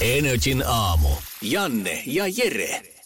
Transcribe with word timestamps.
Energin 0.00 0.62
aamu. 0.64 1.12
Janne 1.42 2.02
ja 2.06 2.26
Jere. 2.26 2.99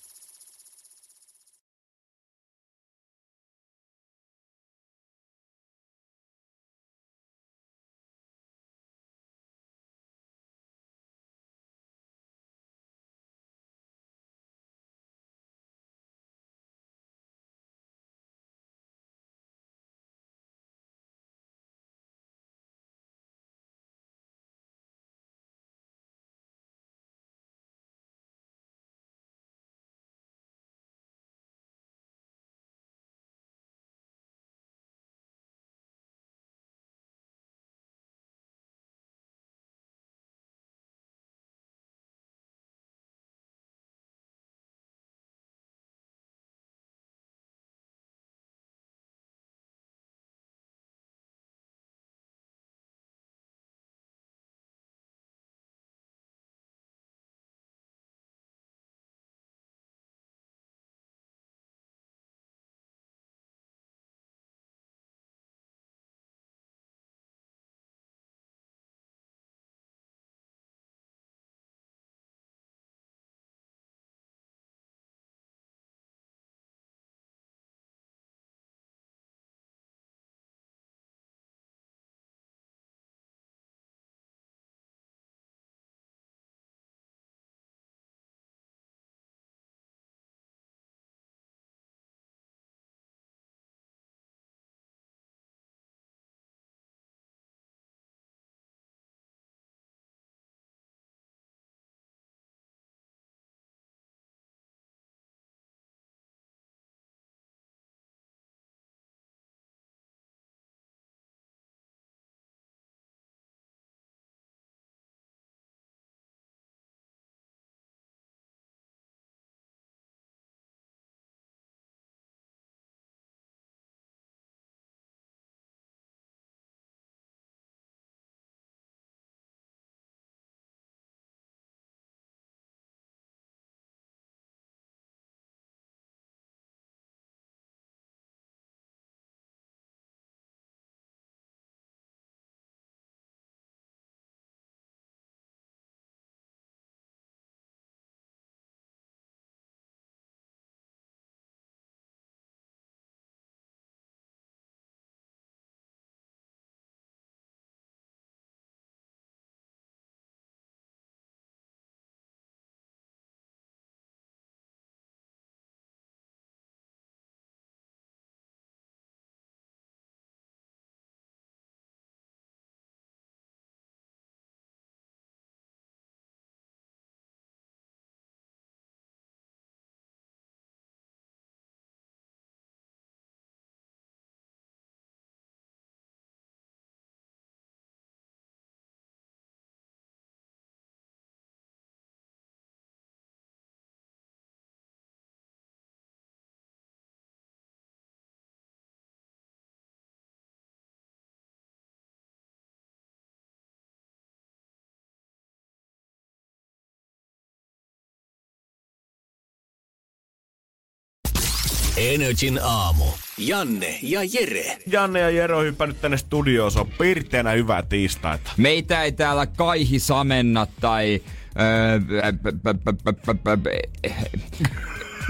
Energin 211.97 212.61
aamu. 212.63 213.05
Janne 213.39 213.99
ja 214.03 214.21
Jere. 214.33 214.77
Janne 214.87 215.21
ja 215.21 215.31
Jere 215.31 215.55
on 215.55 215.65
hypännyt 215.65 216.01
tänne 216.01 216.17
studioon. 216.17 216.71
Se 216.71 216.81
on 216.81 216.91
pirteänä 216.99 217.51
hyvää 217.51 217.83
tiistaita. 217.83 218.51
Meitä 218.57 219.03
ei 219.03 219.13
täällä 219.13 219.47
kaihi 219.47 219.99
samenna 219.99 220.67
tai... 220.81 221.23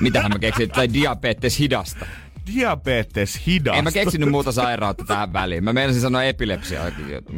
mitähän 0.00 0.32
mä 0.32 0.38
keksin? 0.38 0.70
Tai 0.70 0.92
diabetes 0.92 1.58
hidasta 1.58 2.06
diabetes 2.54 3.46
hidasta. 3.46 3.78
En 3.78 3.84
mä 3.84 3.90
keksinyt 3.90 4.30
muuta 4.30 4.52
sairautta 4.52 5.04
tähän 5.04 5.32
väliin. 5.32 5.64
Mä 5.64 5.72
meinasin 5.72 6.02
sanoa 6.02 6.24
epilepsia. 6.24 6.80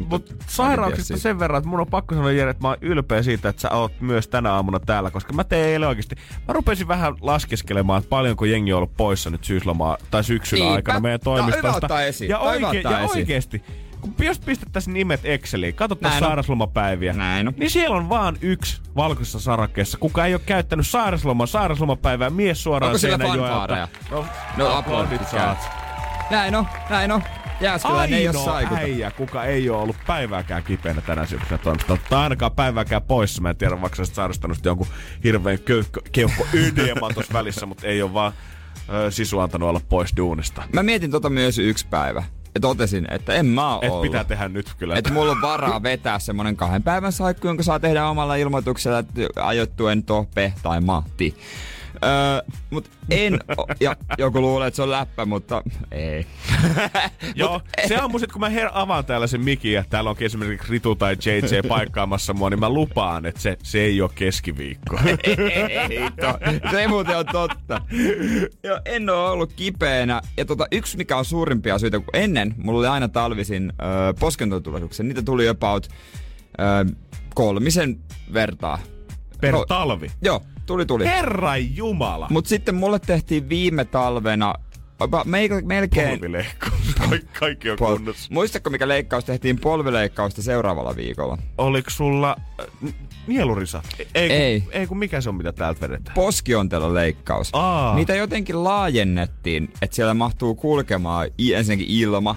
Mut 0.09 0.35
sairauksista 0.47 1.17
sen 1.17 1.39
verran, 1.39 1.57
että 1.57 1.69
mun 1.69 1.79
on 1.79 1.87
pakko 1.87 2.15
sanoa 2.15 2.31
Jere, 2.31 2.51
että 2.51 2.63
mä 2.63 2.67
oon 2.67 2.77
ylpeä 2.81 3.23
siitä, 3.23 3.49
että 3.49 3.61
sä 3.61 3.69
oot 3.69 4.01
myös 4.01 4.27
tänä 4.27 4.53
aamuna 4.53 4.79
täällä, 4.79 5.11
koska 5.11 5.33
mä 5.33 5.43
teen 5.43 5.69
eilen 5.69 5.89
oikeasti. 5.89 6.15
Mä 6.47 6.53
rupesin 6.53 6.87
vähän 6.87 7.15
laskeskelemaan, 7.21 7.99
että 7.99 8.09
paljonko 8.09 8.45
jengi 8.45 8.73
on 8.73 8.77
ollut 8.77 8.97
poissa 8.97 9.29
nyt 9.29 9.43
syyslomaa 9.43 9.97
tai 10.11 10.23
syksyn 10.23 10.59
niin, 10.59 10.73
aikana 10.73 10.99
meidän 10.99 11.19
toimistosta. 11.19 11.87
No. 11.87 11.95
Ja, 12.29 12.39
oike- 12.39 12.81
ja 12.81 12.99
oikeesti, 13.15 13.63
kun 14.01 14.13
jos 14.19 14.39
pistettäisiin 14.39 14.93
nimet 14.93 15.19
Exceliin, 15.23 15.75
katsotaan 15.75 16.19
sairaslomapäiviä, 16.19 17.13
Näin 17.13 17.47
on. 17.47 17.53
niin 17.57 17.69
siellä 17.69 17.95
on 17.95 18.09
vaan 18.09 18.37
yksi 18.41 18.81
valkoisessa 18.95 19.39
sarakkeessa, 19.39 19.97
kuka 19.97 20.25
ei 20.25 20.33
ole 20.33 20.41
käyttänyt 20.45 20.87
sairasloman 20.87 21.47
sairaslomapäivää 21.47 22.29
mies 22.29 22.63
suoraan 22.63 22.89
Onko 22.89 22.97
siellä 22.97 23.17
fanfaareja? 23.17 23.87
No, 24.11 24.25
no 24.57 24.77
aplodit 24.77 25.29
saat. 25.29 25.57
Näin 26.29 26.55
on, 26.55 26.67
näin 26.89 27.11
on. 27.11 27.23
Jääskeläinen 27.61 28.19
ei 28.19 28.27
ole 28.27 28.37
saikuta. 28.37 28.79
äijä, 28.79 29.11
kuka 29.11 29.43
ei 29.43 29.69
ole 29.69 29.81
ollut 29.81 29.95
päivääkään 30.07 30.63
kipeänä 30.63 31.01
tänä 31.01 31.25
syksynä 31.25 31.57
toimistolla. 31.57 32.01
Tai 32.09 32.23
ainakaan 32.23 32.51
päivääkään 32.51 33.01
poissa. 33.01 33.41
Mä 33.41 33.49
en 33.49 33.55
tiedä, 33.55 33.81
vaikka 33.81 34.05
sä 34.05 34.13
sairastanut 34.13 34.65
jonkun 34.65 34.87
hirveän 35.23 35.59
keuhko, 35.59 36.01
keuhko 36.11 36.47
ydeeman 36.53 37.13
tuossa 37.13 37.33
välissä, 37.33 37.65
mutta 37.65 37.87
ei 37.87 38.01
ole 38.01 38.13
vaan 38.13 38.31
ö, 38.89 39.11
sisu 39.11 39.39
antanut 39.39 39.69
olla 39.69 39.81
pois 39.89 40.13
duunista. 40.17 40.63
Mä 40.73 40.83
mietin 40.83 41.11
tota 41.11 41.29
myös 41.29 41.59
yksi 41.59 41.87
päivä. 41.87 42.23
Totesin, 42.59 43.07
että 43.11 43.33
en 43.33 43.45
mä 43.45 43.75
oo 43.75 43.79
Et 43.81 43.91
ollut. 43.91 44.01
pitää 44.01 44.23
tehdä 44.23 44.49
nyt 44.49 44.73
kyllä. 44.77 44.95
Että 44.95 45.13
mulla 45.13 45.31
on 45.31 45.41
varaa 45.41 45.83
vetää 45.91 46.19
semmonen 46.19 46.55
kahden 46.57 46.83
päivän 46.83 47.11
saikku, 47.11 47.47
jonka 47.47 47.63
saa 47.63 47.79
tehdä 47.79 48.07
omalla 48.07 48.35
ilmoituksella 48.35 48.99
että 48.99 49.21
ajoittuen 49.41 50.03
Tope 50.03 50.53
tai 50.63 50.81
Matti. 50.81 51.35
Öö, 52.05 52.41
mut 52.69 52.91
en, 53.09 53.39
o- 53.57 53.67
ja 53.79 53.95
joku 54.17 54.41
luulee, 54.41 54.67
että 54.67 54.75
se 54.75 54.81
on 54.81 54.91
läppä, 54.91 55.25
mutta 55.25 55.63
ei. 55.91 56.25
Joo, 57.35 57.61
se 57.87 58.01
on 58.01 58.11
mun 58.11 58.19
sit, 58.19 58.31
kun 58.31 58.39
mä 58.41 58.49
her- 58.49 58.71
avaan 58.73 59.05
täällä 59.05 59.27
sen 59.27 59.41
mikin 59.41 59.73
ja 59.73 59.83
täällä 59.89 60.09
onkin 60.09 60.25
esimerkiksi 60.25 60.71
Ritu 60.71 60.95
tai 60.95 61.13
JJ 61.25 61.67
paikkaamassa 61.67 62.33
mua, 62.33 62.49
niin 62.49 62.59
mä 62.59 62.69
lupaan, 62.69 63.25
että 63.25 63.41
se, 63.41 63.57
se 63.63 63.79
ei 63.81 64.01
ole 64.01 64.09
keskiviikko. 64.15 64.99
ei 65.89 65.99
to, 66.21 66.39
se 66.71 66.87
muuten 66.87 67.17
on 67.17 67.25
totta. 67.25 67.81
Joo, 68.63 68.79
en 68.85 69.09
oo 69.09 69.31
ollut 69.31 69.53
kipeänä. 69.53 70.21
Ja 70.37 70.45
tota, 70.45 70.65
yksi 70.71 70.97
mikä 70.97 71.17
on 71.17 71.25
suurimpia 71.25 71.79
syitä, 71.79 71.99
kun 71.99 72.07
ennen 72.13 72.55
mulla 72.57 72.79
oli 72.79 72.87
aina 72.87 73.07
talvisin 73.07 73.73
öö, 73.81 74.13
poskentotulehduksia. 74.19 75.05
Niitä 75.05 75.21
tuli 75.21 75.47
about 75.47 75.87
öö, 76.59 76.95
kolmisen 77.35 77.99
vertaa. 78.33 78.79
Per 79.41 79.51
No, 79.51 79.65
talvi. 79.65 80.11
Joo, 80.21 80.41
tuli 80.67 80.85
tuli. 80.85 81.05
Herran 81.05 81.75
jumala. 81.75 82.27
Mut 82.29 82.45
sitten 82.45 82.75
mulle 82.75 82.99
tehtiin 82.99 83.49
viime 83.49 83.85
talvena 83.85 84.53
meikä, 85.25 85.61
melkein... 85.65 86.09
Polvileikkaus. 86.09 86.73
Kaikki, 87.09 87.27
kaikki 87.39 87.69
on 87.71 87.77
Pol- 87.77 87.95
kunnossa. 87.97 88.27
Muistatko, 88.33 88.69
mikä 88.69 88.87
leikkaus 88.87 89.25
tehtiin 89.25 89.59
polvileikkausta 89.59 90.41
seuraavalla 90.41 90.95
viikolla? 90.95 91.37
Oliko 91.57 91.89
sulla 91.89 92.35
äh, 92.59 92.93
nielurisa? 93.27 93.81
Ei, 94.15 94.31
Ei. 94.31 94.61
Kun, 94.61 94.73
ei 94.73 94.87
kun 94.87 94.97
mikä 94.97 95.21
se 95.21 95.29
on, 95.29 95.35
mitä 95.35 95.51
täältä 95.51 95.81
vedetään? 95.81 96.15
Poskiontelon 96.15 96.93
leikkaus. 96.93 97.49
Aa. 97.53 97.95
Niitä 97.95 98.15
jotenkin 98.15 98.63
laajennettiin, 98.63 99.69
että 99.81 99.95
siellä 99.95 100.13
mahtuu 100.13 100.55
kulkemaan 100.55 101.27
ensinnäkin 101.53 101.87
ilma. 101.89 102.35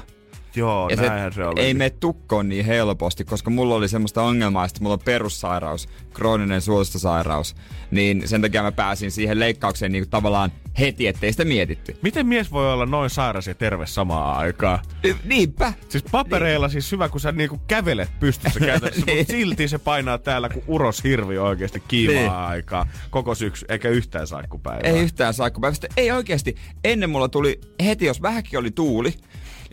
Joo, 0.57 0.89
Ja 0.89 0.97
näinhän 0.97 1.33
se, 1.33 1.45
oli. 1.45 1.61
ei 1.61 1.75
mene 1.75 1.91
tukkoon 1.91 2.49
niin 2.49 2.65
helposti, 2.65 3.25
koska 3.25 3.51
mulla 3.51 3.75
oli 3.75 3.89
semmoista 3.89 4.23
ongelmaa, 4.23 4.65
että 4.65 4.81
mulla 4.83 4.93
on 4.95 5.01
perussairaus, 5.05 5.89
krooninen 6.15 6.61
suolistosairaus. 6.61 7.57
Niin 7.91 8.29
sen 8.29 8.43
takia 8.43 8.63
mä 8.63 8.73
pääsin 8.73 9.11
siihen 9.11 9.41
leikkaukseen 9.41 9.93
niin 9.93 10.11
tavallaan 10.11 10.53
heti, 10.79 11.07
ettei 11.07 11.33
sitä 11.33 11.45
mietitty. 11.45 11.97
Miten 12.03 12.27
mies 12.27 12.53
voi 12.53 12.73
olla 12.73 12.87
noin 12.87 13.11
sairas 13.11 13.47
ja 13.47 13.55
terve 13.55 13.87
samaan 13.87 14.37
aikaan? 14.39 14.79
Niinpä. 15.25 15.73
Siis 15.89 16.05
papereilla 16.13 16.69
siis 16.69 16.93
hyvä, 16.93 17.09
kun 17.09 17.21
sä 17.21 17.33
niinku 17.33 17.61
kävelet 17.67 18.11
pystyssä 18.21 18.61
käytännössä, 18.67 19.07
Niin. 19.07 19.19
mutta 19.19 19.33
silti 19.33 19.69
se 19.69 19.79
painaa 19.79 20.19
täällä 20.19 20.49
kuin 20.49 20.65
uros 20.67 21.05
hirvi 21.05 21.39
oikeasti 21.39 21.83
kiivaa 21.89 22.15
Niin. 22.15 22.31
aikaa. 22.31 22.87
Koko 23.11 23.35
syksy, 23.35 23.67
eikä 23.69 23.89
yhtään 23.89 24.27
saikkupäivää. 24.27 24.91
Ei 24.91 25.01
yhtään 25.01 25.35
saikkupäivästä. 25.35 25.87
Ei 25.97 26.11
oikeasti. 26.11 26.55
Ennen 26.85 27.11
mulla 27.11 27.29
tuli 27.29 27.61
heti, 27.85 28.05
jos 28.05 28.23
vähänkin 28.23 28.59
oli 28.59 28.71
tuuli, 28.71 29.15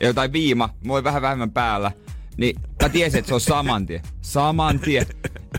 ja 0.01 0.07
jotain 0.07 0.33
viima, 0.33 0.69
oli 0.89 1.03
vähän 1.03 1.21
vähemmän 1.21 1.51
päällä, 1.51 1.91
niin 2.38 2.55
mä 2.83 2.89
tiesin, 2.89 3.19
että 3.19 3.27
se 3.29 3.33
on 3.33 3.41
saman 3.41 3.85
tien. 3.85 4.01
Saman 4.21 4.79
tien. 4.79 5.05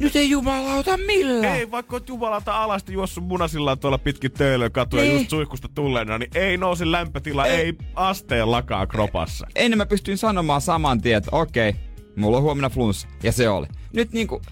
Nyt 0.01 0.17
ei 0.17 0.31
jumalauta 0.31 0.97
millään. 0.97 1.57
Ei, 1.57 1.71
vaikka 1.71 1.97
oot 1.97 2.09
jumalata 2.09 2.63
alasti 2.63 2.93
juossut 2.93 3.25
munasillaan 3.25 3.79
tuolla 3.79 3.99
pitkin 3.99 4.33
töölön 4.33 4.73
katuja 4.73 5.03
Niin. 5.03 5.15
just 5.15 5.31
suihkusta 5.31 5.69
tulleena, 5.75 6.19
niin 6.19 6.31
ei 6.35 6.57
nouse 6.57 6.91
lämpötila, 6.93 7.47
ei, 7.47 7.57
Ei. 7.57 7.67
ei 7.67 7.73
asteen 7.95 8.51
lakaa 8.51 8.87
kropassa. 8.87 9.47
Ennen 9.55 9.79
mä 9.79 9.87
pystyin 9.87 10.19
sanomaan 10.19 10.61
saman 10.61 11.01
tien, 11.01 11.19
että 11.19 11.31
okei, 11.33 11.75
mulla 12.17 12.37
on 12.37 12.43
huomenna 12.43 12.71
flunssa. 12.71 13.09
Ja 13.23 13.33
se 13.33 13.49
oli. 13.49 13.67
Nyt 13.93 14.13
niinku, 14.13 14.43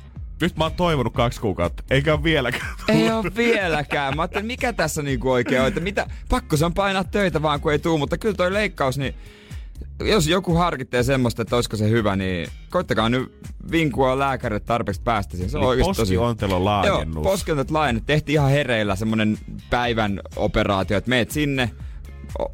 Nyt 0.41 0.57
mä 0.57 0.65
oon 0.65 0.73
toivonut 0.73 1.13
kaksi 1.15 1.41
kuukautta, 1.41 1.83
eikä 1.91 2.15
ole 2.15 2.23
vieläkään 2.23 2.75
ei 2.89 3.11
ole 3.13 3.33
vieläkään. 3.37 4.17
Mä 4.17 4.23
ajattelin, 4.23 4.47
mikä 4.47 4.73
tässä 4.73 5.03
niinku 5.03 5.31
oikein 5.31 5.61
on, 5.61 5.67
että 5.69 5.81
mitä, 5.81 6.07
pakko 6.29 6.57
se 6.57 6.65
on 6.65 6.75
painaa 6.75 7.05
töitä 7.05 7.43
vaan 7.43 7.61
kun 7.61 7.73
ei 7.73 7.79
tuu, 7.79 7.99
mutta 7.99 8.19
kyllä 8.19 8.35
toi 8.35 8.53
leikkaus, 8.53 8.99
niin 8.99 9.15
jos 10.05 10.27
joku 10.27 10.55
harkitsee 10.55 11.03
semmoista, 11.03 11.43
että 11.43 11.57
olisiko 11.57 11.77
se 11.77 11.91
hyvä, 11.91 12.17
niin 12.17 12.49
koittakaa 12.71 13.09
nyt 13.09 13.33
vinkua 13.71 14.19
lääkärille 14.19 14.61
tarpeeksi 14.61 15.03
päästä 15.03 15.33
siihen. 15.33 15.51
Se 15.51 15.57
on 15.57 15.61
Niin 15.61 15.69
oikeasti 15.69 15.97
tosi 15.97 16.15
poskiontelon 16.15 16.65
laajennus. 16.65 17.15
Joo, 17.15 17.25
poskentot 17.25 17.71
laajennut. 17.71 18.07
Tehtiin 18.07 18.35
ihan 18.35 18.51
hereillä 18.51 18.97
semmonen 18.97 19.39
päivän 19.71 20.21
operaatio, 20.37 20.97
että 20.97 21.11
meet 21.11 21.31
sinne, 21.31 21.71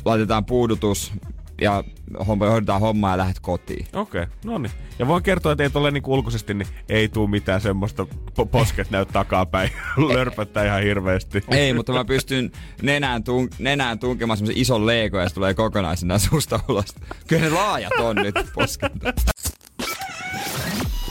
laitetaan 0.05 0.45
puudutus 0.45 1.13
ja 1.61 1.85
homma, 2.27 2.47
hoidetaan 2.47 2.81
hommaa 2.81 3.11
ja 3.11 3.19
lähdet 3.19 3.41
kotiin. 3.41 3.87
Okei, 3.93 4.23
okay, 4.23 4.35
no 4.45 4.59
niin. 4.59 4.73
Ja 4.99 5.07
voin 5.07 5.23
kertoa, 5.23 5.53
että 5.53 5.65
ei 5.65 5.71
tule 5.71 5.91
niinku 5.91 6.13
ulkoisesti, 6.15 6.55
niin 6.55 6.69
ei 6.89 7.09
tuu 7.09 7.27
mitään 7.27 7.61
semmoista 7.61 8.07
po- 8.41 8.47
posket 8.47 8.91
näy 8.91 9.07
takapäin. 9.07 9.71
Lörpöttää 10.09 10.65
ihan 10.65 10.83
hirveästi. 10.83 11.45
Ei, 11.51 11.73
mutta 11.73 11.93
mä 11.93 12.05
pystyn 12.05 12.51
nenään, 12.83 13.23
tunk- 13.23 13.55
nenään 13.59 13.99
tunkemaan 13.99 14.37
semmosen 14.37 14.61
ison 14.61 14.87
leego 14.87 15.21
ja 15.21 15.29
se 15.29 15.35
tulee 15.35 15.55
kokonaisena 15.55 16.19
suusta 16.19 16.61
ulos. 16.69 16.95
Kyllä 17.27 17.43
ne 17.43 17.51
laajat 17.51 17.93
on 18.01 18.17
nyt 18.17 18.35
poskentot. 18.55 19.15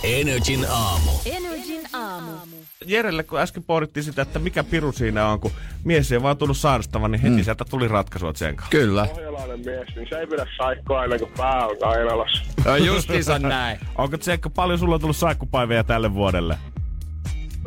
Energin 0.04 0.66
aamu. 0.70 1.12
Energin 1.26 1.82
aamu. 1.94 2.32
Jerelle, 2.86 3.24
kun 3.24 3.40
äsken 3.40 3.64
pohdittiin 3.64 4.04
sitä, 4.04 4.22
että 4.22 4.40
mikä 4.40 4.64
piru 4.64 4.92
siinä 4.92 5.28
on, 5.28 5.40
kun 5.40 5.52
mies 5.84 6.12
ei 6.12 6.22
vaan 6.22 6.38
tullut 6.38 6.58
sairastavan, 6.58 7.12
niin 7.12 7.22
heti 7.22 7.36
mm. 7.36 7.44
sieltä 7.44 7.66
tuli 7.70 7.88
ratkaisua 7.88 8.34
sen 8.36 8.56
kanssa. 8.56 8.72
Kyllä. 8.72 9.08
Pohjalainen 9.08 9.60
mies, 9.60 9.96
niin 9.96 10.08
se 10.10 10.20
ei 10.20 10.28
pidä 10.28 10.48
saikkoa 10.58 11.00
aina 11.00 11.20
kun 11.20 11.32
pää 11.38 11.68
on 11.68 11.78
kainalossa. 11.80 12.44
No 12.66 12.76
justiinsa 12.76 13.40
näin. 13.40 13.80
Onko 13.96 14.18
Tsekka 14.18 14.50
paljon 14.50 14.80
sulla 14.80 14.96
on 14.96 15.02
tullut 15.02 15.18
saikkupäiviä 15.18 15.84
tälle 15.84 16.14
vuodelle? 16.14 16.58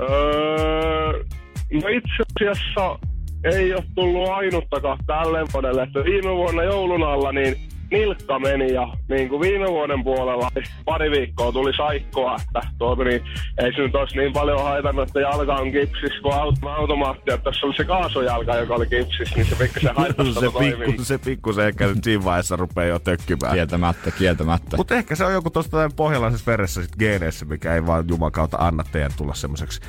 Öö, 0.01 1.25
no 1.73 1.89
itse 1.89 2.51
asiassa 2.53 2.99
ei 3.45 3.75
ole 3.75 3.85
tullut 3.95 4.29
ainuttakaan 4.29 4.99
tälle 5.07 5.45
vuodelle. 5.53 5.83
Että 5.83 6.05
viime 6.05 6.31
vuonna 6.31 6.63
joulun 6.63 7.03
alla 7.03 7.33
niin 7.33 7.57
nilkka 7.91 8.39
meni 8.39 8.73
ja 8.73 8.89
niin 9.09 9.29
kuin 9.29 9.41
viime 9.41 9.67
vuoden 9.67 10.05
puolella 10.05 10.51
niin 10.55 10.65
pari 10.85 11.11
viikkoa 11.11 11.53
tuli 11.53 11.73
saikkoa, 11.77 12.37
että 12.37 12.69
tuota, 12.79 13.05
niin, 13.05 13.23
ei 13.59 13.73
se 13.73 13.83
nyt 13.83 13.95
olisi 13.95 14.17
niin 14.17 14.33
paljon 14.33 14.63
haitannut, 14.63 15.09
että 15.09 15.21
jalka 15.21 15.55
on 15.55 15.73
kipsissä 15.73 16.21
kuin 16.23 16.35
auto, 16.35 16.69
automaatti, 16.69 17.33
että 17.33 17.51
tässä 17.51 17.67
oli 17.67 17.77
se 17.77 17.85
kaasujalka, 17.85 18.57
joka 18.57 18.75
oli 18.75 18.87
kipsissä, 18.87 19.37
niin 19.37 19.47
se 19.47 19.57
pikkusen 19.57 19.97
haittasi 19.97 20.33
se, 20.33 20.47
pikku, 20.59 21.05
se 21.05 21.19
pikkusen 21.19 21.67
ehkä 21.67 21.87
nyt 21.87 22.05
siinä 22.05 22.25
vaiheessa 22.25 22.57
rupeaa 22.57 22.87
jo 22.87 22.99
tökkymään. 22.99 23.55
Kieltämättä, 23.55 24.11
kieltämättä. 24.11 24.77
Mutta 24.77 24.95
ehkä 24.95 25.15
se 25.15 25.25
on 25.25 25.33
joku 25.33 25.51
tuosta 25.51 25.91
pohjalaisessa 25.97 26.51
veressä 26.51 26.83
sit 26.83 26.97
geeneissä, 26.99 27.47
mikä 27.47 27.75
ei 27.75 27.87
vaan 27.87 28.05
Juman 28.09 28.33
kautta 28.33 28.57
anna 28.57 28.85
teidän 28.93 29.13
tulla 29.17 29.35
semmoiseksi 29.35 29.81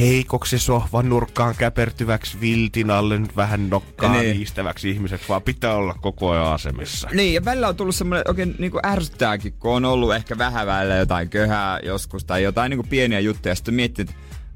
heikoksi 0.00 0.58
sohvan 0.58 1.08
nurkkaan 1.08 1.54
käpertyväksi 1.58 2.40
viltin 2.40 2.90
alle 2.90 3.18
nyt 3.18 3.36
vähän 3.36 3.70
nokkaan 3.70 4.12
Niin. 4.12 4.36
niistäväksi 4.36 4.90
ihmiseksi, 4.90 5.28
vaan 5.28 5.42
pitää 5.42 5.74
olla 5.74 5.94
koko 6.00 6.30
ajan 6.30 6.46
asemissa. 6.52 7.08
Niin, 7.12 7.34
ja 7.34 7.44
välillä 7.44 7.68
on 7.68 7.76
tullut 7.76 7.94
semmoinen 7.94 8.24
oikein 8.28 8.54
niin 8.58 8.70
kuin 8.70 8.86
ärsyttääkin, 8.86 9.52
kun 9.52 9.72
on 9.72 9.84
ollut 9.84 10.14
ehkä 10.14 10.38
vähän 10.38 10.66
välillä 10.66 10.96
jotain 10.96 11.28
köhää 11.28 11.80
joskus 11.82 12.24
tai 12.24 12.42
jotain 12.42 12.70
niin 12.70 12.78
kuin 12.78 12.88
pieniä 12.88 13.20
juttuja. 13.20 13.54
Sitten 13.54 13.74
miettii, 13.74 14.06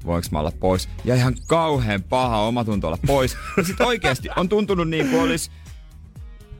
voinko 0.05 0.27
mä 0.31 0.39
olla 0.39 0.51
pois. 0.59 0.89
Ja 1.05 1.15
ihan 1.15 1.35
kauhean 1.47 2.03
paha 2.03 2.37
omatunto 2.41 2.87
olla 2.87 2.99
pois. 3.07 3.37
Ja 3.57 3.63
sitten 3.63 3.87
oikeasti 3.87 4.29
on 4.35 4.49
tuntunut 4.49 4.89
niin 4.89 5.09
kuin 5.09 5.21
olisi 5.21 5.51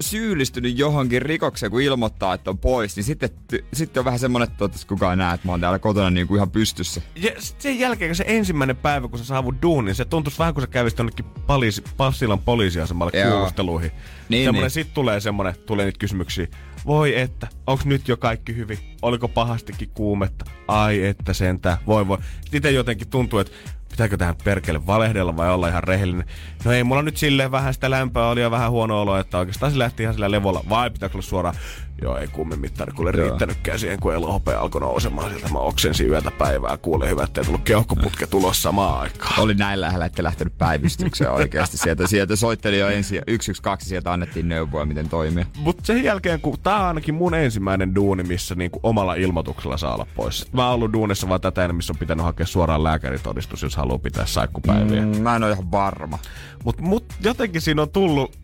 syyllistynyt 0.02 0.80
johonkin 0.80 1.22
rikokseen, 1.22 1.72
kun 1.72 1.82
ilmoittaa, 1.82 2.34
että 2.34 2.50
on 2.50 2.58
pois, 2.58 2.96
niin 2.96 3.04
sitten, 3.04 3.30
sitten 3.74 4.02
on 4.02 4.06
vähän 4.06 4.20
semmoinen, 4.20 4.48
että 4.48 4.58
toivottavasti 4.58 4.88
kukaan 4.88 5.18
näe, 5.18 5.34
että 5.34 5.48
mä 5.48 5.52
oon 5.52 5.62
täällä 5.62 5.80
kotona 5.80 6.10
niin 6.10 6.28
kuin 6.28 6.38
ihan 6.38 6.52
pystyssä. 6.52 7.02
Ja 7.16 7.32
sen 7.38 7.80
jälkeen, 7.80 8.10
kun 8.10 8.16
se 8.16 8.24
ensimmäinen 8.28 8.76
päivä, 8.76 9.08
kun 9.08 9.20
sä 9.20 9.26
saavut 9.26 9.62
duuniin, 9.62 9.96
se 9.96 10.06
tuntuisi 10.06 10.40
vähän 10.40 10.54
kuin 10.54 10.62
sä 10.62 10.68
kävisit 10.68 11.00
jonnekin 11.00 11.26
poliisi, 11.26 11.84
Passilan 11.98 12.40
poliisiasemalle 12.40 13.20
Joo. 13.20 13.32
kuulusteluihin. 13.32 13.92
Niin, 14.30 14.44
semmoinen, 14.44 14.62
niin. 14.62 14.72
sit 14.72 14.94
tulee 14.94 15.20
semmoinen, 15.20 15.56
tulee 15.66 15.86
niitä 15.86 16.00
kysymyksiä. 16.00 16.48
Voi 16.86 17.20
että, 17.20 17.48
onks 17.68 17.86
nyt 17.86 18.08
jo 18.08 18.18
kaikki 18.18 18.56
hyvin? 18.56 18.80
Oliko 19.02 19.28
pahastikin 19.28 19.90
kuumetta? 19.90 20.46
Ai 20.68 21.06
että 21.06 21.34
sentään, 21.34 21.78
voi 21.88 22.08
voi. 22.08 22.18
Sitten 22.52 22.76
jotenkin 22.76 23.08
tuntuu, 23.08 23.40
että 23.40 23.54
pitääkö 23.98 24.18
tähän 24.18 24.36
perkele 24.44 24.88
valehdella 24.88 25.38
vai 25.38 25.50
olla 25.50 25.68
ihan 25.68 25.84
rehellinen. 25.84 26.28
No 26.66 26.72
ei, 26.72 26.84
mulla 26.84 27.02
nyt 27.02 27.18
silleen 27.18 27.52
vähän 27.52 27.74
sitä 27.74 27.90
lämpöä 27.90 28.28
oli 28.28 28.42
ja 28.42 28.52
vähän 28.52 28.72
huono 28.72 29.02
olo, 29.02 29.18
että 29.18 29.38
oikeastaan 29.38 29.72
se 29.72 29.80
lähti 29.80 30.04
ihan 30.04 30.16
sillä 30.16 30.32
levolla. 30.32 30.64
Vai 30.70 30.90
pitääkö 30.90 31.16
olla 31.16 31.28
suoraan? 31.28 31.56
Joo, 32.02 32.18
ei 32.18 32.28
kummin 32.28 32.60
mittari 32.60 32.94
kuule 32.94 33.12
riittänytkään 33.12 33.80
siihen, 33.80 34.00
kun 34.00 34.14
elohopea 34.14 34.62
alkoi 34.62 34.82
nousemaan 34.82 35.30
sieltä. 35.30 35.50
Mä 35.50 35.60
oksensin 35.60 36.10
yötä 36.10 36.32
päivää, 36.32 36.78
kuule 36.78 37.10
hyvä, 37.10 37.24
ettei 37.24 37.44
tullut 37.44 37.62
keuhkoputke 37.64 38.28
tulos 38.28 38.62
samaan 38.62 39.00
aikaan. 39.00 39.40
Oli 39.40 39.54
näin 39.54 39.82
lähellä, 39.82 40.06
että 40.06 40.24
lähtenyt 40.24 40.58
päivystykseen 40.58 41.32
oikeasti. 41.32 41.78
Sieltä, 41.78 42.08
sieltä 42.08 42.36
soitteli 42.36 42.80
jo 42.80 42.88
ensin 42.88 43.22
112, 43.28 43.90
sieltä 43.90 44.14
annettiin 44.14 44.50
neuvoa, 44.50 44.86
miten 44.86 45.10
toimia. 45.10 45.46
Mutta 45.58 45.86
sen 45.86 46.04
jälkeen, 46.04 46.42
kun 46.42 46.58
tää 46.64 46.80
on 46.80 46.86
ainakin 46.86 47.16
mun 47.16 47.34
ensimmäinen 47.34 47.96
duuni, 47.96 48.24
missä 48.24 48.56
niinku 48.56 48.80
omalla 48.84 49.14
ilmoituksella 49.14 49.78
saa 49.78 49.94
olla 49.94 50.08
pois. 50.16 50.54
Mä 50.54 50.66
oon 50.66 50.76
ollut 50.76 50.94
duunissa 50.94 51.30
vaan 51.30 51.42
tätä 51.42 51.64
ennen, 51.64 51.76
missä 51.76 51.94
on 51.94 52.00
pitänyt 52.00 52.26
hakea 52.26 52.46
suoraan 52.46 52.84
lääkäritodistus, 52.84 53.64
jos 53.64 53.76
haluaa 53.76 53.98
pitää 54.00 54.26
saikkupäiviä. 54.26 55.02
Mm. 55.02 55.16
Mm, 55.16 55.22
mä 55.22 55.36
en 55.36 55.44
ole 55.44 55.52
ihan 55.52 55.72
varma. 55.72 56.20
Mutta 56.64 56.82
mut 56.82 57.06
jotenkin 57.22 57.62
siinä 57.62 57.82
on 57.82 57.90
tullut, 57.90 58.38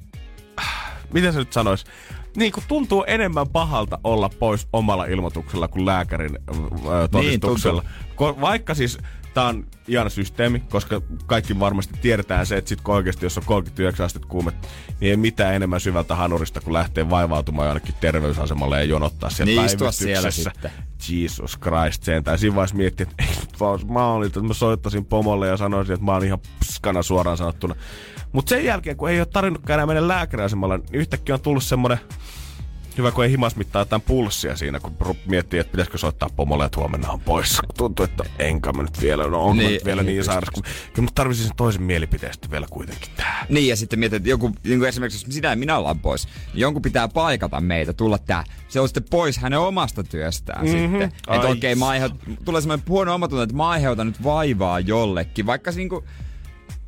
miten 1.13 1.33
se 1.33 1.39
nyt 1.39 1.53
sanois, 1.53 1.85
niin 2.35 2.51
kuin 2.51 2.63
tuntuu 2.67 3.03
enemmän 3.07 3.49
pahalta 3.49 3.99
olla 4.03 4.29
pois 4.29 4.67
omalla 4.73 5.05
ilmoituksella 5.05 5.67
kuin 5.67 5.85
lääkärin 5.85 6.37
äh, 6.49 7.09
todistuksella. 7.11 7.81
Niin, 7.81 8.41
Vaikka 8.41 8.73
siis 8.73 8.97
Tämä 9.33 9.47
on 9.47 9.65
ihana 9.87 10.09
systeemi, 10.09 10.59
koska 10.59 11.01
kaikki 11.25 11.59
varmasti 11.59 11.93
tiedetään 12.01 12.45
se, 12.45 12.57
että 12.57 12.69
sit 12.69 12.81
kun 12.81 12.95
oikeasti, 12.95 13.25
jos 13.25 13.37
on 13.37 13.43
39 13.45 14.05
astetta 14.05 14.27
kuume, 14.27 14.51
niin 14.99 15.09
ei 15.09 15.17
mitään 15.17 15.55
enemmän 15.55 15.79
syvältä 15.79 16.15
hanurista, 16.15 16.61
kun 16.61 16.73
lähtee 16.73 17.09
vaivautumaan 17.09 17.67
jonnekin 17.67 17.95
terveysasemalle 17.99 18.77
ja 18.77 18.83
jonottaa 18.83 19.29
siellä 19.29 19.61
niin 19.61 19.93
siellä 19.93 20.31
sitten. 20.31 20.71
Jesus 21.09 21.59
Christ 21.59 22.03
sentään. 22.03 22.39
Siinä 22.39 22.55
vaiheessa 22.55 22.75
miettii, 22.75 23.07
että 23.09 23.23
ei 23.23 23.35
vaan 23.59 23.79
mahdollista, 23.87 24.39
että 24.39 24.47
mä 24.47 24.53
soittaisin 24.53 25.05
pomolle 25.05 25.47
ja 25.47 25.57
sanoisin, 25.57 25.93
että 25.93 26.05
mä 26.05 26.11
oon 26.11 26.25
ihan 26.25 26.39
pskana 26.59 27.03
suoraan 27.03 27.37
sanottuna. 27.37 27.75
Mutta 28.33 28.49
sen 28.49 28.65
jälkeen, 28.65 28.97
kun 28.97 29.09
ei 29.09 29.19
ole 29.19 29.25
tarvinnutkaan 29.25 29.75
enää 29.75 29.85
mennä 29.85 30.07
lääkäriasemalle, 30.07 30.77
niin 30.77 30.87
yhtäkkiä 30.91 31.35
on 31.35 31.41
tullut 31.41 31.63
semmoinen 31.63 31.99
Hyvä, 32.97 33.11
kun 33.11 33.23
ei 33.23 33.31
himas 33.31 33.55
mittaa 33.55 33.81
jotain 33.81 34.01
pulssia 34.01 34.55
siinä, 34.55 34.79
kun 34.79 35.15
miettii, 35.25 35.59
että 35.59 35.71
pitäisikö 35.71 35.97
soittaa 35.97 36.29
pomolle, 36.35 36.65
että 36.65 36.79
huomenna 36.79 37.09
on 37.09 37.19
poissa. 37.19 37.63
Tuntuu, 37.77 38.03
että 38.05 38.23
enkä 38.39 38.73
mä 38.73 38.83
nyt 38.83 39.01
vielä, 39.01 39.23
no 39.23 39.43
onko 39.43 39.63
niin, 39.63 39.81
vielä 39.85 40.03
niin 40.03 40.23
sairas. 40.23 40.49
Kun, 40.49 40.63
kyllä 40.63 41.05
mä 41.05 41.11
tarvitsisin 41.15 41.47
sen 41.47 41.57
toisen 41.57 41.83
mielipiteestä 41.83 42.51
vielä 42.51 42.67
kuitenkin 42.69 43.09
tähän. 43.15 43.47
Niin, 43.49 43.67
ja 43.67 43.75
sitten 43.75 43.99
mietit, 43.99 44.17
että 44.17 44.29
joku, 44.29 44.51
niin 44.63 44.79
kuin 44.79 44.89
esimerkiksi 44.89 45.25
jos 45.27 45.35
sinä 45.35 45.49
ja 45.49 45.55
minä 45.55 45.77
ollaan 45.77 45.99
pois, 45.99 46.27
niin 46.27 46.61
jonkun 46.61 46.81
pitää 46.81 47.07
paikata 47.07 47.61
meitä, 47.61 47.93
tulla 47.93 48.17
tää. 48.17 48.43
Se 48.67 48.79
on 48.79 48.87
sitten 48.87 49.05
pois 49.09 49.37
hänen 49.37 49.59
omasta 49.59 50.03
työstään 50.03 50.65
mm-hmm. 50.65 50.81
sitten. 50.81 51.01
Että 51.01 51.47
okei, 51.47 51.73
okay, 51.73 51.87
aiheut, 51.89 52.13
tulee 52.45 52.61
semmoinen 52.61 52.85
huono 52.89 53.15
omatunto, 53.15 53.43
että 53.43 53.55
mä 53.55 53.69
aiheutan 53.69 54.07
nyt 54.07 54.23
vaivaa 54.23 54.79
jollekin. 54.79 55.45
Vaikka 55.45 55.71
niin 55.71 55.89
kuin, 55.89 56.05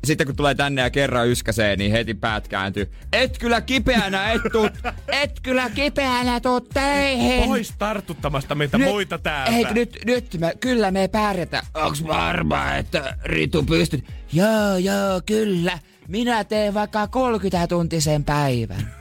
sitten 0.06 0.26
kun 0.26 0.36
tulee 0.36 0.54
tänne 0.54 0.82
ja 0.82 0.90
kerran 0.90 1.28
yskäsee, 1.28 1.76
niin 1.76 1.92
heti 1.92 2.14
päät 2.14 2.48
kääntyy. 2.48 2.90
Et 3.12 3.38
kyllä 3.38 3.60
kipeänä, 3.60 4.32
et 4.32 4.42
tuu, 4.52 4.68
et 5.08 5.40
kyllä 5.42 5.70
kipeänä 5.70 6.40
tuu 6.40 6.60
teihin. 6.60 7.44
Pois 7.44 7.74
tartuttamasta 7.78 8.54
meitä 8.54 8.78
nyt, 8.78 8.88
muita 8.88 9.18
täältä. 9.18 9.56
Ei, 9.56 9.66
nyt, 9.74 9.98
nyt 10.04 10.36
me, 10.38 10.54
kyllä 10.60 10.90
me 10.90 11.08
pärjätään. 11.08 11.66
Onks 11.74 12.04
varma, 12.06 12.74
että 12.74 13.16
Ritu 13.24 13.62
pystyt? 13.62 14.04
Joo, 14.32 14.76
joo, 14.76 15.20
kyllä. 15.26 15.78
Minä 16.08 16.44
teen 16.44 16.74
vaikka 16.74 17.06
30 17.06 17.66
tuntisen 17.66 18.24
päivän. 18.24 18.94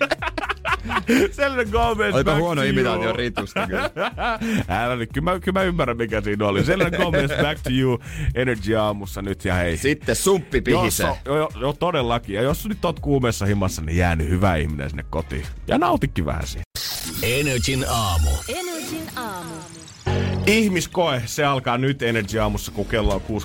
Selena 1.36 1.64
Gomez 1.64 2.14
Olipa 2.14 2.34
huono 2.36 2.62
imitaatio 2.62 3.12
Ritusta 3.12 3.66
kyllä. 3.66 3.90
Älä 4.84 4.96
nyt, 4.96 5.10
kyllä 5.12 5.30
mä, 5.30 5.40
kyllä 5.40 5.60
mä 5.60 5.64
ymmärrän 5.64 5.96
mikä 5.96 6.20
siinä 6.20 6.46
oli. 6.46 6.64
Selena 6.64 6.98
Gomez 6.98 7.30
Back 7.42 7.60
to 7.62 7.70
You 7.70 7.98
Energy 8.34 8.76
aamussa 8.76 9.22
nyt 9.22 9.44
ja 9.44 9.54
hei. 9.54 9.76
Sitten 9.76 10.16
sumppi 10.16 10.60
pihisee. 10.60 11.16
Jo, 11.24 11.36
jo, 11.36 11.48
jo, 11.60 11.72
todellakin. 11.72 12.34
Ja 12.34 12.42
jos 12.42 12.66
nyt 12.66 12.84
oot 12.84 13.00
kuumessa 13.00 13.46
himassa, 13.46 13.82
niin 13.82 13.96
jäänyt 13.96 14.28
hyvä 14.28 14.56
ihminen 14.56 14.90
sinne 14.90 15.04
kotiin. 15.10 15.46
Ja 15.68 15.78
nautikin 15.78 16.26
vähän 16.26 16.46
siitä. 16.46 16.64
Energin 17.22 17.84
aamu. 17.88 18.30
Energin 18.48 19.08
aamu. 19.16 19.54
Ihmiskoe, 20.46 21.22
se 21.26 21.44
alkaa 21.44 21.78
nyt 21.78 22.02
Energy 22.02 22.38
aamussa, 22.38 22.72
kun 22.72 22.86
kello 22.86 23.14
on 23.14 23.40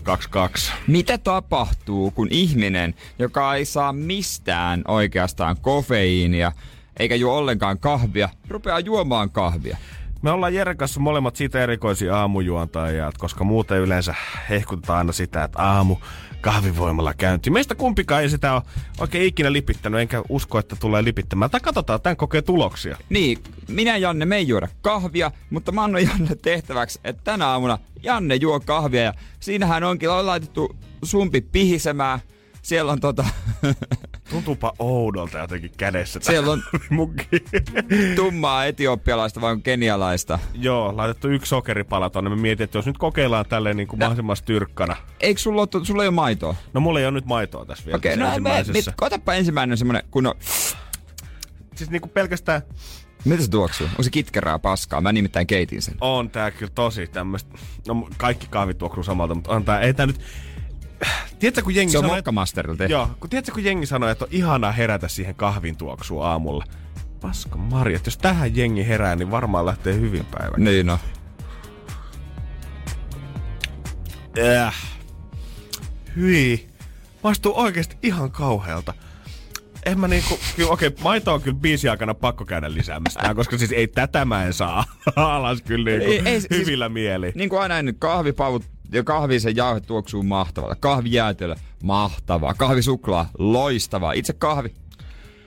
6.22. 0.58 0.72
Mitä 0.88 1.18
tapahtuu, 1.18 2.12
kun 2.12 2.28
ihminen, 2.32 2.94
joka 3.20 3.56
ei 3.56 3.66
saa 3.66 3.94
mistään 3.94 4.82
oikeastaan 4.88 5.58
kofeiinia, 5.62 6.52
eikä 7.00 7.16
juo 7.16 7.34
ollenkaan 7.34 7.80
kahvia, 7.80 8.30
rupeaa 8.48 8.80
juomaan 8.80 9.30
kahvia. 9.30 9.78
Me 10.22 10.32
ollaan 10.32 10.54
Jeren 10.54 10.78
kanssa 10.78 11.00
molemmat 11.00 11.36
siitä 11.36 11.64
erikoisia 11.64 12.18
aamujuontajia, 12.18 13.12
koska 13.18 13.44
muuten 13.44 13.78
yleensä 13.78 14.16
hehkutetaan 14.50 14.98
aina 14.98 15.12
sitä, 15.12 15.44
että 15.44 15.60
aamu 15.60 15.96
kahvivoimalla 16.42 17.14
käynti. 17.14 17.50
Meistä 17.50 17.76
kumpikaan 17.76 18.22
ei 18.22 18.30
sitä 18.30 18.54
ole 18.54 18.62
oikein 19.00 19.26
ikinä 19.26 19.54
lipittänyt, 19.54 20.00
enkä 20.02 20.24
usko, 20.30 20.60
että 20.60 20.76
tulee 20.76 21.04
lipittämään. 21.04 21.52
Tai 21.52 21.60
katsotaan 21.60 22.02
tämän 22.02 22.18
kokeen 22.18 22.44
tuloksia. 22.44 22.98
Niin, 23.10 23.38
minä 23.68 23.98
Janne 23.98 24.26
me 24.26 24.36
ei 24.36 24.48
juoda 24.48 24.68
kahvia, 24.82 25.32
mutta 25.50 25.72
mä 25.72 25.84
annan 25.84 26.04
Janne 26.04 26.36
tehtäväksi, 26.36 27.00
että 27.04 27.24
tänä 27.24 27.48
aamuna 27.48 27.80
Janne 28.04 28.36
juo 28.36 28.60
kahvia 28.60 29.02
ja 29.02 29.14
siinähän 29.40 29.84
onkin 29.84 30.10
on 30.10 30.26
laitettu 30.26 30.76
sumpi 31.04 31.42
pihisemään 31.42 32.20
siellä 32.62 32.92
on 32.92 33.00
tota... 33.00 33.26
Tuntuupa 34.30 34.74
oudolta 34.80 35.38
jotenkin 35.38 35.72
kädessä. 35.78 36.20
Siellä 36.24 36.52
on 36.52 36.64
tummaa 38.16 38.66
etiopialaista 38.66 39.42
vai 39.42 39.58
kenialaista. 39.64 40.40
Joo, 40.54 40.98
laitettu 40.98 41.28
yksi 41.28 41.50
sokeripala 41.50 42.10
tonne. 42.10 42.30
Me 42.30 42.36
mietin, 42.36 42.64
että 42.64 42.78
jos 42.78 42.86
nyt 42.86 42.98
kokeillaan 42.98 43.46
tälleen 43.46 43.78
niin 43.78 43.88
kuin 43.88 44.00
no. 44.00 44.04
mahdollisimman 44.04 44.36
styrkkana. 44.36 44.96
Eikö 45.20 45.42
sulla 45.42 45.62
ole, 45.62 45.86
sulla 45.86 46.04
ei 46.04 46.08
ole 46.08 46.16
maitoa? 46.16 46.56
No 46.74 46.82
mulla 46.82 47.00
ei 47.00 47.06
ole 47.06 47.12
nyt 47.12 47.26
maitoa 47.26 47.66
tässä 47.66 47.86
vielä. 47.86 47.98
Okei, 47.98 48.14
okay, 48.14 48.26
no 48.26 48.40
me, 48.40 48.64
kotapa 48.96 49.34
ensimmäinen 49.34 49.78
semmonen, 49.78 50.04
kun 50.12 50.28
on... 50.28 50.34
Siis 51.76 51.90
niinku 51.90 52.08
pelkästään 52.08 52.62
Miltä 53.26 53.44
se 53.44 53.50
tuoksuu? 53.50 53.88
Onko 53.88 54.04
se 54.04 54.10
kitkerää 54.10 54.60
paskaa? 54.60 55.02
Mä 55.02 55.12
nimittäin 55.12 55.48
keitin 55.48 55.82
sen. 55.82 55.96
On 56.02 56.30
tää 56.30 56.52
kyllä 56.52 56.72
tosi 56.76 57.08
tämmöstä. 57.08 57.58
No 57.88 58.08
kaikki 58.18 58.48
kahvit 58.50 58.78
tuoksuu 58.78 59.04
samalta, 59.04 59.36
mutta 59.36 59.52
on 59.52 59.66
tää, 59.66 59.80
ei 59.80 59.94
tää 59.94 60.06
nyt 60.06 60.22
Tiedätkö, 61.40 61.62
kun 61.62 61.76
jengi 61.76 61.92
se 61.92 61.98
on 61.98 62.04
sanoo, 62.04 62.16
Mokkamasterilla 62.16 62.86
Joo, 62.86 63.10
kun 63.20 63.30
tiedätkö, 63.30 63.52
kun 63.52 63.64
jengi 63.64 63.86
sanoo, 63.86 64.10
että 64.10 64.26
on 64.26 64.32
ihanaa 64.32 64.72
herätä 64.72 65.08
siihen 65.08 65.36
kahvin 65.36 65.78
tuoksuun 65.78 66.26
aamulla. 66.26 66.66
Paska 67.22 67.58
Marja, 67.58 68.00
jos 68.06 68.18
tähän 68.18 68.56
jengi 68.56 68.88
herää, 68.88 69.16
niin 69.16 69.32
varmaan 69.32 69.66
lähtee 69.66 69.94
hyvin 69.94 70.26
päivä. 70.26 70.58
Niin 70.58 70.86
no. 70.86 71.00
Äh. 74.40 74.76
Hyi. 76.16 76.68
Maistuu 77.24 77.60
oikeasti 77.60 77.98
ihan 78.04 78.32
kauhealta. 78.32 78.94
En 79.86 80.00
mä 80.00 80.08
niinku, 80.08 80.40
kyllä 80.56 80.70
okei, 80.70 80.88
okay, 80.88 81.04
maito 81.04 81.34
on 81.34 81.42
kyllä 81.42 81.58
biisi 81.58 81.90
aikana 81.90 82.14
pakko 82.14 82.46
käydä 82.46 82.74
lisäämässä, 82.74 83.36
koska 83.36 83.58
siis 83.58 83.72
ei 83.72 83.88
tätä 83.88 84.26
mä 84.26 84.46
en 84.46 84.54
saa 84.54 84.86
alas 85.16 85.62
kyllä 85.62 85.90
niinku 85.90 86.12
ei, 86.12 86.22
ei, 86.26 86.42
siis 86.42 86.60
hyvillä 86.60 86.86
siis, 86.86 86.94
mieli. 86.94 87.32
Niin 87.36 87.50
kuin 87.50 87.62
aina 87.62 87.80
ennen 87.80 87.96
kahvipavut 87.96 88.66
ja 88.92 89.04
kahvisen 89.04 89.56
jauhe 89.56 89.80
tuoksuu 89.80 90.24
mahtavalta. 90.24 90.76
Kahvijäätelö, 90.80 91.56
mahtavaa. 91.84 92.54
Kahvisuklaa, 92.54 93.30
loistavaa. 93.38 94.14
Itse 94.14 94.34
kahvi, 94.34 94.74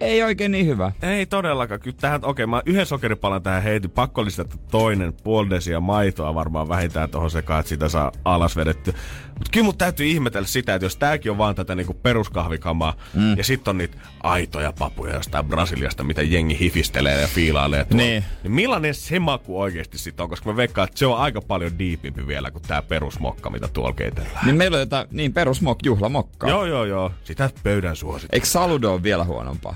ei 0.04 0.23
oikein 0.23 0.52
niin 0.52 0.66
hyvä. 0.66 0.92
Ei 1.02 1.26
todellakaan. 1.26 1.80
Kyllä 1.80 1.96
tähän, 2.00 2.20
okei, 2.25 2.44
okay, 2.44 2.46
mä 2.50 2.62
yhden 2.66 2.87
sokeripalan 2.87 3.42
tähän 3.42 3.62
heitin. 3.62 3.90
Pakko 3.90 4.25
lisätä 4.25 4.56
toinen 4.70 5.12
puoli 5.12 5.50
desiä 5.50 5.80
maitoa 5.80 6.34
varmaan 6.34 6.68
vähintään 6.68 7.11
tuohon 7.11 7.30
sekaan, 7.30 7.61
että 7.61 7.68
sitä 7.68 7.88
saa 7.88 8.12
alas 8.25 8.56
vedetty. 8.56 8.94
Mutta 9.28 9.50
kyllä 9.52 9.64
mut 9.64 9.78
täytyy 9.78 10.06
ihmetellä 10.06 10.46
sitä, 10.46 10.75
että 10.75 10.87
jos 10.87 10.96
tääkin 10.96 11.32
on 11.32 11.38
vaan 11.38 11.54
tätä 11.54 11.75
niinku 11.75 11.94
peruskahvikamaa, 11.94 12.96
mm. 13.14 13.37
ja 13.37 13.44
sitten 13.44 13.70
on 13.70 13.78
niitä 13.78 13.99
aitoja 14.23 14.73
papuja 14.78 15.14
jostain 15.14 15.46
Brasiliasta, 15.46 16.04
mitä 16.04 16.23
jengi 16.23 16.58
hifistelee 16.61 17.20
ja 17.20 17.28
fiilailee 17.28 17.84
tuolla. 17.84 18.04
Niin. 18.04 18.25
niin 18.42 18.52
millainen 18.52 18.94
se 18.94 19.18
maku 19.18 19.61
oikeasti 19.61 19.99
sitten 19.99 20.25
on? 20.25 20.30
Koska 20.30 20.50
mä 20.50 20.56
veikkaan, 20.56 20.88
että 20.88 20.99
se 20.99 21.06
on 21.06 21.18
aika 21.18 21.40
paljon 21.40 21.78
diipimpi 21.78 22.26
vielä 22.26 22.50
kuin 22.50 22.62
tää 22.62 22.82
perusmokka, 22.82 23.50
mitä 23.50 23.68
tuolla 23.68 23.92
keitellään. 23.92 24.46
Niin 24.46 24.56
meillä 24.56 24.75
on 24.75 24.80
jotain, 24.80 25.06
niin 25.11 25.32
perusmok, 25.32 25.78
juhlamokkaa. 25.84 26.50
Joo, 26.50 26.64
joo, 26.64 26.84
joo. 26.84 27.12
Sitä 27.25 27.50
pöydän 27.62 27.96
suosit. 27.96 28.28
Eikö 28.32 28.46
saludo 28.46 28.92
ole 28.92 29.02
vielä 29.02 29.25
huonompaa? 29.25 29.75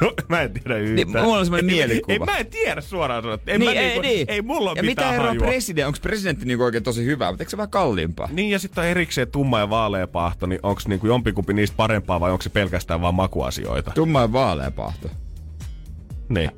mä 0.28 0.40
en 0.42 0.52
tiedä 0.52 0.76
yhtään. 0.76 0.94
Niin, 0.94 1.22
mulla 1.22 1.38
on 1.38 1.44
semmoinen 1.44 1.66
mielikuva. 1.66 2.12
Ei, 2.12 2.18
mä 2.18 2.36
en 2.36 2.46
tiedä 2.46 2.80
suoraan 2.80 3.22
sanoa. 3.22 3.38
Ei, 3.46 3.58
niin, 3.58 3.70
ei, 3.70 3.84
niinku, 3.84 4.00
niin. 4.00 4.30
ei 4.30 4.42
mulla 4.42 4.70
ole 4.70 4.78
ja 4.78 4.82
mitään 4.82 5.14
mitä 5.14 5.24
eroa 5.24 5.34
presidentti? 5.34 5.86
Onko 5.86 5.98
presidentti 6.02 6.46
niinku 6.46 6.64
oikein 6.64 6.82
tosi 6.82 7.04
hyvä, 7.04 7.30
mutta 7.30 7.42
eikö 7.42 7.50
se 7.50 7.56
vähän 7.56 7.70
kalliimpaa? 7.70 8.28
Niin, 8.32 8.50
ja 8.50 8.58
sitten 8.58 8.82
on 8.84 8.90
erikseen 8.90 9.30
tumma 9.30 9.58
ja 9.58 9.70
vaalea 9.70 10.06
pahto, 10.06 10.46
niin 10.46 10.60
onko 10.62 10.80
niinku 10.86 11.06
jompikumpi 11.06 11.52
niistä 11.52 11.76
parempaa 11.76 12.20
vai 12.20 12.30
onko 12.30 12.42
se 12.42 12.50
pelkästään 12.50 13.00
vaan 13.00 13.14
makuasioita? 13.14 13.90
Tumma 13.94 14.20
ja 14.20 14.32
vaalea 14.32 14.70
pahto. 14.70 15.10
Niin. 16.28 16.50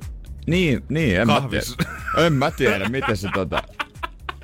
Niin, 0.46 0.84
niin, 0.88 1.20
en 1.20 1.26
Kahvis. 1.26 1.70
mä 1.70 1.84
tiedä. 1.84 2.26
En 2.26 2.32
mä 2.32 2.50
tiedä, 2.50 2.88
miten 2.88 3.16
se 3.16 3.28
tota... 3.34 3.62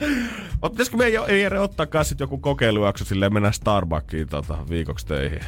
Pitäisikö 0.70 0.96
meidän 0.96 1.24
ei 1.28 1.46
ottaa 1.46 1.86
kanssa 1.86 2.14
joku 2.18 2.38
kokeilujakso 2.38 3.04
silleen 3.04 3.32
mennä 3.32 3.52
Starbuckiin 3.52 4.28
tota, 4.28 4.58
viikoksi 4.70 5.06
töihin? 5.06 5.40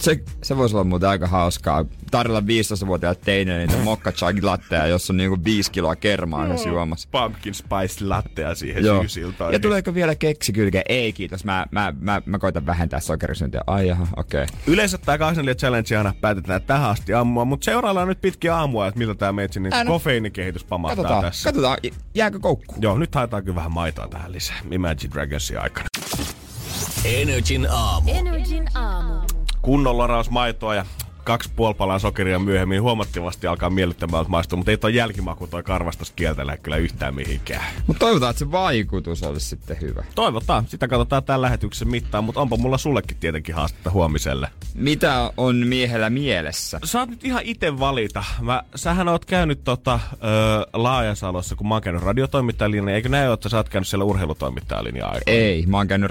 Se, 0.00 0.20
se 0.42 0.56
voisi 0.56 0.76
olla 0.76 0.84
muuten 0.84 1.08
aika 1.08 1.26
hauskaa. 1.26 1.84
Tarjolla 2.10 2.40
15-vuotiaat 2.40 3.20
teine 3.20 3.58
niitä 3.58 3.76
mokka 3.84 4.12
chai 4.12 4.42
latteja, 4.42 4.86
jossa 4.86 5.12
on 5.12 5.16
niinku 5.16 5.38
5 5.44 5.70
kiloa 5.72 5.96
kermaa 5.96 6.46
yhdessä 6.46 6.68
juomassa. 6.68 7.08
Pumpkin 7.12 7.54
spice 7.54 8.04
latteja 8.04 8.54
siihen 8.54 8.84
Joo. 8.84 9.00
syysiltaan. 9.00 9.52
Ja 9.52 9.60
tuleeko 9.60 9.94
vielä 9.94 10.14
keksi 10.14 10.52
kylkeen? 10.52 10.84
Ei 10.88 11.12
kiitos, 11.12 11.44
mä, 11.44 11.66
mä, 11.70 11.94
mä, 12.00 12.22
mä 12.26 12.38
koitan 12.38 12.66
vähentää 12.66 13.00
sokerisyöntiä. 13.00 13.60
Ai 13.66 13.88
jaha, 13.88 14.06
okei. 14.16 14.42
Okay. 14.42 14.56
Yleensä 14.66 14.98
tää 14.98 15.18
24 15.18 15.54
challenge 15.54 15.96
aina 15.96 16.14
päätetään 16.20 16.62
tähän 16.62 16.90
asti 16.90 17.14
aamua, 17.14 17.44
mutta 17.44 17.64
seuraillaan 17.64 18.08
nyt 18.08 18.20
pitkiä 18.20 18.56
aamua, 18.56 18.86
että 18.86 18.98
miltä 18.98 19.14
tää 19.14 19.32
meitsi 19.32 19.60
niin 19.60 19.72
no, 19.84 19.92
kofeiinikehitys 19.92 20.64
pamahtaa 20.64 20.96
katsotaan, 20.96 21.24
tässä. 21.24 21.48
Katsotaan, 21.48 21.78
jääkö 22.14 22.38
koukku? 22.38 22.74
Joo, 22.80 22.98
nyt 22.98 23.14
haetaan 23.14 23.44
kyllä 23.44 23.56
vähän 23.56 23.72
maitoa 23.72 24.08
tähän 24.08 24.32
lisää. 24.32 24.56
Imagine 24.70 25.12
Dragonsin 25.14 25.60
aikana. 25.60 25.86
Energin 27.04 27.66
aamu. 27.70 28.10
Energin 28.10 28.64
aamu 28.74 29.35
kunnon 29.62 29.98
laraus 29.98 30.30
maitoa 30.30 30.74
ja 30.74 30.84
kaksi 31.26 31.50
puoli 31.56 31.74
palaa 31.74 31.98
sokeria 31.98 32.38
myöhemmin 32.38 32.82
huomattavasti 32.82 33.46
alkaa 33.46 33.70
miellyttämään 33.70 34.24
maistua, 34.28 34.56
mutta 34.56 34.70
ei 34.70 34.76
toi 34.76 34.94
jälkimaku 34.94 35.46
toi 35.46 35.62
karvastus 35.62 36.10
kieltellä 36.10 36.56
kyllä 36.56 36.76
yhtään 36.76 37.14
mihinkään. 37.14 37.64
Mutta 37.86 38.00
toivotaan, 38.00 38.30
että 38.30 38.38
se 38.38 38.50
vaikutus 38.50 39.22
olisi 39.22 39.46
sitten 39.46 39.80
hyvä. 39.80 40.04
Toivotaan. 40.14 40.66
Sitä 40.68 40.88
katsotaan 40.88 41.24
tämän 41.24 41.42
lähetyksen 41.42 41.88
mittaan, 41.88 42.24
mutta 42.24 42.40
onpa 42.40 42.56
mulla 42.56 42.78
sullekin 42.78 43.16
tietenkin 43.20 43.54
haastetta 43.54 43.90
huomiselle. 43.90 44.48
Mitä 44.74 45.32
on 45.36 45.56
miehellä 45.56 46.10
mielessä? 46.10 46.80
Saat 46.84 47.08
nyt 47.08 47.24
ihan 47.24 47.42
itse 47.44 47.78
valita. 47.78 48.24
Mä, 48.40 48.62
sähän 48.74 49.08
oot 49.08 49.24
käynyt 49.24 49.64
tota, 49.64 50.00
ö, 50.12 50.18
Laajasalossa, 50.72 51.56
kun 51.56 51.68
mä 51.68 51.74
oon 51.74 51.82
käynyt 51.82 52.02
radiotoimittajalinjaa. 52.02 52.96
Eikö 52.96 53.08
näin 53.08 53.26
ole, 53.26 53.34
että 53.34 53.48
sä 53.48 53.56
oot 53.56 53.68
käynyt 53.68 53.88
siellä 53.88 54.04
urheilutoimittajalinjaa 54.04 55.08
aikaa? 55.08 55.34
Ei, 55.34 55.66
mä 55.66 55.76
oon 55.76 55.88
käynyt 55.88 56.10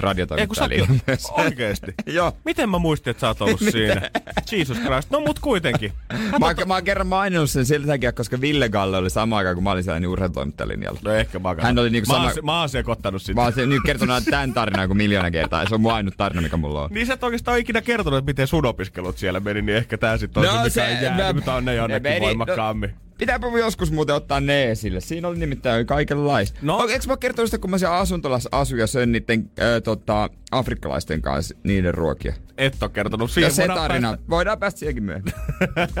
myös. 1.06 1.26
Oikeesti? 1.44 1.94
Joo. 2.06 2.32
Miten 2.44 2.70
mä 2.70 2.78
muistin, 2.78 3.10
että 3.10 3.20
sä 3.20 3.28
oot 3.28 3.42
ollut 3.42 3.60
siinä? 3.72 4.10
Jesus 4.52 4.78
Christ. 4.78 5.05
No 5.10 5.20
mut 5.20 5.38
kuitenkin. 5.38 5.92
Mä, 6.40 6.46
oon- 6.46 6.54
mä 6.68 6.74
oon 6.74 6.84
kerran 6.84 7.06
maininnut 7.06 7.50
sen 7.50 7.66
sillä 7.66 7.86
takia, 7.86 8.12
koska 8.12 8.40
Ville 8.40 8.68
Galle 8.68 8.96
oli 8.96 9.10
sama 9.10 9.36
aikaan, 9.36 9.54
kun 9.56 9.64
mä 9.64 9.70
olin 9.70 9.84
siellä 9.84 10.00
niin 10.00 10.08
urheilutoimittajalinjalla. 10.08 11.00
No 11.04 11.10
ehkä 11.10 11.38
mä 11.38 11.54
Hän 11.58 11.78
oli 11.78 11.90
niinku 11.90 12.12
mä, 12.12 12.14
sama- 12.14 12.26
oon, 12.28 12.34
mä 12.44 12.60
oon 12.60 12.68
sekoittanut 12.68 13.22
sitä. 13.22 13.34
Mä 13.34 13.42
oon 13.42 13.52
se 13.52 13.66
nyt 13.66 13.82
kertonut 13.86 14.24
tämän 14.30 14.52
tarinan 14.54 14.86
kuin 14.88 14.96
miljoona 14.96 15.30
kertaa. 15.30 15.62
ja 15.62 15.68
Se 15.68 15.74
on 15.74 15.80
mun 15.80 15.92
ainut 15.92 16.14
tarina, 16.16 16.42
mikä 16.42 16.56
mulla 16.56 16.82
on. 16.82 16.90
Niin 16.92 17.06
sä 17.06 17.14
et 17.14 17.24
oikeastaan 17.24 17.58
ikinä 17.58 17.80
kertonut, 17.82 18.18
että 18.18 18.30
miten 18.30 18.46
sun 18.46 18.66
opiskelut 18.66 19.18
siellä 19.18 19.40
meni, 19.40 19.62
niin 19.62 19.76
ehkä 19.76 19.98
tää 19.98 20.16
sit 20.18 20.36
on 20.36 20.44
no, 20.44 20.50
se, 20.52 20.56
mikä 20.58 20.70
se, 20.70 21.04
jää, 21.18 21.32
mutta 21.32 21.54
on 21.54 21.64
ne 21.64 21.74
jonnekin 21.74 22.02
meni- 22.12 22.20
voimakkaammin. 22.20 22.90
No, 22.90 22.96
pitääpä 23.18 23.46
joskus 23.58 23.92
muuten 23.92 24.14
ottaa 24.14 24.40
ne 24.40 24.70
esille. 24.70 25.00
Siinä 25.00 25.28
oli 25.28 25.38
nimittäin 25.38 25.86
kaikenlaista. 25.86 26.58
No. 26.62 26.78
No. 26.78 26.88
Eikö 26.88 27.06
mä 27.06 27.16
kertonut 27.16 27.48
sitä, 27.50 27.58
kun 27.60 27.70
mä 27.70 27.78
siellä 27.78 27.96
asuntolassa 27.96 28.48
asuin 28.52 28.80
ja 28.80 28.86
söin 28.86 29.12
niiden 29.12 29.50
äh, 29.60 29.82
tota, 29.84 30.30
afrikkalaisten 30.50 31.22
kanssa 31.22 31.54
niiden 31.64 31.94
ruokia? 31.94 32.34
Et 32.58 32.82
oo 32.82 32.88
kertonut 32.88 33.30
Ja 33.30 33.34
siihen. 33.34 33.52
se 33.52 33.62
voidaan 33.62 33.78
tarina, 33.88 34.08
päästä- 34.08 34.30
voidaan 34.30 34.58
päästä 34.58 34.78
siihenkin 34.78 35.04
myöhemmin. 35.04 35.32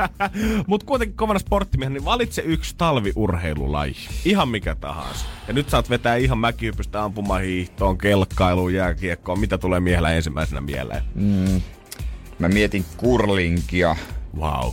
Mut 0.66 0.84
kuitenkin 0.84 1.16
kovana 1.16 1.38
sporttimiehen, 1.38 1.92
niin 1.92 2.04
valitse 2.04 2.42
yksi 2.42 2.74
talviurheilulaji. 2.78 3.94
Ihan 4.24 4.48
mikä 4.48 4.74
tahansa. 4.74 5.26
Ja 5.48 5.54
nyt 5.54 5.70
saat 5.70 5.90
vetää 5.90 6.16
ihan 6.16 6.38
mäkihypystä 6.38 7.04
ampumahiihtoon, 7.04 7.98
kelkkailuun, 7.98 8.74
jääkiekkoon. 8.74 9.40
Mitä 9.40 9.58
tulee 9.58 9.80
miehellä 9.80 10.12
ensimmäisenä 10.12 10.60
mieleen? 10.60 11.02
Mä 12.38 12.48
mietin 12.48 12.84
kurlinkia. 12.96 13.96
Wow. 14.38 14.72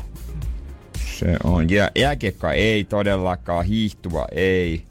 Se 1.20 1.38
on. 1.44 1.70
Ja 1.70 1.92
jääkiekkoa 1.96 2.54
ei 2.54 2.84
todellakaan, 2.84 3.66
hiihtua 3.66 4.28
ei. 4.32 4.84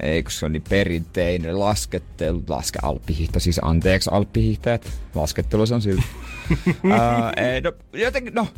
Ei, 0.00 0.22
kun 0.22 0.32
se 0.32 0.46
on 0.46 0.52
niin 0.52 0.62
perinteinen 0.68 1.60
laskettelu, 1.60 2.42
laske 2.48 2.78
alppihiihto, 2.82 3.40
siis 3.40 3.60
anteeksi 3.62 4.10
alppihiihtäjät, 4.12 4.92
laskettelu 5.14 5.66
se 5.66 5.74
on 5.74 5.82
silti. 5.82 6.02
uh, 6.68 6.72
ei, 7.36 7.60
no, 7.60 7.72
jotenkin, 7.92 8.34
no, 8.34 8.48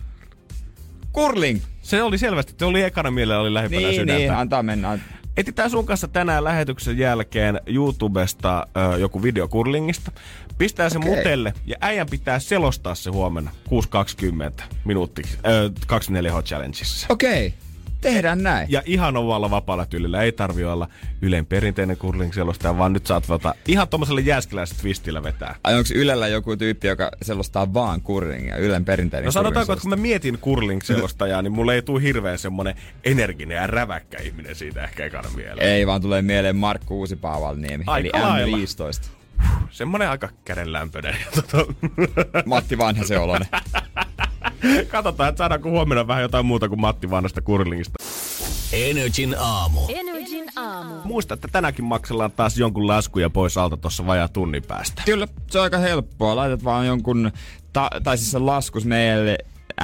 kurling. 1.12 1.60
Se 1.82 2.02
oli 2.02 2.18
selvästi, 2.18 2.54
se 2.58 2.64
oli 2.64 2.82
ekana 2.82 3.10
mielellä, 3.10 3.40
oli 3.40 3.54
lähimpänä 3.54 3.80
Niin, 3.86 3.94
sydäntä. 4.00 4.18
niin, 4.18 4.32
antaa 4.32 4.62
mennä. 4.62 4.98
Etitään 5.36 5.70
sun 5.70 5.86
kanssa 5.86 6.08
tänään 6.08 6.44
lähetyksen 6.44 6.98
jälkeen 6.98 7.60
YouTubesta 7.66 8.66
ö, 8.94 8.98
joku 8.98 9.22
video 9.22 9.48
kurlingista. 9.48 10.12
Pistää 10.60 10.88
se 10.88 10.98
Okei. 10.98 11.16
mutelle 11.16 11.52
ja 11.66 11.76
äijän 11.80 12.06
pitää 12.10 12.38
selostaa 12.38 12.94
se 12.94 13.10
huomenna 13.10 13.50
6.20 14.58 14.62
minuutti 14.84 15.22
ö, 15.46 15.70
24H 15.86 16.42
Challengeissa. 16.42 17.06
Okei, 17.10 17.54
tehdään 18.00 18.42
näin. 18.42 18.66
Ja 18.70 18.82
ihan 18.86 19.16
omalla 19.16 19.50
vapaalla 19.50 19.86
tyylillä. 19.86 20.22
Ei 20.22 20.32
tarvi 20.32 20.64
olla 20.64 20.88
Ylen 21.22 21.46
perinteinen 21.46 21.96
kurling 21.96 22.32
selostaja, 22.32 22.78
vaan 22.78 22.92
nyt 22.92 23.06
saat 23.06 23.24
tota, 23.26 23.54
ihan 23.68 23.88
tommoselle 23.88 24.20
jääskeläisellä 24.20 24.80
twistillä 24.80 25.22
vetää. 25.22 25.54
Ai 25.64 25.74
onko 25.74 25.88
Ylellä 25.94 26.28
joku 26.28 26.56
tyyppi, 26.56 26.88
joka 26.88 27.10
selostaa 27.22 27.74
vaan 27.74 28.00
kurlingia, 28.00 28.56
Ylen 28.56 28.84
perinteinen 28.84 29.24
No 29.24 29.32
sanotaanko, 29.32 29.72
että 29.72 29.82
kurling 29.82 30.00
kun 30.00 30.00
mä 30.00 30.08
mietin 30.08 30.38
curling-selostajaa, 30.38 31.42
niin 31.42 31.52
mulle 31.52 31.74
ei 31.74 31.82
tule 31.82 32.02
hirveän 32.02 32.38
semmonen 32.38 32.74
energinen 33.04 33.56
ja 33.56 33.66
räväkkä 33.66 34.18
ihminen 34.22 34.54
siitä 34.54 34.84
ehkä 34.84 35.04
ekana 35.04 35.28
mieleen. 35.36 35.68
Ei 35.68 35.86
vaan 35.86 36.02
tulee 36.02 36.22
mieleen 36.22 36.56
Markku 36.56 36.98
Uusipaavalniemi, 36.98 37.84
eli 37.98 38.10
lailla. 38.12 38.56
M15. 38.56 39.19
Semmonen 39.70 40.10
aika 40.10 40.28
kädenlämpöinen. 40.44 41.16
Ja 41.20 41.26
tota, 41.42 41.72
Matti 42.46 42.78
Vanhasen 42.78 43.20
oloinen. 43.20 43.48
katsotaan, 44.92 45.28
että 45.28 45.38
saadaanko 45.38 45.70
huomenna 45.70 46.06
vähän 46.06 46.22
jotain 46.22 46.46
muuta 46.46 46.68
kuin 46.68 46.80
Matti 46.80 47.10
Vanhasta 47.10 47.42
curlingista. 47.42 48.04
Energin 48.72 49.36
aamu. 49.38 49.80
Energin 49.88 50.44
aamu. 50.56 50.94
Muista, 51.04 51.34
että 51.34 51.48
tänäkin 51.52 51.84
maksellaan 51.84 52.32
taas 52.32 52.58
jonkun 52.58 52.86
laskuja 52.86 53.30
pois 53.30 53.56
alta 53.56 53.76
tuossa 53.76 54.06
vajaa 54.06 54.28
tunnin 54.28 54.62
päästä. 54.68 55.02
Kyllä, 55.04 55.28
se 55.50 55.58
on 55.58 55.64
aika 55.64 55.78
helppoa. 55.78 56.36
Laitat 56.36 56.64
vaan 56.64 56.86
jonkun, 56.86 57.32
ta- 57.72 57.90
tai 58.04 58.18
siis 58.18 58.30
se 58.30 58.38
laskus 58.38 58.84
meille 58.84 59.38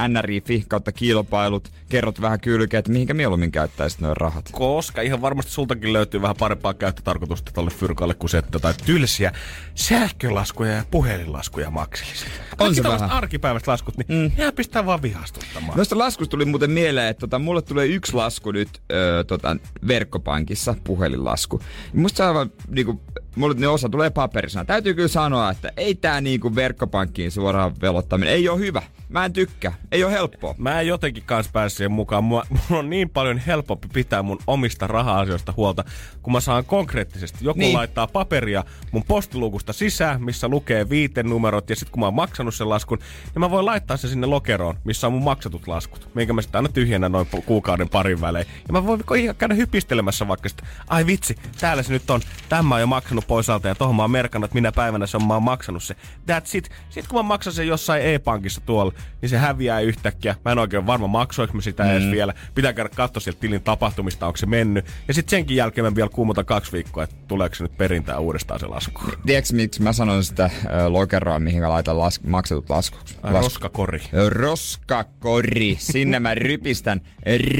NRI 0.07 0.43
kautta 0.67 0.91
kilpailut, 0.91 1.71
kerrot 1.89 2.21
vähän 2.21 2.39
kylkeä, 2.39 2.79
että 2.79 2.91
mihinkä 2.91 3.13
mieluummin 3.13 3.51
käyttäisit 3.51 3.99
noin 4.01 4.17
rahat. 4.17 4.49
Koska 4.51 5.01
ihan 5.01 5.21
varmasti 5.21 5.51
sultakin 5.51 5.93
löytyy 5.93 6.21
vähän 6.21 6.35
parempaa 6.39 6.73
käyttötarkoitusta 6.73 7.51
tolle 7.51 7.71
fyrkalle 7.71 8.13
kuin 8.13 8.29
se, 8.29 8.37
että 8.37 8.59
tai 8.59 8.73
tylsiä 8.85 9.31
sähkölaskuja 9.75 10.71
ja 10.71 10.83
puhelinlaskuja 10.91 11.69
makselisit. 11.69 12.27
On 12.59 12.75
se 12.75 12.83
vähän. 12.83 13.11
arkipäiväiset 13.11 13.67
laskut, 13.67 13.97
niin 13.97 14.33
mm. 14.37 14.53
pistää 14.55 14.85
vaan 14.85 15.01
vihastuttamaan. 15.01 15.77
Noista 15.77 15.97
laskusta 15.97 16.31
tuli 16.31 16.45
muuten 16.45 16.71
mieleen, 16.71 17.07
että 17.07 17.19
tota, 17.19 17.39
mulle 17.39 17.61
tulee 17.61 17.85
yksi 17.87 18.13
lasku 18.13 18.51
nyt 18.51 18.69
öö, 18.91 19.23
tota, 19.23 19.57
verkkopankissa, 19.87 20.75
puhelinlasku. 20.83 21.61
Musta 21.93 22.17
se 22.17 22.23
on 22.23 22.29
aivan, 22.29 22.51
niinku, 22.67 23.01
mulle 23.35 23.55
ne 23.57 23.67
osa 23.67 23.89
tulee 23.89 24.09
paperisena. 24.09 24.65
Täytyy 24.65 24.93
kyllä 24.93 25.07
sanoa, 25.07 25.51
että 25.51 25.71
ei 25.77 25.95
tää 25.95 26.21
niinku 26.21 26.55
verkkopankkiin 26.55 27.31
suoraan 27.31 27.75
velottaminen, 27.81 28.33
ei 28.33 28.49
ole 28.49 28.59
hyvä. 28.59 28.81
Mä 29.09 29.25
en 29.25 29.33
tykkää, 29.33 29.73
ei 29.91 30.03
ole 30.03 30.11
helppoa. 30.11 30.55
Mä 30.57 30.81
en 30.81 30.87
jotenkin 30.87 31.23
kanssa 31.23 31.51
pääse 31.51 31.75
siihen 31.75 31.91
mukaan. 31.91 32.23
Mua, 32.23 32.45
mun 32.49 32.79
on 32.79 32.89
niin 32.89 33.09
paljon 33.09 33.37
helpompi 33.37 33.87
pitää 33.93 34.23
mun 34.23 34.39
omista 34.47 34.87
raha-asioista 34.87 35.53
huolta, 35.57 35.83
kun 36.21 36.33
mä 36.33 36.39
saan 36.39 36.65
konkreettisesti. 36.65 37.37
Joku 37.41 37.59
niin. 37.59 37.77
Laittaa 37.77 38.07
paperia 38.07 38.63
mun 38.91 39.03
postiluukusta 39.07 39.73
sisään, 39.73 40.23
missä 40.23 40.47
lukee 40.47 40.89
viitenumerot, 40.89 41.69
ja 41.69 41.75
sitten 41.75 41.91
kun 41.91 41.99
mä 41.99 42.05
oon 42.05 42.13
maksanut 42.13 42.55
sen 42.55 42.69
laskun, 42.69 42.97
niin 42.97 43.39
mä 43.39 43.51
voin 43.51 43.65
laittaa 43.65 43.97
sen 43.97 44.09
sinne 44.09 44.27
lokeroon, 44.27 44.77
missä 44.83 45.07
on 45.07 45.13
mun 45.13 45.23
maksatut 45.23 45.67
laskut, 45.67 46.09
minkä 46.13 46.33
mä 46.33 46.41
sitten 46.41 46.59
aina 46.59 46.69
tyhjennän 46.69 47.11
noin 47.11 47.27
kuukauden 47.45 47.89
parin 47.89 48.21
välein. 48.21 48.47
Ja 48.67 48.73
mä 48.73 48.85
voin 48.85 49.03
käydä 49.37 49.53
hypistelemässä 49.53 50.27
vaikka 50.27 50.49
sitä, 50.49 50.63
ai 50.87 51.05
vitsi, 51.05 51.35
täällä 51.59 51.83
se 51.83 51.93
nyt 51.93 52.09
on, 52.09 52.21
tämä 52.49 52.63
mä 52.63 52.75
oon 52.75 52.81
jo 52.81 52.87
maksanut 52.87 53.27
pois 53.27 53.49
alta, 53.49 53.67
ja 53.67 53.75
tohon 53.75 53.95
mä 53.95 54.03
oon 54.03 54.11
merkannut, 54.11 54.47
että 54.47 54.55
minä 54.55 54.71
päivänä 54.71 55.07
se 55.07 55.17
on, 55.17 55.27
mä 55.27 55.33
oon 55.33 55.43
maksanut 55.43 55.83
se. 55.83 55.95
That's 56.31 56.49
it. 56.53 56.69
Sitten 56.89 57.09
kun 57.09 57.19
mä 57.19 57.23
maksan 57.23 57.53
sen 57.53 57.67
jossain 57.67 58.03
e-pankissa 58.03 58.61
tuolla, 58.61 58.93
niin 59.21 59.29
se 59.29 59.37
häviää 59.37 59.79
yhtäkkiä. 59.79 60.35
Mä 60.45 60.51
en 60.51 60.59
oikein 60.59 60.87
varma 60.87 61.07
maksoinko 61.07 61.53
mä 61.53 61.61
sitä 61.61 61.83
mm. 61.83 61.89
edes 61.89 62.11
vielä. 62.11 62.33
Pitää 62.55 62.73
käydä 62.73 62.89
katsoa 62.95 63.21
sieltä 63.21 63.39
tilin 63.39 63.61
tapahtumista, 63.61 64.27
onko 64.27 64.37
se 64.37 64.45
mennyt. 64.45 64.85
Ja 65.07 65.13
sitten 65.13 65.29
senkin 65.29 65.57
jälkeen 65.57 65.85
mä 65.85 65.95
vielä 65.95 66.09
kuumutan 66.09 66.45
kaksi 66.45 66.71
viikkoa, 66.71 67.03
että 67.03 67.15
tuleeko 67.27 67.55
se 67.55 67.63
nyt 67.63 67.77
perintää 67.77 68.19
uudestaan 68.19 68.59
se 68.59 68.65
lasku. 68.65 69.01
Tiedätkö 69.25 69.53
miksi 69.53 69.81
mä 69.81 69.93
sanon 69.93 70.23
sitä 70.23 70.49
ö, 70.65 70.89
lokeroa, 70.89 71.39
mihin 71.39 71.61
mä 71.61 71.69
laitan 71.69 71.95
las- 71.95 72.27
maksetut 72.27 72.69
laskut? 72.69 73.19
Ai, 73.23 73.33
roskakori. 73.33 74.01
Roskakori. 74.27 75.75
Sinne 75.79 76.19
mä 76.19 76.35
rypistän 76.35 77.01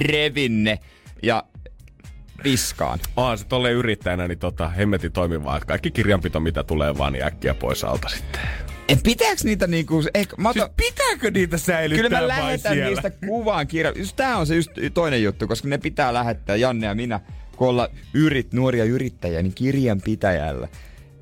revinne 0.07 0.79
ja 1.23 1.43
viskaan. 2.43 2.99
Onhan 3.15 3.37
se 3.37 3.45
tolleen 3.45 3.75
yrittäjänä, 3.75 4.27
niin 4.27 4.39
tota, 4.39 4.69
hemmetin 4.69 5.11
toimivaa, 5.11 5.59
kaikki 5.59 5.91
kirjanpito, 5.91 6.39
mitä 6.39 6.63
tulee 6.63 6.97
vaan, 6.97 7.13
niin 7.13 7.25
äkkiä 7.25 7.53
pois 7.53 7.83
alta 7.83 8.09
sitten. 8.09 8.41
En 8.87 8.99
pitääkö 9.03 9.41
niitä 9.43 9.67
niinku... 9.67 10.03
Ehkä, 10.13 10.35
mä 10.37 10.49
otan, 10.49 10.61
Siis 10.61 10.91
pitääkö 10.91 11.31
niitä 11.31 11.57
säilyttää 11.57 12.09
Kyllä 12.09 12.21
mä 12.21 12.27
lähetän 12.27 12.73
siellä? 12.73 12.89
niistä 12.89 13.11
kuvaan 13.27 13.67
kirja. 13.67 13.93
Just 13.95 14.15
tää 14.15 14.37
on 14.37 14.47
se 14.47 14.55
just 14.55 14.71
toinen 14.93 15.23
juttu, 15.23 15.47
koska 15.47 15.67
ne 15.67 15.77
pitää 15.77 16.13
lähettää, 16.13 16.55
Janne 16.55 16.87
ja 16.87 16.95
minä, 16.95 17.19
kun 17.55 17.67
olla 17.67 17.89
yrit, 18.13 18.53
nuoria 18.53 18.83
yrittäjiä, 18.83 19.41
niin 19.41 19.53
kirjanpitäjällä. 19.53 20.67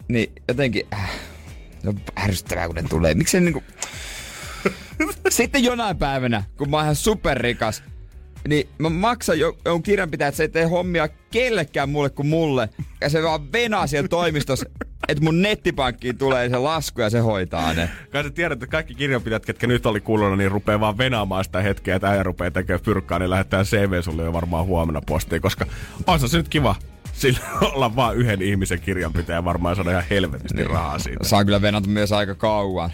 Niin 0.08 0.32
jotenkin, 0.48 0.88
äh, 0.94 1.12
no 1.84 1.94
ärsyttävää 2.24 2.68
kun 2.68 2.76
ne 2.76 2.84
tulee. 2.90 3.14
Miksi 3.14 3.40
niinku... 3.40 3.64
Sitten 5.30 5.64
jonain 5.64 5.98
päivänä, 5.98 6.44
kun 6.58 6.70
mä 6.70 6.78
oon 6.78 6.86
ihan 6.86 6.96
superrikas, 6.96 7.84
niin 8.48 8.70
mä 8.78 8.90
maksan 8.90 9.40
jo, 9.40 9.58
jonkun 9.66 9.84
kirjanpitäjä, 9.84 10.28
että 10.28 10.38
se 10.38 10.44
ei 10.44 10.50
tee 10.50 10.66
hommia 10.66 11.10
kellekään 11.32 11.90
mulle 11.90 12.10
kuin 12.10 12.28
mulle. 12.28 12.70
Ja 13.02 13.10
se 13.10 13.24
vaan 13.24 13.52
venaa 13.52 13.88
siellä 13.88 14.08
toimistossa, 14.08 14.66
että 15.08 15.24
mun 15.24 15.42
nettipankkiin 15.42 16.18
tulee 16.18 16.50
se 16.50 16.58
lasku 16.58 17.02
ja 17.02 17.10
se 17.10 17.20
hoitaa 17.20 17.74
ne. 17.74 17.90
Kai 18.12 18.24
sä 18.24 18.30
tiedät, 18.30 18.56
että 18.56 18.68
kaikki 18.72 18.96
kirjanpitäjät, 18.96 19.46
ketkä 19.46 19.68
nyt 19.68 19.86
oli 19.86 20.02
kuulunut, 20.02 20.38
niin 20.38 20.52
rupeaa 20.52 20.80
vaan 20.80 20.98
venaamaan 20.98 21.44
sitä 21.44 21.62
hetkeä, 21.62 21.96
että 21.96 22.10
äijä 22.10 22.24
rupeaa 22.24 22.52
tekemään 22.52 22.84
pyrkkaa, 22.86 23.20
niin 23.20 23.30
lähettää 23.30 23.64
CV 23.64 24.02
sulle 24.02 24.24
jo 24.24 24.34
varmaan 24.34 24.66
huomenna 24.66 25.02
postiin, 25.08 25.42
koska 25.42 25.66
on 26.08 26.20
se 26.30 26.38
nyt 26.38 26.50
kiva 26.50 26.76
sillä 27.14 27.40
olla 27.74 27.96
vaan 27.96 28.16
yhden 28.16 28.42
ihmisen 28.42 28.82
kirjanpitäjä 28.82 29.44
varmaan 29.46 29.76
saada 29.76 29.92
ihan 29.92 30.04
helvetisti 30.10 30.58
Niin. 30.58 30.70
rahaa 30.70 31.00
siitä. 31.00 31.24
Saa 31.24 31.46
kyllä 31.46 31.62
venata 31.62 31.88
myös 31.90 32.12
aika 32.12 32.36
kauan. 32.36 32.90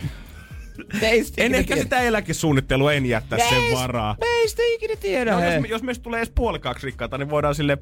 En 1.37 1.55
ehkä 1.55 1.75
sitä 1.75 1.99
eläkesuunnittelua 1.99 2.93
en 2.93 3.05
jättää 3.05 3.39
sen 3.39 3.77
varaa. 3.77 4.15
Me 4.19 4.25
ei 4.25 4.47
sitä 4.49 4.61
ikinä 4.65 4.95
tiedä. 4.95 5.31
No, 5.31 5.45
jos, 5.45 5.69
jos 5.69 5.83
meistä 5.83 6.03
tulee 6.03 6.19
edes 6.19 6.31
puolikaksi 6.35 6.85
rikkaita, 6.85 7.17
niin 7.17 7.29
voidaan 7.29 7.55
sille 7.55 7.77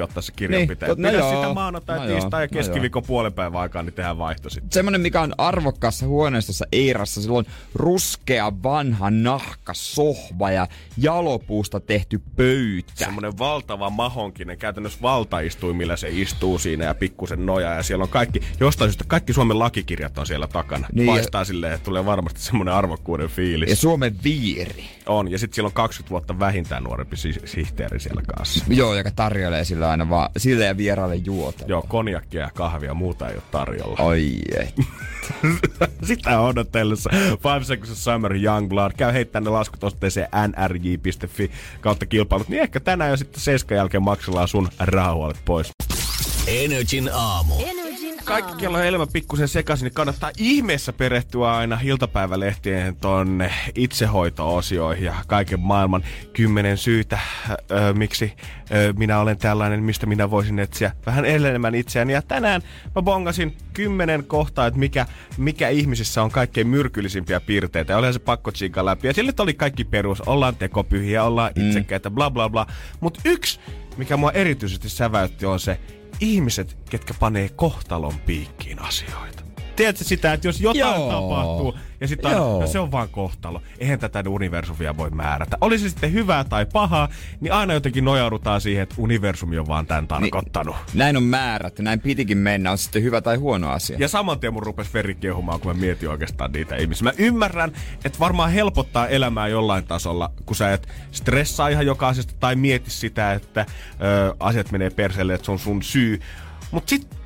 50-50 0.00 0.02
ottaa 0.02 0.22
se 0.22 0.32
kirjanpitäjä. 0.36 0.94
Niin, 0.94 1.02
no 1.02 1.08
Pidä 1.08 1.18
joo. 1.18 1.34
sitä 1.34 1.54
maanantai, 1.54 1.98
no 1.98 2.06
tiistai 2.06 2.42
ja 2.42 2.48
no 2.52 2.56
keskiviikon 2.58 3.02
no 3.02 3.06
puolen 3.06 3.32
päivän 3.32 3.60
aikaan, 3.60 3.86
niin 3.86 3.94
tehdään 3.94 4.18
vaihto 4.18 4.50
sitten. 4.50 4.72
Semmoinen, 4.72 5.00
mikä 5.00 5.20
on 5.20 5.34
arvokkaassa 5.38 6.06
huoneistossa 6.06 6.64
Eirassa, 6.72 7.22
silloin 7.22 7.46
ruskea 7.74 8.52
vanha 8.62 9.10
nahka 9.10 9.74
sohva 9.74 10.50
ja 10.50 10.66
jalopuusta 10.96 11.80
tehty 11.80 12.22
pöytä. 12.36 12.92
Semmoinen 12.94 13.38
valtava 13.38 13.90
mahonkinen, 13.90 14.58
käytännössä 14.58 14.98
valtaistuimilla 15.02 15.96
se 15.96 16.08
istuu 16.10 16.58
siinä 16.58 16.84
ja 16.84 16.94
pikkusen 16.94 17.46
noja 17.46 17.74
ja 17.74 17.82
siellä 17.82 18.02
on 18.02 18.08
kaikki, 18.08 18.40
jostain 18.60 18.90
syystä 18.90 19.04
kaikki 19.06 19.32
Suomen 19.32 19.58
lakikirjat 19.58 20.18
on 20.18 20.26
siellä 20.26 20.46
takana. 20.46 20.88
Niin, 20.92 21.06
Paistaa 21.06 21.44
silleen, 21.44 21.72
että 21.72 21.84
tulee 21.84 22.06
varmasti 22.06 22.40
semmoinen 22.40 22.74
arvokkuuden 22.74 23.28
fiilis. 23.28 23.70
Ja 23.70 23.76
Suomen 23.76 24.16
viiri. 24.24 24.84
On, 25.06 25.30
ja 25.30 25.38
sitten 25.38 25.54
siellä 25.54 25.66
on 25.66 25.72
20 25.72 26.10
vuotta 26.10 26.38
vähintään 26.38 26.84
nuorempi 26.84 27.16
si- 27.16 27.40
sihteeri 27.44 28.00
siellä 28.00 28.22
kanssa. 28.36 28.64
Joo, 28.68 28.94
joka 28.94 29.10
tarjoilee 29.24 29.64
sillä 29.64 29.90
aina 29.90 30.08
vaan 30.10 30.30
sille 30.36 30.64
ja 30.64 30.76
vieraille 30.76 31.16
juota. 31.16 31.64
Joo, 31.68 31.84
konjakkia 31.88 32.40
ja 32.40 32.50
kahvia 32.54 32.94
muuta 32.94 33.28
ei 33.28 33.34
ole 33.34 33.42
tarjolla. 33.50 33.96
Oi 34.02 34.38
ei. 34.58 34.68
Sitä 36.08 36.40
on 36.40 36.48
odotellessa. 36.48 37.10
Five 37.42 37.64
Seconds 37.64 37.90
of 37.90 37.96
Summer 37.98 38.36
Youngblood. 38.36 38.92
Käy 38.96 39.12
heittää 39.12 39.40
ne 39.40 39.50
laskut 39.50 39.84
osoitteeseen 39.84 40.28
nrj.fi 40.48 41.50
kautta 41.80 42.06
kilpailut. 42.06 42.48
Niin 42.48 42.62
ehkä 42.62 42.80
tänään 42.80 43.10
jo 43.10 43.16
sitten 43.16 43.40
seiskan 43.40 43.76
jälkeen 43.76 44.02
maksellaan 44.02 44.48
sun 44.48 44.68
rahahuolet 44.78 45.40
pois. 45.44 45.70
Energin 46.46 47.10
aamu. 47.12 47.54
Ener- 47.54 47.83
kaikki, 48.24 48.52
kello 48.56 48.78
on 48.78 48.84
elämä 48.84 49.06
pikkusen 49.12 49.48
sekaisin, 49.48 49.84
niin 49.84 49.94
kannattaa 49.94 50.30
ihmeessä 50.38 50.92
perehtyä 50.92 51.52
aina 51.52 51.80
iltapäivälehtien 51.82 52.96
tonne 52.96 53.50
itsehoito-osioihin 53.74 55.04
ja 55.04 55.14
kaiken 55.26 55.60
maailman 55.60 56.04
kymmenen 56.32 56.78
syytä, 56.78 57.18
ö, 57.50 57.94
miksi 57.94 58.32
ö, 58.70 58.92
minä 58.96 59.18
olen 59.18 59.38
tällainen, 59.38 59.82
mistä 59.82 60.06
minä 60.06 60.30
voisin 60.30 60.58
etsiä 60.58 60.92
vähän 61.06 61.24
enemmän 61.24 61.74
itseäni. 61.74 62.12
Ja 62.12 62.22
tänään 62.22 62.62
mä 62.94 63.02
bongasin 63.02 63.56
kymmenen 63.72 64.24
kohtaa, 64.24 64.66
että 64.66 64.80
mikä, 64.80 65.06
mikä 65.36 65.68
ihmisissä 65.68 66.22
on 66.22 66.30
kaikkein 66.30 66.66
myrkyllisimpiä 66.66 67.40
piirteitä. 67.40 67.92
Ja 67.92 67.96
olihan 67.96 68.14
se 68.14 68.18
pakko 68.18 68.52
tsiikaa 68.52 68.84
läpi. 68.84 69.06
Ja 69.06 69.14
sille 69.14 69.32
oli 69.38 69.54
kaikki 69.54 69.84
perus. 69.84 70.20
Ollaan 70.20 70.56
tekopyhiä, 70.56 71.24
ollaan 71.24 71.52
mm. 71.56 71.66
itsekkäitä, 71.66 72.10
bla 72.10 72.30
bla 72.30 72.50
bla. 72.50 72.66
Mutta 73.00 73.20
yksi, 73.24 73.60
mikä 73.96 74.16
mua 74.16 74.32
erityisesti 74.32 74.88
säväytti, 74.88 75.46
on 75.46 75.60
se, 75.60 75.80
ihmiset, 76.24 76.76
ketkä 76.90 77.14
panee 77.20 77.48
kohtalon 77.48 78.14
piikkiin 78.26 78.78
asioita. 78.78 79.43
Tiedätkö 79.76 80.04
sitä, 80.04 80.32
että 80.32 80.48
jos 80.48 80.60
jotain 80.60 81.00
Joo. 81.00 81.10
tapahtuu, 81.10 81.74
ja 82.00 82.08
sitten 82.08 82.32
no, 82.32 82.66
se 82.66 82.78
on 82.78 82.92
vaan 82.92 83.08
kohtalo. 83.08 83.62
Eihän 83.78 83.98
tätä 83.98 84.24
universumia 84.28 84.96
voi 84.96 85.10
määrätä. 85.10 85.58
Oli 85.60 85.78
se 85.78 85.88
sitten 85.88 86.12
hyvää 86.12 86.44
tai 86.44 86.66
pahaa, 86.72 87.08
niin 87.40 87.52
aina 87.52 87.74
jotenkin 87.74 88.04
nojaudutaan 88.04 88.60
siihen, 88.60 88.82
että 88.82 88.94
universumi 88.98 89.58
on 89.58 89.66
vaan 89.66 89.86
tämän 89.86 90.08
tarkoittanut. 90.08 90.76
Niin, 90.76 90.98
näin 90.98 91.16
on 91.16 91.22
määrätty, 91.22 91.82
näin 91.82 92.00
pitikin 92.00 92.38
mennä, 92.38 92.70
on 92.70 92.78
sitten 92.78 93.02
hyvä 93.02 93.20
tai 93.20 93.36
huono 93.36 93.70
asia. 93.70 93.96
Ja 94.00 94.08
saman 94.08 94.40
tien 94.40 94.52
mun 94.52 94.62
rupes 94.62 94.94
veri 94.94 95.14
kehumaan, 95.14 95.60
kun 95.60 95.76
mä 95.76 95.80
mietin 95.80 96.08
oikeastaan 96.08 96.52
niitä 96.52 96.76
ihmisiä. 96.76 97.04
Mä 97.04 97.12
ymmärrän, 97.18 97.72
että 98.04 98.18
varmaan 98.18 98.50
helpottaa 98.50 99.08
elämää 99.08 99.48
jollain 99.48 99.84
tasolla, 99.84 100.32
kun 100.46 100.56
sä 100.56 100.72
et 100.72 100.88
stressaa 101.10 101.68
ihan 101.68 101.86
joka 101.86 102.08
asiasta 102.08 102.34
tai 102.40 102.56
mieti 102.56 102.90
sitä, 102.90 103.32
että 103.32 103.66
ö, 104.00 104.34
asiat 104.40 104.72
menee 104.72 104.90
perseelle, 104.90 105.34
että 105.34 105.44
se 105.44 105.52
on 105.52 105.58
sun 105.58 105.82
syy. 105.82 106.20
Mutta 106.70 106.90
sitten 106.90 107.23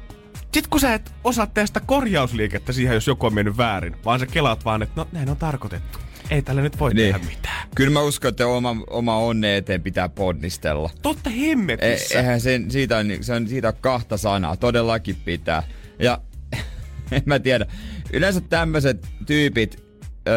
sitten 0.52 0.70
kun 0.70 0.80
sä 0.80 0.94
et 0.94 1.12
osaa 1.24 1.46
tehdä 1.46 1.66
sitä 1.66 1.80
korjausliikettä 1.80 2.72
siihen, 2.72 2.94
jos 2.94 3.06
joku 3.06 3.26
on 3.26 3.34
mennyt 3.34 3.56
väärin, 3.56 3.96
vaan 4.04 4.20
sä 4.20 4.26
kelaat 4.26 4.64
vaan, 4.64 4.82
että 4.82 5.00
no 5.00 5.08
näin 5.12 5.28
on 5.28 5.36
tarkoitettu. 5.36 5.98
Ei 6.30 6.42
tälle 6.42 6.62
nyt 6.62 6.80
voi 6.80 6.94
niin. 6.94 7.14
tehdä 7.14 7.28
mitään. 7.28 7.68
Kyllä 7.74 7.90
mä 7.90 8.00
uskon, 8.00 8.28
että 8.28 8.46
oma, 8.46 8.76
oma 8.90 9.18
onne 9.18 9.56
eteen 9.56 9.82
pitää 9.82 10.08
ponnistella. 10.08 10.90
Totta 11.02 11.30
hemmetissä. 11.30 12.18
E, 12.18 12.20
eihän 12.20 12.40
sen, 12.40 12.70
siitä, 12.70 12.96
on, 12.96 13.06
se 13.20 13.32
on 13.32 13.48
siitä 13.48 13.72
kahta 13.72 14.16
sanaa. 14.16 14.56
Todellakin 14.56 15.16
pitää. 15.24 15.62
Ja 15.98 16.20
en 17.12 17.22
mä 17.24 17.38
tiedä. 17.38 17.66
Yleensä 18.12 18.40
tämmöiset 18.40 19.06
tyypit, 19.26 19.84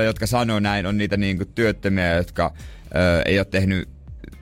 jotka 0.06 0.28
sanoo 0.28 0.60
näin, 0.60 0.86
on 0.86 0.97
niitä 0.97 1.17
niinku 1.17 1.45
työttömiä, 1.45 2.15
jotka 2.15 2.54
ö, 2.95 3.21
ei 3.26 3.39
ole 3.39 3.45
tehnyt 3.45 3.89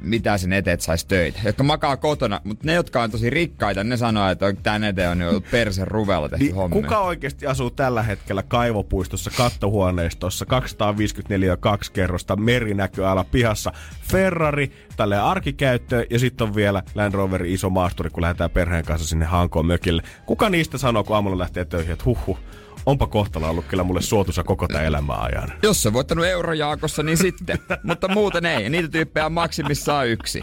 mitä 0.01 0.37
sen 0.37 0.53
eteen, 0.53 0.73
että 0.73 0.85
saisi 0.85 1.07
töitä. 1.07 1.39
Jotka 1.45 1.63
makaa 1.63 1.97
kotona, 1.97 2.41
mutta 2.43 2.65
ne, 2.65 2.73
jotka 2.73 3.03
on 3.03 3.11
tosi 3.11 3.29
rikkaita, 3.29 3.83
ne 3.83 3.97
sanoo, 3.97 4.29
että 4.29 4.53
tän 4.63 4.83
eteen 4.83 5.09
on 5.09 5.21
jo 5.21 5.41
persen 5.51 5.87
ruvella 5.87 6.29
tehty 6.29 6.45
niin, 6.45 6.55
hommia. 6.55 6.81
Kuka 6.81 6.99
oikeasti 6.99 7.47
asuu 7.47 7.69
tällä 7.69 8.03
hetkellä 8.03 8.43
kaivopuistossa 8.43 9.31
kattohuoneistossa, 9.37 10.45
254 10.45 11.57
kaksi 11.57 11.91
kerrosta, 11.91 12.35
merinäköala 12.35 13.23
pihassa, 13.23 13.71
Ferrari, 14.11 14.71
tälle 14.95 15.19
arkikäyttöön 15.19 16.05
ja 16.09 16.19
sitten 16.19 16.47
on 16.47 16.55
vielä 16.55 16.83
Land 16.95 17.13
Roverin 17.13 17.53
iso 17.53 17.69
maasturi, 17.69 18.09
kun 18.09 18.21
lähdetään 18.21 18.51
perheen 18.51 18.85
kanssa 18.85 19.07
sinne 19.07 19.25
Hankoon 19.25 19.65
mökille. 19.65 20.03
Kuka 20.25 20.49
niistä 20.49 20.77
sanoo, 20.77 21.03
kun 21.03 21.15
aamulla 21.15 21.37
lähtee 21.37 21.65
töihin, 21.65 21.93
että 21.93 22.05
huh, 22.05 22.27
huh 22.27 22.39
onpa 22.85 23.07
kohtalo 23.07 23.49
ollut 23.49 23.65
kyllä 23.65 23.83
mulle 23.83 24.01
suotuisa 24.01 24.43
koko 24.43 24.67
tämä 24.67 24.83
elämä 24.83 25.13
ajan. 25.13 25.53
Jos 25.63 25.83
sä 25.83 25.93
voittanut 25.93 26.25
eurojaakossa, 26.25 27.03
niin 27.03 27.17
sitten. 27.17 27.59
Mutta 27.83 28.07
muuten 28.07 28.45
ei. 28.45 28.69
Niitä 28.69 28.87
tyyppejä 28.87 29.25
on 29.25 29.31
maksimissaan 29.31 30.07
yksi. 30.07 30.41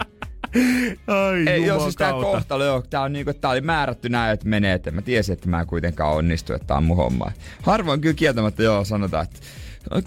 Ai 1.07 1.49
ei, 1.49 1.65
joo, 1.65 1.79
siis 1.79 1.95
tää 1.95 2.11
kohtalo, 2.11 2.63
joo, 2.63 2.83
tää, 2.89 3.01
on 3.01 3.13
niinku, 3.13 3.33
tää 3.33 3.51
oli 3.51 3.61
määrätty 3.61 4.09
näin, 4.09 4.33
että 4.33 4.47
menee, 4.47 4.73
että 4.73 4.91
mä 4.91 5.01
tiesin, 5.01 5.33
että 5.33 5.49
mä 5.49 5.59
en 5.59 5.67
kuitenkaan 5.67 6.15
onnistu, 6.15 6.53
että 6.53 6.67
tää 6.67 6.77
on 6.77 6.83
mun 6.83 6.97
homma. 6.97 7.31
Harvoin 7.61 8.01
kyllä 8.01 8.13
kieltämättä 8.13 8.63
joo, 8.63 8.83
sanotaan, 8.85 9.23
että 9.23 9.39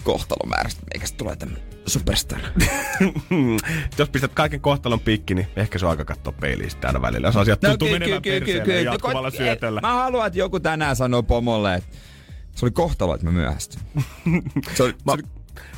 kohtalo 0.03 0.49
määrästä, 0.49 0.81
eikä 0.93 1.07
se 1.07 1.15
tulee 1.15 1.35
tämmönen 1.35 1.63
superstar. 1.87 2.39
Jos 3.97 4.09
pistät 4.09 4.31
kaiken 4.33 4.61
kohtalon 4.61 4.99
piikki, 4.99 5.35
niin 5.35 5.47
ehkä 5.55 5.79
se 5.79 5.85
on 5.85 5.89
aika 5.89 6.05
katsoa 6.05 6.33
peiliin 6.41 6.69
aina 6.83 7.01
välillä. 7.01 7.27
Jos 7.27 7.37
asiat 7.37 7.61
no, 7.61 7.69
tuntuu 7.69 7.87
ky- 7.87 7.93
menemään 7.93 8.21
ky- 8.21 8.41
ky- 8.41 8.61
ky- 8.61 8.81
jatkuvalla 8.81 9.29
syötöllä. 9.29 9.81
Mä 9.81 9.93
haluan, 9.93 10.27
että 10.27 10.39
joku 10.39 10.59
tänään 10.59 10.95
sanoo 10.95 11.23
pomolle, 11.23 11.75
että 11.75 11.89
se 12.55 12.65
oli 12.65 12.71
kohtalo, 12.71 13.15
että 13.15 13.27
mä 13.27 13.31
myöhästyin. 13.31 13.83
se 14.75 14.83
oli, 14.83 14.93
mä, 15.05 15.11
se 15.11 15.11
oli 15.11 15.23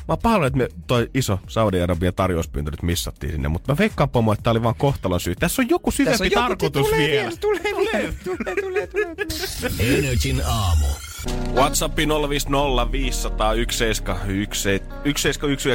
Mä 0.08 0.16
pahoin, 0.16 0.44
että 0.44 0.58
me 0.58 0.68
toi 0.86 1.10
iso 1.14 1.38
Saudi-Arabian 1.46 2.14
tarjouspyyntö 2.14 2.70
nyt 2.70 2.82
missattiin 2.82 3.32
sinne, 3.32 3.48
mutta 3.48 3.72
mä 3.72 3.78
veikkaan 3.78 4.10
pomo, 4.10 4.32
että 4.32 4.42
tää 4.42 4.50
oli 4.50 4.62
vaan 4.62 4.74
kohtalon 4.74 5.20
syy. 5.20 5.34
Tässä 5.36 5.62
on 5.62 5.68
joku 5.68 5.90
syvempi 5.90 6.30
tarkoitus 6.30 6.86
tulee 6.86 7.10
vielä. 7.10 7.32
Tulee, 7.40 7.60
tulee, 7.60 8.14
tulee, 8.24 8.46
tulee, 8.56 8.86
tulee, 8.86 8.86
tulee, 8.86 9.26
tulee. 9.70 9.98
Energin 9.98 10.42
aamu. 10.46 10.86
WhatsAppi 11.54 12.04
050501719 12.04 12.08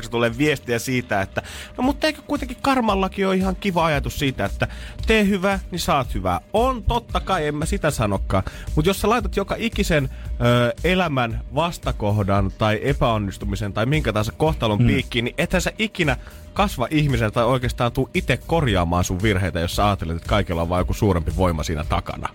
tulee 0.10 0.38
viestiä 0.38 0.80
siitä, 0.80 1.22
että 1.22 1.42
no 1.78 1.84
mutta 1.84 2.08
eikö 2.08 2.22
kuitenkin 2.28 2.58
karmallakin 2.62 3.28
ole 3.28 3.36
ihan 3.36 3.56
kiva 3.56 3.86
ajatus 3.86 4.20
siitä, 4.20 4.46
että 4.46 4.68
tee 5.08 5.28
hyvä, 5.28 5.60
niin 5.72 5.80
saat 5.80 6.14
hyvää. 6.14 6.42
On 6.54 6.84
totta 6.84 7.20
kai, 7.20 7.48
en 7.48 7.56
mä 7.56 7.66
sitä 7.66 7.92
sanokaan. 7.92 8.44
Mutta 8.76 8.90
jos 8.90 9.02
sä 9.02 9.10
laitat 9.10 9.36
joka 9.36 9.56
ikisen 9.58 10.10
ö, 10.42 10.74
elämän 10.84 11.42
vastakohdan 11.56 12.52
tai 12.58 12.80
epäonnistumisen 12.84 13.74
tai 13.74 13.86
minkä 13.86 14.14
tahansa 14.14 14.32
kohtalon 14.32 14.80
hmm. 14.80 14.88
piikkiin, 14.88 15.26
niin 15.26 15.36
ethän 15.38 15.62
sä 15.62 15.72
ikinä 15.80 16.18
kasva 16.54 16.88
ihmisen 16.92 17.32
tai 17.32 17.46
oikeastaan 17.46 17.92
tuu 17.92 18.10
itse 18.14 18.38
korjaamaan 18.48 19.04
sun 19.04 19.22
virheitä, 19.22 19.60
jos 19.60 19.76
sä 19.76 19.88
ajattelet, 19.88 20.18
että 20.18 20.30
kaikilla 20.30 20.62
on 20.62 20.70
vain 20.70 20.82
joku 20.82 20.94
suurempi 20.94 21.32
voima 21.38 21.64
siinä 21.64 21.84
takana. 21.84 22.30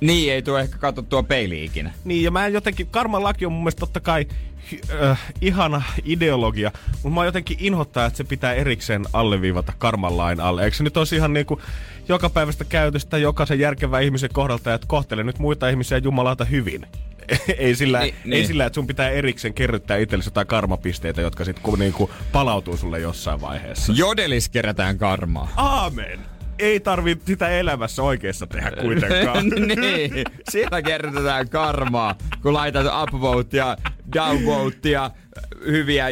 Niin, 0.00 0.32
ei 0.32 0.42
tule 0.42 0.60
ehkä 0.60 0.78
katsottua 0.78 1.22
peili 1.22 1.64
ikinä. 1.64 1.92
Niin, 2.04 2.22
ja 2.22 2.30
mä 2.30 2.48
jotenkin, 2.48 2.86
karman 2.86 3.22
laki 3.22 3.46
on 3.46 3.52
mun 3.52 3.62
mielestä 3.62 3.80
totta 3.80 4.00
kai 4.00 4.26
äh, 5.02 5.20
ihana 5.40 5.82
ideologia, 6.04 6.72
mutta 6.92 7.10
mä 7.10 7.24
jotenkin 7.24 7.56
inhottaa, 7.60 8.06
että 8.06 8.16
se 8.16 8.24
pitää 8.24 8.54
erikseen 8.54 9.04
alleviivata 9.12 9.72
karmanlain 9.78 10.40
alle. 10.40 10.64
Eikö 10.64 10.76
se 10.76 10.84
nyt 10.84 10.96
olisi 10.96 11.16
ihan 11.16 11.32
niinku 11.32 11.60
joka 12.08 12.30
päivästä 12.30 12.64
käytöstä 12.64 13.18
jokaisen 13.18 13.58
järkevän 13.58 14.02
ihmisen 14.02 14.30
kohdalta, 14.32 14.74
että 14.74 14.86
kohtele 14.86 15.24
nyt 15.24 15.38
muita 15.38 15.68
ihmisiä 15.68 15.98
jumalauta 15.98 16.44
hyvin. 16.44 16.86
ei, 17.58 17.74
sillä, 17.74 18.00
niin, 18.00 18.14
ei 18.14 18.30
niin. 18.30 18.46
sillä, 18.46 18.66
että 18.66 18.74
sun 18.74 18.86
pitää 18.86 19.10
erikseen 19.10 19.54
kerryttää 19.54 19.96
itsellesi 19.96 20.28
jotain 20.28 20.46
karmapisteitä, 20.46 21.20
jotka 21.20 21.44
sitten 21.44 21.74
niinku 21.78 22.10
palautuu 22.32 22.76
sulle 22.76 23.00
jossain 23.00 23.40
vaiheessa. 23.40 23.92
Jodelis 23.96 24.48
kerätään 24.48 24.98
karmaa. 24.98 25.48
Aamen 25.56 26.29
ei 26.60 26.80
tarvi 26.80 27.16
sitä 27.26 27.48
elämässä 27.48 28.02
oikeassa 28.02 28.46
tehdä 28.46 28.70
kuitenkaan. 28.82 29.48
niin, 29.80 30.24
siellä 30.50 30.82
kerrotetaan 30.82 31.48
karmaa, 31.48 32.18
kun 32.42 32.54
laitat 32.54 32.86
upvotea, 33.02 33.76
downvotea, 34.14 35.10
hyviä 35.66 36.06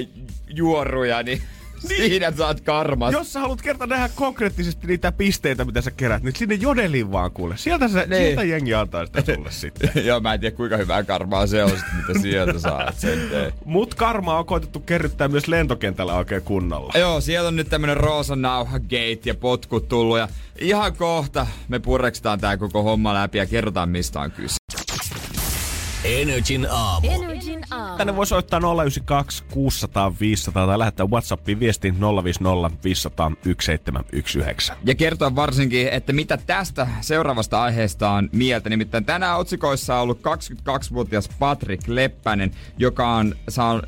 juoruja, 0.49 1.23
niin 1.23 1.43
niin. 1.89 2.11
Siinä 2.11 2.33
saat 2.37 2.61
karmas. 2.61 3.13
Jos 3.13 3.33
sä 3.33 3.41
haluat 3.41 3.63
kerta 3.63 3.87
nähdä 3.87 4.09
konkreettisesti 4.15 4.87
niitä 4.87 5.13
pisteitä, 5.13 5.65
mitä 5.65 5.81
sä 5.81 5.91
kerät, 5.91 6.23
niin 6.23 6.37
sinne 6.37 6.55
jodeliin 6.55 7.13
vaan 7.13 7.31
kuule. 7.31 7.57
Sieltä, 7.57 7.89
se, 7.89 8.07
niin. 8.07 8.23
sieltä 8.23 8.45
jengi 8.45 8.75
antaa 8.75 9.07
sitä 9.07 9.35
sulle 9.35 9.51
sitten. 9.51 9.91
Joo, 10.07 10.21
mä 10.21 10.35
en 10.35 10.41
tiedä 10.41 10.57
kuinka 10.57 10.77
hyvää 10.77 11.03
karmaa 11.03 11.47
se 11.47 11.65
on, 11.65 11.71
mitä 11.97 12.21
sieltä 12.21 12.59
saat 12.59 12.99
sen 12.99 13.19
Mut 13.65 13.95
karmaa 13.95 14.39
on 14.39 14.47
koitettu 14.47 14.81
kerryttää 14.81 15.29
myös 15.29 15.49
lentokentällä 15.49 16.15
oikein 16.15 16.43
kunnolla. 16.43 16.93
Joo, 16.99 17.21
siellä 17.21 17.49
on 17.49 17.57
nyt 17.57 17.69
tämmönen 17.69 17.97
roosa 17.97 18.37
nauha 18.37 18.79
gate 18.79 19.21
ja 19.25 19.35
potkut 19.35 19.89
tullut 19.89 20.19
ja 20.19 20.29
ihan 20.61 20.97
kohta 20.97 21.47
me 21.69 21.79
pureksitaan 21.79 22.41
tää 22.41 22.57
koko 22.57 22.83
homma 22.83 23.15
läpi 23.15 23.39
ja 23.39 23.47
kerrotaan 23.47 23.89
mistä 23.89 24.21
on 24.21 24.31
kyse. 24.31 24.58
Energin 26.09 26.67
aamu. 26.71 27.11
Energin 27.11 27.61
aamu. 27.71 27.99
Tänne 27.99 28.17
voi 28.17 28.27
soittaa 28.27 28.61
092 28.61 29.45
600 29.53 30.13
500 30.21 30.67
tai 30.67 30.79
lähettää 30.79 31.07
Whatsappiin 31.07 31.61
viestin 31.61 31.97
050 32.25 32.85
500 32.85 33.31
1719. 33.31 34.77
Ja 34.85 34.95
kertoa 34.95 35.35
varsinkin, 35.35 35.89
että 35.89 36.13
mitä 36.13 36.37
tästä 36.37 36.87
seuraavasta 37.01 37.63
aiheesta 37.63 38.11
on 38.11 38.29
mieltä. 38.33 38.71
Nimittäin 38.71 39.05
tänään 39.05 39.39
otsikoissa 39.39 39.95
on 39.95 40.03
ollut 40.03 40.19
22-vuotias 40.19 41.29
Patrick 41.39 41.89
Leppänen, 41.89 42.51
joka 42.79 43.09
on, 43.09 43.35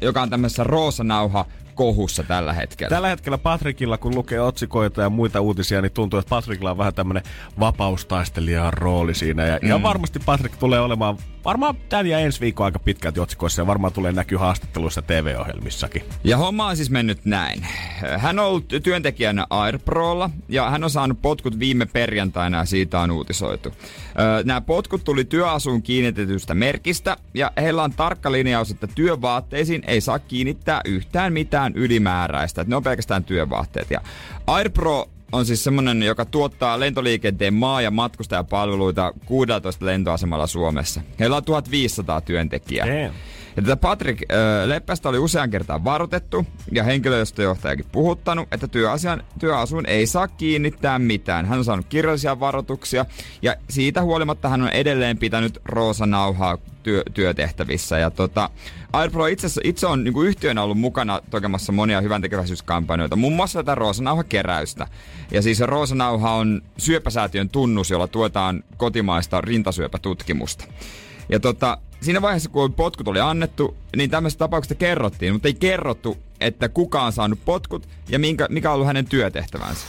joka 0.01 0.23
on 0.23 0.31
tämmöisessä 0.31 0.65
roosanauha 0.65 1.47
kohussa 1.75 2.23
tällä 2.23 2.53
hetkellä. 2.53 2.91
Tällä 2.91 3.09
hetkellä 3.09 3.39
Patrikilla, 3.39 3.99
kun 3.99 4.15
lukee 4.15 4.41
otsikoita 4.41 5.03
ja 5.03 5.11
muita 5.11 5.41
uutisia, 5.41 5.83
niin 5.83 5.93
tuntuu, 5.93 6.19
että 6.19 6.31
Patrikilla 6.31 6.71
on 6.71 6.79
vähän 6.79 6.95
tämmöinen 6.95 7.23
vapaustaistelijan 7.61 8.73
rooli 8.73 9.15
siinä. 9.15 9.47
Ja 9.47 9.59
mm. 9.63 9.67
ihan 9.69 9.83
varmasti 9.83 10.19
Patrik 10.19 10.57
tulee 10.57 10.81
olemaan 10.81 11.19
varmaan 11.45 11.77
tämän 11.89 12.07
ja 12.07 12.19
ensi 12.19 12.41
viikon 12.41 12.65
aika 12.65 12.79
pitkälti 12.79 13.21
otsikoissa 13.21 13.63
ja 13.63 13.67
varmaan 13.67 13.93
tulee 13.93 14.13
näkyy 14.13 14.39
haastatteluissa 14.39 15.03
TV-ohjelmissakin. 15.03 16.03
Ja 16.25 16.37
homma 16.37 16.67
on 16.67 16.77
siis 16.77 16.91
mennyt 16.91 17.25
näin. 17.25 17.67
Hän 18.19 18.39
on 18.39 18.47
ollut 18.47 18.69
työntekijänä 18.83 19.47
Airprolla 19.51 20.31
ja 20.49 20.71
hän 20.71 20.85
on 20.85 20.91
saanut 20.91 21.23
potkut 21.23 21.59
viime 21.59 21.87
perjantaina 21.87 22.59
ja 22.59 22.65
siitä 22.65 23.01
on 23.01 23.11
uutisoitu. 23.11 23.73
Nämä 24.45 24.61
potkut 24.61 25.05
tuli 25.05 25.25
työasuun 25.25 25.83
kiinnitetystä 25.83 26.55
merkistä 26.55 27.17
ja 27.35 27.53
heillä 27.61 27.83
on 27.83 27.93
tarkka 27.93 28.33
linjaus, 28.33 28.71
että 28.71 28.87
työvaatteisiin 28.87 29.83
ei 29.87 30.01
saa 30.01 30.19
kiinnittää 30.19 30.81
yhtään 30.85 31.33
mitään 31.33 31.73
ylimääräistä. 31.75 32.61
Että 32.61 32.71
ne 32.71 32.77
on 32.77 32.83
pelkästään 32.83 33.25
työvaatteet. 33.25 33.91
Ja 33.91 34.01
Airpro 34.47 35.09
on 35.33 35.47
siis 35.47 35.65
semmonen, 35.65 36.03
joka 36.03 36.25
tuottaa 36.25 36.81
lentoliikenteen 36.81 37.55
maa- 37.55 37.83
ja 37.83 37.91
matkustajapalveluita 37.91 39.13
16 39.27 39.87
lentoasemalla 39.87 40.47
Suomessa. 40.47 41.01
Heillä 41.19 41.37
on 41.37 41.45
1500 41.45 42.21
työntekijää. 42.21 42.87
Damn. 42.87 43.15
Ja 43.61 43.65
tätä 43.65 43.77
Patrick 43.77 44.23
Leppästä 44.67 45.09
oli 45.09 45.19
usean 45.19 45.51
kertaan 45.51 45.85
varoitettu 45.85 46.47
ja 46.73 46.85
henkilöstöjohtajakin 46.85 47.87
puhuttanut, 47.93 48.49
että 48.53 48.69
työasian, 48.69 49.23
työasuun 49.39 49.87
ei 49.87 50.07
saa 50.07 50.29
kiinnittää 50.29 50.99
mitään. 50.99 51.47
Hän 51.47 51.59
on 51.59 51.65
saanut 51.65 51.87
kirjallisia 51.89 52.41
varoituksia 52.41 53.07
ja 53.43 53.57
siitä 53.69 54.03
huolimatta 54.03 54.49
hän 54.49 54.63
on 54.63 54.69
edelleen 54.69 55.19
pitänyt 55.19 55.61
Roosa 55.65 56.07
Nauhaa 56.07 56.59
työ, 56.83 57.03
työtehtävissä. 57.15 57.99
Ja 57.99 58.11
tota, 58.11 58.51
Airpro 58.93 59.27
itse, 59.27 59.49
itse 59.65 59.87
on 59.87 60.05
niin 60.05 60.27
yhtiönä 60.27 60.63
ollut 60.63 60.79
mukana 60.79 61.21
tekemassa 61.31 61.73
monia 61.73 62.01
hyvän 62.01 62.23
tekeväisyyskampanjoita, 62.23 63.17
muun 63.17 63.37
muassa 63.37 63.59
tätä 63.59 63.75
Roosanauha-keräystä. 63.75 64.87
Ja 65.31 65.43
siis 65.43 65.61
Roosanauha 65.61 66.35
on 66.35 66.63
syöpäsäätiön 66.79 67.49
tunnus, 67.49 67.91
jolla 67.91 68.09
tuetaan 68.09 68.65
kotimaista 68.77 69.41
rintasyöpätutkimusta. 69.41 70.65
Ja 71.29 71.41
tota, 71.41 71.79
siinä 72.01 72.23
vaiheessa, 72.23 72.51
kun 72.51 72.73
potkut 72.73 73.09
oli 73.09 73.21
annettu, 73.21 73.77
niin 73.97 74.11
tämmöistä 74.11 74.39
tapauksesta 74.39 74.75
kerrottiin, 74.75 75.33
mutta 75.33 75.49
ei 75.49 75.55
kerrottu, 75.55 76.19
että 76.41 76.69
kuka 76.69 77.03
on 77.03 77.13
saanut 77.13 77.45
potkut 77.45 77.89
ja 78.09 78.19
minkä, 78.19 78.47
mikä 78.51 78.71
on 78.71 78.75
ollut 78.75 78.87
hänen 78.87 79.07
työtehtävänsä. 79.07 79.87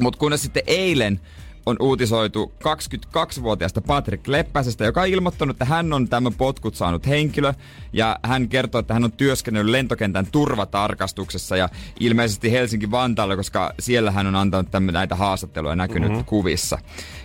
Mutta 0.00 0.18
kunnes 0.18 0.42
sitten 0.42 0.62
eilen 0.66 1.20
on 1.66 1.76
uutisoitu 1.80 2.52
22-vuotiaasta 2.64 3.80
Patrick 3.80 4.26
Leppäsestä, 4.26 4.84
joka 4.84 5.00
on 5.00 5.08
ilmoittanut, 5.08 5.54
että 5.54 5.64
hän 5.64 5.92
on 5.92 6.08
tämän 6.08 6.34
potkut 6.34 6.74
saanut 6.74 7.06
henkilö. 7.06 7.54
Ja 7.92 8.18
hän 8.22 8.48
kertoo, 8.48 8.78
että 8.78 8.94
hän 8.94 9.04
on 9.04 9.12
työskennellyt 9.12 9.72
lentokentän 9.72 10.26
turvatarkastuksessa 10.26 11.56
ja 11.56 11.68
ilmeisesti 12.00 12.52
Helsinki-Vantaalla, 12.52 13.36
koska 13.36 13.74
siellä 13.80 14.10
hän 14.10 14.26
on 14.26 14.36
antanut 14.36 14.70
tämän, 14.70 14.94
näitä 14.94 15.14
haastatteluja 15.14 15.76
näkynyt 15.76 16.10
mm-hmm. 16.10 16.24
kuvissa. 16.24 16.78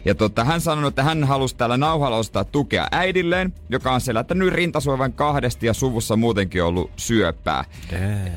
Ja 0.06 0.16
tota, 0.16 0.44
hän 0.44 0.62
sanoi, 0.62 0.88
että 0.88 1.04
hän 1.04 1.24
halusi 1.24 1.56
täällä 1.56 1.78
nauhalla 1.78 2.18
ostaa 2.18 2.44
tukea 2.44 2.88
äidilleen, 2.92 3.54
joka 3.70 3.94
on 3.94 4.02
selättänyt 4.02 4.54
rintasuovan 4.54 5.14
kahdesti 5.14 5.68
ja 5.68 5.74
suvussa 5.74 6.16
muutenkin 6.16 6.64
ollut 6.64 6.92
syöpää. 6.98 7.66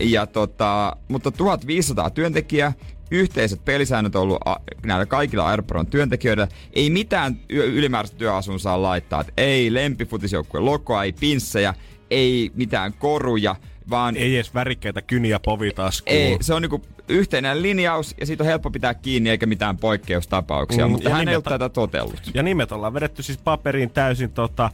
Ja 0.01 0.27
tota, 0.27 0.97
mutta 1.09 1.31
1500 1.31 2.11
työntekijää 2.11 2.73
yhteiset 3.11 3.65
pelisäännöt 3.65 4.17
on 4.17 4.23
ollut 4.23 4.43
näillä 4.87 5.07
kaikilla 5.07 5.47
Airpron 5.47 5.87
työntekijöillä. 5.87 6.49
Ei 6.73 6.91
mitään 6.91 7.41
ylimääräistä 7.49 8.17
työasun 8.17 8.61
saa 8.61 8.83
laittaa. 8.83 9.21
Et 9.21 9.33
ei 9.37 9.75
lempifutisjoukkueen 9.75 10.65
lokoa, 10.65 11.05
ei 11.05 11.13
pinssejä, 11.13 11.75
ei 12.11 12.51
mitään 12.55 12.93
koruja, 12.93 13.57
vaan... 13.91 14.17
Ei 14.17 14.35
edes 14.35 14.55
värikkäitä 14.55 15.03
kyniä 15.03 15.41
povitaskuun. 15.45 16.17
Ei, 16.17 16.37
se 16.41 16.55
on 16.55 16.63
niinku 16.63 16.83
yhteinen 17.09 17.63
linjaus 17.63 18.15
ja 18.21 18.27
siitä 18.27 18.43
on 18.43 18.47
helppo 18.47 18.71
pitää 18.71 18.95
kiinni 18.95 19.31
eikä 19.31 19.47
mitään 19.47 19.77
poikkeustapauksia, 19.77 20.87
mm, 20.87 20.93
mutta 20.93 21.11
hän 21.11 21.19
nimet, 21.19 21.33
ei 21.33 21.37
ole 21.37 21.43
tätä 21.43 21.69
totellut. 21.69 22.31
Ja 22.35 22.43
nimet 22.43 22.73
ollaan 22.73 22.95
vedetty 22.95 23.23
siis 23.23 23.39
paperiin 23.39 23.91
täysin 23.91 24.31
tota, 24.31 24.71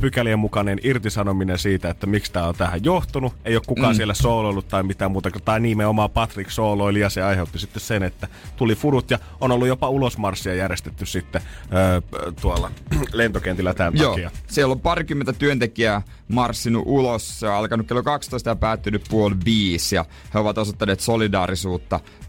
pykälien 0.00 0.38
mukainen 0.38 0.78
irtisanominen 0.82 1.58
siitä, 1.58 1.90
että 1.90 2.06
miksi 2.06 2.32
tämä 2.32 2.46
on 2.46 2.54
tähän 2.54 2.84
johtunut. 2.84 3.32
Ei 3.44 3.56
ole 3.56 3.62
kukaan 3.66 3.94
mm. 3.94 3.96
siellä 3.96 4.14
sooloillut 4.14 4.68
tai 4.68 4.82
mitään 4.82 5.10
muuta, 5.10 5.30
tai 5.44 5.60
nimenomaan 5.60 6.10
Patrick 6.10 6.50
sooloili 6.50 7.00
ja 7.00 7.10
se 7.10 7.22
aiheutti 7.22 7.58
sitten 7.58 7.80
sen, 7.80 8.02
että 8.02 8.28
tuli 8.56 8.74
furut 8.74 9.10
ja 9.10 9.18
on 9.40 9.52
ollut 9.52 9.68
jopa 9.68 9.88
ulosmarssia 9.88 10.54
järjestetty 10.54 11.06
sitten 11.06 11.42
ö, 11.72 12.02
tuolla 12.40 12.70
lentokentillä 13.12 13.74
tämän 13.74 13.96
Joo, 13.96 14.10
takia. 14.10 14.30
siellä 14.46 14.72
on 14.72 14.80
parikymmentä 14.80 15.32
työntekijää 15.32 16.02
marssinut 16.28 16.82
ulos. 16.86 17.40
Se 17.40 17.48
on 17.48 17.54
alkanut 17.54 17.86
kello 17.86 18.02
12 18.02 18.50
ja 18.50 18.56
päättynyt 18.56 19.04
puoli 19.10 19.34
viisi 19.44 19.94
ja 19.94 20.04
he 20.34 20.38
ovat 20.38 20.58
osoittaneet 20.58 21.00
solidaarisuutta 21.00 21.59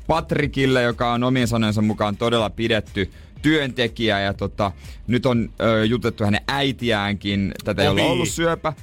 Patrikille, 0.07 0.81
joka 0.81 1.13
on 1.13 1.23
omien 1.23 1.47
sanojensa 1.47 1.81
mukaan 1.81 2.17
todella 2.17 2.49
pidetty 2.49 3.11
työntekijä 3.41 4.19
ja 4.19 4.33
tota, 4.33 4.71
nyt 5.07 5.25
on 5.25 5.49
ö, 5.61 5.85
jutettu 5.85 6.23
hänen 6.23 6.41
äitiäänkin, 6.47 7.51
tätä 7.63 7.81
ei 7.81 7.87
ole 7.87 8.01
ollut 8.01 8.29
syöpä. 8.29 8.73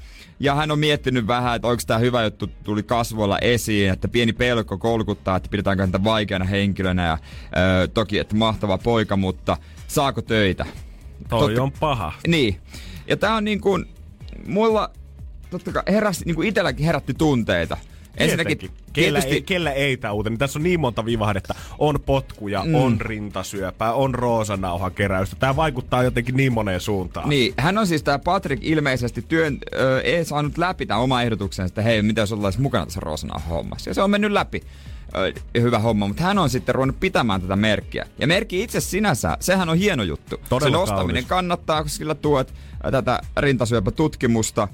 Ja 0.40 0.54
hän 0.54 0.70
on 0.70 0.78
miettinyt 0.78 1.26
vähän, 1.26 1.56
että 1.56 1.68
onko 1.68 1.82
tämä 1.86 1.98
hyvä 1.98 2.24
juttu 2.24 2.46
tuli 2.64 2.82
kasvoilla 2.82 3.38
esiin, 3.38 3.90
että 3.90 4.08
pieni 4.08 4.32
pelko 4.32 4.78
kolkuttaa, 4.78 5.36
että 5.36 5.48
pidetäänkö 5.48 5.82
häntä 5.82 6.04
vaikeana 6.04 6.44
henkilönä 6.44 7.06
ja 7.06 7.18
ö, 7.82 7.88
toki, 7.88 8.18
että 8.18 8.36
mahtava 8.36 8.78
poika, 8.78 9.16
mutta 9.16 9.56
saako 9.88 10.22
töitä? 10.22 10.66
Toi 11.28 11.40
Totta, 11.40 11.62
on 11.62 11.72
paha. 11.72 12.12
Niin. 12.26 12.60
Ja 13.08 13.16
tää 13.16 13.34
on 13.34 13.44
niin 13.44 13.60
kuin, 13.60 13.84
mulla 14.46 14.90
totta 15.50 15.72
kai 15.72 15.82
heräsi, 15.88 16.24
niin 16.24 16.34
kuin 16.34 16.48
itselläkin 16.48 16.86
herätti 16.86 17.14
tunteita. 17.14 17.76
Ensinnäkin, 18.18 18.58
kellä, 18.58 18.72
tietysti... 18.92 19.34
ei, 19.34 19.42
kellä 19.42 19.72
ei 19.72 19.96
tämä 19.96 20.12
uutinen. 20.12 20.38
Tässä 20.38 20.58
on 20.58 20.62
niin 20.62 20.80
monta 20.80 21.04
vivahdetta. 21.04 21.54
On 21.78 22.00
potkuja, 22.06 22.64
mm. 22.64 22.74
on 22.74 23.00
rintasyöpää, 23.00 23.92
on 23.92 24.14
roosanauhan 24.14 24.92
keräystä. 24.92 25.36
Tämä 25.36 25.56
vaikuttaa 25.56 26.02
jotenkin 26.02 26.36
niin 26.36 26.52
moneen 26.52 26.80
suuntaan. 26.80 27.28
Niin, 27.28 27.54
hän 27.56 27.78
on 27.78 27.86
siis 27.86 28.02
tämä 28.02 28.18
Patrick 28.18 28.64
ilmeisesti 28.64 29.22
työn, 29.22 29.58
ö, 29.74 30.00
ei 30.00 30.24
saanut 30.24 30.58
läpi 30.58 30.86
tämän 30.86 31.02
oma 31.02 31.22
ehdotuksensa, 31.22 31.66
että 31.68 31.82
hei, 31.82 32.02
mitä 32.02 32.20
jos 32.20 32.32
oltaisiin 32.32 32.62
mukana 32.62 32.86
tässä 32.86 33.00
roosanauhan 33.00 33.48
hommassa. 33.48 33.90
Ja 33.90 33.94
se 33.94 34.02
on 34.02 34.10
mennyt 34.10 34.32
läpi. 34.32 34.62
Ö, 35.16 35.60
hyvä 35.60 35.78
homma, 35.78 36.08
mutta 36.08 36.22
hän 36.22 36.38
on 36.38 36.50
sitten 36.50 36.74
ruvennut 36.74 37.00
pitämään 37.00 37.40
tätä 37.40 37.56
merkkiä. 37.56 38.06
Ja 38.18 38.26
merkki 38.26 38.62
itse 38.62 38.80
sinänsä, 38.80 39.36
sehän 39.40 39.68
on 39.68 39.78
hieno 39.78 40.02
juttu. 40.02 40.40
Todella 40.48 40.76
Sen 40.76 40.82
ostaminen 40.82 41.06
kaunis. 41.06 41.26
kannattaa, 41.26 41.82
koska 41.82 41.98
sillä 41.98 42.14
tuot 42.14 42.54
tätä 42.92 43.20
rintasyöpätutkimusta. 43.36 44.68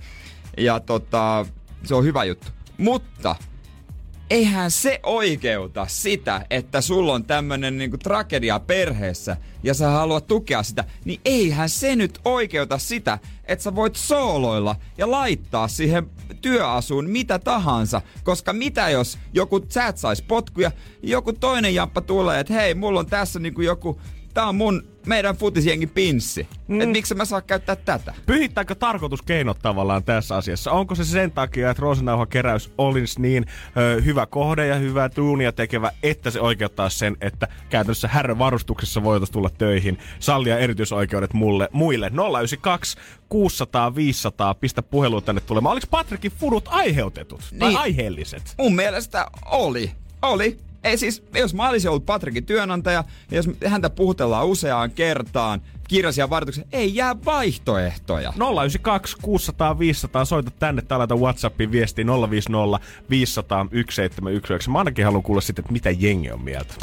Ja 0.59 0.81
tota, 0.81 1.47
se 1.85 1.95
on 1.95 2.05
hyvä 2.05 2.25
juttu. 2.25 2.47
Mutta 2.79 3.37
eihän 4.31 4.71
se 4.71 5.01
oikeuta 5.03 5.87
sitä, 5.89 6.47
että 6.51 6.81
sulla 6.81 7.13
on 7.13 7.25
tämmönen 7.25 7.79
niinku 7.79 7.99
tragedia 7.99 8.61
perheessä 8.61 9.37
ja 9.63 9.75
sä 9.75 9.89
haluat 9.89 10.27
tukea 10.27 10.63
sitä, 10.63 10.85
niin 11.05 11.21
eihän 11.25 11.69
se 11.69 11.97
nyt 11.97 12.19
oikeuta 12.25 12.79
sitä, 12.79 13.19
että 13.45 13.63
sä 13.63 13.75
voit 13.75 13.97
sooloilla 13.97 14.77
ja 14.99 15.11
laittaa 15.11 15.69
siihen 15.69 16.11
työasuun 16.41 17.11
mitä 17.11 17.39
tahansa, 17.39 18.03
koska 18.23 18.53
mitä 18.53 18.91
jos 18.91 19.19
joku, 19.33 19.61
sä 19.69 19.89
et 19.89 20.29
potkuja, 20.29 20.71
joku 21.03 21.33
toinen 21.33 21.75
jamppa 21.75 22.01
tulee, 22.01 22.41
että 22.41 22.55
hei, 22.55 22.75
mulla 22.75 23.01
on 23.01 23.07
tässä 23.07 23.39
niinku 23.39 23.63
joku 23.63 24.01
tää 24.35 24.47
on 24.47 24.57
mun, 24.57 24.85
meidän 25.07 25.37
futisjengin 25.37 25.91
pinssi. 25.91 26.49
Mm. 26.69 26.81
Et 26.81 26.91
miksi 26.91 27.15
mä 27.15 27.25
saa 27.25 27.41
käyttää 27.41 27.77
tätä? 27.77 28.15
Pyhittääkö 28.27 28.75
tarkoitus 28.75 29.23
keinot 29.23 29.59
tavallaan 29.63 30.05
tässä 30.05 30.37
asiassa? 30.37 30.73
Onko 30.73 30.95
se 30.95 31.05
sen 31.05 31.31
takia, 31.31 31.71
että 31.71 31.83
keräys 32.29 32.73
olisi 32.79 33.21
niin 33.21 33.47
ö, 33.77 34.03
hyvä 34.03 34.27
kohde 34.27 34.67
ja 34.67 34.75
hyvää 34.75 35.09
tuunia 35.09 35.53
tekevä, 35.53 35.91
että 36.03 36.31
se 36.31 36.41
oikeuttaa 36.41 36.89
sen, 36.89 37.17
että 37.21 37.49
käytännössä 37.71 38.09
härän 38.09 38.39
varustuksessa 38.39 39.03
voitaisiin 39.03 39.33
tulla 39.33 39.51
töihin, 39.51 39.99
sallia 40.19 40.59
erityisoikeudet 40.59 41.33
mulle, 41.33 41.69
muille. 41.73 42.07
092 42.09 42.97
600 43.29 43.95
500, 43.95 44.55
pistä 44.55 44.83
puhelu 44.83 45.21
tänne 45.21 45.41
tulemaan. 45.41 45.73
Oliko 45.73 45.87
Patrikin 45.91 46.33
fudut 46.33 46.69
aiheutetut 46.69 47.41
niin. 47.51 47.61
tai 47.61 47.75
aiheelliset? 47.77 48.55
Mun 48.59 48.75
mielestä 48.75 49.27
oli. 49.47 49.91
Oli 50.23 50.59
ei 50.85 50.99
siis, 50.99 51.23
jos 51.35 51.55
mä 51.55 51.69
olisin 51.69 51.91
ollut 51.91 52.07
Patrikin 52.07 52.47
työnantaja, 52.47 53.05
ja 53.31 53.37
jos 53.37 53.51
häntä 53.67 53.91
puhutellaan 53.91 54.47
useaan 54.47 54.91
kertaan, 54.91 55.63
kirjaisia 55.89 56.31
varoituksia. 56.31 56.65
Ei 56.73 56.95
jää 56.95 57.17
vaihtoehtoja. 57.25 58.33
092 58.37 59.17
600 59.23 59.79
500, 59.79 60.25
soita 60.25 60.51
tänne 60.51 60.83
tai 60.83 60.99
laita 60.99 61.17
Whatsappin 61.17 61.73
viesti 61.73 62.07
050 62.07 62.87
500 63.11 63.59
1719. 63.59 64.71
Mä 64.71 64.79
ainakin 64.79 65.05
haluan 65.05 65.23
kuulla 65.23 65.41
sitten, 65.41 65.63
että 65.63 65.73
mitä 65.73 65.91
jengi 65.91 66.31
on 66.31 66.43
mieltä. 66.43 66.75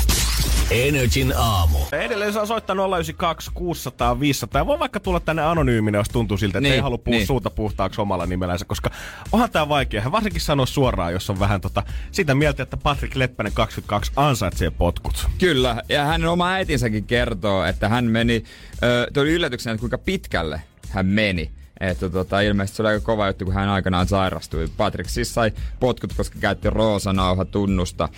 Energin 0.71 1.33
aamu. 1.37 1.77
Edelleen 1.91 2.33
saa 2.33 2.45
soittaa 2.45 2.75
092 2.75 3.51
600 3.53 4.19
500. 4.19 4.59
Ja 4.61 4.65
voi 4.65 4.79
vaikka 4.79 4.99
tulla 4.99 5.19
tänne 5.19 5.41
anonyyminä, 5.41 5.97
jos 5.97 6.09
tuntuu 6.09 6.37
siltä, 6.37 6.57
että 6.57 6.63
Niin, 6.69 6.73
ei 6.73 6.79
halua 6.79 6.97
puhua 6.97 7.17
niin. 7.17 7.27
suuta 7.27 7.49
puhtaaksi 7.49 8.01
omalla 8.01 8.25
nimellänsä, 8.25 8.65
koska 8.65 8.89
onhan 9.31 9.51
tää 9.51 9.69
vaikea. 9.69 10.01
Hän 10.01 10.11
varsinkin 10.11 10.41
sanoo 10.41 10.65
suoraan, 10.65 11.13
jos 11.13 11.29
on 11.29 11.39
vähän 11.39 11.61
tota, 11.61 11.83
sitä 12.11 12.35
mieltä, 12.35 12.63
että 12.63 12.77
Patrick 12.77 13.15
Leppänen 13.15 13.53
22 13.53 14.11
ansaitsee 14.15 14.69
potkut. 14.71 15.27
Kyllä, 15.37 15.81
ja 15.89 16.03
hänen 16.05 16.29
oma 16.29 16.49
äitinsäkin 16.51 17.03
kertoo, 17.03 17.63
että 17.65 17.89
hän 17.89 18.05
meni, 18.05 18.43
ö, 18.83 19.07
tuli 19.13 19.31
yllätyksenä, 19.31 19.73
että 19.73 19.79
kuinka 19.79 19.97
pitkälle 19.97 20.61
hän 20.89 21.05
meni. 21.05 21.51
Että 21.81 22.09
tota, 22.09 22.41
ilmeisesti 22.41 22.77
se 22.77 22.83
oli 22.83 22.89
aika 22.89 23.05
kova 23.05 23.27
juttu, 23.27 23.45
kun 23.45 23.53
hän 23.53 23.69
aikanaan 23.69 24.07
sairastui. 24.07 24.67
Patrick 24.77 25.09
siis 25.09 25.33
sai 25.33 25.51
potkut, 25.79 26.13
koska 26.17 26.39
käytti 26.39 26.69
roosanauha 26.69 27.45
tunnusta 27.45 28.09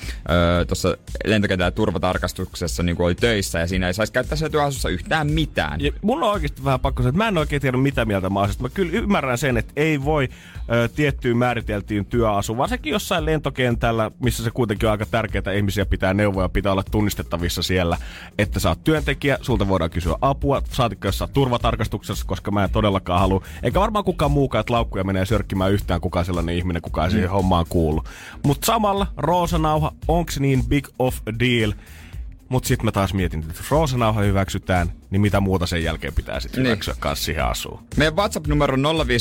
tuossa 0.68 0.98
lentokentällä 1.26 1.72
turvatarkastuksessa, 1.72 2.84
niin 2.84 2.96
kuin 2.96 3.06
oli 3.06 3.16
töissä, 3.16 3.60
ja 3.60 3.68
siinä 3.68 3.88
ei 3.88 3.94
saisi 3.94 4.14
käyttää 4.14 4.38
siellä 4.38 4.52
työasussa 4.52 4.90
yhtään 4.90 5.32
mitään. 5.32 5.82
Ja 5.82 5.92
mun 6.02 6.24
on 6.24 6.30
oikeasti 6.30 6.64
vähän 6.64 6.80
pakko 6.80 7.04
se, 7.04 7.10
että 7.10 7.18
mä 7.18 7.28
en 7.28 7.38
oikein 7.38 7.62
tiedä 7.62 7.78
mitä 7.78 8.06
mieltä 8.06 8.30
mä 8.30 8.40
asiasta. 8.40 8.64
Mä 8.64 8.70
kyllä 8.70 8.92
ymmärrän 8.94 9.38
sen, 9.38 9.58
että 9.58 9.74
ei 9.76 10.04
voi 10.04 10.30
ö, 10.72 10.90
tiettyyn 10.96 11.38
määriteltyyn 11.38 12.06
työasuun, 12.06 12.58
varsinkin 12.58 12.92
jossain 12.92 13.26
lentokentällä, 13.26 14.12
missä 14.20 14.44
se 14.44 14.52
kuitenkin 14.52 14.88
on 14.88 14.92
aika 14.92 15.06
tärkeää, 15.06 15.54
ihmisiä 15.56 15.86
pitää 15.86 16.14
neuvoja, 16.14 16.50
pitää 16.50 16.72
olla 16.72 16.84
tunnistettavissa 16.92 17.62
siellä, 17.62 17.98
että 18.38 18.60
sä 18.60 18.70
oot 18.70 18.84
työntekijä, 18.84 19.38
sulta 19.42 19.68
voidaan 19.68 19.92
kysyä 19.92 20.16
apua, 20.22 20.62
saatikko 20.72 21.08
jossain 21.08 21.32
turvatarkastuksessa, 21.34 22.26
koska 22.28 22.52
mä 22.52 22.64
en 22.64 22.70
todellakaan 22.70 23.20
halua, 23.20 23.44
eikä 23.64 23.80
varmaan 23.80 24.06
kukaan 24.06 24.32
muukaan, 24.32 24.60
että 24.60 24.74
laukkuja 24.74 25.04
menee 25.04 25.26
sörkkimään 25.26 25.72
yhtään 25.72 26.02
kukaan 26.02 26.26
sellainen 26.26 26.56
ihminen, 26.56 26.82
kukaan 26.82 27.12
siihen 27.12 27.30
hommaan 27.30 27.66
kuulu. 27.70 28.04
Mutta 28.44 28.66
samalla 28.66 29.08
roosanauha, 29.18 29.92
onks 30.08 30.40
niin 30.40 30.66
big 30.66 30.88
of 31.00 31.18
a 31.18 31.40
deal? 31.40 31.74
Mutta 32.50 32.68
sitten 32.68 32.86
mä 32.86 32.92
taas 32.92 33.14
mietin, 33.14 33.40
että 33.40 33.54
jos 33.60 33.72
roosanauha 33.72 34.22
hyväksytään, 34.22 34.92
niin 35.14 35.22
mitä 35.22 35.40
muuta 35.40 35.66
sen 35.66 35.84
jälkeen 35.84 36.14
pitää 36.14 36.40
sitten 36.40 36.64
Niin. 36.64 36.70
hyväksyä 36.72 36.96
kanssa 37.00 37.26
siihen 37.26 37.46
asuun. 37.46 37.80
Meidän 37.98 38.16
WhatsApp-numero 38.16 38.74
on 38.74 39.08
050501719. 39.08 39.12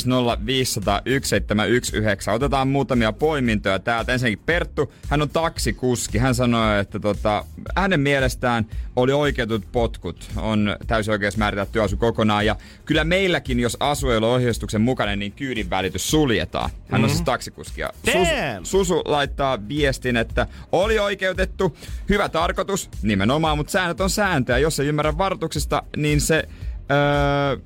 Otetaan 2.33 2.67
muutamia 2.67 3.13
poimintoja 3.13 3.79
täältä. 3.79 4.13
Ensinnäkin 4.13 4.43
Perttu, 4.45 4.93
hän 5.09 5.21
on 5.21 5.29
taksikuski. 5.29 6.17
Hän 6.17 6.35
sanoi, 6.35 6.79
että 6.79 6.99
tota, 6.99 7.45
hänen 7.75 7.99
mielestään 7.99 8.65
oli 8.95 9.11
oikeutut 9.13 9.63
potkut. 9.71 10.29
On 10.35 10.75
täysin 10.87 11.11
oikeus 11.11 11.37
määritellä 11.37 11.71
työasu 11.71 11.97
kokonaan. 11.97 12.45
Ja 12.45 12.55
kyllä 12.85 13.03
meilläkin, 13.03 13.59
jos 13.59 13.77
asu 13.79 14.09
ei 14.09 14.17
ole 14.17 14.27
ohjeistuksen 14.27 14.81
mukainen, 14.81 15.19
niin 15.19 15.31
kyydin 15.31 15.69
välitys 15.69 16.09
suljetaan. 16.11 16.69
Hän 16.89 17.03
on 17.03 17.09
siis 17.09 17.21
taksikuski. 17.21 17.81
Ja 17.81 17.89
Damn! 18.05 18.65
Susu, 18.65 18.85
Susu 18.85 19.01
laittaa 19.05 19.67
viestin, 19.67 20.17
että 20.17 20.47
oli 20.71 20.99
oikeutettu, 20.99 21.77
hyvä 22.09 22.29
tarkoitus, 22.29 22.89
nimenomaan, 23.01 23.57
mutta 23.57 23.71
säännöt 23.71 24.01
on 24.01 24.09
sääntöjä. 24.09 24.57
Jos 24.57 24.79
ei 24.79 24.87
ymmärrä 24.87 25.17
varoituksista, 25.17 25.82
niin 25.97 26.21
se 26.21 26.47
öö, 26.91 27.57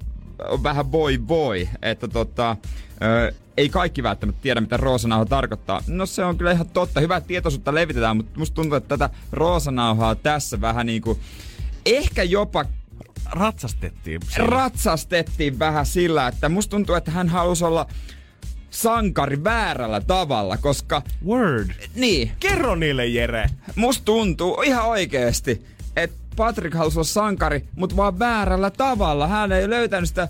on 0.49 0.63
vähän 0.63 0.91
voi 0.91 1.27
voi, 1.27 1.69
että 1.81 2.07
tota, 2.07 2.57
öö, 3.03 3.31
ei 3.57 3.69
kaikki 3.69 4.03
välttämättä 4.03 4.41
tiedä, 4.41 4.61
mitä 4.61 4.77
roosanauha 4.77 5.25
tarkoittaa. 5.25 5.81
No 5.87 6.05
se 6.05 6.25
on 6.25 6.37
kyllä 6.37 6.51
ihan 6.51 6.69
totta. 6.69 6.99
Hyvää 6.99 7.21
tietoisuutta 7.21 7.75
levitetään, 7.75 8.17
mutta 8.17 8.39
musta 8.39 8.55
tuntuu, 8.55 8.77
että 8.77 8.97
tätä 8.97 9.15
roosanauhaa 9.31 10.15
tässä 10.15 10.61
vähän 10.61 10.85
niinku, 10.85 11.19
ehkä 11.85 12.23
jopa 12.23 12.65
Ratsastettiin. 13.31 14.21
siinä. 14.27 14.45
ratsastettiin 14.45 15.59
vähän 15.59 15.85
sillä, 15.85 16.27
että 16.27 16.49
musta 16.49 16.69
tuntuu, 16.71 16.95
että 16.95 17.11
hän 17.11 17.29
halusi 17.29 17.65
olla 17.65 17.85
sankari 18.69 19.43
väärällä 19.43 20.01
tavalla, 20.01 20.57
koska 20.57 21.01
Word. 21.25 21.69
niin, 21.95 22.31
Kerro 22.39 22.75
niille, 22.75 23.05
Jere. 23.07 23.49
musta 23.75 24.05
tuntuu 24.05 24.61
ihan 24.61 24.85
oikeesti, 24.85 25.65
että 25.95 26.17
Patrick 26.37 26.75
halusi 26.75 26.97
olla 26.99 27.07
sankari, 27.07 27.65
mutta 27.75 27.95
vaan 27.95 28.19
väärällä 28.19 28.71
tavalla. 28.71 29.27
Hän 29.27 29.51
ei 29.51 29.69
löytänyt 29.69 30.09
sitä 30.09 30.27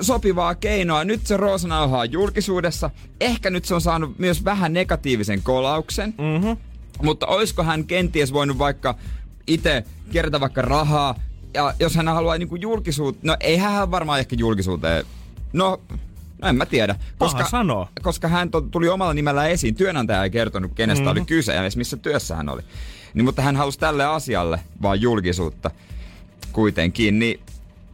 sopivaa 0.00 0.54
keinoa. 0.54 1.04
Nyt 1.04 1.26
se 1.26 1.36
roosanauha 1.36 1.98
on 1.98 2.12
julkisuudessa. 2.12 2.90
Ehkä 3.20 3.50
nyt 3.50 3.64
se 3.64 3.74
on 3.74 3.80
saanut 3.80 4.18
myös 4.18 4.44
vähän 4.44 4.72
negatiivisen 4.72 5.42
kolauksen. 5.42 6.14
Mhm. 6.18 6.50
Mutta 7.02 7.26
olisiko 7.26 7.62
hän 7.62 7.84
kenties 7.84 8.32
voinut 8.32 8.58
vaikka 8.58 8.94
itse 9.46 9.84
kerätä 10.12 10.40
vaikka 10.40 10.62
rahaa, 10.62 11.14
ja 11.54 11.74
jos 11.80 11.94
hän 11.94 12.08
haluaa 12.08 12.38
niinku 12.38 12.56
julkisuuteen, 12.56 13.26
no 13.26 13.36
ei 13.40 13.56
hän 13.56 13.90
varmaan 13.90 14.18
ehkä 14.20 14.36
julkisuuteen, 14.38 15.04
no, 15.52 15.80
no 16.42 16.48
en 16.48 16.56
mä 16.56 16.66
tiedä. 16.66 16.96
Paha 17.18 17.48
sanoa. 17.48 17.88
koska 18.02 18.28
hän 18.28 18.50
tuli 18.70 18.88
omalla 18.88 19.14
nimellä 19.14 19.46
esiin, 19.46 19.74
työnantaja 19.74 20.24
ei 20.24 20.30
kertonut 20.30 20.72
kenestä 20.74 21.00
Mhm. 21.02 21.08
mm-hmm. 21.08 21.20
oli 21.20 21.26
kyse 21.26 21.54
ja 21.54 21.62
missä 21.76 21.96
työssä 21.96 22.36
hän 22.36 22.48
oli. 22.48 22.62
Niin, 23.14 23.24
mutta 23.24 23.42
hän 23.42 23.56
halusi 23.56 23.78
tälle 23.78 24.04
asialle 24.04 24.60
vaan 24.82 25.00
julkisuutta 25.00 25.70
kuitenkin, 26.52 27.18
niin 27.18 27.40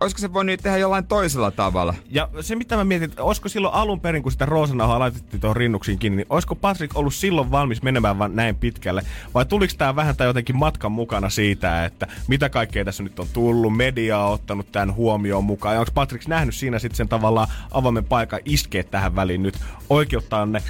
olisiko 0.01 0.21
se 0.21 0.33
voinut 0.33 0.61
tehdä 0.63 0.77
jollain 0.77 1.07
toisella 1.07 1.51
tavalla? 1.51 1.95
Ja 2.11 2.29
se 2.41 2.57
mitä 2.57 2.77
mä 2.77 2.85
mietin, 2.85 3.11
että 3.11 3.23
olisiko 3.23 3.49
silloin 3.49 3.75
alun 3.75 4.01
perin, 4.01 4.23
kun 4.23 4.33
sitä 4.33 4.47
roosanauhaa 4.47 4.99
laitettiin 4.99 5.41
tuohon 5.41 5.57
rinnuksiin 5.57 5.99
kiinni, 5.99 6.17
niin 6.17 6.27
olisiko 6.31 6.55
Patrick 6.55 6.97
ollut 6.97 7.15
silloin 7.15 7.51
valmis 7.51 7.83
menemään 7.83 8.19
vaan 8.19 8.37
näin 8.37 8.57
pitkälle? 8.57 9.03
Vai 9.35 9.47
tuliko 9.47 9.75
tämä 9.79 9.97
vähän 9.97 10.17
tai 10.17 10.27
jotenkin 10.27 10.57
matkan 10.57 10.93
mukana 10.93 11.31
siitä, 11.31 11.85
että 11.85 12.07
mitä 12.29 12.49
kaikkea 12.49 12.85
tässä 12.85 13.03
nyt 13.03 13.21
on 13.21 13.27
tullut, 13.33 13.77
media 13.77 14.19
on 14.19 14.33
ottanut 14.33 14.73
tämän 14.73 14.95
huomioon 14.95 15.45
mukaan, 15.45 15.75
ja 15.75 15.81
onko 15.81 15.93
Patrick 15.95 16.29
nähnyt 16.29 16.55
siinä 16.55 16.79
sitten 16.79 16.97
sen 16.97 17.09
tavallaan 17.09 17.49
avoimen 17.71 18.05
paikan 18.05 18.41
iskeä 18.45 18.83
tähän 18.83 19.17
väliin 19.17 19.43
nyt, 19.43 19.59
oikeuttaa 19.91 20.47
ne 20.47 20.63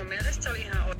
Mun 0.00 0.08
mielestä 0.08 0.42
se 0.42 0.50
oli 0.50 0.60
ihan 0.60 0.93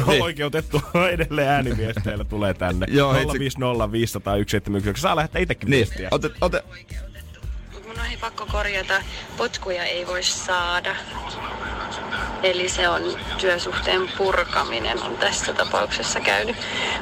oikeutettu 0.22 0.82
edelleen 1.12 1.48
ääniviesteillä 1.48 2.24
tulee 2.24 2.54
tänne. 2.54 2.86
Joo, 2.90 3.14
itse- 3.14 3.38
050 3.38 3.92
500 3.92 4.34
171. 4.34 5.02
Saa 5.02 5.16
lähettää 5.16 5.42
itsekin 5.42 5.70
Niin, 5.70 5.78
viestiä. 5.86 6.08
ote, 6.10 6.30
ote, 6.40 6.62
mun 7.86 7.90
on 8.00 8.06
pakko 8.20 8.46
korjata, 8.52 9.02
potkuja 9.36 9.84
ei 9.84 10.06
voi 10.06 10.22
saada. 10.22 10.96
Eli 12.42 12.68
se 12.68 12.88
on 12.88 13.02
työsuhteen 13.40 14.08
purkaminen 14.18 15.02
on 15.02 15.16
tässä 15.16 15.52
tapauksessa 15.52 16.20
käynyt. 16.20 16.56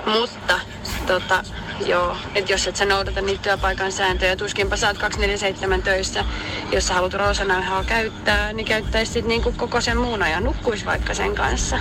Mutta 0.07 0.61
tota, 1.07 1.44
joo, 1.87 2.16
että 2.35 2.53
jos 2.53 2.66
et 2.66 2.76
sä 2.76 2.85
noudata 2.85 3.20
niitä 3.20 3.42
työpaikan 3.42 3.92
sääntöjä, 3.92 4.37
tuskinpa 4.37 4.76
sä 4.76 4.88
oot 4.88 4.98
247 4.98 5.83
töissä. 5.83 6.24
Jos 6.72 6.87
sä 6.88 6.94
haluat 6.94 7.14
roosanauhaa 7.14 7.85
käyttää, 7.85 8.53
niin 8.53 8.66
käyttäisit 8.66 9.14
sit 9.14 9.24
niinku 9.24 9.53
koko 9.53 9.81
sen 9.81 9.96
muun 9.98 10.22
ajan, 10.22 10.44
nukkuis 10.44 10.87
vaikka 10.87 11.14
sen 11.14 11.35
kanssa. 11.35 11.79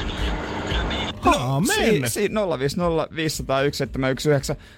Aamen. 1.26 1.76
Si, 1.76 2.02
si, 2.08 2.28
050501719. 2.28 2.32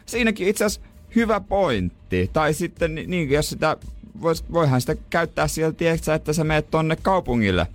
Siinäkin 0.06 0.48
itse 0.48 0.66
asiassa 0.66 0.90
hyvä 1.16 1.40
pointti. 1.40 2.30
Tai 2.34 2.54
sitten 2.54 2.96
ni- 2.96 3.08
niin, 3.08 3.30
jos 3.30 3.50
sitä, 3.50 3.78
vois, 4.22 4.44
voihan 4.54 4.82
sitä 4.82 4.96
käyttää 5.10 5.48
sieltä, 5.48 5.78
tiedätkö, 5.78 6.14
että 6.14 6.34
sä 6.34 6.44
meet 6.44 6.72
tonne 6.72 6.96
kaupungille 6.96 7.68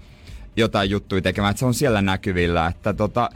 jotain 0.57 0.91
juttuja 0.91 1.23
tekemään, 1.23 1.51
että 1.51 1.59
se 1.59 1.67
on 1.67 1.75
siellä 1.75 2.03
näkyvillä. 2.03 2.67
Että 2.67 2.93
tota, 2.93 3.31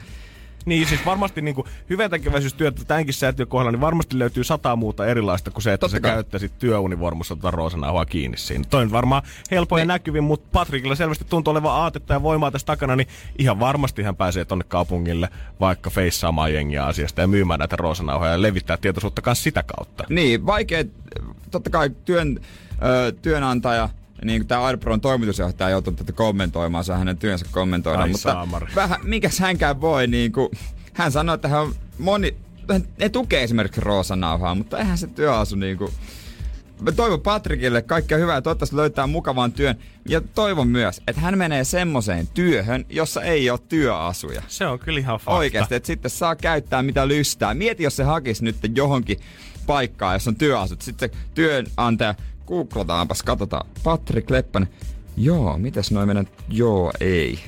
Niin, 0.67 0.87
siis 0.89 1.07
varmasti 1.07 1.43
niin 1.43 1.55
hyväntekeväisyystyötä 1.91 2.85
tämänkin 2.85 3.15
säätiön 3.15 3.49
kohdalla, 3.49 3.73
niin 3.73 3.81
varmasti 3.81 4.19
löytyy 4.19 4.45
sata 4.45 4.77
muuta 4.77 5.07
erilaista 5.07 5.51
kuin 5.51 5.63
se, 5.63 5.73
että 5.73 5.85
Totta 5.85 5.97
sä 5.97 6.01
kai. 6.01 6.11
käyttäisit 6.11 6.59
työunivormussa 6.59 7.37
tota 7.37 7.51
roosanauhaa 7.51 8.05
kiinni 8.07 8.37
siinä. 8.39 8.65
Toi 8.71 8.83
on 8.83 8.93
varmaan 8.93 9.23
helpoin 9.51 9.81
ja 9.81 9.87
näkyvin, 9.87 10.25
mutta 10.25 10.49
Patrickilla 10.53 10.95
selvästi 10.95 11.25
tuntuu 11.29 11.51
olevan 11.51 11.73
aatetta 11.73 12.13
ja 12.15 12.23
voimaa 12.23 12.51
tässä 12.51 12.67
takana, 12.67 12.97
niin 12.97 13.09
ihan 13.39 13.61
varmasti 13.61 14.03
hän 14.03 14.17
pääsee 14.17 14.45
tonne 14.45 14.65
kaupungille 14.69 15.29
vaikka 15.61 15.91
feissaamaan 15.91 16.55
jengiä 16.55 16.87
asiasta 16.87 17.21
ja 17.21 17.27
myymään 17.27 17.59
näitä 17.59 17.77
roosanauhoja 17.77 18.33
ja 18.33 18.43
levittää 18.43 18.77
tietoisuutta 18.77 19.23
myös 19.27 19.43
sitä 19.43 19.63
kautta. 19.77 20.05
niin, 20.09 20.47
vaikea, 20.47 20.85
totta 21.51 21.71
kai 21.71 21.91
työn, 22.05 22.41
ö, 22.83 23.13
työnantaja, 23.23 23.89
niin 24.25 24.41
kuin 24.41 24.49
tämä 24.49 24.65
Airpron 24.65 25.01
toimitusjohtaja 25.01 25.71
joutuu 25.71 25.93
tätä 25.93 26.13
kommentoimaan, 26.13 26.85
on 26.91 26.99
hänen 26.99 27.19
työnsä 27.19 27.47
kommentoida, 27.51 28.03
Ai 28.03 28.09
mutta 28.09 28.33
saamari. 28.33 28.67
vähän, 28.75 29.01
mikäs 29.03 29.39
hänkään 29.39 29.81
voi, 29.81 30.07
niin 30.07 30.33
kuin, 30.33 30.49
hän 30.95 31.13
sanoi, 31.13 31.35
että 31.35 31.49
hän 31.49 31.61
on 31.61 31.75
moni, 31.99 32.37
ne 32.99 33.09
tukee 33.09 33.43
esimerkiksi 33.43 33.81
roosanauhaa, 33.81 34.55
mutta 34.55 34.79
eihän 34.79 34.99
se 34.99 35.07
työasu 35.07 35.57
niin 35.57 35.77
kuin, 35.77 35.93
Mä 36.81 36.93
toivon 36.93 37.21
Patrikille 37.21 37.83
kaikkea 37.83 38.19
hyvää 38.19 38.35
ja 38.35 38.43
toivottavasti 38.43 38.77
löytää 38.77 39.07
mukavan 39.07 39.53
työn. 39.53 39.77
Ja 40.09 40.21
toivon 40.21 40.69
myös, 40.69 41.01
että 41.07 41.21
hän 41.21 41.39
menee 41.39 41.65
semmoiseen 41.65 42.27
työhön, 42.27 42.85
jossa 42.89 43.23
ei 43.23 43.51
ole 43.51 43.59
työasuja. 43.69 44.43
Se 44.49 44.67
on 44.67 44.79
kyllä 44.79 45.01
ihan 45.01 45.17
fakta. 45.19 45.31
Oikeasti, 45.39 45.75
että 45.75 45.87
sitten 45.87 46.11
saa 46.11 46.37
käyttää 46.37 46.83
mitä 46.83 47.09
lystää. 47.09 47.55
Mieti, 47.55 47.83
jos 47.83 47.97
se 47.97 48.05
hakisi 48.05 48.45
nyt 48.45 48.57
johonkin 48.75 49.19
paikkaan, 49.67 50.15
jos 50.15 50.29
on 50.29 50.37
työasut. 50.37 50.83
Sitten 50.83 51.11
se 51.11 51.17
työnantaja, 51.35 52.15
googlataanpas, 52.51 53.23
katsotaan. 53.23 53.67
Patrick 53.85 54.31
Leppänen. 54.31 54.69
Joo, 55.17 55.59
mitäs 55.59 55.91
noin 55.91 56.09
mennä? 56.09 56.25
Joo, 56.49 56.93
ei. 57.01 57.39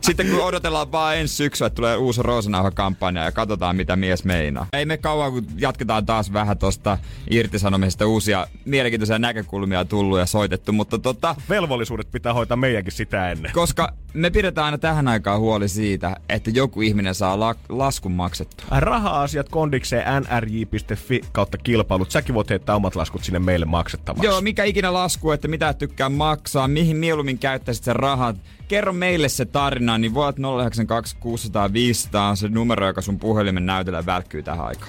Sitten 0.00 0.26
kun 0.30 0.44
odotellaan 0.44 0.92
vaan 0.92 1.16
ensi 1.16 1.34
syksyä, 1.34 1.66
että 1.66 1.74
tulee 1.74 1.96
uusi 1.96 2.22
Roosanauha-kampanja 2.22 3.24
ja 3.24 3.32
katsotaan 3.32 3.76
mitä 3.76 3.96
mies 3.96 4.24
meinaa. 4.24 4.66
Ei 4.72 4.84
me 4.84 4.96
kauan, 4.96 5.32
kun 5.32 5.46
jatketaan 5.56 6.06
taas 6.06 6.32
vähän 6.32 6.58
tosta 6.58 6.98
irtisanomisesta 7.30 8.06
uusia 8.06 8.46
mielenkiintoisia 8.64 9.18
näkökulmia 9.18 9.84
tullut 9.84 10.18
ja 10.18 10.26
soitettu, 10.26 10.72
mutta 10.72 10.98
tota... 10.98 11.36
Velvollisuudet 11.48 12.10
pitää 12.12 12.34
hoitaa 12.34 12.56
meidänkin 12.56 12.92
sitä 12.92 13.30
ennen. 13.30 13.52
Koska 13.54 13.92
me 14.14 14.30
pidetään 14.30 14.64
aina 14.64 14.78
tähän 14.78 15.08
aikaan 15.08 15.40
huoli 15.40 15.68
siitä, 15.68 16.16
että 16.28 16.50
joku 16.50 16.80
ihminen 16.80 17.14
saa 17.14 17.40
la- 17.40 17.54
laskun 17.68 18.12
maksettua. 18.12 18.66
Raha-asiat 18.80 19.48
kondikseen 19.48 20.04
nrj.fi 20.20 21.20
kautta 21.32 21.58
kilpailut. 21.58 22.10
Säkin 22.10 22.34
voit 22.34 22.50
heittää 22.50 22.76
omat 22.76 22.96
laskut 22.96 23.24
sinne 23.24 23.38
meille 23.38 23.66
maksettavaksi. 23.66 24.26
Joo, 24.26 24.40
mikä 24.40 24.64
ikinä 24.64 24.92
lasku, 24.92 25.30
että 25.30 25.48
mitä 25.48 25.74
tykkää 25.74 26.08
maksaa, 26.08 26.68
mihin 26.68 26.96
mieluummin 26.96 27.38
käyttäisit 27.38 27.84
sen 27.84 27.96
rahat. 27.96 28.36
Kerro 28.68 28.92
meille 28.92 29.28
se 29.28 29.44
tarina, 29.44 29.98
niin 29.98 30.14
voit 30.14 30.36
092 30.38 31.16
600 31.20 31.72
500 31.72 32.28
on 32.28 32.36
se 32.36 32.48
numero, 32.48 32.86
joka 32.86 33.00
sun 33.00 33.18
puhelimen 33.18 33.66
näytöllä 33.66 34.06
välkkyy 34.06 34.42
tähän 34.42 34.66
aikaan. 34.66 34.88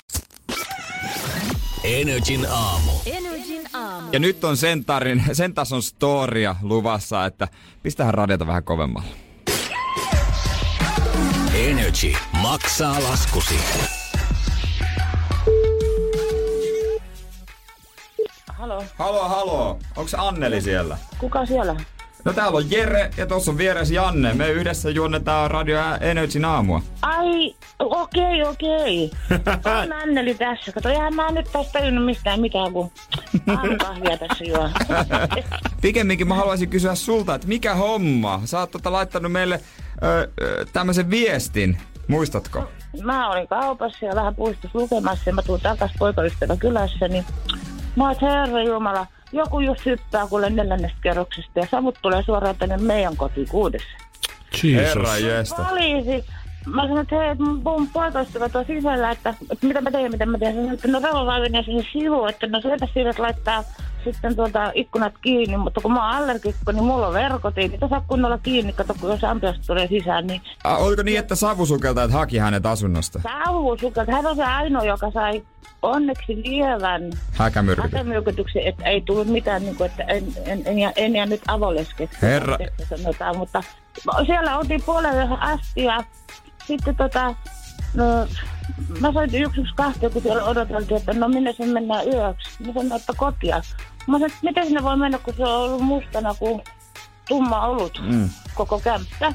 Energin 1.83 2.47
aamu. 2.51 2.91
Energin 3.05 3.61
aamu. 3.73 4.09
Ja 4.11 4.19
nyt 4.19 4.43
on 4.43 4.57
sen, 4.57 4.85
tarin, 4.85 5.23
sen 5.33 5.53
tason 5.53 5.83
storia 5.83 6.55
luvassa, 6.61 7.25
että 7.25 7.47
pistähän 7.83 8.13
radiota 8.13 8.47
vähän 8.47 8.63
kovemmalla. 8.63 9.07
Energy 11.55 12.13
maksaa 12.41 13.03
laskusi. 13.03 13.55
Halo, 18.47 18.83
Halo, 18.97 19.29
halo. 19.29 19.79
Onko 19.95 20.11
Anneli 20.17 20.61
siellä? 20.61 20.97
kuka 21.17 21.45
siellä? 21.45 21.75
No 22.25 22.33
täällä 22.33 22.57
on 22.57 22.71
Jere 22.71 23.11
ja 23.17 23.25
tuossa 23.25 23.51
on 23.51 23.57
vieressä 23.57 23.93
Janne. 23.93 24.33
Me 24.33 24.49
yhdessä 24.49 24.89
juonnetaan 24.89 25.51
Radio 25.51 25.79
Energy 26.01 26.43
aamua. 26.45 26.81
Ai, 27.01 27.55
okei, 27.79 28.43
okei. 28.43 29.11
On 29.83 29.93
Anneli 29.93 30.33
tässä. 30.33 30.71
Kato, 30.71 30.89
eihän 30.89 31.15
mä 31.15 31.31
nyt 31.31 31.49
tästä 31.51 31.79
tajunnut 31.79 32.05
mistään 32.05 32.41
mitään, 32.41 32.73
kun 32.73 32.91
aamukahvia 33.57 34.17
tässä 34.17 34.43
juo. 34.43 34.69
Pikemminkin 35.81 36.27
mä 36.27 36.35
haluaisin 36.35 36.69
kysyä 36.69 36.95
sulta, 36.95 37.35
että 37.35 37.47
mikä 37.47 37.75
homma? 37.75 38.41
Sä 38.45 38.59
oot 38.59 38.71
tota 38.71 38.91
laittanut 38.91 39.31
meille 39.31 39.59
ö, 40.03 40.27
ö, 40.41 40.65
tämmöisen 40.73 41.09
viestin. 41.09 41.77
Muistatko? 42.07 42.63
Mä 43.03 43.29
olin 43.29 43.47
kaupassa 43.47 44.05
ja 44.05 44.15
vähän 44.15 44.35
puistossa 44.35 44.79
lukemassa 44.79 45.23
ja 45.25 45.33
mä 45.33 45.41
tuun 45.41 45.61
takas 45.61 45.91
poikaystävä 45.99 46.55
kylässä, 46.57 47.07
niin 47.07 47.25
mä 47.95 48.07
oon, 48.07 48.15
herra 48.21 48.63
Jumala, 48.63 49.07
joku 49.31 49.59
just 49.59 49.85
hyppää 49.85 50.27
kuule 50.27 50.49
neljännestä 50.49 50.97
kerroksesta 51.01 51.59
ja 51.59 51.67
savut 51.71 51.97
tulee 52.01 52.23
suoraan 52.23 52.55
tänne 52.55 52.77
meidän 52.77 53.17
kotiin 53.17 53.47
kuudessa. 53.47 53.87
Herra 54.63 55.17
jestä. 55.17 55.63
Poliisi. 55.69 56.25
Mä 56.65 56.81
sanoin, 56.81 57.01
että 57.01 57.15
hei, 57.15 57.35
mun 57.63 57.87
poikaystävät 57.87 58.55
on 58.55 58.65
sisällä, 58.65 59.11
että, 59.11 59.33
että 59.51 59.67
mitä 59.67 59.81
mä 59.81 59.91
teen, 59.91 60.11
mitä 60.11 60.25
mä 60.25 60.37
teen. 60.37 60.55
Sanoin, 60.55 60.73
että 60.73 60.87
no 60.87 60.99
rauha 60.99 61.39
menee 61.39 61.63
sinne 61.63 61.83
sivuun, 61.93 62.29
että 62.29 62.47
no 62.47 62.61
sieltä 62.61 62.87
siirret 62.93 63.19
laittaa 63.19 63.63
sitten 64.13 64.35
tuota 64.35 64.71
ikkunat 64.75 65.13
kiinni, 65.21 65.57
mutta 65.57 65.81
kun 65.81 65.93
mä 65.93 66.05
oon 66.09 66.15
allergikko, 66.23 66.71
niin 66.71 66.83
mulla 66.83 67.07
on 67.07 67.13
verkot, 67.13 67.57
ei 67.57 67.67
niitä 67.67 67.87
saa 67.87 68.03
kunnolla 68.07 68.37
kiinni, 68.37 68.73
kato 68.73 68.95
kun 68.99 69.09
jos 69.09 69.23
ampiasta 69.23 69.63
tulee 69.67 69.87
sisään, 69.87 70.27
niin 70.27 70.41
Ah, 70.63 70.81
oliko 70.81 71.03
niin, 71.03 71.19
että 71.19 71.35
savusukeltajat 71.35 72.11
haki 72.11 72.37
hänet 72.37 72.65
asunnosta? 72.65 73.19
sauhusukat, 73.23 74.07
hän 74.07 74.25
on 74.25 74.35
se 74.35 74.43
ainoa, 74.43 74.83
joka 74.83 75.11
sai 75.11 75.43
onneksi 75.81 76.41
lievän 76.43 77.11
Häkämyrkytys. 77.33 77.91
hätämyrkytyksen, 77.91 78.61
että 78.67 78.83
ei 78.85 79.01
tullut 79.01 79.27
mitään, 79.27 79.61
niin 79.61 79.75
kuin, 79.75 79.89
että 79.89 80.03
en, 80.03 80.23
en, 80.45 80.61
en, 80.65 80.77
en, 80.77 80.93
en 80.95 81.15
jää 81.15 81.25
nyt 81.25 81.41
avoleskeksi. 81.47 82.17
Herra- 82.21 82.57
Sanotaan, 82.97 83.37
mutta 83.37 83.63
siellä 84.25 84.57
oltiin 84.57 84.83
puolella 84.85 85.23
yhden 85.23 85.41
asti 85.41 85.83
ja 85.83 86.03
sitten 86.65 86.95
tota, 86.95 87.35
no, 87.93 88.03
mä 88.99 89.11
soitin 89.13 89.43
yksi 89.43 89.61
yksi 89.61 89.73
kahti, 89.75 90.09
kun 90.09 90.21
siellä 90.21 90.43
odoteltiin, 90.43 90.97
että 90.97 91.13
no 91.13 91.27
minne 91.27 91.53
se 91.53 91.65
mennään 91.65 92.07
yöksi. 92.07 92.63
Mä 92.63 92.73
sanoin, 92.73 92.91
että 93.01 93.13
kotia. 93.17 93.61
Mä 94.07 94.15
sanoin, 94.15 94.31
että 94.31 94.39
miten 94.43 94.65
sinne 94.65 94.83
voi 94.83 94.97
mennä, 94.97 95.17
kun 95.17 95.33
se 95.37 95.43
on 95.43 95.61
ollut 95.61 95.81
mustana 95.81 96.35
kuin 96.39 96.61
tumma 97.27 97.67
olut 97.67 98.01
mm. 98.09 98.29
koko 98.55 98.79
kämppä. 98.79 99.33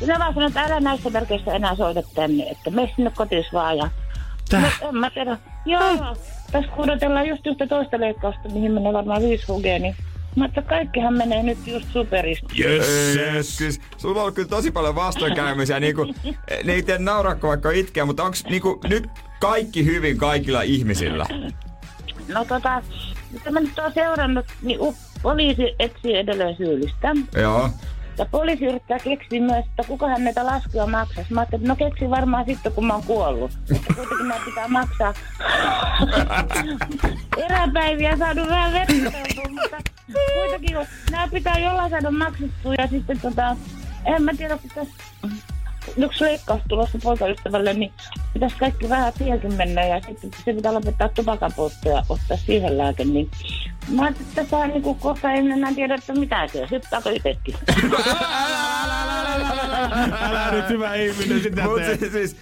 Ja 0.00 0.06
mä 0.06 0.18
vaan 0.18 0.34
sanoin, 0.34 0.48
että 0.48 0.62
älä 0.62 0.80
näissä 0.80 1.10
merkeissä 1.10 1.52
enää 1.52 1.76
soita 1.76 2.02
tänne, 2.14 2.44
että 2.44 2.70
mene 2.70 2.92
sinne 2.96 3.12
kotis 3.16 3.46
vaan. 3.52 3.78
Ja 3.78 3.90
Täh? 4.50 4.80
No, 4.82 4.88
en 4.88 4.96
mä 4.96 5.10
tiedä. 5.10 5.38
Joo, 5.66 6.16
tässä 6.52 6.70
kun 6.70 6.84
odotellaan 6.84 7.28
just 7.28 7.46
yhtä 7.46 7.66
toista 7.66 8.00
leikkausta, 8.00 8.48
mihin 8.48 8.72
menee 8.72 8.92
varmaan 8.92 9.22
5 9.22 9.44
hugia, 9.48 9.78
niin 9.78 9.96
mä 10.36 10.44
että 10.44 10.62
kaikkihan 10.62 11.14
menee 11.14 11.42
nyt 11.42 11.66
just 11.66 11.86
superista. 11.92 12.46
Yes. 12.58 13.56
Siis, 13.56 13.80
sulla 13.96 14.14
on 14.14 14.20
ollut 14.20 14.34
kyllä 14.34 14.48
tosi 14.48 14.70
paljon 14.70 14.94
vastoinkäymisiä. 14.94 15.80
niinku, 15.80 16.14
ne 16.64 16.72
ei 16.72 16.82
tee 16.82 16.98
naurakko 16.98 17.48
vaikka 17.48 17.70
itkeä, 17.70 18.04
mutta 18.04 18.22
onko 18.22 18.36
niinku, 18.48 18.80
nyt 18.88 19.08
kaikki 19.40 19.84
hyvin 19.84 20.18
kaikilla 20.18 20.62
ihmisillä? 20.62 21.26
No 22.28 22.44
tota, 22.44 22.82
mitä 23.30 23.50
mä 23.50 23.60
nyt 23.60 23.78
oon 23.78 23.92
seurannut, 23.92 24.46
niin 24.62 24.78
poliisi 25.22 25.74
etsii 25.78 26.16
edelleen 26.16 26.56
syyllistä. 26.56 27.08
Joo. 27.40 27.70
Ja 28.18 28.26
poliisi 28.30 28.66
yrittää 28.66 28.98
keksiä 28.98 29.40
myös, 29.40 29.66
että 29.66 29.82
kukahan 29.88 30.24
näitä 30.24 30.46
laskuja 30.46 30.86
maksaisi. 30.86 31.34
Mä 31.34 31.40
ajattelin, 31.40 31.62
että 31.70 31.84
no 31.84 31.90
keksi 31.90 32.10
varmaan 32.10 32.44
sitten, 32.46 32.72
kun 32.72 32.86
mä 32.86 32.94
oon 32.94 33.02
kuollut. 33.02 33.50
Mutta 33.70 33.94
kuitenkin 33.94 34.28
nämä 34.28 34.44
pitää 34.44 34.68
maksaa. 34.68 35.14
Eräpäiviä 37.44 38.16
saanut 38.16 38.48
vähän 38.48 38.72
vertailtua, 38.72 39.42
mutta 39.50 39.76
kuitenkin 40.34 40.76
kun 40.76 40.86
nämä 41.10 41.28
pitää 41.28 41.58
jollain 41.58 41.90
saada 41.90 42.10
maksettua. 42.10 42.74
Ja 42.78 42.86
sitten 42.86 43.20
tota, 43.20 43.56
en 44.04 44.22
mä 44.22 44.32
tiedä, 44.34 44.58
pitäisi 44.58 44.92
yksi 45.96 46.24
leikkaus 46.24 46.60
tulossa 46.68 46.98
poikaystävälle, 47.02 47.74
niin 47.74 47.92
pitäisi 48.32 48.56
kaikki 48.56 48.88
vähän 48.88 49.12
tielkin 49.18 49.54
mennä 49.54 49.86
ja 49.86 50.00
sitten 50.00 50.30
se 50.44 50.52
pitää 50.52 50.74
lopettaa 50.74 51.08
tupakan 51.08 51.52
ja 51.84 52.02
ottaa 52.08 52.36
siihen 52.36 52.78
lääke. 52.78 53.04
Niin 53.04 53.30
mä 53.88 54.02
ajattelin, 54.02 54.28
että 54.28 54.42
tässä 54.42 54.56
on 54.56 54.68
niin 54.68 54.94
kohta 54.94 55.32
en 55.32 55.52
enää 55.52 55.74
tiedä, 55.74 55.94
että 55.94 56.12
mitä 56.12 56.48
se 56.48 56.66
hyppääkö 56.70 57.10
itsekin. 57.10 57.54
Älä 60.20 60.50
nyt 60.50 60.68
hyvä 60.68 60.94
ihminen 60.94 61.42
sitä 61.42 61.62
Mut 61.62 61.82
siis, 61.98 62.12
siis, 62.12 62.36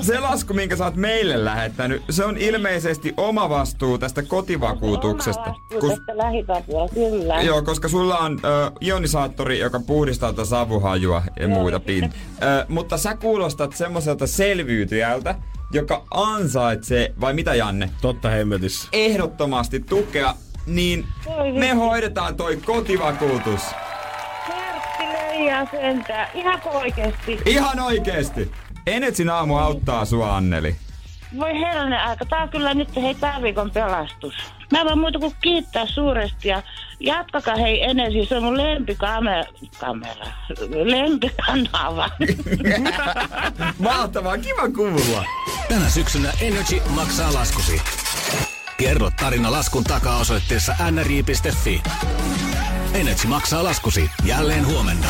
se 0.00 0.20
lasku, 0.20 0.54
minkä 0.54 0.76
sä 0.76 0.84
oot 0.84 0.96
meille 0.96 1.44
lähettänyt, 1.44 2.02
se 2.10 2.24
on 2.24 2.36
ilmeisesti 2.36 3.14
oma 3.16 3.48
vastuu 3.48 3.98
tästä 3.98 4.22
kotivakuutuksesta. 4.22 5.42
Oma 5.42 5.52
vastuu 5.52 5.80
Kun, 5.80 5.90
tästä 5.90 6.94
kyllä. 6.94 7.42
joo, 7.42 7.62
koska 7.62 7.88
sulla 7.88 8.18
on 8.18 8.40
ö, 8.44 8.70
ionisaattori, 8.82 9.58
joka 9.58 9.80
puhdistaa 9.80 10.32
tätä 10.32 10.44
savuhajua 10.44 11.22
ja 11.40 11.48
muita 11.48 11.80
pin. 11.80 12.04
Ö, 12.42 12.66
mutta 12.68 12.96
sä 12.96 13.16
kuulostat 13.16 13.76
semmoiselta 13.76 14.26
selviytyjältä, 14.26 15.34
joka 15.72 16.04
ansaitsee, 16.10 17.14
vai 17.20 17.34
mitä 17.34 17.54
Janne? 17.54 17.90
Totta 18.00 18.28
hemmetissä. 18.28 18.88
Ehdottomasti 18.92 19.80
tukea, 19.80 20.34
niin 20.66 21.06
Voi 21.26 21.52
me 21.52 21.70
hoidetaan 21.72 22.36
toi 22.36 22.56
kotivakuutus. 22.56 23.62
Hertti 24.48 25.04
leijaa 25.12 25.66
sentään. 25.70 26.28
Ihan 26.34 26.60
oikeesti. 26.64 27.38
Ihan 27.46 27.80
oikeesti. 27.80 28.50
Enetsin 28.86 29.30
aamu 29.30 29.56
auttaa 29.56 30.04
sua, 30.04 30.36
Anneli. 30.36 30.76
Voi 31.38 31.60
herranen 31.60 32.00
aika. 32.00 32.24
Tää 32.24 32.42
on 32.42 32.48
kyllä 32.48 32.74
nyt 32.74 32.96
hei 32.96 33.14
tää 33.14 33.42
viikon 33.42 33.70
pelastus. 33.70 34.34
Mä 34.72 34.84
voin 34.84 34.98
muuta 34.98 35.18
kuin 35.18 35.34
kiittää 35.40 35.86
suuresti 35.86 36.48
ja 36.48 36.62
jatkakaa 37.00 37.56
hei 37.56 37.82
Enesi, 37.82 38.26
se 38.28 38.36
on 38.36 38.42
mun 38.42 38.56
lempikamera, 38.56 39.44
kamera, 39.78 40.26
lempikanava. 40.84 42.10
Mahtavaa, 43.78 44.38
kiva 44.38 44.68
kuulla. 44.76 45.24
Tänä 45.68 45.88
syksynä 45.88 46.32
Energy 46.40 46.80
maksaa 46.90 47.34
laskusi. 47.34 47.82
Kerro 48.76 49.10
tarina 49.20 49.52
laskun 49.52 49.84
takaa 49.84 50.18
osoitteessa 50.18 50.74
nri.fi. 50.90 51.82
Energy 52.94 53.26
maksaa 53.26 53.64
laskusi 53.64 54.10
jälleen 54.24 54.66
huomenna. 54.66 55.06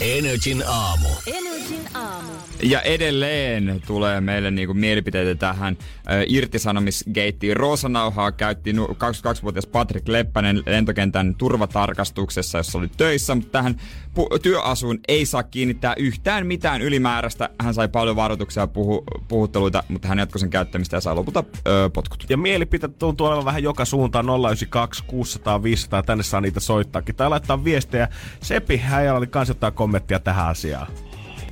Energin 0.00 0.62
aamu. 0.66 1.08
Energin 1.26 1.51
aamu. 1.94 2.32
Ja 2.62 2.80
edelleen 2.80 3.82
tulee 3.86 4.20
meille 4.20 4.50
niinku 4.50 4.74
mielipiteitä 4.74 5.34
tähän 5.34 5.76
ö, 5.80 6.24
irtisanomisgeittiin. 6.28 7.56
Roosanauhaa 7.56 8.32
käytti 8.32 8.72
nu- 8.72 8.86
22-vuotias 8.86 9.66
Patrick 9.66 10.08
Leppänen 10.08 10.62
lentokentän 10.66 11.34
turvatarkastuksessa, 11.34 12.58
jossa 12.58 12.78
oli 12.78 12.88
töissä, 12.96 13.34
mutta 13.34 13.50
tähän 13.50 13.80
pu- 14.18 14.38
työasuun 14.42 15.00
ei 15.08 15.26
saa 15.26 15.42
kiinnittää 15.42 15.94
yhtään 15.98 16.46
mitään 16.46 16.82
ylimääräistä. 16.82 17.48
Hän 17.60 17.74
sai 17.74 17.88
paljon 17.88 18.16
varoituksia 18.16 18.62
ja 18.62 18.66
puhu- 18.66 19.04
puhutteluita, 19.28 19.84
mutta 19.88 20.08
hän 20.08 20.18
jatkoi 20.18 20.40
sen 20.40 20.50
käyttämistä 20.50 20.96
ja 20.96 21.00
sai 21.00 21.14
lopulta 21.14 21.44
ö, 21.66 21.90
potkut. 21.94 22.24
Ja 22.30 22.36
mielipiteet 22.36 22.98
tuntuu 22.98 23.26
olevan 23.26 23.44
vähän 23.44 23.62
joka 23.62 23.84
suuntaan 23.84 24.26
092 24.26 25.04
600 25.06 25.62
500. 25.62 26.02
Tänne 26.02 26.24
saa 26.24 26.40
niitä 26.40 26.60
soittaakin. 26.60 27.14
Tai 27.14 27.28
laittaa 27.28 27.64
viestejä. 27.64 28.08
Seppi 28.42 28.76
Häijällä 28.76 29.18
oli 29.18 29.26
kans 29.26 29.48
jotain 29.48 29.72
kommenttia 29.72 30.18
tähän 30.20 30.46
asiaan. 30.48 30.86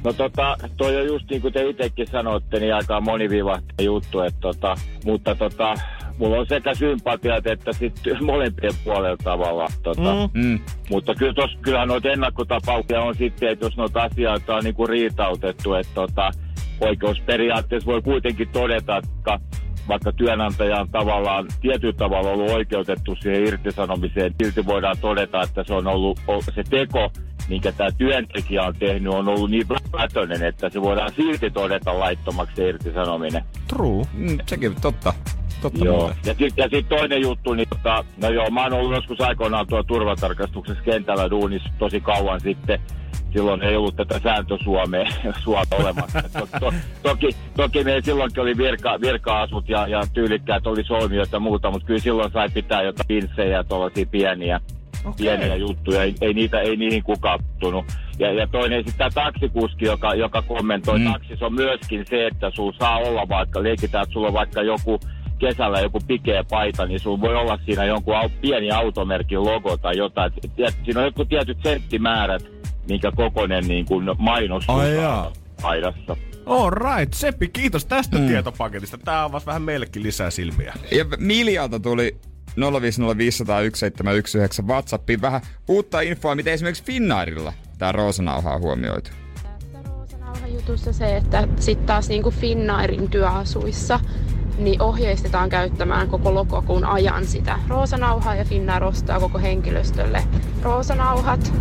No 0.04 0.12
tota, 0.12 0.56
toi 0.76 0.96
on 0.96 1.06
just 1.06 1.30
niin 1.30 1.42
kuin 1.42 1.52
te 1.52 1.68
itsekin 1.68 2.06
sanoitte, 2.06 2.60
niin 2.60 2.74
aika 2.74 3.00
monivivahtinen 3.00 3.86
juttu, 3.86 4.20
että 4.20 4.40
tota, 4.40 4.74
mutta 5.04 5.34
tota, 5.34 5.74
mulla 6.18 6.36
on 6.36 6.46
sekä 6.46 6.74
sympatiat 6.74 7.46
että 7.46 7.72
sitten 7.72 8.24
molempien 8.24 8.72
puolella 8.84 9.16
tavalla. 9.24 9.66
Tota. 9.82 10.28
Mm. 10.34 10.44
Mm. 10.44 10.60
Mutta 10.90 11.14
kyllä 11.14 11.34
tos, 11.34 11.50
kyllähän 11.62 11.88
noita 11.88 12.08
ennakkotapauksia 12.08 13.00
on 13.00 13.14
sitten, 13.14 13.48
että 13.48 13.66
jos 13.66 13.76
noita 13.76 14.02
asioita 14.02 14.56
on 14.56 14.64
niinku 14.64 14.86
riitautettu, 14.86 15.74
että 15.74 15.94
tota, 15.94 16.30
oikeusperiaatteessa 16.80 17.86
voi 17.86 18.02
kuitenkin 18.02 18.48
todeta, 18.48 18.96
että 18.96 19.40
vaikka 19.88 20.12
työnantaja 20.12 20.80
on 20.80 20.88
tavallaan 20.88 21.46
tietyllä 21.60 21.94
tavalla 21.96 22.30
ollut 22.30 22.50
oikeutettu 22.50 23.16
siihen 23.20 23.44
irtisanomiseen, 23.44 24.34
silti 24.42 24.66
voidaan 24.66 24.96
todeta, 25.00 25.42
että 25.42 25.64
se 25.66 25.74
on 25.74 25.86
ollut 25.86 26.20
se 26.54 26.62
teko, 26.70 27.12
minkä 27.50 27.72
tämä 27.72 27.90
työntekijä 27.98 28.62
on 28.62 28.74
tehnyt, 28.78 29.12
on 29.12 29.28
ollut 29.28 29.50
niin 29.50 29.68
vätönen, 29.92 30.42
että 30.42 30.70
se 30.70 30.82
voidaan 30.82 31.12
silti 31.16 31.50
todeta 31.50 31.98
laittomaksi 31.98 32.62
irtisanominen. 32.62 33.44
True. 33.68 34.02
Mm, 34.12 34.38
sekin 34.46 34.74
totta. 34.80 35.14
Totta 35.62 35.84
Joo. 35.84 35.96
muuten. 35.96 36.16
Ja 36.26 36.34
sitten 36.38 36.70
sit 36.70 36.88
toinen 36.88 37.20
juttu, 37.20 37.54
niin 37.54 37.68
tota, 37.68 38.04
no 38.22 38.28
joo, 38.30 38.50
mä 38.50 38.62
oon 38.62 38.72
ollut 38.72 38.94
joskus 38.94 39.20
aikoinaan 39.20 39.66
tuo 39.66 39.82
turvatarkastuksessa 39.82 40.82
kentällä 40.84 41.30
duunissa 41.30 41.70
tosi 41.78 42.00
kauan 42.00 42.40
sitten. 42.40 42.80
Silloin 43.32 43.62
ei 43.62 43.76
ollut 43.76 43.96
tätä 43.96 44.20
sääntösuomea 44.22 45.10
Suomea 45.44 45.64
olemassa. 45.78 46.22
To, 46.22 46.48
to, 46.60 46.72
toki, 47.02 47.28
toki 47.56 47.84
meillä 47.84 48.02
silloinkin 48.04 48.42
oli 48.42 48.56
virka, 48.56 49.00
virka-asut 49.00 49.68
ja, 49.68 49.86
ja 49.86 50.02
tyylikkäät 50.12 50.66
oli 50.66 50.84
solmioita 50.84 51.36
ja 51.36 51.40
muuta, 51.40 51.70
mutta 51.70 51.86
kyllä 51.86 52.00
silloin 52.00 52.32
sai 52.32 52.48
pitää 52.48 52.82
jotain 52.82 53.08
pinssejä 53.08 53.56
ja 53.56 53.64
tuollaisia 53.64 54.06
pieniä, 54.06 54.60
okay. 55.04 55.12
pieniä 55.16 55.56
juttuja. 55.56 56.02
Ei, 56.02 56.14
ei, 56.20 56.34
niitä, 56.34 56.60
ei 56.60 56.76
niihin 56.76 57.02
kukaan 57.02 57.40
puuttunut. 57.44 57.84
Ja, 58.18 58.32
ja 58.32 58.46
toinen 58.46 58.78
sitten 58.78 58.98
tämä 58.98 59.24
taksikuski, 59.24 59.84
joka, 59.84 60.14
joka 60.14 60.42
kommentoi 60.42 60.98
mm. 60.98 61.12
taksissa 61.12 61.46
on 61.46 61.54
myöskin 61.54 62.04
se, 62.06 62.26
että 62.26 62.50
sulla 62.54 62.76
saa 62.78 62.98
olla 62.98 63.28
vaikka, 63.28 63.62
leikitään, 63.62 64.02
että 64.02 64.12
sulla 64.12 64.26
on 64.26 64.32
vaikka 64.32 64.62
joku 64.62 65.00
kesällä 65.38 65.80
joku 65.80 65.98
pikeä 66.06 66.44
paita, 66.50 66.86
niin 66.86 67.00
sulla 67.00 67.20
voi 67.20 67.36
olla 67.36 67.58
siinä 67.64 67.84
jonkun 67.84 68.16
au, 68.16 68.28
pieni 68.40 68.70
automerkin 68.70 69.44
logo 69.44 69.76
tai 69.76 69.96
jotain. 69.96 70.32
Et, 70.44 70.56
tiedät, 70.56 70.74
siinä 70.84 71.00
on 71.00 71.06
jotkut 71.06 71.28
tietyt 71.28 71.58
senttimäärät, 71.62 72.42
minkä 72.88 73.12
kokoinen 73.12 73.68
niin 73.68 73.86
kuin 73.86 74.04
mainos 74.18 74.64
on 74.68 74.82
paidassa. 75.62 76.16
All 76.46 76.70
right, 76.70 77.12
Seppi, 77.14 77.48
kiitos 77.48 77.84
tästä 77.84 78.18
mm. 78.18 78.26
tietopaketista. 78.26 78.98
Tää 78.98 79.22
avasi 79.22 79.46
vähän 79.46 79.62
meillekin 79.62 80.02
lisää 80.02 80.30
silmiä. 80.30 80.74
Ja 80.92 81.04
Miljalta 81.18 81.80
tuli 81.80 82.16
050501719 82.60 82.64
WhatsAppiin 84.66 85.20
vähän 85.20 85.40
uutta 85.68 86.00
infoa, 86.00 86.34
miten 86.34 86.52
esimerkiksi 86.52 86.84
Finnairilla 86.84 87.52
tämä 87.78 87.92
roosanauha 87.92 88.54
on 88.54 88.60
huomioitu. 88.60 89.10
jutussa 90.54 90.92
se, 90.92 91.16
että 91.16 91.48
sitten 91.60 91.86
taas 91.86 92.08
niinku 92.08 92.30
Finnairin 92.30 93.10
työasuissa 93.10 94.00
niin 94.58 94.82
ohjeistetaan 94.82 95.48
käyttämään 95.48 96.08
koko 96.08 96.34
lokakuun 96.34 96.84
ajan 96.84 97.26
sitä 97.26 97.58
roosanauhaa 97.68 98.34
ja 98.34 98.44
Finnair 98.44 98.84
ostaa 98.84 99.20
koko 99.20 99.38
henkilöstölle 99.38 100.22
roosanauhat. 100.62 101.52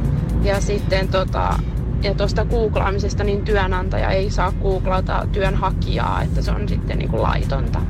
Ja 0.43 0.61
sitten 0.61 1.07
tota, 1.07 1.59
ja 2.03 2.13
tuosta 2.13 2.45
googlaamisesta 2.45 3.23
niin 3.23 3.45
työnantaja 3.45 4.11
ei 4.11 4.29
saa 4.29 4.51
googlata 4.51 5.27
työnhakijaa, 5.31 6.21
että 6.21 6.41
se 6.41 6.51
on 6.51 6.69
sitten 6.69 6.97
niinku 6.97 7.21
laitonta. 7.21 7.81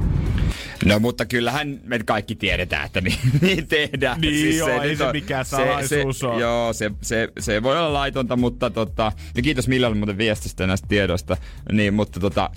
No 0.85 0.99
mutta 0.99 1.25
kyllähän 1.25 1.79
me 1.83 1.99
kaikki 1.99 2.35
tiedetään, 2.35 2.85
että 2.85 3.01
niin, 3.01 3.19
niin 3.41 3.67
tehdään. 3.67 4.21
Niin 4.21 4.57
joo, 4.57 4.69
ei 4.69 4.89
nyt 4.89 4.97
se 4.97 5.11
mikään 5.11 5.45
salaisuus 5.45 6.19
se, 6.19 6.27
ole. 6.27 6.41
Joo, 6.41 6.73
se, 6.73 6.91
se, 7.01 7.29
se, 7.39 7.63
voi 7.63 7.77
olla 7.77 7.93
laitonta, 7.93 8.35
mutta 8.35 8.69
tota, 8.69 9.11
ja 9.35 9.41
kiitos 9.41 9.67
Millalle 9.67 9.97
muuten 9.97 10.17
viestistä 10.17 10.67
näistä 10.67 10.87
tiedoista. 10.87 11.37
Niin, 11.71 11.93
mutta 11.93 12.19
tota, 12.19 12.49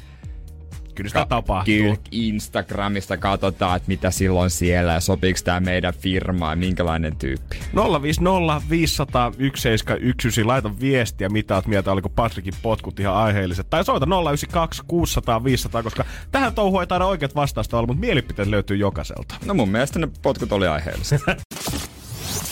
Kyllä 0.94 1.08
sitä 1.08 1.26
tapahtuu. 1.28 1.74
Kyllä 1.74 1.96
Instagramista 2.10 3.16
katsotaan, 3.16 3.76
että 3.76 3.88
mitä 3.88 4.10
silloin 4.10 4.50
siellä 4.50 4.92
ja 4.92 5.00
sopiiko 5.00 5.40
tämä 5.44 5.60
meidän 5.60 5.94
firma 5.94 6.50
ja 6.50 6.56
minkälainen 6.56 7.16
tyyppi. 7.16 7.56
050 8.02 8.68
500 8.70 9.30
1719, 9.30 10.46
laita 10.46 10.80
viestiä, 10.80 11.28
mitä 11.28 11.54
oot 11.54 11.66
mieltä, 11.66 11.92
oliko 11.92 12.08
Patrikin 12.08 12.54
potkut 12.62 13.00
ihan 13.00 13.14
aiheelliset. 13.14 13.70
Tai 13.70 13.84
soita 13.84 14.06
092 14.06 14.82
600 14.86 15.44
500, 15.44 15.82
koska 15.82 16.04
tähän 16.32 16.54
touhuun 16.54 16.82
ei 16.82 16.86
taida 16.86 17.06
oikeat 17.06 17.34
vastausta 17.34 17.78
olla, 17.78 17.86
mutta 17.86 18.00
mielipiteet 18.00 18.48
löytyy 18.48 18.76
jokaiselta. 18.76 19.34
No 19.44 19.54
mun 19.54 19.68
mielestä 19.68 19.98
ne 19.98 20.08
potkut 20.22 20.52
oli 20.52 20.66
aiheelliset. 20.66 21.22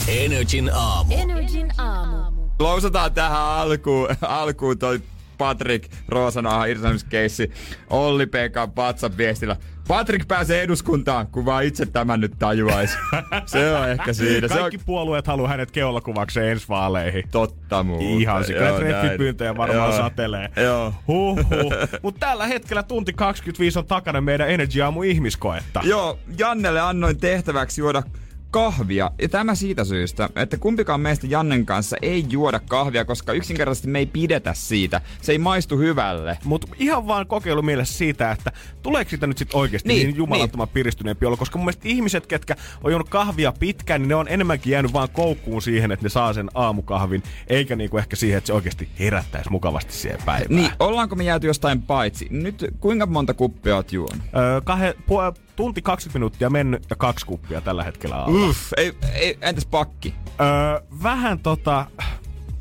Energin 0.07 0.71
aamu. 0.73 1.13
Energin 1.13 1.71
aamu. 1.77 2.41
Lousataan 2.59 3.13
tähän 3.13 3.41
alkuun, 3.41 4.07
alkuun 4.21 4.77
toi 4.77 5.01
Patrick 5.41 5.91
Roosanaha 6.07 6.65
irtisanomiskeissi 6.65 7.51
Olli 7.89 8.25
Pekan 8.25 8.75
WhatsApp-viestillä. 8.77 9.55
Patrick 9.87 10.27
pääsee 10.27 10.61
eduskuntaan, 10.61 11.27
kun 11.27 11.45
vaan 11.45 11.63
itse 11.63 11.85
tämän 11.85 12.19
nyt 12.21 12.33
tajuaisi. 12.39 12.97
Se 13.45 13.75
on 13.75 13.89
ehkä 13.89 14.13
siinä. 14.13 14.47
Se 14.47 14.53
on 14.53 14.59
Kaikki 14.59 14.77
puolueet 14.85 15.27
haluaa 15.27 15.49
hänet 15.49 15.71
keulakuvakseen 15.71 16.51
ensi 16.51 16.65
vaaleihin. 16.69 17.23
totta 17.31 17.83
muuta. 17.83 18.03
Ihan 18.19 18.43
Joo, 18.49 18.77
treffipyyntöjä 18.79 19.57
varmaan 19.57 19.89
Joo. 19.89 19.97
satelee. 19.97 20.49
Joo. 20.55 20.93
Huhhuh. 21.07 21.73
Mutta 22.03 22.27
tällä 22.27 22.47
hetkellä 22.47 22.83
tunti 22.83 23.13
25 23.13 23.79
on 23.79 23.85
takana 23.85 24.21
meidän 24.21 24.49
Energy 24.49 24.81
Aamu 24.81 25.01
ihmiskoetta. 25.03 25.81
Joo, 25.83 26.19
Jannelle 26.37 26.79
annoin 26.81 27.17
tehtäväksi 27.17 27.81
juoda 27.81 28.03
kahvia. 28.51 29.11
Ja 29.21 29.29
tämä 29.29 29.55
siitä 29.55 29.83
syystä, 29.83 30.29
että 30.35 30.57
kumpikaan 30.57 31.01
meistä 31.01 31.27
Jannen 31.29 31.65
kanssa 31.65 31.97
ei 32.01 32.25
juoda 32.29 32.59
kahvia, 32.59 33.05
koska 33.05 33.33
yksinkertaisesti 33.33 33.87
me 33.87 33.99
ei 33.99 34.05
pidetä 34.05 34.53
siitä. 34.53 35.01
Se 35.21 35.31
ei 35.31 35.37
maistu 35.37 35.77
hyvälle. 35.77 36.37
Mutta 36.43 36.67
ihan 36.79 37.07
vaan 37.07 37.27
kokeilu 37.27 37.61
mielessä 37.61 37.97
siitä, 37.97 38.31
että 38.31 38.51
tuleeko 38.81 39.09
siitä 39.09 39.27
nyt 39.27 39.37
sitten 39.37 39.59
oikeasti 39.59 39.89
niin, 39.89 40.07
Niin, 40.07 40.15
jumalattoman 40.17 40.65
niin. 40.67 40.73
piristyneempi 40.73 41.25
olo, 41.25 41.37
koska 41.37 41.57
mun 41.57 41.65
mielestä 41.65 41.87
ihmiset, 41.87 42.27
ketkä 42.27 42.55
on 42.83 42.91
juonut 42.91 43.09
kahvia 43.09 43.53
pitkään, 43.59 44.01
niin 44.01 44.09
ne 44.09 44.15
on 44.15 44.27
enemmänkin 44.27 44.71
jäänyt 44.71 44.93
vaan 44.93 45.09
koukkuun 45.13 45.61
siihen, 45.61 45.91
että 45.91 46.05
ne 46.05 46.09
saa 46.09 46.33
sen 46.33 46.49
aamukahvin, 46.53 47.23
eikä 47.47 47.75
niinku 47.75 47.97
ehkä 47.97 48.15
siihen, 48.15 48.37
että 48.37 48.47
se 48.47 48.53
oikeasti 48.53 48.89
herättäisi 48.99 49.49
mukavasti 49.49 49.93
siihen 49.93 50.19
päivään. 50.25 50.55
Niin, 50.55 50.71
ollaanko 50.79 51.15
me 51.15 51.23
jääty 51.23 51.47
jostain 51.47 51.81
paitsi? 51.81 52.27
Nyt 52.29 52.65
kuinka 52.79 53.05
monta 53.05 53.33
kuppia 53.33 53.75
oot 53.75 53.91
juonut? 53.93 54.21
Öö, 54.37 54.61
kahe, 54.61 54.95
pu- 54.99 55.39
tunti 55.61 55.81
20 55.81 56.19
minuuttia 56.19 56.49
mennyt 56.49 56.85
ja 56.89 56.95
kaksi 56.95 57.25
kuppia 57.25 57.61
tällä 57.61 57.83
hetkellä 57.83 58.15
alla. 58.23 58.49
Uff, 58.49 58.73
ei, 58.77 58.93
ei, 59.13 59.37
entäs 59.41 59.65
pakki? 59.65 60.15
Öö, 60.41 60.81
vähän 61.03 61.39
tota... 61.39 61.85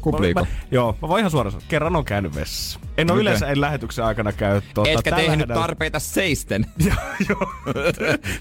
Kupliiko? 0.00 0.40
Mä, 0.40 0.46
joo, 0.70 0.96
mä 1.02 1.08
voin 1.08 1.20
ihan 1.20 1.30
suoraan 1.30 1.52
sanoa. 1.52 1.64
Kerran 1.68 1.96
on 1.96 2.04
käynyt 2.04 2.34
vessassa. 2.34 2.80
En 2.96 3.10
ole 3.10 3.16
Okei. 3.16 3.22
yleensä 3.22 3.46
en 3.46 3.60
lähetyksen 3.60 4.04
aikana 4.04 4.32
käy 4.32 4.60
tota, 4.74 4.90
Etkä 4.90 5.16
tehnyt 5.16 5.38
hetkellä- 5.38 5.54
tarpeita 5.60 5.98
seisten. 5.98 6.66
Joo, 6.88 6.96
joo. 7.28 7.46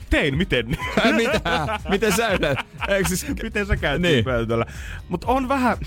Tein, 0.10 0.38
miten? 0.38 0.68
Mitä? 1.16 1.80
Miten 1.90 2.14
sä 2.16 2.28
yleensä? 2.30 2.64
Siis... 3.08 3.26
Miten 3.44 3.66
sä 3.66 3.78
käyt 3.78 4.02
Niin. 4.02 4.24
pöytällä? 4.26 4.66
Mutta 5.10 5.28
on 5.28 5.50
vähän, 5.50 5.78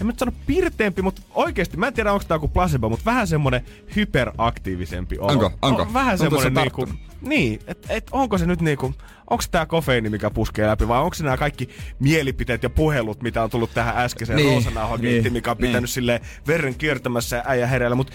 en 0.00 0.06
mä 0.06 0.12
nyt 0.12 0.18
sano 0.18 0.32
pirteempi, 0.46 1.02
mutta 1.02 1.22
oikeesti, 1.34 1.76
mä 1.76 1.86
en 1.86 1.94
tiedä 1.94 2.12
onko 2.12 2.24
tää 2.28 2.34
joku 2.34 2.48
placebo, 2.48 2.88
mutta 2.88 3.04
vähän 3.04 3.26
semmonen 3.26 3.60
hyperaktiivisempi 3.96 5.18
olo. 5.18 5.32
Onko? 5.32 5.50
Onko? 5.62 5.82
On 5.82 5.94
vähän 5.94 6.18
semmonen 6.18 6.54
se 6.54 6.60
niinku, 6.60 6.88
niin, 7.20 7.60
että 7.66 7.88
et 7.92 8.06
onko 8.12 8.38
se 8.38 8.46
nyt 8.46 8.60
niinku, 8.60 8.94
onko 9.30 9.44
tää 9.50 9.66
kofeiini, 9.66 10.10
mikä 10.10 10.30
puskee 10.30 10.66
läpi, 10.66 10.88
vai 10.88 11.00
onko 11.00 11.14
se 11.14 11.24
nämä 11.24 11.36
kaikki 11.36 11.68
mielipiteet 12.00 12.62
ja 12.62 12.70
puhelut, 12.70 13.22
mitä 13.22 13.42
on 13.42 13.50
tullut 13.50 13.70
tähän 13.74 13.96
äskeiseen 13.96 14.36
Niin, 14.36 14.46
niin, 14.46 14.54
roosanauhakeittiin, 14.54 15.22
niin, 15.22 15.32
mikä 15.32 15.50
on 15.50 15.56
niin. 15.56 15.68
pitänyt 15.70 15.90
silleen 15.90 16.20
verren 16.46 16.74
kiertämässä 16.74 17.36
ja 17.36 17.42
äijä 17.46 17.66
hereillä, 17.66 17.96
mutta 17.96 18.12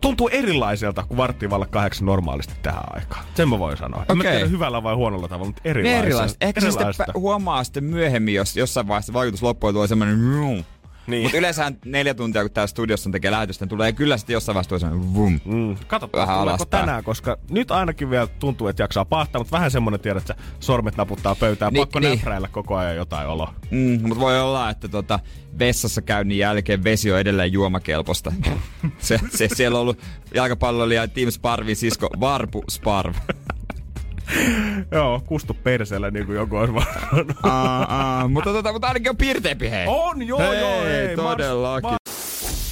tuntuu 0.00 0.28
erilaiselta 0.28 1.04
kuin 1.08 1.18
varttiin 1.18 1.50
valla 1.50 1.66
kahdeksan 1.66 2.06
normaalisti 2.06 2.54
tähän 2.62 2.84
aikaan. 2.96 3.24
Sen 3.34 3.48
mä 3.48 3.58
voin 3.58 3.76
sanoa. 3.76 4.04
En 4.10 4.16
mä 4.18 4.22
tiedä 4.24 4.46
hyvällä 4.46 4.82
vai 4.82 4.94
huonolla 4.94 5.28
tavalla, 5.28 5.46
mutta 5.46 5.62
Ne 5.64 5.70
erilaiselta. 5.70 6.06
erilaiset. 6.06 6.36
Ehkä 6.40 6.60
se 6.60 6.70
sitten 6.70 7.06
huomaa 7.14 7.64
sitten 7.64 7.84
myöhemmin, 7.84 8.34
jos 8.34 8.56
jossain 8.56 8.88
vaiheessa 8.88 9.12
vaikutus 9.12 9.42
loppuu 9.42 9.72
tulee 9.72 9.88
semmoinen. 9.88 10.64
Niin. 11.06 11.22
Mutta 11.22 11.38
yleensä 11.38 11.72
neljä 11.84 12.14
tuntia, 12.14 12.42
kun 12.42 12.50
täällä 12.50 12.66
studiossa 12.66 13.10
tekee 13.10 13.30
lähetystä, 13.30 13.64
niin 13.64 13.68
tulee 13.68 13.92
kyllä 13.92 14.16
sitten 14.16 14.34
jossain 14.34 14.54
vaiheessa 14.54 14.78
semmoinen 14.78 15.14
vum. 15.14 15.40
Mm, 15.44 15.76
katsotaan, 15.86 16.28
Vähän 16.28 16.40
tuleeko 16.40 16.64
tänään, 16.64 17.04
koska 17.04 17.38
nyt 17.50 17.70
ainakin 17.70 18.10
vielä 18.10 18.26
tuntuu, 18.26 18.68
että 18.68 18.82
jaksaa 18.82 19.04
pahtaa, 19.04 19.40
mutta 19.40 19.56
vähän 19.56 19.70
semmonen 19.70 20.00
tiedät, 20.00 20.30
että 20.30 20.42
sormet 20.60 20.96
naputtaa 20.96 21.34
pöytään, 21.34 21.72
Niin, 21.72 21.82
pakko 21.82 22.00
niin. 22.00 22.18
näpräillä 22.18 22.48
koko 22.48 22.76
ajan 22.76 22.96
jotain 22.96 23.28
oloa. 23.28 23.54
Mm, 23.70 23.98
mutta 24.02 24.20
voi 24.20 24.40
olla, 24.40 24.70
että 24.70 24.88
tota, 24.88 25.18
vessassa 25.58 26.02
käynnin 26.02 26.38
jälkeen 26.38 26.84
vesi 26.84 27.12
on 27.12 27.18
edelleen 27.18 27.52
juomakelpoista. 27.52 28.32
se, 28.98 29.18
se, 29.30 29.48
siellä 29.54 29.76
on 29.78 29.82
ollut 29.82 29.98
jalkapalloilija 30.34 31.08
Team 31.08 31.30
Sparvin 31.30 31.76
sisko 31.76 32.08
Varpu 32.20 32.64
Sparv. 32.70 33.14
Joo, 34.90 35.22
kustu 35.26 35.54
perseellä, 35.54 36.10
niin 36.10 36.26
kuin 36.26 36.36
joku 36.36 36.56
olisi 36.56 36.74
varannut. 36.74 37.36
aa, 37.42 37.82
aa, 37.82 38.28
mutta, 38.28 38.52
tota, 38.52 38.72
mutta 38.72 38.88
ainakin 38.88 39.10
on 39.10 39.16
piirteempi 39.16 39.70
hei. 39.70 39.86
On, 39.88 40.22
joo, 40.22 40.38
hei, 40.38 40.60
joo, 40.60 40.84
hei. 40.84 41.16
todellakin. 41.16 41.96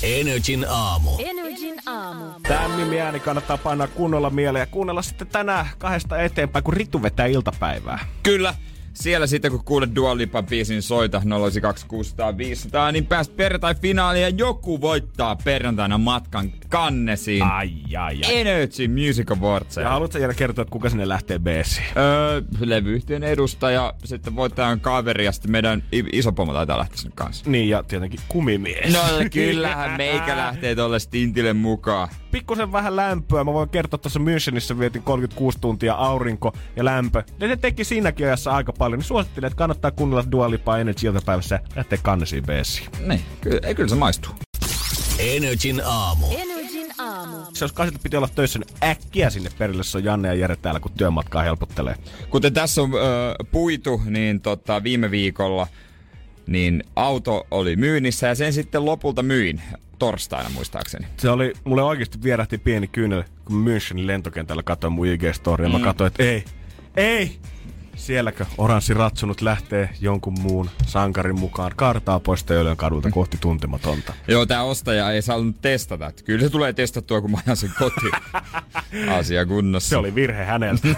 Energin 0.02 0.66
aamu. 0.68 1.10
Energin 1.18 1.80
aamu. 1.86 2.24
Tämä 2.42 2.76
nimi 2.76 3.00
ääni 3.00 3.20
kannattaa 3.20 3.56
painaa 3.56 3.86
kunnolla 3.86 4.30
mieleen 4.30 4.62
ja 4.62 4.66
kuunnella 4.66 5.02
sitten 5.02 5.26
tänään 5.28 5.66
kahdesta 5.78 6.18
eteenpäin, 6.22 6.62
kun 6.64 6.74
Ritu 6.74 7.02
vetää 7.02 7.26
iltapäivää. 7.26 7.98
Kyllä. 8.22 8.54
Siellä 8.94 9.26
sitten 9.26 9.50
kun 9.50 9.64
kuulet 9.64 9.94
Dua 9.94 10.16
Lipan 10.16 10.46
biisin 10.46 10.82
soita 10.82 11.22
092 11.48 11.86
niin 12.92 13.06
pääst 13.06 13.36
perjantai-finaaliin 13.36 14.22
ja 14.22 14.28
joku 14.28 14.80
voittaa 14.80 15.36
perjantaina 15.36 15.98
matkan 15.98 16.52
kannesiin. 16.68 17.42
Ai, 17.42 17.70
ai, 17.98 18.20
ai. 18.26 18.40
Energy 18.40 18.88
Music 18.88 19.30
Awards. 19.30 19.76
Ja 19.76 19.88
haluatko 19.88 20.18
vielä 20.18 20.34
kertoa, 20.34 20.62
että 20.62 20.72
kuka 20.72 20.90
sinne 20.90 21.08
lähtee 21.08 21.38
beessiin? 21.38 21.86
Öö, 21.96 22.42
levyyhtiön 22.60 23.24
edustaja, 23.24 23.94
sitten 24.04 24.36
voittajan 24.36 24.80
kaveri 24.80 25.24
ja 25.24 25.32
sitten 25.32 25.50
meidän 25.52 25.82
i- 25.92 26.04
iso 26.12 26.32
pomo 26.32 26.52
taitaa 26.52 26.78
lähteä 26.78 26.96
sinne 26.96 27.12
kanssa. 27.14 27.50
Niin, 27.50 27.68
ja 27.68 27.82
tietenkin 27.82 28.20
kumimies. 28.28 28.92
No 28.92 29.00
kyllähän 29.32 29.96
meikä 29.96 30.36
lähtee 30.36 30.74
tolle 30.74 30.98
stintille 30.98 31.52
mukaan. 31.52 32.08
Pikkusen 32.30 32.72
vähän 32.72 32.96
lämpöä. 32.96 33.44
Mä 33.44 33.52
voin 33.52 33.68
kertoa, 33.68 33.96
että 33.96 34.10
tuossa 34.10 34.20
Münchenissä 34.20 34.78
vietin 34.78 35.02
36 35.02 35.58
tuntia 35.60 35.94
aurinko 35.94 36.52
ja 36.76 36.84
lämpö. 36.84 37.22
Ja 37.40 37.48
ne 37.48 37.56
teki 37.56 37.84
siinäkin 37.84 38.26
ajassa 38.26 38.50
aika 38.50 38.72
paljon. 38.80 38.98
Niin 38.98 39.06
suosittelen, 39.06 39.46
että 39.46 39.56
kannattaa 39.56 39.90
kuunnella 39.90 40.24
Dua 40.32 40.50
Lipaa 40.50 40.78
Energy 40.78 41.06
iltapäivässä 41.06 41.54
ja 41.54 41.60
lähteä 41.76 41.98
kannesiin 42.02 42.46
beessiin. 42.46 42.88
Niin, 43.06 43.20
kyllä, 43.40 43.60
ei, 43.62 43.74
kyllä 43.74 43.88
se 43.88 43.94
maistuu. 43.94 44.32
Energin 45.18 45.82
aamu. 45.84 46.26
Energin 46.38 46.86
aamu. 46.98 47.36
Se 47.52 47.64
jos 47.64 47.72
kasit 47.72 48.02
piti 48.02 48.16
olla 48.16 48.28
töissä, 48.34 48.58
niin 48.58 48.76
äkkiä 48.82 49.30
sinne 49.30 49.50
perille. 49.58 49.84
Se 49.84 49.98
on 49.98 50.04
Janne 50.04 50.28
ja 50.28 50.34
Jere 50.34 50.56
täällä, 50.56 50.80
kun 50.80 50.92
työmatkaa 50.96 51.42
helpottelee. 51.42 51.94
Kuten 52.30 52.54
tässä 52.54 52.82
on 52.82 52.90
ö, 52.94 53.34
puitu, 53.50 54.02
niin 54.04 54.40
tota, 54.40 54.82
viime 54.82 55.10
viikolla 55.10 55.66
niin 56.46 56.84
auto 56.96 57.46
oli 57.50 57.76
myynnissä 57.76 58.26
ja 58.26 58.34
sen 58.34 58.52
sitten 58.52 58.84
lopulta 58.84 59.22
myin 59.22 59.62
torstaina 59.98 60.48
muistaakseni. 60.48 61.06
Se 61.16 61.30
oli, 61.30 61.52
mulle 61.64 61.82
oikeasti 61.82 62.18
vierähti 62.22 62.58
pieni 62.58 62.88
kyynel, 62.88 63.24
kun 63.44 63.64
Münchenin 63.66 64.06
lentokentällä 64.06 64.62
katsoin 64.62 64.92
mun 64.92 65.06
IG-storia. 65.06 65.68
Mm. 65.68 65.72
Mä 65.72 65.84
katsoin, 65.84 66.06
että 66.06 66.22
ei, 66.22 66.44
ei! 66.96 67.38
Sielläkö 68.00 68.46
oranssi 68.58 68.94
ratsunut 68.94 69.40
lähtee 69.40 69.90
jonkun 70.00 70.40
muun 70.40 70.70
sankarin 70.86 71.38
mukaan 71.38 71.72
kartaa 71.76 72.20
pois 72.20 72.44
Töölön 72.44 72.76
kadulta 72.76 73.10
kohti 73.10 73.38
tuntematonta. 73.40 74.12
Joo, 74.28 74.46
tää 74.46 74.62
ostaja 74.62 75.10
ei 75.10 75.22
saanut 75.22 75.56
testata. 75.62 76.12
Kyllä 76.24 76.44
se 76.44 76.50
tulee 76.50 76.72
testattua, 76.72 77.20
kun 77.20 77.30
mä 77.30 77.38
ajan 77.46 77.56
sen 77.56 77.70
kotiin. 77.78 78.12
Asia 79.18 79.46
kunnossa. 79.46 79.88
Se 79.88 79.96
oli 79.96 80.14
virhe 80.14 80.44
häneltä. 80.44 80.88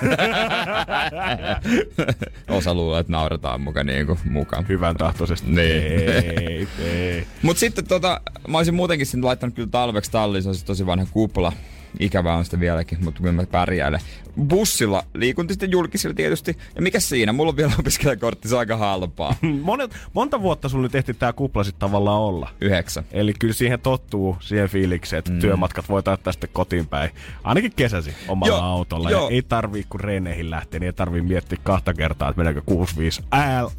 Osa 2.48 2.74
luulee, 2.74 3.00
että 3.00 3.12
naurataan 3.12 3.60
mukaan 3.60 3.86
niinku 3.86 4.18
mukaan. 4.30 4.68
Hyvän 4.68 4.96
tahtoisesti. 4.96 5.50
Niin. 5.50 5.58
Ei, 5.60 6.68
ei. 6.78 7.26
Mut 7.42 7.58
sitten 7.58 7.86
tota, 7.86 8.20
mä 8.48 8.58
olisin 8.58 8.74
muutenkin 8.74 9.06
sinne 9.06 9.26
laittanut 9.26 9.54
kyllä 9.54 9.68
talveksi 9.70 10.10
talliin, 10.10 10.42
se 10.42 10.48
on 10.48 10.54
tosi 10.66 10.86
vanha 10.86 11.06
kupla. 11.10 11.52
Ikävää 11.98 12.36
on 12.36 12.44
sitä 12.44 12.60
vieläkin, 12.60 13.04
mutta 13.04 13.20
kyllä 13.20 13.32
mä 13.32 13.46
pärjäilen. 13.46 14.00
Bussilla 14.48 15.04
liikun 15.14 15.48
sitten 15.48 15.70
julkisilla 15.70 16.14
tietysti. 16.14 16.56
Ja 16.76 16.82
mikä 16.82 17.00
siinä? 17.00 17.32
Mulla 17.32 17.50
on 17.50 17.56
vielä 17.56 17.72
opiskelijakortti, 17.78 18.48
se 18.48 18.54
on 18.54 18.58
aika 18.58 18.76
halpaa. 18.76 19.34
Monet, 19.62 19.96
monta 20.12 20.42
vuotta 20.42 20.68
sulla 20.68 20.82
nyt 20.82 20.94
ehti 20.94 21.14
tää 21.14 21.32
kupla 21.32 21.64
sit 21.64 21.78
tavallaan 21.78 22.20
olla. 22.20 22.50
Yhdeksän. 22.60 23.04
Eli 23.12 23.34
kyllä 23.38 23.54
siihen 23.54 23.80
tottuu, 23.80 24.36
siihen 24.40 24.68
fiilikseen, 24.68 25.18
että 25.18 25.30
mm. 25.30 25.38
työmatkat 25.38 25.88
voi 25.88 26.02
täyttää 26.02 26.32
sitten 26.32 26.50
kotiin 26.52 26.86
päin. 26.86 27.10
Ainakin 27.44 27.72
kesäsi 27.76 28.14
omalla 28.28 28.54
Joo, 28.54 28.64
autolla. 28.64 29.10
joo. 29.10 29.28
Ja 29.28 29.34
ei 29.34 29.42
tarvii, 29.42 29.84
kun 29.88 30.00
reeneihin 30.00 30.50
lähtee, 30.50 30.80
niin 30.80 30.86
ei 30.86 30.92
tarvii 30.92 31.22
miettiä 31.22 31.58
kahta 31.62 31.94
kertaa, 31.94 32.28
että 32.28 32.38
meneekö 32.40 32.62
65 32.66 33.22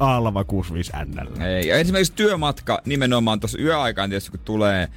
L, 0.00 0.34
vai 0.34 0.44
65 0.44 0.92
NL. 1.04 1.42
Ei, 1.42 1.68
ja 1.68 1.76
esimerkiksi 1.76 2.12
työmatka 2.16 2.80
nimenomaan 2.84 3.40
tuossa 3.40 3.58
yöaikaan 3.58 4.10
tietysti 4.10 4.30
kun 4.30 4.40
tulee, 4.44 4.88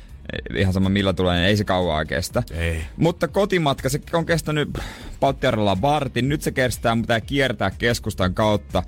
ihan 0.56 0.74
sama 0.74 0.90
millä 0.90 1.14
tulee, 1.14 1.36
niin 1.36 1.48
ei 1.48 1.58
se 1.58 1.64
kauaa 1.64 2.06
kestä. 2.06 2.44
Ei. 2.52 2.82
Mutta 2.98 3.28
kotimatka, 3.28 3.90
se 3.90 4.02
on 4.14 4.26
kestänyt 4.26 4.70
Palttiaralla 5.20 5.82
vartin. 5.82 6.30
Nyt 6.30 6.42
se 6.42 6.52
kestää, 6.52 6.96
mutta 6.96 7.14
pitää 7.14 7.28
kiertää 7.28 7.72
keskustan 7.72 8.34
kautta. 8.34 8.84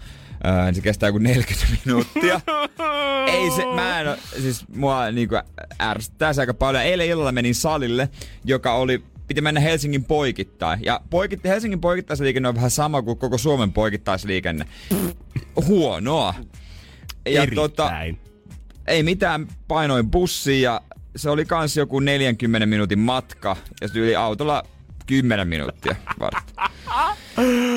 Öö, 0.46 0.66
niin 0.66 0.76
se 0.76 0.82
kestää 0.82 1.10
joku 1.10 1.18
40 1.18 1.66
minuuttia. 1.86 2.42
ei 3.34 3.52
se, 3.52 3.66
mä 3.76 4.00
en 4.02 4.08
oo, 4.08 4.16
siis 4.42 4.66
mua 4.76 5.12
niinku 5.12 5.36
ärsyttää 5.82 6.34
se 6.34 6.42
aika 6.42 6.54
paljon. 6.54 6.84
Eilen 6.84 7.08
illalla 7.08 7.32
menin 7.32 7.56
salille, 7.56 8.10
joka 8.46 8.74
oli 8.74 9.04
piti 9.28 9.42
mennä 9.42 9.60
Helsingin 9.60 10.04
poikittain. 10.04 10.80
Ja 10.84 11.02
poikit, 11.10 11.44
Helsingin 11.44 11.82
poikittaisliikenne 11.82 12.50
on 12.50 12.56
vähän 12.56 12.72
sama 12.72 13.02
kuin 13.02 13.18
koko 13.18 13.38
Suomen 13.38 13.74
poikittaisliikenne. 13.74 14.66
Huonoa. 15.66 16.34
Ja 17.30 17.48
tota, 17.56 17.84
Erittäin. 17.84 18.20
ei 18.88 19.04
mitään, 19.04 19.48
painoin 19.68 20.12
bussiin 20.12 20.62
ja 20.62 20.82
se 21.16 21.30
oli 21.30 21.46
kans 21.46 21.78
joku 21.78 22.00
40 22.00 22.66
minuutin 22.66 23.00
matka 23.00 23.56
ja 23.82 23.88
se 23.88 24.00
yli 24.00 24.16
autolla 24.16 24.64
10 25.06 25.48
minuuttia 25.48 25.96
vartti. 26.20 26.54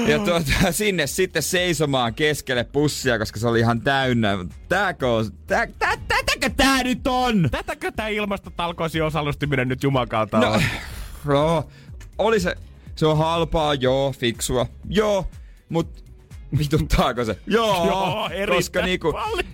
Ja 0.08 0.18
tuota, 0.18 0.72
sinne 0.72 1.06
sitten 1.06 1.42
seisomaan 1.42 2.14
keskelle 2.14 2.64
bussia, 2.64 3.18
koska 3.18 3.40
se 3.40 3.48
oli 3.48 3.60
ihan 3.60 3.80
täynnä. 3.80 4.38
Tääkö 4.68 5.08
on, 5.12 5.26
tää, 5.46 5.66
tää, 5.78 5.96
tätäkö 6.08 6.50
tää 6.56 6.82
nyt 6.82 7.06
on? 7.06 7.48
Tätäkö 7.50 7.92
tää 7.96 8.08
ilmastotalkoisiin 8.08 9.04
osallistuminen 9.04 9.68
nyt 9.68 9.82
jumakalta 9.82 10.38
No, 10.40 10.52
on? 10.52 10.62
no, 11.24 11.68
oli 12.18 12.40
se, 12.40 12.54
se 12.96 13.06
on 13.06 13.18
halpaa, 13.18 13.74
joo, 13.74 14.12
fiksua, 14.12 14.66
joo, 14.88 15.30
mut 15.68 16.04
vituttaako 16.58 17.24
se? 17.24 17.38
Joo, 17.46 17.86
Joo, 17.86 18.30
koska 18.56 18.82
niinku, 18.82 19.12
paljon. 19.12 19.44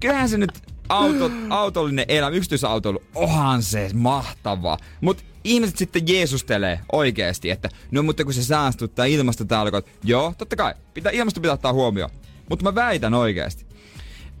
kyllähän 0.00 0.28
se 0.28 0.38
nyt 0.38 0.50
auto, 0.88 1.30
autollinen 1.50 2.04
elämä, 2.08 2.36
yksityisautoilu, 2.36 3.02
onhan 3.14 3.62
se 3.62 3.90
mahtava. 3.94 4.78
Mut 5.00 5.24
ihmiset 5.44 5.78
sitten 5.78 6.08
jeesustelee 6.08 6.80
oikeesti, 6.92 7.50
että 7.50 7.68
no 7.90 8.02
mutta 8.02 8.24
kun 8.24 8.34
se 8.34 8.44
saastuttaa 8.44 9.04
ilmastotalkot. 9.04 9.86
Joo, 10.04 10.34
totta 10.38 10.56
kai, 10.56 10.74
pitää, 10.94 11.12
ilmasto 11.12 11.40
pitää 11.40 11.54
ottaa 11.54 11.72
huomioon. 11.72 12.10
Mutta 12.50 12.62
mä 12.62 12.74
väitän 12.74 13.14
oikeesti, 13.14 13.66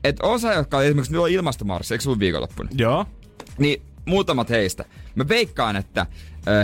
että 0.04 0.26
osa, 0.26 0.52
jotka 0.52 0.76
oli 0.76 0.86
esimerkiksi 0.86 1.12
nyt 1.12 1.20
on 1.20 1.30
ilmastomarssi, 1.30 1.94
eikö 1.94 2.04
se 2.04 2.18
viikonloppuna? 2.18 2.68
Joo. 2.74 3.06
niin 3.58 3.82
muutamat 4.04 4.50
heistä. 4.50 4.84
Mä 5.14 5.28
veikkaan, 5.28 5.76
että 5.76 6.06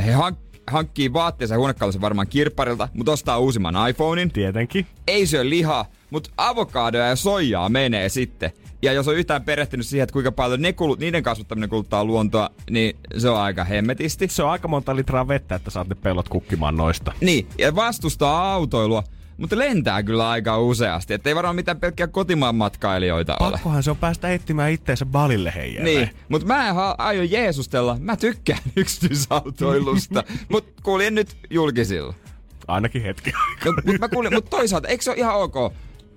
he 0.07 0.13
hank- 0.13 0.52
hankkii 0.71 1.13
vaatteensa 1.13 1.55
ja 1.55 1.59
huonekalunsa 1.59 2.01
varmaan 2.01 2.27
kirpparilta, 2.27 2.89
mutta 2.95 3.13
ostaa 3.13 3.39
uusimman 3.39 3.89
iPhonein. 3.91 4.33
Tietenkin. 4.33 4.87
Ei 5.07 5.27
syö 5.27 5.49
lihaa, 5.49 5.87
mutta 6.11 6.31
avokadoja 6.37 7.07
ja 7.07 7.17
soijaa 7.17 7.69
menee 7.69 8.09
sitten. 8.09 8.53
Ja 8.83 8.93
jos 8.93 9.09
on 9.09 9.17
yhtään 9.17 9.43
perehtynyt 9.43 9.87
siihen, 9.87 10.03
että 10.03 10.13
kuinka 10.13 10.33
paljon 10.33 10.63
ne 10.63 10.73
kulut, 10.73 10.99
niiden 10.99 11.23
kasvattaminen 11.23 11.69
kuluttaa 11.69 12.05
luontoa, 12.05 12.51
niin 12.71 12.97
se 13.19 13.29
on 13.29 13.41
aika 13.41 13.65
hemmetisti. 13.65 14.29
Se 14.29 14.43
on 14.43 14.51
aika 14.51 14.69
monta 14.69 14.97
litraa 14.97 15.29
vettä, 15.29 15.55
että 15.55 15.71
saat 15.71 15.89
ne 15.89 15.95
pellot 15.95 16.29
kukkimaan 16.29 16.77
noista. 16.77 17.13
Niin, 17.21 17.47
ja 17.59 17.75
vastustaa 17.75 18.53
autoilua, 18.55 19.03
mutta 19.37 19.59
lentää 19.59 20.03
kyllä 20.03 20.31
aika 20.31 20.59
useasti. 20.59 21.15
Että 21.15 21.31
ei 21.31 21.35
varmaan 21.35 21.57
mitään 21.57 21.81
pelkkiä 21.81 22.07
kotimaan 22.07 22.55
matkailijoita 22.55 23.37
ole. 23.41 23.51
Pakkohan 23.53 23.83
se 23.83 23.91
on 23.91 23.97
päästä 23.97 24.33
etsimään 24.33 24.71
itteensä 24.73 25.07
balille 25.07 25.53
heijälle. 25.57 25.91
Niin, 25.91 26.11
mutta 26.29 26.47
mä 26.47 26.69
en 26.69 26.75
ha- 26.75 26.95
aio 26.99 27.23
jeesustella. 27.23 27.97
Mä 28.01 28.17
tykkään 28.17 28.61
yksityisautoilusta, 28.77 30.25
mutta 30.53 30.83
kuulin 30.83 31.15
nyt 31.15 31.37
julkisilla. 31.51 32.15
Ainakin 32.69 33.03
hetki. 33.03 33.33
No, 33.65 33.73
mut 33.73 34.33
mutta 34.35 34.51
toisaalta, 34.51 34.89
eikö 34.89 35.05
se 35.05 35.11
ole 35.11 35.19
ihan 35.19 35.35
ok, 35.37 35.55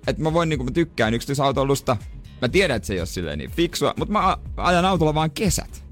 että 0.06 0.22
mä 0.22 0.32
voin 0.32 0.48
niinku, 0.48 0.64
mä 0.64 0.70
tykkään 0.70 1.14
yksityisautoilusta. 1.14 1.96
Mä 2.42 2.48
tiedän, 2.48 2.76
että 2.76 2.86
se 2.86 2.92
ei 2.92 3.00
ole 3.00 3.06
silleen 3.06 3.38
niin 3.38 3.50
fiksua, 3.50 3.94
mutta 3.96 4.12
mä 4.12 4.36
ajan 4.56 4.84
autolla 4.84 5.14
vaan 5.14 5.30
kesät. 5.30 5.84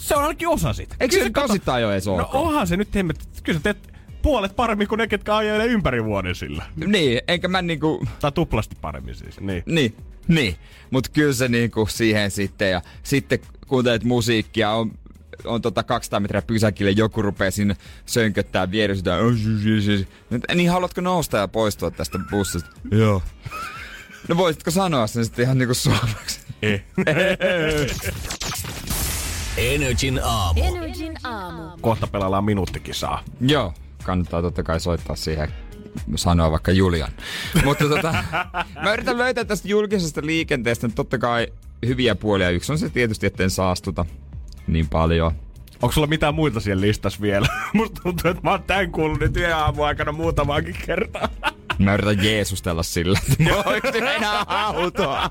Se 0.00 0.16
on 0.16 0.22
ainakin 0.22 0.48
osa 0.48 0.72
sitä. 0.72 0.96
Eikö 1.00 1.12
Kyllä 1.12 1.26
se 1.26 1.30
kato- 1.30 1.48
kasittain 1.48 1.84
ole 1.84 1.92
edes 1.92 2.08
ok? 2.08 2.18
No 2.18 2.28
onhan 2.32 2.66
se 2.66 2.76
nyt, 2.76 2.94
hemmet. 2.94 3.28
Kyllä 3.42 3.58
sä 3.58 3.62
teet 3.62 3.89
puolet 4.22 4.56
paremmin 4.56 4.88
kuin 4.88 4.98
ne, 4.98 5.06
ketkä 5.06 5.36
ajelee 5.36 5.66
ympäri 5.66 6.04
vuoden 6.04 6.34
sillä. 6.34 6.64
Niin, 6.86 7.20
enkä 7.28 7.48
mä 7.48 7.62
niinku... 7.62 8.06
Tai 8.20 8.32
tuplasti 8.32 8.76
paremmin 8.80 9.14
siis, 9.14 9.40
niin. 9.40 9.62
Niin, 9.66 9.94
niin. 10.28 10.56
Mut 10.90 11.08
kyllä 11.08 11.32
se 11.32 11.48
niinku 11.48 11.86
siihen 11.86 12.30
sitten 12.30 12.70
ja 12.70 12.82
sitten 13.02 13.38
kuuntelet 13.66 14.04
musiikkia, 14.04 14.70
on 14.70 14.92
on 15.44 15.62
tota 15.62 15.82
200 15.82 16.20
metriä 16.20 16.42
pysäkille, 16.42 16.90
joku 16.90 17.22
rupeaa 17.22 17.50
sinne 17.50 17.76
sönköttää 18.06 18.70
vieressä. 18.70 19.04
Niin 20.54 20.70
haluatko 20.70 21.00
nousta 21.00 21.36
ja 21.36 21.48
poistua 21.48 21.90
tästä 21.90 22.18
bussista? 22.30 22.70
Joo. 22.90 23.22
No 24.28 24.36
voisitko 24.36 24.70
sanoa 24.70 25.06
sen 25.06 25.24
sitten 25.24 25.42
ihan 25.42 25.58
niinku 25.58 25.74
suomeksi? 25.74 26.40
Eh. 26.62 26.84
Energin 29.56 30.20
aamu. 30.24 30.60
Energin 30.64 31.16
aamu. 31.24 31.62
Kohta 31.80 32.06
pelaillaan 32.06 32.44
minuuttikisaa. 32.44 33.24
Joo, 33.40 33.74
kannattaa 34.04 34.42
totta 34.42 34.62
kai 34.62 34.80
soittaa 34.80 35.16
siihen 35.16 35.48
sanoa 36.16 36.50
vaikka 36.50 36.72
Julian. 36.72 37.10
Mutta 37.64 37.88
tota, 37.88 38.14
mä 38.82 38.92
yritän 38.92 39.18
löytää 39.18 39.44
tästä 39.44 39.68
julkisesta 39.68 40.20
liikenteestä 40.24 40.88
totta 40.88 41.18
kai 41.18 41.46
hyviä 41.86 42.14
puolia. 42.14 42.50
Yksi 42.50 42.72
on 42.72 42.78
se 42.78 42.88
tietysti, 42.90 43.26
etten 43.26 43.50
saastuta 43.50 44.06
niin 44.66 44.88
paljon. 44.88 45.32
Onko 45.82 45.92
sulla 45.92 46.06
mitään 46.06 46.34
muita 46.34 46.60
siellä 46.60 46.80
listassa 46.80 47.20
vielä? 47.20 47.46
Musta 47.72 48.02
tuntuu, 48.02 48.30
että 48.30 48.42
mä 48.42 48.50
oon 48.50 48.62
tän 48.62 48.92
kuullut 48.92 49.20
nyt 49.20 49.36
yhden 49.36 49.56
aamun 49.56 49.86
aikana 49.86 50.12
muutamaankin 50.12 50.76
kertaa. 50.86 51.28
Mä 51.78 51.94
yritän 51.94 52.24
jeesustella 52.24 52.82
sillä, 52.82 53.18
että 53.26 54.00
mä 54.00 54.12
enää 54.12 54.44
autoa. 54.46 55.30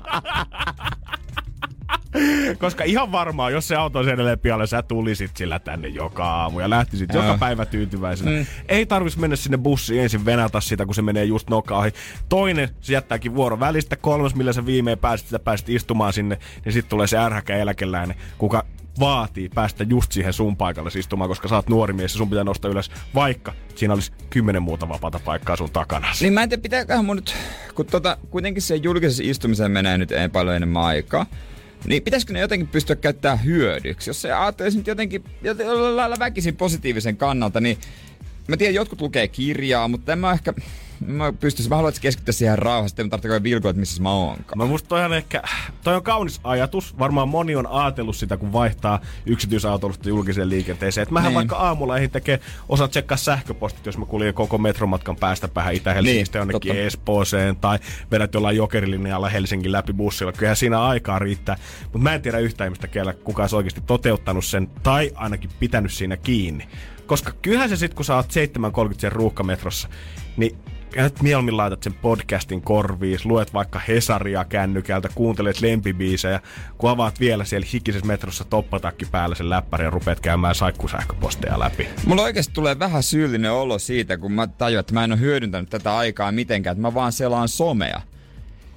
Koska 2.58 2.84
ihan 2.84 3.12
varmaan, 3.12 3.52
jos 3.52 3.68
se 3.68 3.76
auto 3.76 3.98
on 3.98 4.08
edelleen 4.08 4.38
pialle, 4.38 4.66
sä 4.66 4.82
tulisit 4.82 5.36
sillä 5.36 5.58
tänne 5.58 5.88
joka 5.88 6.24
aamu 6.24 6.60
ja 6.60 6.70
lähtisit 6.70 7.14
Joo. 7.14 7.24
joka 7.24 7.38
päivä 7.38 7.66
tyytyväisenä. 7.66 8.30
Mm. 8.30 8.46
Ei 8.68 8.86
tarvis 8.86 9.16
mennä 9.16 9.36
sinne 9.36 9.58
bussiin 9.58 10.02
ensin 10.02 10.24
venata 10.24 10.60
sitä, 10.60 10.86
kun 10.86 10.94
se 10.94 11.02
menee 11.02 11.24
just 11.24 11.50
nokka 11.50 11.78
ohi. 11.78 11.92
Toinen, 12.28 12.68
se 12.80 12.92
jättääkin 12.92 13.34
vuoro 13.34 13.60
välistä. 13.60 13.96
Kolmas, 13.96 14.34
millä 14.34 14.52
sä 14.52 14.66
viimein 14.66 14.98
pääsit, 14.98 15.26
sitä 15.26 15.38
pääsit 15.38 15.68
istumaan 15.68 16.12
sinne, 16.12 16.38
niin 16.64 16.72
sitten 16.72 16.90
tulee 16.90 17.06
se 17.06 17.18
ärhäkä 17.18 17.56
eläkeläinen, 17.56 18.16
kuka 18.38 18.64
vaatii 19.00 19.48
päästä 19.48 19.84
just 19.84 20.12
siihen 20.12 20.32
sun 20.32 20.56
paikalle 20.56 20.90
istumaan, 20.96 21.28
koska 21.28 21.48
sä 21.48 21.54
oot 21.54 21.68
nuori 21.68 21.92
mies 21.92 22.14
ja 22.14 22.18
sun 22.18 22.30
pitää 22.30 22.44
nostaa 22.44 22.70
ylös, 22.70 22.90
vaikka 23.14 23.52
siinä 23.74 23.94
olisi 23.94 24.12
kymmenen 24.30 24.62
muuta 24.62 24.88
vapaata 24.88 25.20
paikkaa 25.24 25.56
sun 25.56 25.70
takana. 25.70 26.06
Niin 26.20 26.32
mä 26.32 26.42
en 26.42 26.48
tiedä, 26.48 26.62
pitääköhän 26.62 27.04
mun 27.04 27.16
nyt, 27.16 27.34
kun 27.74 27.86
tota, 27.86 28.16
kuitenkin 28.30 28.62
se 28.62 28.76
julkisessa 28.76 29.22
istumiseen 29.26 29.70
menee 29.70 29.98
nyt 29.98 30.12
ei 30.12 30.28
paljon 30.28 30.56
enemmän 30.56 30.82
aikaa, 30.82 31.26
niin 31.86 32.02
pitäisikö 32.02 32.32
ne 32.32 32.40
jotenkin 32.40 32.68
pystyä 32.68 32.96
käyttämään 32.96 33.44
hyödyksi? 33.44 34.10
Jos 34.10 34.22
se 34.22 34.32
ajattelisi 34.32 34.78
nyt 34.78 34.86
jotenkin 34.86 35.24
jollain 35.42 35.96
lailla 35.96 36.16
väkisin 36.18 36.56
positiivisen 36.56 37.16
kannalta, 37.16 37.60
niin 37.60 37.78
mä 38.48 38.56
tiedän, 38.56 38.74
jotkut 38.74 39.00
lukee 39.00 39.28
kirjaa, 39.28 39.88
mutta 39.88 40.12
en 40.12 40.18
mä 40.18 40.32
ehkä, 40.32 40.54
mä 41.06 41.32
pystyisin, 41.32 41.70
mä 41.70 41.76
haluaisin 41.76 42.02
keskittyä 42.02 42.32
siihen 42.32 42.58
rauhassa, 42.58 42.92
että 42.92 43.02
mä 43.02 43.08
tarvitsen 43.08 43.42
vilkua, 43.42 43.70
että 43.70 43.80
missä 43.80 44.02
mä 44.02 44.10
oonkaan. 44.12 44.58
Mä 44.58 44.64
musta 44.66 44.88
toi 44.88 45.04
on 45.04 45.12
ehkä, 45.14 45.42
toi 45.84 45.94
on 45.94 46.02
kaunis 46.02 46.40
ajatus. 46.44 46.98
Varmaan 46.98 47.28
moni 47.28 47.56
on 47.56 47.66
ajatellut 47.66 48.16
sitä, 48.16 48.36
kun 48.36 48.52
vaihtaa 48.52 49.00
yksityisautoilusta 49.26 50.08
julkiseen 50.08 50.48
liikenteeseen. 50.48 51.02
Et 51.02 51.10
mähän 51.10 51.28
Niin. 51.28 51.34
vaikka 51.34 51.56
aamulla 51.56 51.96
ehdin 51.96 52.10
tekee, 52.10 52.40
osaan 52.68 52.90
tsekkaa 52.90 53.16
sähköpostit, 53.16 53.86
jos 53.86 53.98
mä 53.98 54.06
kuljen 54.06 54.34
koko 54.34 54.58
metromatkan 54.58 55.16
päästä 55.16 55.48
päähän 55.48 55.74
Itä-Helsingistä 55.74 56.38
Niin, 56.38 56.40
jonnekin 56.40 56.68
totta. 56.70 56.82
Espooseen 56.82 57.56
tai 57.56 57.78
vedät 58.10 58.34
jollain 58.34 58.56
jokerilinjalla 58.56 59.28
Helsingin 59.28 59.72
läpi 59.72 59.92
bussilla. 59.92 60.32
Kyllähän 60.32 60.56
siinä 60.56 60.82
aikaa 60.82 61.18
riittää. 61.18 61.56
Mutta 61.82 61.98
mä 61.98 62.14
en 62.14 62.22
tiedä 62.22 62.38
yhtään 62.38 62.68
ihmistä, 62.68 62.88
kellä 62.88 63.12
kukaan 63.12 63.44
olisi 63.44 63.56
oikeasti 63.56 63.80
toteuttanut 63.86 64.44
sen 64.44 64.70
tai 64.82 65.10
ainakin 65.14 65.50
pitänyt 65.60 65.92
siinä 65.92 66.16
kiinni. 66.16 66.68
Koska 67.06 67.32
kyllähän 67.42 67.68
se 67.68 67.76
sit, 67.76 67.94
kun 67.94 68.04
sä 68.04 68.16
oot 68.16 68.26
7.30 68.26 69.00
sen 69.00 69.12
ruuhkametrossa, 69.12 69.88
niin 70.36 70.56
ja 70.96 71.02
nyt 71.02 71.22
mieluummin 71.22 71.56
laitat 71.56 71.82
sen 71.82 71.94
podcastin 71.94 72.62
korviis, 72.62 73.24
luet 73.26 73.54
vaikka 73.54 73.78
Hesaria 73.88 74.44
kännykältä, 74.44 75.08
kuuntelet 75.14 75.60
lempibiisejä, 75.60 76.40
kun 76.78 76.90
avaat 76.90 77.20
vielä 77.20 77.44
siellä 77.44 77.66
hikisessä 77.72 78.06
metrossa 78.06 78.44
toppatakki 78.44 79.04
päällä 79.10 79.34
sen 79.34 79.50
läppärin 79.50 79.84
ja 79.84 79.90
rupeat 79.90 80.20
käymään 80.20 80.54
saikkusähköposteja 80.54 81.58
läpi. 81.58 81.88
Mulla 82.06 82.22
oikeasti 82.22 82.52
tulee 82.54 82.78
vähän 82.78 83.02
syyllinen 83.02 83.52
olo 83.52 83.78
siitä, 83.78 84.16
kun 84.18 84.32
mä 84.32 84.46
tajuan, 84.46 84.80
että 84.80 84.94
mä 84.94 85.04
en 85.04 85.12
ole 85.12 85.20
hyödyntänyt 85.20 85.70
tätä 85.70 85.96
aikaa 85.96 86.32
mitenkään, 86.32 86.72
että 86.74 86.82
mä 86.82 86.94
vaan 86.94 87.12
selaan 87.12 87.48
somea. 87.48 88.00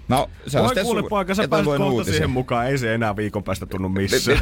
Mä, 0.07 0.27
se 0.47 0.59
on 0.59 0.65
Voi 0.65 0.83
kuule 0.83 1.01
su- 1.01 1.09
poika, 1.09 1.35
sä 1.35 1.47
pääset 1.47 1.65
kohta 1.65 1.85
uutisia. 1.85 2.13
siihen 2.13 2.29
mukaan, 2.29 2.67
ei 2.67 2.77
se 2.77 2.93
enää 2.93 3.15
viikon 3.15 3.43
päästä 3.43 3.65
tunnu 3.65 3.89
missään. 3.89 4.41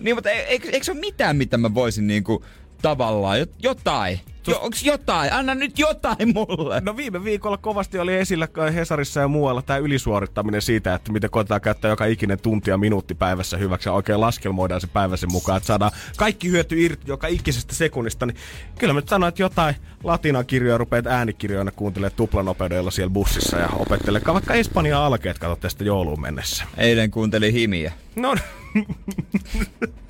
niin, 0.00 0.16
mutta 0.16 0.30
eikö, 0.30 0.68
eikö 0.70 0.84
se 0.84 0.92
ole 0.92 1.00
mitään, 1.00 1.36
mitä 1.36 1.58
mä 1.58 1.74
voisin 1.74 2.06
niinku 2.06 2.44
tavallaan, 2.82 3.40
jot- 3.40 3.54
jotain. 3.58 4.20
Jo, 4.46 4.58
onks 4.60 4.82
jotain? 4.82 5.32
Anna 5.32 5.54
nyt 5.54 5.78
jotain 5.78 6.34
mulle. 6.34 6.80
No 6.80 6.96
viime 6.96 7.24
viikolla 7.24 7.56
kovasti 7.56 7.98
oli 7.98 8.14
esillä 8.14 8.48
Hesarissa 8.74 9.20
ja 9.20 9.28
muualla 9.28 9.62
tämä 9.62 9.76
ylisuorittaminen 9.76 10.62
siitä, 10.62 10.94
että 10.94 11.12
miten 11.12 11.30
koetaan 11.30 11.60
käyttää 11.60 11.88
joka 11.88 12.04
ikinen 12.04 12.40
tunti 12.40 12.70
ja 12.70 12.78
minuutti 12.78 13.14
päivässä 13.14 13.56
hyväksi 13.56 13.88
ja 13.88 13.92
oikein 13.92 14.20
laskelmoidaan 14.20 14.80
se 14.80 14.86
päiväsen 14.86 15.32
mukaan, 15.32 15.56
että 15.56 15.66
saadaan 15.66 15.92
kaikki 16.16 16.50
hyöty 16.50 16.80
irti 16.80 17.02
joka 17.06 17.26
ikisestä 17.26 17.74
sekunnista, 17.74 18.26
niin 18.26 18.36
kyllä 18.78 18.92
mä 18.92 19.00
nyt 19.00 19.08
sanoin, 19.08 19.28
että 19.28 19.42
jotain 19.42 19.74
latinakirjoja 20.04 20.78
rupeat 20.78 21.06
äänikirjoina 21.06 21.70
kuuntelemaan 21.70 22.16
tuplanopeudella 22.16 22.90
siellä 22.90 23.10
bussissa 23.10 23.56
ja 23.56 23.68
opettelekaan 23.68 24.34
vaikka 24.34 24.54
Espanjan 24.54 25.02
alkeet, 25.02 25.38
kato 25.38 25.56
tästä 25.56 25.84
jouluun 25.84 26.20
mennessä. 26.20 26.64
Eilen 26.76 27.10
kuuntelin 27.10 27.52
himiä. 27.52 27.92
No, 28.16 28.36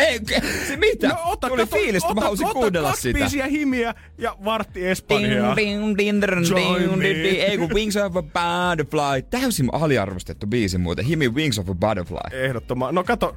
Ei, 0.00 0.20
se 0.68 0.76
mitä? 0.76 1.08
no 1.08 1.16
ota, 1.24 1.48
Tuli 1.48 1.62
kato, 1.62 1.76
fiilis, 1.76 2.02
kun 2.04 2.14
mä 2.14 2.20
ota- 2.20 2.24
halusin 2.24 2.46
ota 2.46 2.54
kuunnella 2.54 2.88
kaksi 2.88 3.02
sitä. 3.02 3.18
biisiä 3.18 3.46
himiä 3.46 3.94
ja 4.18 4.36
vartti 4.44 4.86
Espanjaa. 4.86 5.56
Ding, 5.56 5.96
ding, 5.98 5.98
ding, 5.98 6.22
ding, 6.22 6.50
Join 6.50 6.80
ding, 6.82 6.96
me. 6.96 7.04
ding, 7.04 7.22
ding. 7.22 7.38
Ei 7.42 7.58
kun 7.58 7.70
Wings 7.74 7.96
of 7.96 8.16
a 8.16 8.22
Butterfly. 8.22 9.22
Täysin 9.30 9.68
aliarvostettu 9.72 10.46
biisi 10.46 10.78
muuten. 10.78 11.04
Himi 11.04 11.28
Wings 11.28 11.58
of 11.58 11.68
a 11.70 11.74
Butterfly. 11.74 12.40
Ehdottomaan. 12.44 12.94
No 12.94 13.04
kato, 13.04 13.36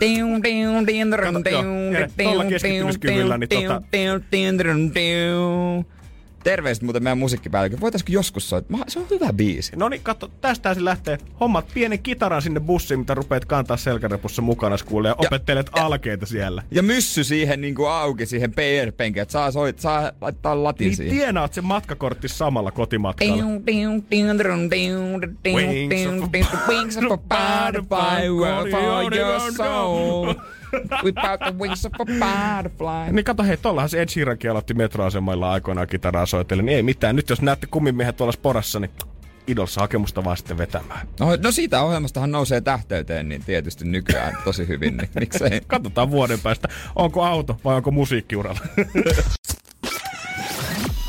Ding, 0.00 0.42
ding, 0.42 0.86
ding, 0.86 1.10
Kato, 1.16 1.44
ding, 1.44 1.52
joo, 1.52 1.62
ding, 1.62 1.92
Jere, 1.92 2.10
ding, 2.18 2.30
tolla 2.30 2.42
ding, 2.42 2.50
keskittymiskyvyllä, 2.52 3.38
niin 3.38 3.50
ding, 3.50 3.68
tota- 3.70 3.82
ding, 3.92 4.22
ding, 4.32 4.58
ding, 4.58 4.94
ding. 4.94 5.84
Terveiset 6.44 6.82
muuten 6.84 7.02
meidän 7.02 7.18
musiikkipäällikö. 7.18 7.76
Voitaisko 7.80 8.12
joskus 8.12 8.48
soittaa? 8.50 8.80
Se 8.88 8.98
on 8.98 9.06
hyvä 9.10 9.32
biisi. 9.32 9.72
No 9.76 9.88
niin, 9.88 10.02
katso, 10.02 10.28
tästä 10.40 10.74
se 10.74 10.84
lähtee. 10.84 11.18
Hommat 11.40 11.66
pienen 11.74 11.98
kitaran 11.98 12.42
sinne 12.42 12.60
bussiin, 12.60 13.00
mitä 13.00 13.14
rupeat 13.14 13.44
kantaa 13.44 13.76
selkärepussa 13.76 14.42
mukana 14.42 14.76
kuulee 14.86 15.10
ja 15.10 15.14
opettelet 15.18 15.70
alkeita 15.72 16.26
siellä. 16.26 16.62
Ja 16.70 16.82
myssy 16.82 17.24
siihen 17.24 17.60
niinku 17.60 17.84
auki 17.84 18.26
siihen 18.26 18.52
PR-penkiin, 18.52 19.22
että 19.22 19.32
saa, 19.32 19.50
soit, 19.50 19.78
saa 19.80 20.12
laittaa 20.20 20.62
latin 20.62 20.86
Niin 20.86 20.96
siihen. 20.96 21.16
tienaat 21.16 21.54
sen 21.54 21.64
matkakortti 21.64 22.28
samalla 22.28 22.70
kotimatkalla. 22.70 23.44
Wings 26.68 26.96
of 26.96 27.12
a 27.12 27.16
butterfly 27.18 28.28
for 28.70 29.14
your 29.14 29.40
soul. 29.56 30.34
Without 31.04 31.40
the 31.40 31.54
wings 31.58 31.86
of 31.86 31.92
a 31.94 32.04
butterfly. 32.04 33.12
Niin 33.12 33.24
kato, 33.24 33.42
hei, 33.42 33.56
tollahan 33.56 33.88
se 33.88 34.02
Ed 34.02 34.08
Sheerankin 34.08 34.50
aloitti 34.50 34.74
metroasemalla 34.74 35.52
aikoinaan 35.52 35.88
kitaraa 35.88 36.26
soitellen. 36.26 36.66
Niin 36.66 36.76
ei 36.76 36.82
mitään. 36.82 37.16
Nyt 37.16 37.30
jos 37.30 37.42
näette 37.42 37.66
kummimiehet 37.66 38.16
tuolla 38.16 38.32
sporassa, 38.32 38.80
niin 38.80 38.90
idolsa 39.46 39.80
hakemusta 39.80 40.24
vaan 40.24 40.36
sitten 40.36 40.58
vetämään. 40.58 41.08
No, 41.20 41.26
no 41.42 41.52
siitä 41.52 41.82
ohjelmastahan 41.82 42.30
nousee 42.30 42.60
tähteyteen, 42.60 43.28
niin 43.28 43.44
tietysti 43.44 43.84
nykyään 43.84 44.36
tosi 44.44 44.68
hyvin, 44.68 44.96
niin 44.96 45.10
miksei. 45.20 45.60
Katsotaan 45.66 46.10
vuoden 46.10 46.40
päästä, 46.40 46.68
onko 46.96 47.24
auto 47.24 47.56
vai 47.64 47.76
onko 47.76 47.90
musiikkiuralla. 47.90 48.60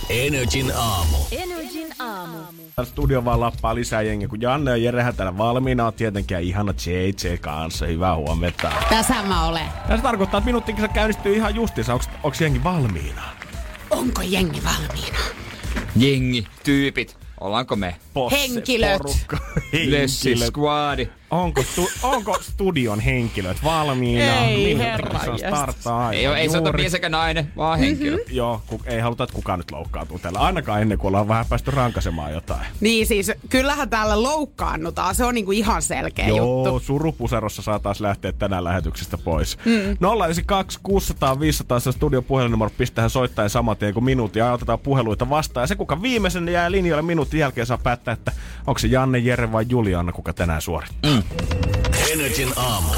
Energin 0.10 0.72
aamu. 0.76 1.18
Energin 1.32 1.61
aamu. 2.02 2.38
Täällä 2.76 2.92
studio 2.92 3.26
vaan 3.26 3.40
lappaa 3.40 3.76
lisää 3.76 4.02
jengiä, 4.02 4.28
kun 4.28 4.42
Janne 4.42 4.72
ja 4.72 4.78
Jerehän 4.78 5.16
täällä 5.16 5.38
valmiina 5.38 5.88
on 5.88 5.94
tietenkin 5.94 6.36
ja 6.36 6.40
ihana 6.40 6.74
JJ 6.86 7.38
kanssa. 7.38 7.86
Hyvää 7.86 8.16
huomenta. 8.16 8.72
Tässä 8.90 9.24
mä 9.24 9.46
olen. 9.46 9.66
Se 9.96 10.02
tarkoittaa, 10.02 10.38
että 10.38 10.46
minuuttikin 10.46 10.82
se 10.82 10.88
käynnistyy 10.88 11.36
ihan 11.36 11.56
justiinsa. 11.56 11.94
Onko, 11.94 12.06
onko 12.24 12.38
jengi 12.40 12.64
valmiina? 12.64 13.22
Onko 13.90 14.22
jengi 14.22 14.62
valmiina? 14.64 15.18
Jengi, 15.96 16.48
tyypit, 16.64 17.18
ollaanko 17.40 17.76
me? 17.76 17.96
Posse, 18.14 18.38
Henkilöt. 18.40 18.98
porukka, 19.02 19.38
Lessi 19.86 20.30
henkilöt. 20.30 20.48
Squadi. 20.48 21.08
Onko, 21.32 21.64
stu, 21.64 21.90
onko 22.04 22.38
studion 22.42 23.00
henkilöt 23.00 23.64
valmiina? 23.64 24.34
Ei, 24.46 24.78
herra 24.78 25.20
starttaa 25.38 26.12
Ei, 26.14 26.28
oo- 26.28 26.34
ei 26.34 26.50
sota 26.50 26.72
mies 26.74 26.94
eikä 26.94 27.10
nainen, 27.10 27.52
vaan 27.58 27.80
henkilö. 27.80 28.18
Joo, 28.30 28.62
ku, 28.68 28.82
ei 28.86 29.00
haluta, 29.00 29.24
että 29.24 29.34
kukaan 29.36 29.60
nyt 29.60 29.72
loukkaantuu 29.72 30.20
tällä. 30.20 30.40
Ainakaan 30.40 30.82
ennen 30.82 30.98
kuin 30.98 31.08
ollaan 31.08 31.28
vähän 31.28 31.46
päästy 31.50 31.72
rankasemaan 31.72 32.32
jotain. 32.34 32.60
Niin 32.80 33.08
siis, 33.08 33.32
kyllähän 33.50 33.90
täällä 33.90 34.24
loukkaannutaan. 34.24 35.16
Se 35.16 35.26
on 35.26 35.36
niinku 35.36 35.52
ihan 35.52 35.82
selkeä 35.82 36.28
Joo, 36.28 36.66
juttu. 36.68 36.80
surupuserossa 36.80 37.62
saa 37.62 37.80
taas 37.80 38.02
lähteä 38.02 38.32
tänään 38.32 38.64
lähetyksestä 38.64 39.18
pois. 39.18 39.58
Mm. 39.66 39.98
092 40.26 40.80
600 40.84 41.40
500 41.40 41.80
se 41.80 41.92
studion 41.92 42.24
puhelinnumero 42.24 42.72
pistähän 42.78 43.10
soittaa 43.10 43.50
saman 43.50 43.78
tien 43.78 43.94
kuin 43.94 44.04
minuutti 44.04 44.40
ja 44.40 44.54
otetaan 44.54 44.80
puheluita 44.80 45.30
vastaan. 45.30 45.64
Ja 45.64 45.68
se, 45.68 45.76
kuka 45.76 46.02
viimeisen 46.02 46.48
jää 46.48 46.72
linjalle 46.72 47.02
minuutin 47.02 47.40
jälkeen, 47.40 47.68
saa 47.68 47.78
päättää, 47.78 48.01
että 48.08 48.32
onko 48.68 48.80
se 48.80 48.88
Janne, 48.88 49.20
Jere 49.20 49.52
vai 49.52 49.66
Juliana, 49.70 50.12
kuka 50.12 50.34
tänään 50.34 50.62
suorittaa. 50.62 51.12
Mm. 51.12 51.24
Energin 52.14 52.54
aamu. 52.56 52.94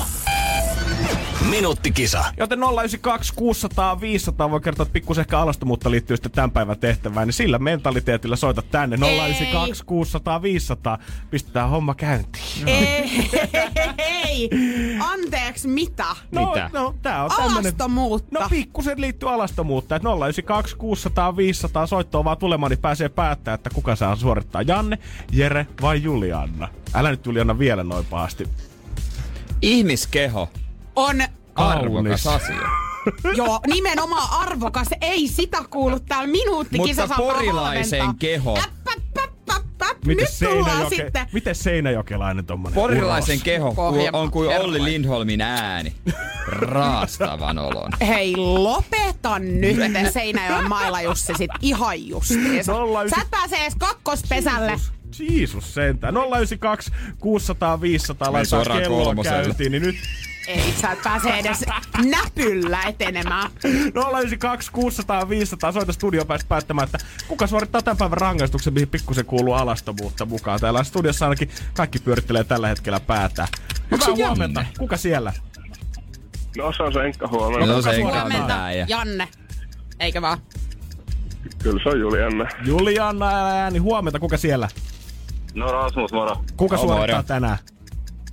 Minuuttikisa. 1.50 2.26
Joten 2.38 2.60
092 2.60 3.34
600 3.36 4.02
500 4.02 4.52
voi 4.52 4.62
kertoa, 4.62 4.84
että 4.84 4.94
pikkusen 4.94 5.22
ehkä 5.22 5.40
alastomuutta 5.40 5.92
liittyy 5.92 6.18
sitten 6.18 6.32
tämän 6.32 6.52
päivän 6.52 6.80
tehtävään, 6.80 7.28
niin 7.28 7.34
sillä 7.34 7.60
mentaliteetillä 7.60 8.36
soita 8.36 8.62
tänne 8.62 8.98
092 8.98 9.86
600 9.86 10.42
500. 10.42 10.98
Pistetään 11.30 11.70
homma 11.70 11.96
käyntiin. 11.96 12.68
Ei, 12.68 13.30
ei, 13.98 14.50
anteeksi, 15.00 15.68
mitä? 15.68 16.06
No, 16.32 16.46
Mitä? 16.46 16.70
no 16.74 16.96
tää 17.02 17.24
on 17.24 17.30
tämmönen... 17.30 17.58
Alastomuutta. 17.58 18.40
No 18.40 18.48
pikkusen 18.50 19.02
liittyy 19.02 19.34
alastomuutta, 19.34 19.96
että 19.96 20.10
092 20.10 20.76
600 20.76 21.38
500 21.38 21.88
soittoa 21.88 22.24
vaan 22.24 22.38
tulemaan, 22.38 22.70
niin 22.70 22.80
pääsee 22.80 23.10
päättää, 23.10 23.54
että 23.54 23.70
kuka 23.70 23.96
saa 23.96 24.16
suorittaa, 24.16 24.62
Janne, 24.62 24.98
Jere 25.32 25.68
vai 25.82 26.04
Julianna. 26.04 26.70
Älä 26.94 27.12
nyt 27.12 27.26
Julianna 27.26 27.60
vielä 27.60 27.84
noin 27.84 28.06
pahasti. 28.06 28.48
Ihmiskeho, 29.62 30.50
On, 30.96 31.22
arvokas 31.56 32.28
asia. 32.28 32.70
joo, 33.36 33.60
nimenomaan 33.68 34.42
arvokas. 34.42 34.88
Ei 35.02 35.28
sitä 35.28 35.58
kuulu 35.70 36.00
täällä 36.00 36.28
minuuttikisassa. 36.32 37.16
Mutta 37.18 37.34
porilaisen 37.34 38.16
keho. 38.20 38.58
Nyt 40.06 40.18
tullaan 40.40 40.66
Seinäjoke, 40.72 40.96
sitten. 40.96 41.28
miten 41.34 41.56
Seinäjokelainen 41.56 42.46
tommonen 42.46 42.76
Porilaisen 42.76 43.34
uros? 43.36 43.44
keho 43.44 43.74
Pohjanmaa. 43.74 44.22
on 44.22 44.32
kuin 44.32 44.50
Herra. 44.50 44.66
Olli 44.66 44.84
Lindholmin 44.84 45.42
ääni. 45.42 45.94
Raastavan 46.48 47.60
olon. 47.60 47.92
Hei, 48.08 48.38
lopeta 48.38 49.40
nyt 49.40 49.78
Seinäjoen 50.14 50.70
mailla 50.70 51.02
Jussi 51.02 51.34
sit 51.38 51.52
ihan 51.62 51.96
ysi- 51.98 52.64
Sä 52.64 53.22
et 53.22 53.32
pääse 53.32 53.56
edes 53.56 53.76
kakkospesälle. 53.80 54.80
Jeesus 55.20 55.74
sentään. 55.74 56.14
092 56.14 56.92
600 57.20 57.82
500 57.82 58.28
Meni 58.28 58.34
laittaa 58.34 58.60
suoraan 58.64 58.82
kelloa 58.82 59.04
kolmoselle. 59.06 59.42
käyntiin, 59.44 59.72
niin 59.72 59.84
nyt 59.84 59.96
Ei, 60.48 60.74
sä 60.82 60.92
et 60.92 61.02
pääse 61.04 61.30
edes 61.30 61.66
näpyllä 62.06 62.84
etenemään. 62.84 63.52
092 63.64 64.72
600 64.72 65.30
500 65.30 65.72
soita 65.72 65.94
studio 65.94 66.26
päästä 66.26 66.48
päättämään, 66.50 66.86
että 66.86 66.98
kuka 67.28 67.48
suorittaa 67.48 67.82
tämän 67.82 67.98
päivän 67.98 68.18
rangaistuksen, 68.18 68.74
mihin 68.74 68.88
pikkusen 68.88 69.26
kuuluu 69.26 69.54
alastomuutta 69.54 70.26
mukaan. 70.26 70.60
Täällä 70.60 70.84
studiossa 70.84 71.26
ainakin 71.26 71.50
kaikki 71.74 72.00
pyörittelee 72.00 72.44
tällä 72.44 72.68
hetkellä 72.68 73.00
päätä. 73.00 73.48
Hyvää 73.92 74.06
se 74.06 74.12
huomenta. 74.12 74.60
Janne? 74.60 74.74
Kuka 74.80 74.98
siellä? 74.98 75.34
No 76.58 76.74
se 76.78 76.84
on 76.84 76.94
Senkka 76.94 77.28
huomenna. 77.28 77.66
No 77.74 77.82
se 77.82 78.02
Huomenta. 78.02 78.58
Janne. 78.88 79.28
Eikö 80.00 80.22
vaan? 80.22 80.38
Kyllä 81.64 81.84
se 81.84 81.90
on 81.90 82.00
Julianne. 82.00 82.46
Juliana 82.66 83.30
ääni. 83.30 83.80
Huomenta. 83.80 84.20
Kuka 84.20 84.38
siellä? 84.38 84.68
No 85.54 85.72
Rasmus, 85.72 86.12
moro. 86.12 86.44
Kuka 86.58 86.76
No, 86.76 86.82
suorittaa 86.82 87.16
moro. 87.18 87.24
tänään? 87.28 87.58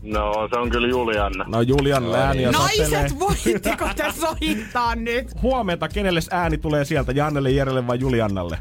No 0.03 0.49
se 0.53 0.59
on 0.59 0.71
kyllä 0.71 0.89
Julianna. 0.89 1.45
No 1.49 1.61
Julian 1.61 2.15
ääni 2.15 2.43
ja 2.43 2.53
satelee. 2.53 2.89
Naiset, 2.91 3.19
voitteko 3.19 3.89
te 3.97 4.05
soittaa 4.21 4.95
nyt? 4.95 5.27
Huomenta. 5.43 5.89
Kenelle 5.89 6.21
ääni 6.31 6.59
tulee 6.59 6.85
sieltä? 6.85 7.13
Jannelle, 7.13 7.51
Jerelle 7.51 7.87
vai 7.87 8.01
Juliannalle? 8.01 8.59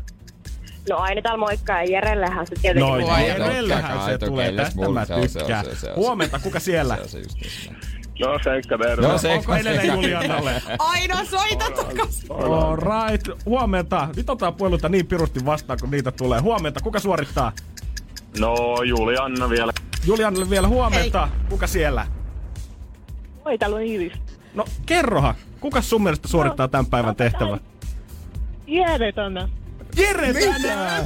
No 0.90 0.98
aina 0.98 1.22
täällä 1.22 1.40
moikka 1.40 1.74
ja 1.74 1.84
Jerellehän 1.84 2.48
se 2.48 2.56
tietenkin 2.56 2.92
No 2.92 2.96
menee. 2.96 3.28
Jerellehän 3.28 3.92
totta 3.92 4.06
se 4.06 4.18
tulee. 4.18 4.52
Tästä 4.52 4.90
mä 4.90 5.06
tykkään. 5.06 5.66
se 5.66 5.70
on, 5.72 5.76
se 5.76 5.90
on. 5.90 5.96
Huomenta. 5.96 6.40
Kuka 6.40 6.60
siellä? 6.60 6.96
Se 6.96 7.02
on 7.02 7.10
se 7.10 7.20
just 7.20 7.38
niin. 7.42 7.78
No 8.20 8.40
Senkka 8.44 8.78
terve. 8.78 9.08
No 9.08 9.18
se 9.18 9.34
Onko 9.34 9.56
edelleen 9.56 9.88
Juliannalle? 9.88 10.62
Aina 10.80 11.26
soita 11.26 11.66
takas. 11.72 12.26
Alright. 12.30 13.30
Huomenta. 13.46 14.08
Nyt 14.16 14.30
otetaan 14.30 14.56
puheluita 14.56 14.90
niin 14.90 15.08
pirusti 15.08 15.46
vastaan, 15.46 15.80
kun 15.82 15.92
niitä 15.92 16.12
tulee. 16.12 16.40
Huomenta. 16.40 16.80
Kuka 16.84 17.00
suorittaa? 17.00 17.52
No 18.40 18.56
Julianna 18.84 19.50
vielä. 19.50 19.72
Julianille 20.06 20.50
vielä 20.50 20.68
huomenta. 20.68 21.30
Kuka 21.50 21.68
siellä? 21.68 22.08
Oi, 23.46 23.58
täällä 23.58 23.76
on 23.76 23.82
Iris. 23.84 24.14
No 24.54 24.66
kerrohan. 24.86 25.36
Kuka 25.60 25.82
sun 25.82 26.04
mielestä 26.04 26.28
suorittaa 26.28 26.68
tämän 26.68 26.86
päivän 26.86 27.16
tehtävän? 27.16 27.60
Jere 28.68 29.12
tänne. 29.12 29.50
Jere 29.98 30.34
tänään! 30.34 31.06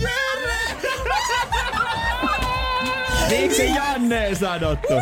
Miksi 3.30 3.66
Janne 3.76 4.36
sanottu? 4.36 4.94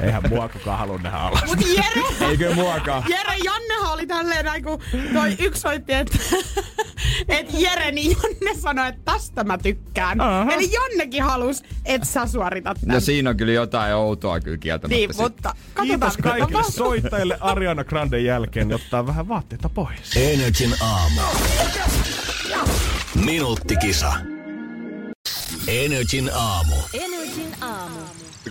Eihän 0.00 0.22
mua 0.28 0.48
kukaan 0.48 0.78
halua 0.78 0.98
nähdä 0.98 1.18
alas. 1.18 1.44
Mut 1.46 1.58
Jere, 1.76 2.30
Eikö 2.30 2.54
muakaan? 2.54 3.04
Jere 3.08 3.36
Jannehan 3.44 3.92
oli 3.92 4.06
tälleen 4.06 4.44
näin, 4.44 4.62
kun 4.64 4.78
toi 5.14 5.36
yksi 5.38 5.60
soitti, 5.60 5.92
että 5.92 6.18
et 7.28 7.46
Jere, 7.52 7.92
niin 7.92 8.16
Janne 8.22 8.60
sanoi, 8.60 8.88
että 8.88 9.00
tästä 9.12 9.44
mä 9.44 9.58
tykkään. 9.58 10.20
Aha. 10.20 10.52
Eli 10.52 10.72
Jannekin 10.72 11.22
halus, 11.22 11.62
että 11.84 12.06
sä 12.08 12.26
suoritat 12.26 12.80
tämän. 12.80 12.94
No 12.94 13.00
siinä 13.00 13.30
on 13.30 13.36
kyllä 13.36 13.52
jotain 13.52 13.94
outoa 13.94 14.40
kyllä 14.40 14.58
kieltämättä. 14.58 14.96
niin, 14.96 15.14
sit. 15.14 15.22
mutta 15.22 15.54
katsotaan. 15.74 15.86
Kiitos 15.88 16.16
kaikille 16.16 16.52
tapahtuu. 16.52 16.72
soittajille 16.72 17.36
Ariana 17.40 17.84
Granden 17.84 18.24
jälkeen, 18.24 18.68
niin 18.68 18.74
ottaa 18.76 19.06
vähän 19.06 19.28
vaatteita 19.28 19.68
pois. 19.68 20.16
Energin 20.16 20.74
aamu. 20.80 21.20
Minuuttikisa. 23.24 24.12
Energin 25.68 26.30
aamu. 26.34 26.74
Energin 26.94 27.54
aamu. 27.60 27.98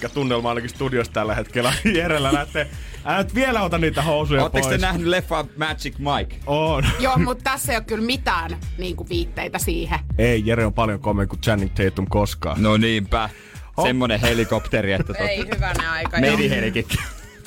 Mikä 0.02 0.14
tunnelma 0.14 0.50
ainakin 0.50 0.70
studiossa 0.70 1.14
tällä 1.14 1.36
hetkellä. 1.36 1.74
Jerellä 1.94 2.34
lähtee. 2.34 2.70
Älä 3.06 3.18
nyt 3.18 3.36
vielä 3.36 3.62
ota 3.62 3.78
niitä 3.78 4.02
housuja 4.02 4.44
Ootteko 4.44 4.68
pois. 4.68 4.80
te 4.80 4.86
nähnyt 4.86 5.08
leffa 5.08 5.46
Magic 5.58 5.96
Mike? 5.98 6.36
On. 6.46 6.86
Joo, 7.00 7.18
mutta 7.18 7.44
tässä 7.44 7.72
ei 7.72 7.78
ole 7.78 7.84
kyllä 7.86 8.06
mitään 8.06 8.58
niin 8.78 8.96
kuin 8.96 9.10
viitteitä 9.10 9.60
siihen. 9.60 10.00
Ei, 10.18 10.44
Jere 10.46 10.66
on 10.66 10.74
paljon 10.74 11.00
komea 11.00 11.28
kuin 11.28 11.42
Channing 11.42 11.74
Tatum 11.74 12.08
koskaan. 12.10 12.64
No 12.64 12.78
niinpä. 12.78 13.30
Oh. 13.78 13.86
Semmonen 13.86 14.20
helikopteri, 14.20 14.94
että. 14.94 15.14
Ei 15.14 15.46
hyvänä 15.56 15.92
aika. 15.92 16.20
Merihelikin. 16.20 16.86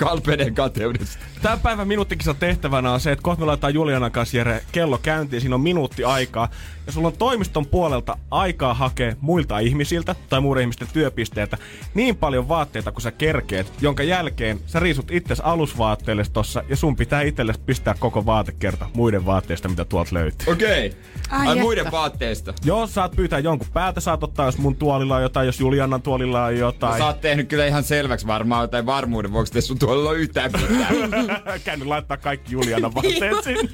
Kalpenen 0.04 0.54
kateudessa. 0.54 1.18
Tämän 1.42 1.60
päivän 1.60 1.88
minuuttikisan 1.88 2.36
tehtävänä 2.36 2.92
on 2.92 3.00
se, 3.00 3.12
että 3.12 3.22
kohta 3.22 3.40
me 3.40 3.46
laitetaan 3.46 3.74
Julianan 3.74 4.12
kanssa 4.12 4.36
Jere 4.36 4.62
kello 4.72 4.98
käyntiin. 4.98 5.40
Siinä 5.40 5.54
on 5.54 5.60
minuutti 5.60 6.04
aikaa. 6.04 6.48
Ja 6.86 6.92
sulla 6.92 7.08
on 7.08 7.16
toimiston 7.18 7.66
puolelta 7.66 8.16
aikaa 8.30 8.74
hakea 8.74 9.16
muilta 9.20 9.58
ihmisiltä 9.58 10.14
tai 10.28 10.40
muiden 10.40 10.60
ihmisten 10.60 10.88
työpisteitä 10.92 11.58
niin 11.94 12.16
paljon 12.16 12.48
vaatteita 12.48 12.92
kuin 12.92 13.02
sä 13.02 13.10
kerkeet, 13.10 13.72
jonka 13.80 14.02
jälkeen 14.02 14.60
sä 14.66 14.80
riisut 14.80 15.10
itses 15.10 15.40
alusvaatteelle 15.40 16.24
tossa 16.32 16.62
ja 16.68 16.76
sun 16.76 16.96
pitää 16.96 17.22
itsellesi 17.22 17.60
pistää 17.60 17.94
koko 17.98 18.26
vaatekerta 18.26 18.86
muiden 18.94 19.26
vaatteista, 19.26 19.68
mitä 19.68 19.84
tuolta 19.84 20.14
löytyy. 20.14 20.52
Okei. 20.52 20.86
Okay. 20.86 21.00
Ai 21.30 21.48
Ai, 21.48 21.56
muiden 21.56 21.90
vaatteista. 21.92 22.54
Jos 22.64 22.94
saat 22.94 23.12
pyytää 23.16 23.38
jonkun 23.38 23.68
päältä, 23.72 24.00
saat 24.00 24.22
ottaa, 24.22 24.46
jos 24.46 24.58
mun 24.58 24.76
tuolilla 24.76 25.16
on 25.16 25.22
jotain, 25.22 25.46
jos 25.46 25.60
Juliannan 25.60 26.02
tuolilla 26.02 26.44
on 26.44 26.58
jotain. 26.58 26.98
Sä 26.98 27.06
oot 27.06 27.20
tehnyt 27.20 27.48
kyllä 27.48 27.66
ihan 27.66 27.82
selväksi 27.84 28.26
varmaan 28.26 28.62
jotain 28.62 28.86
varmuuden 28.86 29.32
vuoksi, 29.32 29.58
että 29.58 29.66
sun 29.66 29.78
tuolla 29.78 29.93
on 29.94 30.16
yhtään 30.16 30.50
mitään. 30.70 30.94
Käynyt 31.64 31.86
laittaa 31.88 32.16
kaikki 32.16 32.52
Julianan 32.52 32.94
vaatteet 32.94 33.44
sinne. 33.44 33.68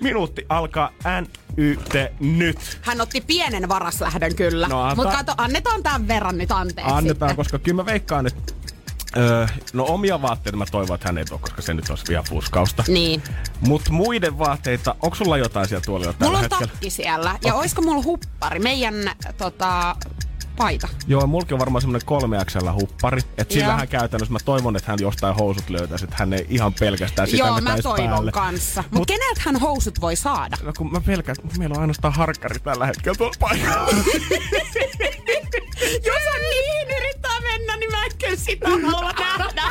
Minuutti 0.00 0.46
alkaa 0.48 0.90
NYT 1.56 1.94
nyt. 2.20 2.78
Hän 2.82 3.00
otti 3.00 3.20
pienen 3.20 3.68
varaslähdön 3.68 4.34
kyllä. 4.34 4.68
No, 4.68 4.90
anta- 4.90 4.96
Mutta 4.96 5.16
kato, 5.16 5.34
annetaan 5.36 5.82
tämän 5.82 6.08
verran 6.08 6.38
nyt 6.38 6.52
anteeksi 6.52 6.92
Annetaan, 6.94 7.30
sitten. 7.30 7.36
koska 7.36 7.58
kyllä 7.58 7.76
mä 7.82 7.86
veikkaan, 7.86 8.26
että 8.26 8.52
Öö, 9.16 9.46
no 9.72 9.84
omia 9.88 10.22
vaatteita 10.22 10.56
mä 10.58 10.64
toivon, 10.70 10.94
että 10.94 11.08
hän 11.08 11.18
ei 11.18 11.24
tuo, 11.24 11.38
koska 11.38 11.62
se 11.62 11.74
nyt 11.74 11.90
olisi 11.90 12.04
vielä 12.08 12.22
fuskausta. 12.22 12.84
Niin. 12.88 13.22
Mut 13.60 13.88
muiden 13.90 14.38
vaatteita, 14.38 14.94
onko 15.02 15.14
sulla 15.14 15.36
jotain 15.38 15.68
siellä 15.68 15.84
tuolilla 15.84 16.12
tällä 16.12 16.24
Mulla 16.26 16.38
on 16.38 16.42
hetkellä? 16.42 16.66
takki 16.66 16.90
siellä. 16.90 17.38
Ja 17.44 17.54
oisko 17.54 17.82
mulla 17.82 18.02
huppari? 18.02 18.60
Meidän 18.60 18.94
tota, 19.38 19.96
paita. 20.56 20.88
Joo, 21.06 21.26
mulki 21.26 21.54
on 21.54 21.60
varmaan 21.60 21.82
semmonen 21.82 22.06
3 22.06 22.44
XL 22.44 22.68
huppari. 22.72 23.20
Et 23.38 23.50
Joo. 23.54 23.60
sillähän 23.60 23.88
käytännössä 23.88 24.32
mä 24.32 24.38
toivon, 24.44 24.76
että 24.76 24.90
hän 24.92 24.98
jostain 25.00 25.34
housut 25.34 25.70
löytäisi, 25.70 26.04
että 26.04 26.16
hän 26.18 26.32
ei 26.32 26.46
ihan 26.48 26.74
pelkästään 26.80 27.28
sitä 27.28 27.44
Joo, 27.44 27.60
mä 27.60 27.76
toivon 27.82 28.08
päälle. 28.10 28.32
kanssa. 28.32 28.84
Mut, 28.90 28.98
Mut- 29.00 29.06
keneltä 29.06 29.40
hän 29.44 29.56
housut 29.56 30.00
voi 30.00 30.16
saada? 30.16 30.56
No 30.62 30.72
kun 30.78 30.92
mä 30.92 31.00
pelkään, 31.00 31.36
että 31.44 31.58
meillä 31.58 31.74
on 31.74 31.80
ainoastaan 31.80 32.14
harkkari 32.14 32.60
tällä 32.60 32.86
hetkellä 32.86 33.16
tuolla 33.18 33.34
paikalla. 33.40 33.88
Jos 36.06 36.22
hän 36.32 36.42
niihin 36.50 36.96
yrittää 36.96 37.33
mennä, 37.58 37.76
niin 37.76 37.90
mä 37.90 38.04
en 38.04 38.10
kyllä 38.18 38.36
sitä 38.36 38.68
halua 38.68 39.12
nähdä. 39.12 39.64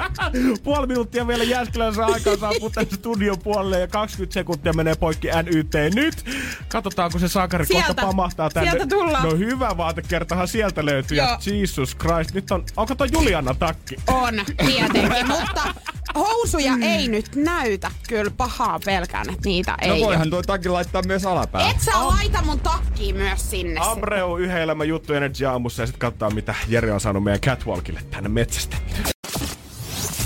Puoli 0.64 0.86
minuuttia 0.86 1.26
vielä 1.26 1.44
Jääskelänsä 1.44 2.06
aikaa 2.06 2.36
saapuu 2.36 2.70
tänne 2.70 2.90
studion 2.96 3.38
puolelle 3.38 3.80
ja 3.80 3.88
20 3.88 4.34
sekuntia 4.34 4.72
menee 4.72 4.94
poikki 4.94 5.28
NYT 5.28 5.94
nyt. 5.94 6.24
Katsotaan, 6.68 7.10
kun 7.10 7.20
se 7.20 7.28
sakari 7.28 7.66
kohta 7.66 7.84
Sieltä. 7.84 8.02
pamahtaa 8.02 8.50
tänne. 8.50 8.70
Sieltä 8.70 8.86
tullaan. 8.86 9.24
No 9.24 9.36
hyvä 9.36 9.76
vaatekertahan 9.76 10.48
sieltä 10.48 10.84
löytyy. 10.84 11.16
Ja 11.16 11.24
Joo. 11.24 11.56
Jesus 11.56 11.96
Christ, 11.96 12.34
nyt 12.34 12.50
on, 12.50 12.64
onko 12.76 12.94
toi 12.94 13.08
Juliana 13.12 13.54
takki? 13.54 13.96
On, 14.06 14.34
tietenkin, 14.66 15.26
mutta 15.26 15.74
housuja 16.14 16.72
ei 16.82 17.08
nyt 17.08 17.36
näytä. 17.36 17.90
Kyllä 18.08 18.30
pahaa 18.36 18.80
pelkään, 18.84 19.30
että 19.30 19.48
niitä 19.48 19.76
No 19.86 19.94
ei 19.94 20.04
voihan 20.04 20.30
tuo 20.30 20.42
takin 20.42 20.72
laittaa 20.72 21.02
myös 21.02 21.26
alapäälle. 21.26 21.70
Et 21.70 21.80
sä 21.80 22.06
laita 22.06 22.42
mun 22.42 22.60
takkiin 22.60 23.16
myös 23.16 23.50
sinne. 23.50 23.80
Abreu, 23.80 24.36
yhden 24.36 24.62
elämän 24.62 24.88
juttu 24.88 25.14
Energy 25.14 25.46
aamussa 25.46 25.82
ja 25.82 25.86
sitten 25.86 26.00
katsotaan, 26.00 26.34
mitä 26.34 26.54
Jere 26.68 26.92
on 26.92 27.00
saanut 27.00 27.24
meidän 27.30 27.40
catwalkille 27.40 28.00
tänne 28.10 28.28
metsästä. 28.28 28.76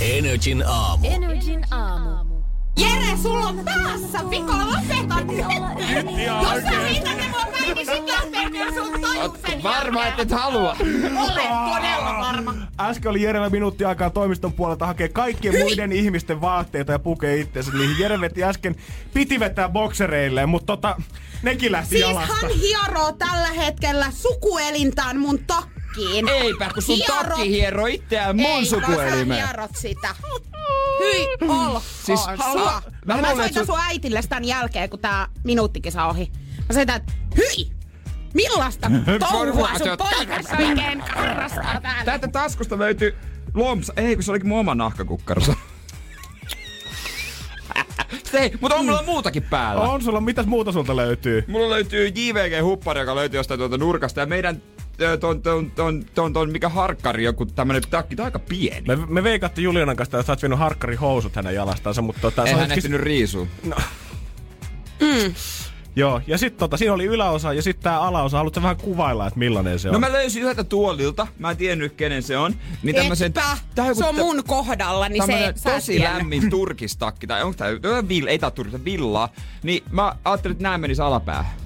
Energin 0.00 0.64
aamu. 0.66 1.07
Energin 1.07 1.64
aamu. 1.70 2.34
Jere, 2.78 3.16
sulla 3.22 3.46
on 3.48 3.64
päässä 3.64 4.30
vika, 4.30 4.59
lopeta 4.66 5.20
nyt! 5.20 5.38
ihan 6.18 6.42
Jos 6.55 6.62
sä 6.62 6.70
heität 6.70 7.16
ne 7.16 7.28
mua 7.28 7.46
päin, 7.52 7.74
niin 7.74 7.86
sit 7.86 8.07
lähtee 8.07 8.72
sun 8.74 9.00
tajuksen 9.00 9.62
Varma, 9.62 10.07
että 10.07 10.22
et 10.22 10.30
halua. 10.30 10.76
Olen 10.80 11.74
todella 11.74 12.18
varma. 12.20 12.55
Äsken 12.80 13.11
oli 13.11 13.22
Jerellä 13.22 13.50
minuutti 13.50 13.84
aikaa 13.84 14.11
toimiston 14.11 14.52
puolelta 14.52 14.86
hakea 14.86 15.09
kaikkien 15.09 15.55
muiden 15.59 15.92
ihmisten 15.92 16.40
vaatteita 16.40 16.92
ja 16.92 16.98
pukee 16.98 17.36
itseensä 17.36 17.72
niihin. 17.72 17.98
Jere 17.98 18.20
veti 18.20 18.44
äsken, 18.44 18.76
piti 19.14 19.40
vetää 19.40 19.68
boksereilleen, 19.68 20.48
mutta 20.48 20.66
tota, 20.66 20.96
nekin 21.42 21.72
lähti 21.72 21.88
Siis 21.88 22.00
jalasta. 22.00 22.34
hän 22.34 22.50
hieroo 22.50 23.12
tällä 23.12 23.48
hetkellä 23.48 24.07
sukuelintään 24.11 25.20
mun 25.20 25.38
takkiin. 25.95 26.28
Eipä, 26.28 26.70
kun 26.74 26.82
sun 26.82 26.99
takki 27.07 27.51
hieroo 27.51 27.86
itseään 27.86 28.36
mun 28.36 28.45
Ei, 28.47 28.53
vaan 28.53 28.66
sä 28.66 28.70
sukuelimeen. 28.86 29.45
hierot 29.47 29.70
sitä. 29.76 30.14
Hyi 30.99 31.28
olkoon 31.49 31.82
Siis, 32.03 32.22
sua. 32.24 32.36
halua- 32.36 32.82
mä 33.07 33.16
Mä, 33.16 33.26
soitan 33.28 33.47
että 33.47 33.59
sun- 33.59 33.66
sun 33.66 33.84
äitille 33.88 34.20
tämän 34.28 34.45
jälkeen, 34.45 34.90
kun 34.90 34.99
tää 34.99 35.26
minuuttikisa 35.45 36.05
ohi. 36.07 36.30
Mä 36.68 36.74
soitan, 36.74 36.97
että 36.97 37.12
hyi! 37.36 37.70
Millaista 38.34 38.90
touhua 39.30 39.68
sun 39.78 39.88
poikas 39.99 40.47
oikein 40.59 41.01
harrastaa 41.01 41.80
täällä? 41.82 42.05
Täältä 42.05 42.28
taskusta 42.28 42.78
löytyy 42.78 43.14
lomsa. 43.55 43.92
Ei, 43.97 44.14
kun 44.16 44.22
se 44.22 44.30
olikin 44.30 44.49
mun 44.49 44.61
oma 44.61 44.74
nahkakukkarossa. 44.74 45.55
Ei, 48.34 48.53
mutta 48.61 48.76
on 48.76 48.86
mulla 48.86 49.03
muutakin 49.03 49.42
päällä. 49.42 49.82
On 49.82 50.03
sulla, 50.03 50.20
mitäs 50.20 50.47
muuta 50.47 50.72
sulta 50.72 50.97
löytyy? 50.97 51.45
Mulla 51.49 51.70
löytyy 51.70 52.09
JVG-huppari, 52.09 52.99
joka 53.01 53.14
löytyy 53.14 53.38
jostain 53.38 53.59
tuolta 53.59 53.78
nurkasta. 53.78 54.20
Ja 54.20 54.26
meidän 54.26 54.62
ton, 55.20 55.42
ton, 55.42 55.70
ton, 55.70 56.05
ton, 56.14 56.32
ton, 56.32 56.51
mikä 56.51 56.68
harkkari, 56.68 57.24
joku 57.24 57.47
tämmönen 57.47 57.82
takki, 57.90 58.16
tää 58.16 58.24
on 58.24 58.26
aika 58.26 58.38
pieni. 58.38 58.86
Me, 58.86 58.97
me 59.09 59.22
veikattiin 59.24 59.64
Julianan 59.64 59.97
kanssa, 59.97 60.18
että 60.18 60.26
sä 60.26 60.32
oot 60.32 60.42
vienyt 60.42 60.59
harkkari 60.59 60.97
housut 60.97 61.36
hänen 61.36 61.55
jalastansa, 61.55 62.03
mutta 62.03 62.20
tota, 62.20 62.45
Ei 62.45 62.53
sä 62.55 62.61
hän 62.61 62.72
ehtinyt 62.72 63.01
riisua. 63.01 63.47
No, 63.64 63.76
Mm. 65.01 65.34
Joo, 65.97 66.20
ja 66.26 66.38
sitten 66.38 66.59
tota, 66.59 66.76
siinä 66.76 66.92
oli 66.95 67.05
yläosa 67.05 67.53
ja 67.53 67.62
sitten 67.62 67.82
tää 67.82 68.01
alaosa. 68.01 68.36
Haluatko 68.36 68.62
vähän 68.62 68.76
kuvailla, 68.76 69.26
että 69.26 69.38
millainen 69.38 69.78
se 69.78 69.88
on? 69.88 69.92
No 69.92 69.99
mä 70.01 70.12
löysin 70.12 70.42
yhdeltä 70.42 70.64
tuolilta, 70.64 71.26
mä 71.38 71.51
en 71.51 71.57
tiennyt 71.57 71.92
kenen 71.92 72.22
se 72.22 72.36
on. 72.36 72.55
Niin 72.82 72.97
tämmösen, 72.97 73.26
Etpä, 73.26 73.59
tää 73.74 73.86
joku 73.86 73.99
se 74.01 74.05
on 74.09 74.14
mun 74.14 74.42
kohdalla, 74.47 75.09
niin 75.09 75.26
se 75.26 75.55
tosi 75.62 76.01
lämmin 76.01 76.51
turkistakki, 76.51 77.26
tai 77.26 77.42
onko 77.42 77.57
tää, 77.57 77.68
ei 78.28 78.38
tää 78.38 78.51
turkista, 78.51 78.84
villaa. 78.84 79.28
Niin 79.62 79.84
mä 79.90 80.14
ajattelin, 80.24 80.53
että 80.53 80.62
nää 80.62 80.78
menis 80.78 81.01
alapäähän. 81.01 81.63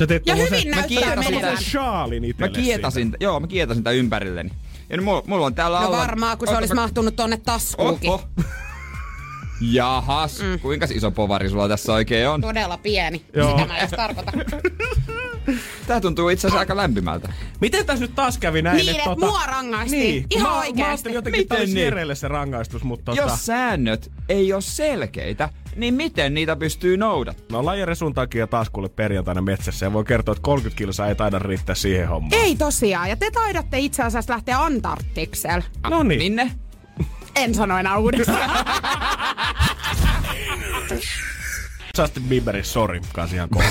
Sä 0.00 0.06
teet 0.06 0.26
Ja 0.26 0.34
hyvin 0.34 0.68
mä 0.68 0.76
näyttää 0.76 0.88
kietasin 0.88 1.40
tän- 1.40 1.62
shaalin 1.62 2.34
Mä 2.38 2.48
kietasin, 2.48 3.16
joo, 3.20 3.40
mä 3.40 3.46
kietasin 3.46 3.84
tän 3.84 3.96
ympärilleni. 3.96 4.50
Ja 4.90 4.96
nyt 4.96 5.04
mulla, 5.04 5.22
mulla 5.26 5.46
on 5.46 5.54
täällä 5.54 5.80
No 5.80 5.86
alla... 5.86 5.96
varmaan, 5.96 6.38
kun 6.38 6.48
se 6.48 6.56
olisi 6.56 6.74
mä- 6.74 6.80
mahtunut 6.80 7.16
tonne 7.16 7.36
taskuunkin. 7.36 8.10
Oho. 8.10 8.22
Jahas, 9.60 10.42
mm. 10.42 10.60
kuinka 10.60 10.86
iso 10.94 11.10
povari 11.10 11.48
sulla 11.48 11.68
tässä 11.68 11.92
oikein 11.92 12.28
on? 12.28 12.40
Todella 12.40 12.76
pieni. 12.76 13.24
Joo. 13.36 13.50
Sitä 13.50 13.66
mä 13.66 13.78
edes 13.78 13.90
tarkoita. 13.90 14.32
Tää 15.86 16.00
tuntuu 16.00 16.28
itse 16.28 16.46
asiassa 16.46 16.60
aika 16.60 16.76
lämpimältä. 16.76 17.32
Miten 17.60 17.86
tässä 17.86 18.04
nyt 18.04 18.14
taas 18.14 18.38
kävi 18.38 18.62
näin? 18.62 18.76
Niin, 18.76 18.96
että 18.96 19.16
mua 19.18 19.46
rangaistiin. 19.46 20.00
Niin, 20.02 20.26
Ihan 20.30 20.52
mä, 20.52 20.58
oikeesti. 20.58 20.82
Mä 20.82 20.88
ajattelin 20.88 21.14
jotenkin, 21.14 21.42
että 21.42 21.54
Miten 21.54 21.88
olisi 21.92 22.06
niin? 22.06 22.16
Se 22.16 22.28
rangaistus, 22.28 22.82
mutta 22.82 23.04
tota, 23.04 23.22
Jos 23.22 23.46
säännöt 23.46 24.10
ei 24.28 24.52
ole 24.52 24.62
selkeitä, 24.62 25.48
niin 25.76 25.94
miten 25.94 26.34
niitä 26.34 26.56
pystyy 26.56 26.96
noudattamaan? 26.96 27.52
me 27.52 27.58
ollaan 27.58 27.78
Jere 27.78 27.94
sun 27.94 28.14
takia 28.14 28.46
taas 28.46 28.70
kuule 28.70 28.88
perjantaina 28.88 29.42
metsässä 29.42 29.86
ja 29.86 29.92
voi 29.92 30.04
kertoa, 30.04 30.32
että 30.32 30.42
30 30.42 30.78
kilsaa 30.78 31.08
ei 31.08 31.14
taida 31.14 31.38
riittää 31.38 31.74
siihen 31.74 32.08
hommaan. 32.08 32.42
Ei 32.42 32.56
tosiaan. 32.56 33.08
Ja 33.08 33.16
te 33.16 33.30
taidatte 33.30 33.78
itse 33.78 34.02
asiassa 34.02 34.32
lähteä 34.32 34.62
Antarktikselle. 34.62 35.64
No 35.90 36.02
niin. 36.02 36.18
Minne? 36.18 36.50
En 37.36 37.54
sano 37.54 37.78
enää 37.78 37.98
uudestaan. 37.98 38.50
Justin 41.98 42.22
Bieberin 42.22 42.64
Sorry 42.64 43.00
kanssa 43.12 43.36
ihan 43.36 43.48
kohta. 43.48 43.70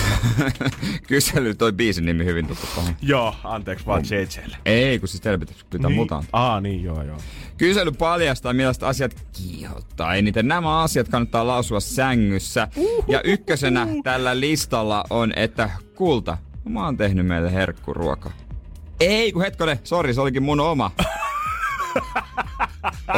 Kysely 1.08 1.54
toi 1.56 1.72
biisin 1.74 2.06
nimi 2.06 2.26
hyvin 2.26 2.48
tuttu 2.48 2.68
tuohon. 2.76 2.96
joo, 3.02 3.36
anteeksi 3.44 3.86
vaan 3.86 4.02
JJlle. 4.04 4.58
Ei, 4.66 5.00
kun 5.00 5.08
siis 5.08 5.22
teillä 5.22 5.38
pitäisi 5.38 5.66
pyytää 5.70 5.90
Niin. 5.90 5.96
mutaan. 6.00 6.24
Aa, 6.34 6.62
niin 6.62 6.84
joo 6.84 7.04
joo. 7.04 7.18
Kysely 7.58 7.92
paljastaa, 7.92 8.54
millaiset 8.54 8.84
asiat 8.84 9.26
kiihottaa 9.38 10.16
eniten. 10.16 10.48
Nämä 10.48 10.80
asiat 10.82 11.10
kannattaa 11.10 11.48
lausua 11.48 11.80
sängyssä. 11.80 12.68
Ja 13.08 13.22
ykkösenä 13.24 13.88
tällä 14.04 14.40
listalla 14.40 15.04
on, 15.10 15.34
että 15.36 15.70
kulta, 15.96 16.38
mä 16.70 16.86
oon 16.86 16.98
tehnyt 16.98 17.28
meille 17.28 17.54
herkkuruoka. 17.54 18.32
Ei, 19.00 19.32
kun 19.32 19.42
hetkonen, 19.42 19.80
sori, 19.84 20.14
se 20.14 20.22
olikin 20.22 20.44
mun 20.44 20.60
oma. 20.60 20.92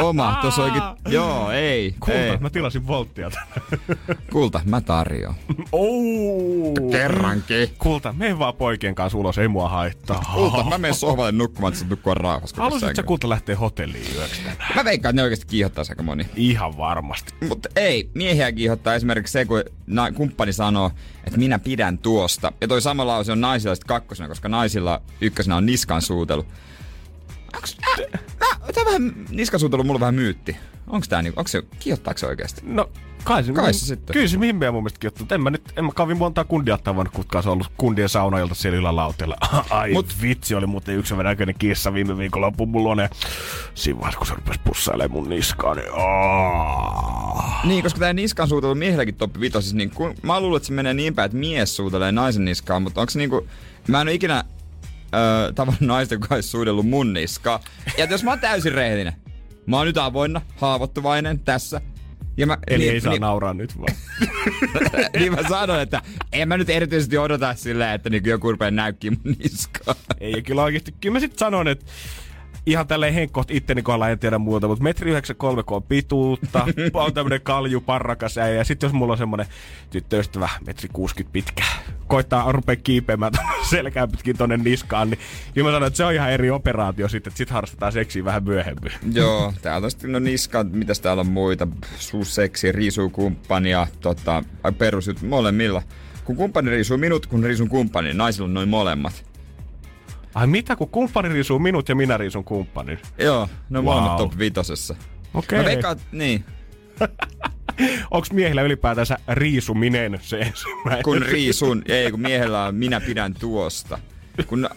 Oma, 0.02 0.38
tuossa 0.42 0.62
olikin, 0.64 0.82
joo, 1.08 1.52
ei, 1.52 1.96
Kulta, 2.00 2.14
ei. 2.20 2.38
mä 2.38 2.50
tilasin 2.50 2.88
volttia 2.88 3.30
tänne. 3.30 3.80
Kulta, 4.32 4.62
mä 4.66 4.82
tarjoan. 4.82 5.36
Oh. 5.72 6.74
Kerrankin. 6.92 7.70
Kulta, 7.78 8.14
mene 8.14 8.40
vaan 8.40 8.54
poikien 8.54 8.96
kanssa 8.96 9.18
ulos, 9.18 9.38
ei 9.38 9.48
mua 9.48 9.70
haittaa. 9.70 10.24
Kulta, 10.36 10.64
mä 10.64 10.78
menen 10.78 10.96
sohvalle 10.96 11.32
nukkumaan, 11.32 11.74
että 11.74 11.84
sä 11.84 11.90
nukkua 11.90 12.14
rauhassa. 12.14 12.56
koko 12.56 12.64
Haluaisitko 12.64 12.96
sä. 12.96 13.04
Kulta 13.04 13.30
lähteä 13.30 13.56
hotelliin 13.58 14.16
yöksi 14.16 14.42
tänään? 14.42 14.76
Mä 14.76 14.86
veikkaan, 14.86 15.10
että 15.10 15.22
ne 15.22 15.24
oikeasti 15.24 15.46
kiihottaa 15.48 15.84
aika 15.90 16.04
moni. 16.04 16.26
Ihan 16.36 16.78
varmasti. 16.78 17.34
Mutta 17.50 17.70
ei, 17.76 18.10
miehiä 18.14 18.52
kiihottaa 18.52 18.96
esimerkiksi 18.96 19.32
se, 19.32 19.46
kun 19.46 19.64
na- 19.88 20.12
kumppani 20.12 20.54
sanoo, 20.54 20.92
että 21.26 21.40
minä 21.40 21.60
pidän 21.60 21.98
tuosta. 21.98 22.52
Ja 22.62 22.68
toi 22.68 22.82
sama 22.82 23.08
lause 23.08 23.32
on 23.32 23.42
naisilla 23.42 23.76
sitten 23.76 23.88
kakkosena, 23.88 24.30
koska 24.30 24.50
naisilla 24.50 25.02
ykkösenä 25.22 25.56
on 25.56 25.66
niskan 25.66 26.02
suutelu. 26.02 26.46
Onks, 27.56 27.78
äh, 27.84 28.22
äh, 28.44 28.60
tää 28.74 28.86
vähän, 28.86 29.14
niskan 29.30 29.60
suutelu 29.60 29.82
on 29.82 29.86
mulla 29.86 30.00
vähän 30.00 30.16
myytti. 30.16 30.58
Onks 30.88 31.10
tää 31.10 31.22
niinku, 31.22 31.40
onks 31.40 31.52
se, 31.52 31.64
kiihottaako 31.80 32.18
se 32.18 32.26
oikeesti? 32.28 32.62
No, 32.66 32.90
kai 33.24 33.44
se, 33.44 33.54
Kai 33.54 33.74
se 33.74 33.86
sitten. 33.86 34.14
Kyllä 34.14 34.28
se 34.28 34.38
mihin 34.38 34.56
meidän 34.56 34.74
mun 34.74 34.84
mielestä 34.84 35.00
kiottuu. 35.00 35.28
En 35.32 35.42
mä 35.42 35.50
nyt, 35.50 35.62
en 35.76 35.86
mä 35.86 35.92
kavin 35.96 36.18
montaa 36.18 36.44
kundia 36.44 36.78
tavannut, 36.78 37.14
kun 37.14 37.26
kanssa 37.28 37.52
ollut 37.52 37.72
kundien 37.78 38.10
saunailta 38.10 38.56
siellä 38.56 38.80
ylälautella. 38.80 39.36
Ai 39.70 39.94
Mut, 39.94 40.16
vitsi, 40.22 40.56
oli 40.56 40.68
muuten 40.68 40.96
yksi 40.96 41.16
näköinen 41.16 41.56
kissa 41.60 41.94
viime 41.94 42.14
mulla 42.68 42.92
on. 42.92 43.00
ja 43.00 43.10
Siinä 43.76 44.00
vaiheessa, 44.00 44.18
kun 44.18 44.28
se 44.28 44.34
rupesi 44.34 44.60
pussailemaan 44.64 45.12
mun 45.12 45.30
niskaan, 45.30 45.78
niin 45.78 45.90
aah. 45.94 47.66
Niin, 47.66 47.84
koska 47.84 48.00
tää 48.00 48.14
niskan 48.14 48.48
suutelu 48.48 48.76
miehilläkin 48.76 49.16
toppi 49.16 49.40
vitosissa, 49.40 49.78
niin 49.78 49.90
kun, 49.90 50.16
mä 50.22 50.40
luulen, 50.40 50.58
että 50.58 50.68
se 50.68 50.74
menee 50.74 50.94
niin 50.94 51.16
päin, 51.16 51.26
että 51.26 51.38
mies 51.38 51.76
suutelee 51.76 52.12
naisen 52.12 52.46
niskaan, 52.46 52.82
mutta 52.82 53.02
onko 53.02 53.12
se 53.12 53.20
niinku, 53.20 53.48
mä 53.88 54.02
en 54.02 54.08
ole 54.08 54.14
ikinä 54.14 54.44
öö, 55.16 55.52
tavannut 55.52 55.82
naista, 55.82 56.16
joka 56.16 56.36
olisi 56.36 56.50
suudellut 56.50 56.90
mun 56.90 57.14
niskaa. 57.14 57.60
Ja 57.98 58.06
jos 58.06 58.24
mä 58.24 58.32
oon 58.32 58.40
täysin 58.40 58.72
rehellinen, 58.72 59.14
mä 59.66 59.78
oon 59.78 59.88
nyt 59.88 59.98
avoinna, 59.98 60.42
haavoittuvainen 60.56 61.40
tässä. 61.40 61.82
Ja 62.38 62.48
mä, 62.48 62.58
Eli 62.68 62.84
niin, 62.84 62.94
ei 62.94 63.02
saa 63.02 63.12
niin, 63.12 63.22
nauraa 63.22 63.54
nyt 63.54 63.78
vaan. 63.78 63.96
niin 65.20 65.34
mä 65.34 65.50
sanon, 65.50 65.80
että 65.80 66.02
en 66.32 66.48
mä 66.48 66.58
nyt 66.58 66.70
erityisesti 66.70 67.18
odota 67.18 67.56
silleen, 67.56 67.92
että 67.92 68.10
niin 68.10 68.26
joku 68.26 68.52
rupeaa 68.52 68.72
näykkiä 68.72 69.12
mun 69.12 69.36
niskaa. 69.40 69.96
Ei, 70.20 70.32
ja 70.32 70.42
kyllä 70.42 70.64
oikeesti, 70.64 70.96
kyllä 71.02 71.14
mä 71.14 71.20
sit 71.20 71.38
sanon, 71.38 71.68
että 71.68 71.86
ihan 72.66 72.88
tälleen 72.88 73.14
henkkoht 73.14 73.52
itteni 73.52 73.82
kohdalla 73.82 74.10
en 74.10 74.20
tiedä 74.20 74.38
muuta, 74.38 74.68
mutta 74.68 74.84
metri 74.84 75.12
93 75.12 75.64
kun 75.64 75.78
on 75.78 75.84
pituutta, 75.84 76.68
on 76.94 77.14
tämmönen 77.14 77.42
kalju, 77.42 77.82
parrakas 77.82 78.38
äijä, 78.38 78.56
ja 78.56 78.64
sit 78.64 78.82
jos 78.82 78.94
mulla 78.94 79.12
on 79.12 79.18
semmonen 79.18 79.46
tyttöystävä 79.90 80.50
metri 80.68 80.90
60 80.94 81.34
pitkä, 81.34 81.64
koittaa 82.08 82.52
rupea 82.52 82.76
kiipeämään 82.76 83.34
selkään 83.70 84.12
pitkin 84.12 84.38
tonne 84.38 84.58
niskaan, 84.58 85.10
niin 85.10 85.20
kyllä 85.54 85.68
mä 85.68 85.76
sanon, 85.76 85.88
että 85.88 85.98
se 85.98 86.06
on 86.06 86.14
ihan 86.14 86.32
eri 86.32 86.50
operaatio 86.52 87.10
sitten, 87.10 87.32
että 87.32 87.38
sit 87.38 87.50
harrastetaan 87.50 87.92
seksiä 87.92 88.26
vähän 88.26 88.44
myöhemmin. 88.44 88.92
Joo, 89.14 89.54
täällä 89.62 89.86
on 89.86 89.92
sitten 89.92 90.12
no 90.12 90.20
niska, 90.20 90.64
mitäs 90.64 91.00
täällä 91.00 91.22
on 91.22 91.32
muita, 91.32 91.68
suusseksi, 91.98 92.72
riisukumppania, 92.72 93.88
tota, 94.02 94.44
perusjut, 94.78 95.22
molemmilla. 95.22 95.84
Kun 96.26 96.36
kumppani 96.36 96.70
riisuu 96.70 96.98
minut, 96.98 97.26
kun 97.26 97.44
riisun 97.44 97.70
kumppani, 97.70 98.14
naisilla 98.14 98.46
on 98.46 98.54
noin 98.54 98.70
molemmat. 98.70 99.31
Ai 100.36 100.48
mitä, 100.48 100.76
kun 100.76 100.90
kumppani 100.90 101.30
riisuu 101.30 101.60
minut 101.60 101.90
ja 101.90 101.96
minä 101.96 102.18
riisun 102.18 102.44
kumppanin? 102.44 103.00
Joo, 103.18 103.50
ne 103.70 103.80
on 103.80 103.86
Wow. 103.86 104.18
top 104.18 104.38
vitosessa. 104.38 104.96
Okei. 105.34 105.60
Mä 105.60 105.66
veikkaan, 105.66 105.98
niin. 106.12 106.46
Onks 108.12 108.32
miehillä 108.32 108.62
ylipäätänsä 108.62 109.18
riisuminen 109.28 110.20
se 110.22 110.40
ensimmäinen? 110.40 111.04
Kun 111.04 111.22
riisun, 111.22 111.82
ei 111.88 112.12
kun 112.12 112.20
miehellä 112.22 112.64
on 112.66 112.76
minä 112.76 113.02
pidän 113.02 113.34
tuosta. 113.34 114.00
Kun, 114.48 114.70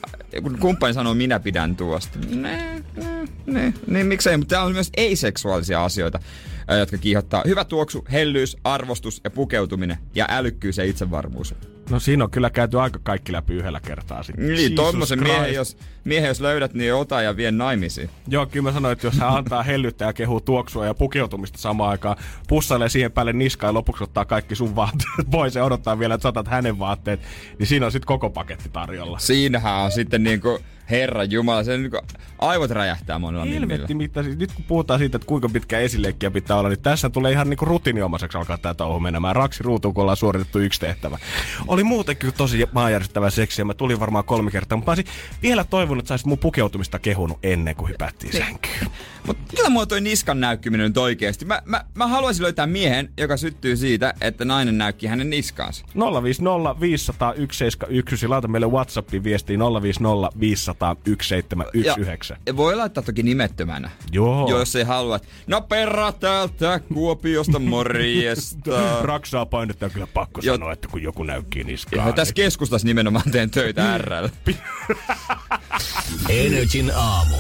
kun 0.43 0.59
kumppani 0.59 0.95
sanoo 0.95 1.15
minä 1.15 1.41
pidän 1.41 1.77
tuosta. 1.77 2.19
Ne, 2.35 2.83
ne, 2.97 3.25
ne, 3.47 3.75
niin 3.87 4.07
miksei, 4.07 4.37
mutta 4.37 4.55
täällä 4.55 4.67
on 4.67 4.73
myös 4.73 4.91
ei-seksuaalisia 4.97 5.85
asioita, 5.85 6.21
jotka 6.79 6.99
kiihottaa. 6.99 7.43
Hyvä 7.47 7.65
tuoksu, 7.65 8.05
hellyys, 8.13 8.57
arvostus 8.65 9.21
ja 9.25 9.31
pukeutuminen 9.31 9.99
ja 10.15 10.27
älykkyys 10.31 10.79
ja 10.79 10.85
itsevarmuus. 10.85 11.55
No 11.91 12.01
siinä 12.01 12.25
on 12.25 12.31
kyllä 12.31 12.51
käyty 12.51 12.81
aika 12.81 12.99
kaikki 13.03 13.33
läpi 13.33 13.55
yhdellä 13.55 13.81
kertaa 13.81 14.23
sitten. 14.23 14.47
Niin, 14.47 14.75
tommosen 14.75 15.19
Christ. 15.19 15.35
miehen 15.35 15.55
jos, 15.55 15.77
miehen 16.05 16.29
jos 16.29 16.41
löydät, 16.41 16.75
niin 16.75 16.95
ota 16.95 17.23
ja 17.23 17.37
vie 17.37 17.51
naimisiin. 17.51 18.11
Joo, 18.29 18.47
kyllä 18.47 18.63
mä 18.63 18.73
sanoin, 18.73 18.93
että 18.93 19.07
jos 19.07 19.19
hän 19.19 19.31
antaa 19.37 19.63
hellyttää 19.63 20.09
ja 20.09 20.13
kehuu 20.13 20.41
tuoksua 20.41 20.87
ja 20.87 20.95
pukeutumista 20.95 21.59
samaan 21.59 21.91
aikaan, 21.91 22.17
pussailee 22.49 22.89
siihen 22.89 23.13
päälle 23.13 23.33
niskaan 23.33 23.69
ja 23.69 23.75
lopuksi 23.75 24.05
ottaa 24.05 24.25
kaikki 24.25 24.55
sun 24.55 24.77
vaatteet 24.77 25.31
pois 25.31 25.55
ja 25.55 25.65
odottaa 25.65 25.99
vielä, 25.99 26.15
että 26.15 26.23
saatat 26.23 26.49
hänen 26.49 26.79
vaatteet, 26.79 27.21
niin 27.59 27.67
siinä 27.67 27.87
on 27.87 27.93
sitten 27.93 28.07
koko 28.07 28.31
paketti 28.31 28.69
tarjolla. 28.73 29.19
Siinähän 29.19 29.75
on 29.75 29.93
sitten 29.93 30.23
niinku 30.23 30.59
Herran 30.91 31.31
Jumala, 31.31 31.65
se 31.65 31.79
niinku 31.79 31.99
aivot 32.39 32.71
räjähtää 32.71 33.19
monella. 33.19 33.45
Helvetti, 33.45 33.95
mitä 33.95 34.23
siis, 34.23 34.37
nyt 34.39 34.53
kun 34.53 34.65
puhutaan 34.65 35.01
siitä, 35.01 35.17
että 35.17 35.27
kuinka 35.27 35.49
pitkä 35.49 35.79
esileikkiä 35.79 36.31
pitää 36.31 36.57
olla, 36.57 36.69
niin 36.69 36.81
tässä 36.81 37.11
tulee 37.11 37.33
ihan 37.33 37.51
niinku 37.51 37.65
rutiiniomaseksi 37.65 38.39
alkaa 38.39 38.59
tämä 38.59 38.75
touhu 38.75 39.01
menemään. 39.01 39.37
Raksi 39.37 39.63
ruutuun, 39.63 39.95
kun 39.95 40.03
ollaan 40.03 40.17
suoritettu 40.17 40.59
yksi 40.59 40.81
tehtävä. 40.81 41.19
Oli 41.67 41.85
muutenkin 41.85 42.33
tosi 42.37 42.67
maanjärjestävä 42.73 43.31
seksi 43.31 43.61
ja 43.61 43.65
mä 43.65 43.75
tulin 43.75 44.01
varmaan 44.01 44.25
kolme 44.25 44.51
kertaa, 44.51 44.77
mutta 44.79 44.91
mä 44.91 44.95
olisin 44.97 45.13
vielä 45.43 45.65
toivonut, 45.65 46.03
että 46.03 46.09
saisit 46.09 46.27
mun 46.27 46.39
pukeutumista 46.39 46.99
kehunut 46.99 47.39
ennen 47.43 47.77
kuin 47.77 47.89
hypättiin 47.89 48.33
Niin. 48.33 48.45
sänkyyn. 48.45 48.91
Mut 49.27 49.39
kyllä 49.57 49.69
mua 49.71 49.87
toi 49.87 50.01
niskan 50.01 50.41
näykkiminen 50.41 50.87
nyt 50.87 50.97
oikeesti. 50.97 51.45
Mä, 51.45 51.63
mä, 51.65 51.85
mä 51.95 52.07
haluaisin 52.07 52.43
löytää 52.43 52.67
miehen, 52.67 53.09
joka 53.19 53.37
syttyy 53.37 53.77
siitä, 53.77 54.15
että 54.21 54.45
nainen 54.45 54.79
näykki 54.79 55.07
hänen 55.07 55.31
niskaansa. 55.31 55.85
050 56.23 56.81
500 56.81 57.33
171, 57.33 58.29
laita 58.29 58.49
meille 58.49 58.67
WhatsAppin 58.67 59.25
viestiin 59.25 59.61
050 59.83 60.41
500 60.41 60.95
1719. 60.95 62.37
Ja 62.47 62.57
voi 62.57 62.77
laittaa 62.77 63.03
toki 63.03 63.23
nimettömänä. 63.23 63.91
Joo. 64.13 64.51
Jos 64.51 64.77
ei 64.77 64.85
halua. 64.85 65.21
No 65.47 65.61
perra 65.61 66.13
täältä 66.13 66.81
Kuopiosta 66.95 67.59
morjesta. 67.71 69.03
Raksaa 69.03 69.47
painetta 69.47 69.91
kyllä 69.91 70.07
pakko 70.07 70.41
Jo- 70.45 70.55
sanoa, 70.55 70.73
että 70.73 70.89
kun 70.89 71.03
joku 71.03 71.23
näykkii 71.23 71.65
niskaan. 71.65 72.07
ja 72.07 72.13
tässä 72.13 72.35
keskustassa 72.35 72.87
nimenomaan 72.87 73.31
teen 73.31 73.51
töitä 73.51 73.99
RL. 73.99 74.27
Energin 76.29 76.93
aamu. 76.97 77.37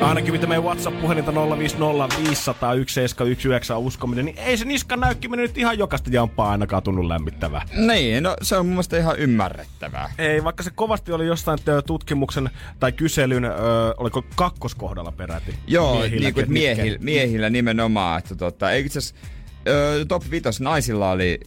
Ainakin 0.00 0.32
mitä 0.32 0.46
meidän 0.46 0.64
WhatsApp-puhelinta 1.06 1.58
050 1.58 2.16
500 2.18 2.74
1719 2.74 3.76
on 3.76 3.82
uskominen, 3.82 4.24
niin 4.24 4.38
ei 4.38 4.56
se 4.56 4.64
niskan 4.64 5.00
näykkiminen 5.00 5.42
nyt 5.42 5.58
ihan 5.58 5.78
jokaista 5.78 6.10
jampaa 6.12 6.50
ainakaan 6.50 6.82
tunnu 6.82 7.08
lämmittävää. 7.08 7.62
Niin, 7.86 8.22
no 8.22 8.36
se 8.42 8.56
on 8.56 8.66
mun 8.66 8.72
mielestä 8.72 8.98
ihan 8.98 9.18
ymmärrettävää. 9.18 10.12
Ei, 10.18 10.44
vaikka 10.44 10.62
se 10.62 10.70
kovasti 10.70 11.12
oli 11.12 11.26
jossain 11.26 11.58
ö, 11.68 11.82
tutkimuksen 11.82 12.50
tai 12.80 12.92
kyselyn, 12.92 13.44
ö, 13.44 13.50
oliko 13.96 14.24
kakkoskohdalla 14.36 15.12
peräti. 15.12 15.54
Joo, 15.66 15.94
Miehilläkin, 15.94 16.20
niin 16.20 16.34
kuin 16.34 16.52
miehillä, 16.52 16.98
miehillä 17.00 17.50
nimenomaan. 17.50 18.18
Että 18.18 18.34
tota, 18.34 18.70
ei 18.70 18.86
itse 18.86 18.98
asiassa, 18.98 19.26
ö, 19.68 20.04
top 20.08 20.22
5 20.30 20.62
naisilla 20.62 21.10
oli 21.10 21.40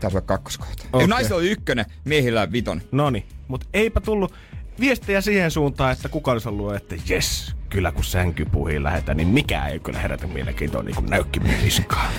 Taisi 0.00 0.16
olla 0.16 0.26
kakkoskohta. 0.26 0.84
Okay. 0.92 1.06
Naisilla 1.06 1.36
oli 1.36 1.50
ykkönen, 1.50 1.84
miehillä 2.04 2.52
viton. 2.52 2.82
Noni, 2.92 3.26
mutta 3.48 3.66
eipä 3.74 4.00
tullut 4.00 4.32
viestejä 4.80 5.20
siihen 5.20 5.50
suuntaan, 5.50 5.92
että 5.92 6.08
kuka 6.08 6.32
olisi 6.32 6.48
ollut, 6.48 6.74
että 6.74 6.96
jes, 7.08 7.54
kyllä 7.70 7.92
kun 7.92 8.04
sänkypuhiin 8.04 8.82
lähetään, 8.82 9.16
niin 9.16 9.28
mikä 9.28 9.66
ei 9.66 9.80
kyllä 9.80 9.98
herätä 9.98 10.26
mielenkiintoa 10.26 10.82
niin 10.82 10.94
kuin 10.94 11.06
näykkimien 11.06 11.64
niskaan. 11.64 12.12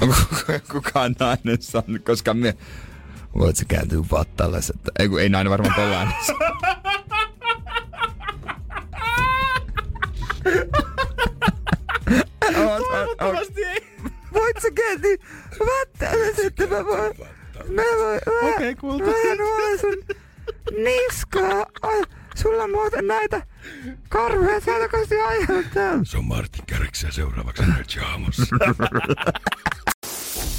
Kukaan 0.72 1.16
nainen 1.18 1.62
sanonut, 1.62 2.04
koska 2.04 2.34
me... 2.34 2.54
Voit 3.38 3.56
sä 3.56 3.64
kääntyä 3.64 3.98
vattalle, 4.10 4.58
että... 4.58 4.92
Ei, 4.98 5.08
kun 5.08 5.20
ei 5.20 5.28
nainen 5.28 5.50
varmaan 5.50 5.74
tolla 5.74 5.96
äänessä. 5.96 6.32
Toivottavasti 13.18 13.64
ei. 13.64 13.86
Voit 14.34 14.56
sä 14.62 14.70
kääntyä 14.70 15.16
vattalle, 15.60 16.46
että 16.46 16.66
mä 16.66 16.84
voin... 16.84 17.14
Mä 17.68 17.82
voin... 17.98 18.20
Okei, 18.26 18.52
okay, 18.54 18.74
kulta. 18.74 19.04
Mä 19.04 19.12
en 19.32 19.38
voi 19.38 19.78
sun 19.78 20.16
niskaa. 20.84 21.66
Ai, 21.82 22.02
sulla 22.34 22.62
on 22.62 22.70
muuten 22.70 23.06
näitä 23.06 23.46
karvoja 24.08 24.60
selkästi 24.60 25.14
täällä. 25.74 26.04
Se 26.04 26.18
on 26.18 26.24
Martin 26.24 26.66
Kärksiä 26.66 27.10
seuraavaksi 27.10 27.62
Energy 27.62 28.00
Aamussa. 28.00 28.56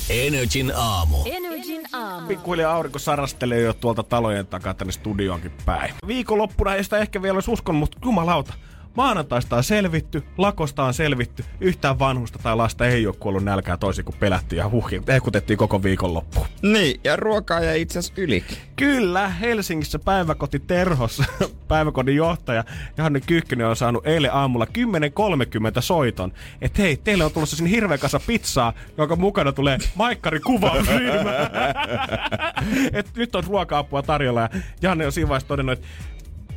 Energin 0.10 0.72
aamu. 0.76 1.18
Energin 1.26 1.82
aamu. 1.93 2.28
Pikkuhiljaa 2.28 2.74
aurinko 2.74 2.99
sarastelee 2.99 3.62
jo 3.62 3.74
tuolta 3.74 4.04
talojen 4.04 4.47
takaa 4.47 4.74
tänne 4.74 4.91
studioonkin 4.91 5.52
päin. 5.66 5.93
Viikonloppuna 6.08 6.76
ei 6.76 6.84
sitä 6.84 6.97
ehkä 6.97 7.22
vielä 7.22 7.36
olisi 7.36 7.52
uskonut, 7.52 7.80
mutta 7.80 7.97
jumalauta. 8.06 8.54
Maanantaista 8.95 9.55
on 9.55 9.63
selvitty, 9.63 10.23
lakosta 10.37 10.83
on 10.83 10.93
selvitty, 10.93 11.45
yhtään 11.59 11.99
vanhusta 11.99 12.39
tai 12.43 12.55
lasta 12.55 12.87
ei 12.87 13.07
ole 13.07 13.15
kuollut 13.19 13.43
nälkää 13.43 13.77
toisin 13.77 14.05
kuin 14.05 14.15
pelättiin 14.19 14.57
ja 14.57 14.69
huhki, 14.69 15.01
ehkutettiin 15.07 15.57
koko 15.57 15.83
viikonloppu. 15.83 16.47
Niin, 16.61 16.99
ja 17.03 17.15
ruokaa 17.15 17.59
ja 17.59 17.75
itse 17.75 17.99
asiassa 17.99 18.21
ylikin. 18.21 18.57
Kyllä, 18.75 19.29
Helsingissä 19.29 19.99
päiväkoti 19.99 20.59
Terhossa 20.59 21.23
päiväkodin 21.67 22.15
johtaja 22.15 22.63
Janne 22.97 23.21
Kykkönen 23.21 23.67
on 23.67 23.75
saanut 23.75 24.07
eilen 24.07 24.33
aamulla 24.33 24.65
10.30 24.65 25.81
soiton, 25.81 26.33
että 26.61 26.81
hei, 26.81 26.97
teille 26.97 27.25
on 27.25 27.31
tulossa 27.31 27.55
sinne 27.55 27.71
hirveä 27.71 27.97
kasa 27.97 28.19
pizzaa, 28.27 28.73
jonka 28.97 29.15
mukana 29.15 29.51
tulee 29.51 29.77
Maikkari 29.95 30.39
kuvausryhmä. 30.39 31.31
Et 32.93 33.07
nyt 33.15 33.35
on 33.35 33.43
ruoka-apua 33.43 34.03
tarjolla 34.03 34.41
ja 34.41 34.49
Janne 34.81 35.05
on 35.05 35.11
siinä 35.11 35.29
vaiheessa 35.29 35.47
todennut, 35.47 35.79
että 35.79 35.87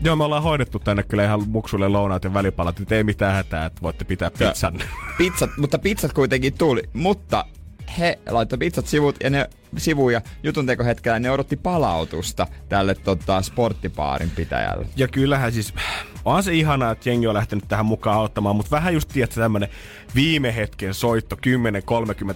Joo, 0.03 0.17
me 0.17 0.25
ollaan 0.25 0.43
hoidettu 0.43 0.79
tänne 0.79 1.03
kyllä 1.03 1.25
ihan 1.25 1.49
muksuille 1.49 1.89
lounaat 1.89 2.25
ja 2.25 2.35
välipalat, 2.35 2.81
että 2.81 2.95
ei 2.95 3.05
mitään 3.05 3.35
hätää, 3.35 3.67
että 3.67 3.83
voitte 3.83 4.05
pitää 4.05 4.31
pizzan. 4.31 4.79
Pizzat, 5.19 5.51
mutta 5.57 5.79
pizzat 5.79 6.13
kuitenkin 6.13 6.55
tuli. 6.59 6.83
Mutta 6.93 7.45
he 7.99 8.19
laittoi 8.31 8.59
pizzat 8.59 8.87
sivut 8.87 9.17
ja 9.23 9.31
ne 9.31 9.49
sivuun 9.77 10.13
ja 10.13 10.21
jutun 10.43 10.67
tekohetkellä 10.67 11.19
ne 11.19 11.31
odotti 11.31 11.57
palautusta 11.57 12.47
tälle 12.69 12.95
tota, 12.95 13.43
sporttipaarin 13.43 14.31
pitäjälle. 14.31 14.87
Ja 14.97 15.09
kyllähän 15.09 15.53
siis, 15.53 15.75
on 16.25 16.43
se 16.43 16.55
ihanaa, 16.55 16.93
että 16.93 17.09
jengi 17.09 17.27
on 17.27 17.35
lähtenyt 17.35 17.64
tähän 17.68 17.87
mukaan 17.87 18.18
auttamaan, 18.18 18.57
mutta 18.57 18.70
vähän 18.70 18.95
just 18.95 19.09
tiedätkö 19.12 19.41
tämmönen 19.41 19.68
viime 20.14 20.57
hetken 20.57 20.95
soitto 20.95 21.37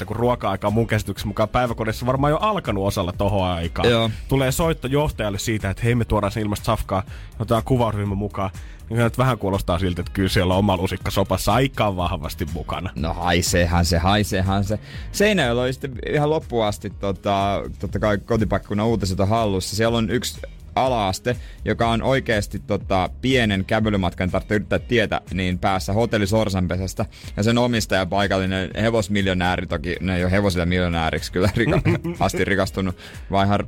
10.30, 0.01 0.05
kun 0.05 0.16
ruoka-aika 0.16 0.66
on 0.66 0.72
mun 0.72 0.86
käsityksen 0.86 1.28
mukaan 1.28 1.49
päiväkodissa 1.49 2.07
varmaan 2.07 2.30
jo 2.30 2.36
alkanut 2.36 2.86
osalla 2.86 3.12
tohon 3.12 3.49
aikaan. 3.49 3.91
Joo. 3.91 4.11
Tulee 4.28 4.53
soitto 4.53 4.89
johtajalle 4.89 5.39
siitä, 5.39 5.70
että 5.70 5.82
hei 5.82 5.95
me 5.95 6.05
tuodaan 6.05 6.32
sen 6.32 6.43
ilmasta 6.43 6.64
safkaa, 6.64 7.03
otetaan 7.39 7.64
kuvausryhmä 7.64 8.14
mukaan. 8.14 8.51
Niin 8.89 8.99
nyt 8.99 9.18
vähän 9.18 9.39
kuulostaa 9.39 9.78
siltä, 9.78 10.01
että 10.01 10.12
kyllä 10.12 10.28
siellä 10.28 10.55
on 10.55 10.59
oma 10.59 10.76
lusikka 10.76 11.11
sopassa 11.11 11.53
aika 11.53 11.97
vahvasti 11.97 12.47
mukana. 12.53 12.91
No 12.95 13.14
haiseehan 13.14 13.84
se, 13.84 13.99
haiseehan 13.99 14.64
se. 14.64 14.78
Seinäjoella 15.12 15.62
oli 15.62 15.72
sitten 15.72 15.93
ihan 16.12 16.30
loppuun 16.30 16.66
asti 16.66 16.91
tota, 16.91 17.62
totta 17.78 17.99
kai 17.99 18.18
kotipaikkakunnan 18.18 18.86
uutiset 18.86 19.20
on 19.20 19.28
hallussa. 19.28 19.76
Siellä 19.76 19.99
on 19.99 20.11
yksi 20.11 20.41
alaaste, 20.75 21.37
joka 21.64 21.89
on 21.89 22.03
oikeasti 22.03 22.59
tota, 22.59 23.11
pienen 23.21 23.64
kävelymatkan 23.64 24.31
tarvitsee 24.31 24.55
yrittää 24.55 24.79
tietä, 24.79 25.21
niin 25.35 25.59
päässä 25.59 25.93
hotelli 25.93 26.27
Sorsanpesästä. 26.27 27.07
Ja 27.37 27.43
sen 27.43 27.59
omistaja 27.59 28.07
paikallinen 28.07 28.71
hevosmiljonääri, 28.83 29.66
toki 29.66 29.97
ne 30.01 30.16
ei 30.16 30.25
ole 30.25 30.33
hevosilla 30.33 30.66
miljonääriksi 30.66 31.33
kyllä 31.33 31.51
rika, 31.57 31.81
asti 32.21 32.45
rikastunut, 32.45 32.97
vaan 33.31 33.47
ihan, 33.47 33.61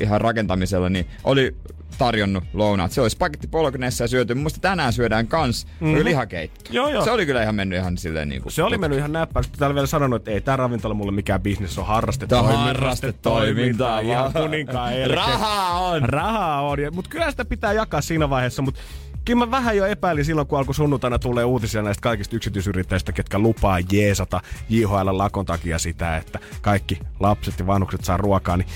ihan 0.00 0.20
rakentamisella, 0.20 0.88
niin 0.88 1.06
oli 1.24 1.56
tarjonnut 1.98 2.44
lounaat. 2.52 2.92
Se 2.92 3.00
oli 3.00 3.10
spagetti 3.10 3.46
polkneessa 3.46 4.04
ja 4.04 4.08
syöty. 4.08 4.34
Mun 4.34 4.50
tänään 4.60 4.92
syödään 4.92 5.26
kans 5.26 5.66
mm-hmm. 5.80 6.04
lihakeitto. 6.04 6.70
Joo, 6.70 6.88
joo. 6.88 7.04
Se 7.04 7.10
oli 7.10 7.26
kyllä 7.26 7.42
ihan 7.42 7.54
mennyt 7.54 7.78
ihan 7.78 7.98
silleen 7.98 8.28
niin 8.28 8.42
kuin... 8.42 8.52
Se 8.52 8.62
oli 8.62 8.78
mennyt 8.78 8.98
ihan 8.98 9.12
näppäksi. 9.12 9.50
Täällä 9.58 9.74
vielä 9.74 9.86
sanonut, 9.86 10.16
että 10.16 10.30
ei 10.30 10.40
tää 10.40 10.56
ravintola 10.56 10.94
mulle 10.94 11.12
mikään 11.12 11.40
bisnes 11.40 11.78
on 11.78 11.86
harrastetoimintaa. 11.86 12.64
harrastetoimintaa, 12.64 14.00
Ihan 14.00 14.32
kuninkaan 14.32 14.92
elke. 14.92 15.14
Rahaa 15.14 15.78
on! 15.78 16.02
Rahaa 16.02 16.62
on. 16.62 16.78
Mutta 16.92 17.10
kyllä 17.10 17.30
sitä 17.30 17.44
pitää 17.44 17.72
jakaa 17.72 18.00
siinä 18.00 18.30
vaiheessa. 18.30 18.62
Mutta 18.62 18.80
kyllä 19.24 19.46
mä 19.46 19.50
vähän 19.50 19.76
jo 19.76 19.86
epäilin 19.86 20.24
silloin, 20.24 20.46
kun 20.46 20.58
alkoi 20.58 20.74
sunnuntaina 20.74 21.18
tulee 21.18 21.44
uutisia 21.44 21.82
näistä 21.82 22.02
kaikista 22.02 22.36
yksityisyrittäjistä, 22.36 23.12
ketkä 23.12 23.38
lupaa 23.38 23.78
jeesata 23.92 24.40
JHL-lakon 24.68 25.46
takia 25.46 25.78
sitä, 25.78 26.16
että 26.16 26.38
kaikki 26.60 26.98
lapset 27.20 27.58
ja 27.58 27.66
vanhukset 27.66 28.04
saa 28.04 28.16
ruokaa, 28.16 28.56
niin 28.56 28.68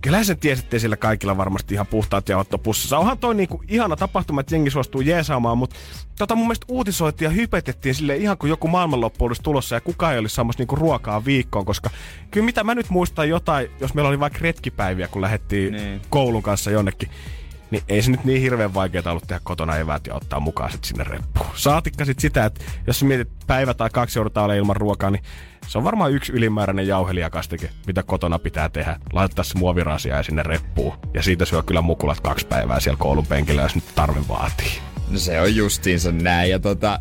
Kyllä 0.00 0.24
sen 0.24 0.38
tiesi, 0.38 0.62
että 0.64 0.78
sillä 0.78 0.96
kaikilla 0.96 1.36
varmasti 1.36 1.74
ihan 1.74 1.86
puhtaat 1.86 2.28
jauhot 2.28 2.48
pussissa. 2.62 2.98
Onhan 2.98 3.18
toi 3.18 3.34
niinku 3.34 3.62
ihana 3.68 3.96
tapahtuma, 3.96 4.40
että 4.40 4.54
jengi 4.54 4.70
suostuu 4.70 5.00
jeesaamaan, 5.00 5.58
mutta 5.58 5.76
tota 6.18 6.34
mun 6.34 6.46
mielestä 6.46 6.66
uutisoitiin 6.68 7.26
ja 7.26 7.30
hypetettiin 7.30 7.94
sille 7.94 8.16
ihan 8.16 8.38
kuin 8.38 8.50
joku 8.50 8.68
maailmanloppu 8.68 9.24
olisi 9.24 9.42
tulossa 9.42 9.74
ja 9.74 9.80
kukaan 9.80 10.12
ei 10.12 10.18
olisi 10.18 10.34
saamassa 10.34 10.60
niinku 10.60 10.76
ruokaa 10.76 11.24
viikkoon, 11.24 11.64
koska 11.64 11.90
kyllä 12.30 12.44
mitä 12.44 12.64
mä 12.64 12.74
nyt 12.74 12.90
muistan 12.90 13.28
jotain, 13.28 13.70
jos 13.80 13.94
meillä 13.94 14.08
oli 14.08 14.20
vaikka 14.20 14.38
retkipäiviä, 14.42 15.08
kun 15.08 15.22
lähdettiin 15.22 15.72
Niin. 15.72 16.00
koulun 16.08 16.42
kanssa 16.42 16.70
jonnekin, 16.70 17.10
niin 17.70 17.82
ei 17.88 18.02
se 18.02 18.10
nyt 18.10 18.24
niin 18.24 18.40
hirveän 18.42 18.74
vaikeaa 18.74 19.10
ollut 19.10 19.26
tehdä 19.26 19.40
kotona 19.44 19.76
eväät 19.76 20.06
ja 20.06 20.14
ottaa 20.14 20.40
mukaan 20.40 20.72
sit 20.72 20.84
sinne 20.84 21.04
reppuun. 21.04 21.50
Saatikka 21.54 22.04
sit 22.04 22.18
sitä, 22.20 22.44
että 22.44 22.64
jos 22.86 23.00
sä 23.00 23.06
mietit 23.06 23.28
päivä 23.46 23.74
tai 23.74 23.90
kaksi 23.90 24.18
joudutaan 24.18 24.44
olemaan 24.44 24.58
ilman 24.58 24.76
ruokaa, 24.76 25.10
niin 25.10 25.22
se 25.70 25.78
on 25.78 25.84
varmaan 25.84 26.12
yksi 26.12 26.32
ylimääräinen 26.32 26.86
jauhelijakastike, 26.86 27.70
mitä 27.86 28.02
kotona 28.02 28.38
pitää 28.38 28.68
tehdä. 28.68 28.96
Laittaa 29.12 29.44
se 29.44 29.58
muovirasia 29.58 30.16
ja 30.16 30.22
sinne 30.22 30.42
reppuun. 30.42 30.92
Ja 31.14 31.22
siitä 31.22 31.44
syö 31.44 31.62
kyllä 31.62 31.82
mukulat 31.82 32.20
kaksi 32.20 32.46
päivää 32.46 32.80
siellä 32.80 32.98
koulun 32.98 33.26
penkillä, 33.26 33.62
jos 33.62 33.74
nyt 33.74 33.84
tarve 33.94 34.20
vaatii. 34.28 34.72
No 35.10 35.18
se 35.18 35.40
on 35.40 35.56
justiinsa 35.56 36.12
näin. 36.12 36.50
Ja 36.50 36.58
tota, 36.58 36.98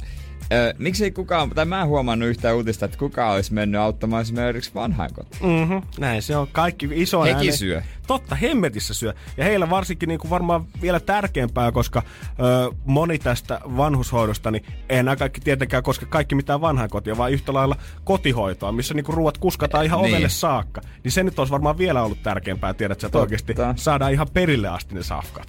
ö, 0.53 0.73
miksei 0.77 1.11
kukaan, 1.11 1.49
tai 1.49 1.65
mä 1.65 1.81
en 1.81 1.87
huomannut 1.87 2.29
yhtään 2.29 2.55
uutista, 2.55 2.85
että 2.85 2.97
kukaan 2.97 3.33
olisi 3.35 3.53
mennyt 3.53 3.81
auttamaan 3.81 4.21
esimerkiksi 4.21 4.71
vanhainkotiin. 4.73 5.45
Mm-hmm. 5.45 5.81
Näin 5.99 6.21
se 6.21 6.37
on. 6.37 6.47
Kaikki 6.51 6.89
iso 6.91 7.23
Hekin 7.23 7.35
ääni- 7.37 7.51
syö. 7.57 7.81
Totta, 8.07 8.35
hemmetissä 8.35 8.93
syö. 8.93 9.13
Ja 9.37 9.43
heillä 9.43 9.69
varsinkin 9.69 10.07
niin 10.09 10.19
kuin 10.19 10.31
varmaan 10.31 10.65
vielä 10.81 10.99
tärkeämpää, 10.99 11.71
koska 11.71 12.01
ö, 12.29 12.71
moni 12.85 13.19
tästä 13.19 13.61
vanhushoidosta, 13.77 14.51
niin 14.51 14.65
ei 14.89 15.03
nämä 15.03 15.15
kaikki 15.15 15.41
tietenkään 15.41 15.83
koske 15.83 16.05
kaikki 16.05 16.35
mitään 16.35 16.61
vanhainkotia, 16.61 17.17
vaan 17.17 17.31
yhtä 17.31 17.53
lailla 17.53 17.75
kotihoitoa, 18.03 18.71
missä 18.71 18.93
niin 18.93 19.03
kuin 19.05 19.15
ruuat 19.15 19.37
kuskataan 19.37 19.85
ihan 19.85 20.01
Niin. 20.01 20.13
ovelle 20.13 20.29
saakka. 20.29 20.81
Niin 21.03 21.11
se 21.11 21.23
nyt 21.23 21.39
olisi 21.39 21.51
varmaan 21.51 21.77
vielä 21.77 22.03
ollut 22.03 22.23
tärkeämpää, 22.23 22.73
tiedät 22.73 22.99
sä, 22.99 23.07
että 23.07 23.11
Totta. 23.11 23.23
oikeasti 23.23 23.53
saadaan 23.75 24.13
ihan 24.13 24.27
perille 24.33 24.67
asti 24.67 24.95
ne 24.95 25.03
safkat. 25.03 25.47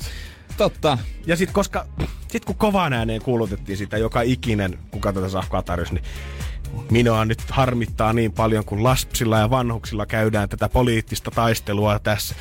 Totta. 0.60 0.98
Ja 1.26 1.36
sitten 1.36 1.54
koska, 1.54 1.86
sit 2.28 2.44
kun 2.44 2.54
kovaan 2.54 2.92
ääneen 2.92 3.22
kuulutettiin 3.22 3.78
sitä 3.78 3.98
joka 3.98 4.22
ikinen, 4.22 4.78
kuka 4.90 5.12
tätä 5.12 5.28
safkaa 5.28 5.62
tarjosi, 5.62 5.94
niin 5.94 6.04
minua 6.90 7.24
nyt 7.24 7.38
harmittaa 7.50 8.12
niin 8.12 8.32
paljon, 8.32 8.64
kun 8.64 8.84
lapsilla 8.84 9.38
ja 9.38 9.50
vanhuksilla 9.50 10.06
käydään 10.06 10.48
tätä 10.48 10.68
poliittista 10.68 11.30
taistelua 11.30 11.98
tässä. 11.98 12.34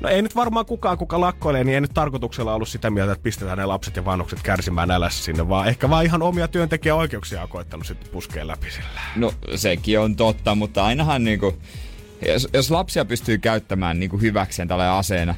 No 0.00 0.08
ei 0.08 0.22
nyt 0.22 0.36
varmaan 0.36 0.66
kukaan, 0.66 0.98
kuka 0.98 1.20
lakkoilee, 1.20 1.64
niin 1.64 1.74
ei 1.74 1.80
nyt 1.80 1.94
tarkoituksella 1.94 2.54
ollut 2.54 2.68
sitä 2.68 2.90
mieltä, 2.90 3.12
että 3.12 3.22
pistetään 3.22 3.58
ne 3.58 3.66
lapset 3.66 3.96
ja 3.96 4.04
vanhukset 4.04 4.42
kärsimään 4.42 4.88
nälässä 4.88 5.24
sinne, 5.24 5.48
vaan 5.48 5.68
ehkä 5.68 5.90
vaan 5.90 6.04
ihan 6.04 6.22
omia 6.22 6.48
työntekijäoikeuksia 6.48 7.42
on 7.42 7.48
koittanut 7.48 7.86
sitten 7.86 8.12
puskea 8.12 8.46
läpi 8.46 8.70
sillä. 8.70 9.00
No 9.16 9.32
sekin 9.54 10.00
on 10.00 10.16
totta, 10.16 10.54
mutta 10.54 10.84
ainahan 10.84 11.24
niinku, 11.24 11.58
jos, 12.28 12.48
jos 12.52 12.70
lapsia 12.70 13.04
pystyy 13.04 13.38
käyttämään 13.38 14.00
niinku 14.00 14.18
hyväkseen 14.18 14.68
tällä 14.68 14.96
aseena 14.96 15.34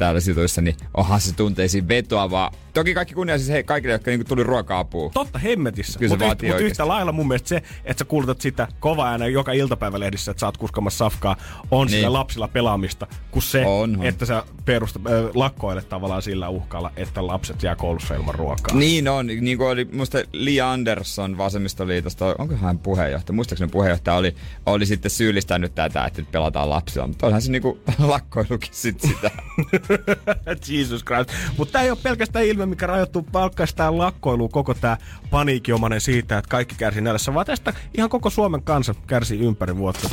täällä 0.00 0.20
situissa, 0.20 0.60
niin 0.60 0.76
onhan 0.94 1.20
se 1.20 1.34
tunteisiin 1.34 1.88
vetoavaa. 1.88 2.52
Toki 2.72 2.94
kaikki 2.94 3.14
kunnia 3.14 3.38
siis 3.38 3.50
he, 3.50 3.62
kaikille, 3.62 3.92
jotka 3.92 4.10
niinku 4.10 4.28
tuli 4.28 4.42
ruoka-apuun. 4.42 5.10
Totta 5.10 5.38
hemmetissä. 5.38 5.98
Kyllä 5.98 6.12
Mutta 6.12 6.24
vaatii 6.24 6.52
mut 6.52 6.60
yhtä 6.60 6.88
lailla 6.88 7.12
mun 7.12 7.28
mielestä 7.28 7.48
se, 7.48 7.62
että 7.84 7.98
sä 7.98 8.04
kuulutat 8.04 8.40
sitä 8.40 8.68
kova 8.80 9.08
ääneen 9.08 9.32
joka 9.32 9.52
iltapäivälehdissä, 9.52 10.30
että 10.30 10.40
sä 10.40 10.46
oot 10.46 10.56
kuskamassa 10.56 10.98
safkaa, 10.98 11.36
on 11.70 11.86
niin. 11.86 11.96
Sillä 11.96 12.12
lapsilla 12.12 12.48
pelaamista, 12.48 13.06
kuin 13.30 13.42
se, 13.42 13.66
Onhan. 13.66 14.06
että 14.06 14.26
sä 14.26 14.44
perusta, 14.64 15.00
äh, 15.06 15.30
lakkoilet 15.34 15.88
tavallaan 15.88 16.22
sillä 16.22 16.48
uhkalla, 16.48 16.92
että 16.96 17.26
lapset 17.26 17.62
jää 17.62 17.76
koulussa 17.76 18.14
ilman 18.14 18.34
ruokaa. 18.34 18.76
Niin 18.76 19.08
on, 19.08 19.26
niin 19.26 19.58
kuin 19.58 19.68
oli 19.68 19.88
musta 19.92 20.18
Li 20.32 20.60
Andersson 20.60 21.38
vasemmistoliitosta, 21.38 22.34
onko 22.38 22.56
hän 22.56 22.78
puheenjohtaja, 22.78 23.34
muistaakseni 23.34 23.70
puheenjohtaja 23.70 24.16
oli, 24.16 24.34
oli 24.66 24.86
sitten 24.86 25.10
syyllistänyt 25.10 25.74
tätä, 25.74 26.04
että 26.04 26.20
nyt 26.22 26.30
pelataan 26.30 26.70
lapsilla, 26.70 27.06
mutta 27.06 27.26
onhan 27.26 27.42
se 27.42 27.52
niinku 27.52 27.78
lakkoilukin 27.98 28.70
sit 28.72 29.00
sitä. 29.00 29.30
Jesus 30.68 31.04
Christ. 31.04 31.30
Mutta 31.56 31.72
tämä 31.72 31.84
ei 31.84 31.90
ole 31.90 31.98
pelkästään 32.02 32.44
ilme, 32.44 32.66
mikä 32.66 32.86
rajoittuu 32.86 33.22
pelkästään 33.22 33.98
lakkoiluun, 33.98 34.50
koko 34.50 34.74
tämä 34.74 34.96
paniikinomainen 35.30 36.00
siitä, 36.00 36.38
että 36.38 36.48
kaikki 36.48 36.74
kärsii 36.74 37.02
nälässä, 37.02 37.34
vaan 37.34 37.46
tästä 37.46 37.74
ihan 37.96 38.10
koko 38.10 38.30
Suomen 38.30 38.62
kansa 38.62 38.94
kärsii 39.06 39.40
ympäri 39.40 39.76
vuotta. 39.76 40.10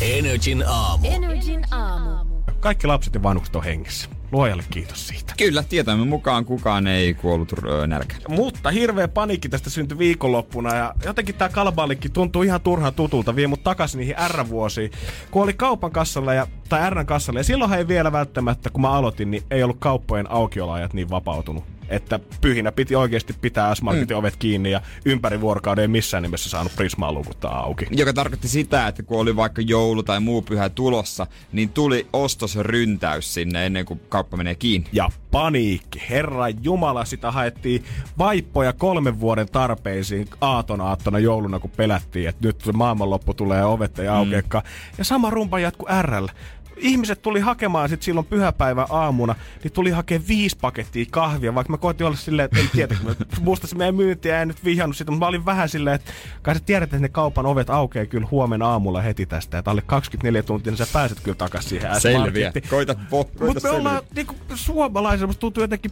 Energin 0.00 0.64
aamu. 0.66 1.08
Energin 1.08 1.64
aamu. 1.70 2.34
Kaikki 2.60 2.86
lapset 2.86 3.14
ja 3.14 3.22
vanhukset 3.22 3.56
on 3.56 3.64
hengissä. 3.64 4.08
Luojalle 4.32 4.64
kiitos 4.70 5.08
siitä. 5.08 5.34
Kyllä, 5.38 5.62
tietämme 5.62 6.04
mukaan 6.04 6.44
kukaan 6.44 6.86
ei 6.86 7.14
kuollut 7.14 7.52
nälkään. 7.86 8.20
Mutta 8.28 8.70
hirveä 8.70 9.08
paniikki 9.08 9.48
tästä 9.48 9.70
syntyi 9.70 9.98
viikonloppuna 9.98 10.74
ja 10.74 10.94
jotenkin 11.04 11.34
tää 11.34 11.48
kalabaalikki 11.48 12.08
tuntuu 12.08 12.42
ihan 12.42 12.60
turhan 12.60 12.94
tutulta. 12.94 13.36
Vie 13.36 13.46
mut 13.46 13.64
takas 13.64 13.96
niihin 13.96 14.16
R-vuosiin. 14.28 14.90
Kun 15.30 15.42
oli 15.42 15.52
kaupan 15.52 15.90
kassalla 15.90 16.34
ja, 16.34 16.46
tai 16.68 16.90
Rn 16.90 17.06
kassalla 17.06 17.40
ja 17.40 17.44
silloinhan 17.44 17.78
ei 17.78 17.88
vielä 17.88 18.12
välttämättä, 18.12 18.70
kun 18.70 18.82
mä 18.82 18.90
aloitin, 18.90 19.30
niin 19.30 19.42
ei 19.50 19.62
ollut 19.62 19.76
kauppojen 19.80 20.30
aukioloajat 20.30 20.94
niin 20.94 21.10
vapautunut. 21.10 21.73
Että 21.88 22.20
pyhinä 22.40 22.72
piti 22.72 22.96
oikeasti 22.96 23.34
pitää 23.40 23.74
S-Marketin 23.74 24.16
mm. 24.16 24.18
ovet 24.18 24.36
kiinni 24.36 24.70
ja 24.70 24.80
ympäri 25.04 25.40
vuorokauden 25.40 25.82
ei 25.82 25.88
missään 25.88 26.22
nimessä 26.22 26.50
saanut 26.50 26.76
Prismaa 26.76 27.12
lukuttaa 27.12 27.58
auki. 27.58 27.86
Joka 27.90 28.12
tarkoitti 28.12 28.48
sitä, 28.48 28.88
että 28.88 29.02
kun 29.02 29.20
oli 29.20 29.36
vaikka 29.36 29.62
joulu 29.62 30.02
tai 30.02 30.20
muu 30.20 30.42
pyhä 30.42 30.68
tulossa, 30.68 31.26
niin 31.52 31.68
tuli 31.68 32.06
ostosryntäys 32.12 33.34
sinne 33.34 33.66
ennen 33.66 33.84
kuin 33.84 34.00
kauppa 34.08 34.36
menee 34.36 34.54
kiinni. 34.54 34.88
Ja 34.92 35.08
paniikki. 35.30 36.02
Herra 36.10 36.48
Jumala, 36.48 37.04
sitä 37.04 37.30
haettiin 37.30 37.84
vaippoja 38.18 38.72
kolmen 38.72 39.20
vuoden 39.20 39.48
tarpeisiin 39.48 40.28
aaton 40.40 40.80
aattona 40.80 41.18
jouluna, 41.18 41.60
kun 41.60 41.70
pelättiin, 41.70 42.28
että 42.28 42.46
nyt 42.46 42.68
maailmanloppu 42.72 43.34
tulee 43.34 43.58
ja 43.58 43.66
ovet 43.66 43.98
ei 43.98 44.08
aukeakaan. 44.08 44.64
Ja 44.98 45.04
sama 45.04 45.30
rumpa 45.30 45.58
jatkuu 45.58 45.88
RL. 46.02 46.26
Ihmiset 46.76 47.22
tuli 47.22 47.40
hakemaan 47.40 47.88
sit 47.88 48.02
silloin 48.02 48.26
pyhäpäivän 48.26 48.86
aamuna, 48.90 49.34
niin 49.62 49.72
tuli 49.72 49.90
hakemaan 49.90 50.28
viisi 50.28 50.56
pakettia 50.60 51.06
kahvia, 51.10 51.54
vaikka 51.54 51.72
mä 51.72 51.76
koitin 51.76 52.06
olla 52.06 52.16
silleen, 52.16 52.44
että 52.44 52.58
ei 52.60 52.68
tiedä, 52.72 52.96
musta 53.40 53.66
se 53.66 53.76
meidän 53.76 53.94
myyntiä 53.94 54.40
ei 54.40 54.46
nyt 54.46 54.64
vihannut 54.64 54.96
sitä, 54.96 55.10
mutta 55.10 55.24
mä 55.24 55.28
olin 55.28 55.44
vähän 55.44 55.68
silleen, 55.68 55.94
että 55.94 56.12
kai 56.42 56.54
sä 56.54 56.60
tiedät, 56.66 56.86
että 56.86 56.98
ne 56.98 57.08
kaupan 57.08 57.46
ovet 57.46 57.70
aukeaa 57.70 58.06
kyllä 58.06 58.28
huomenna 58.30 58.66
aamulla 58.68 59.00
heti 59.00 59.26
tästä, 59.26 59.58
että 59.58 59.70
alle 59.70 59.82
24 59.86 60.42
tuntia, 60.42 60.70
niin 60.70 60.78
sä 60.78 60.86
pääset 60.92 61.20
kyllä 61.20 61.36
takaisin 61.36 61.70
siihen 61.70 62.00
Selviä. 62.00 62.52
Koita, 62.70 62.94
vo, 63.10 63.24
koita 63.24 63.44
Mutta 63.44 63.54
me 63.54 63.60
selviä. 63.60 63.78
ollaan 63.78 64.02
niinku 64.14 64.34
suomalaisilla, 64.54 65.26
musta 65.26 65.40
tuntuu 65.40 65.62
jotenkin 65.62 65.90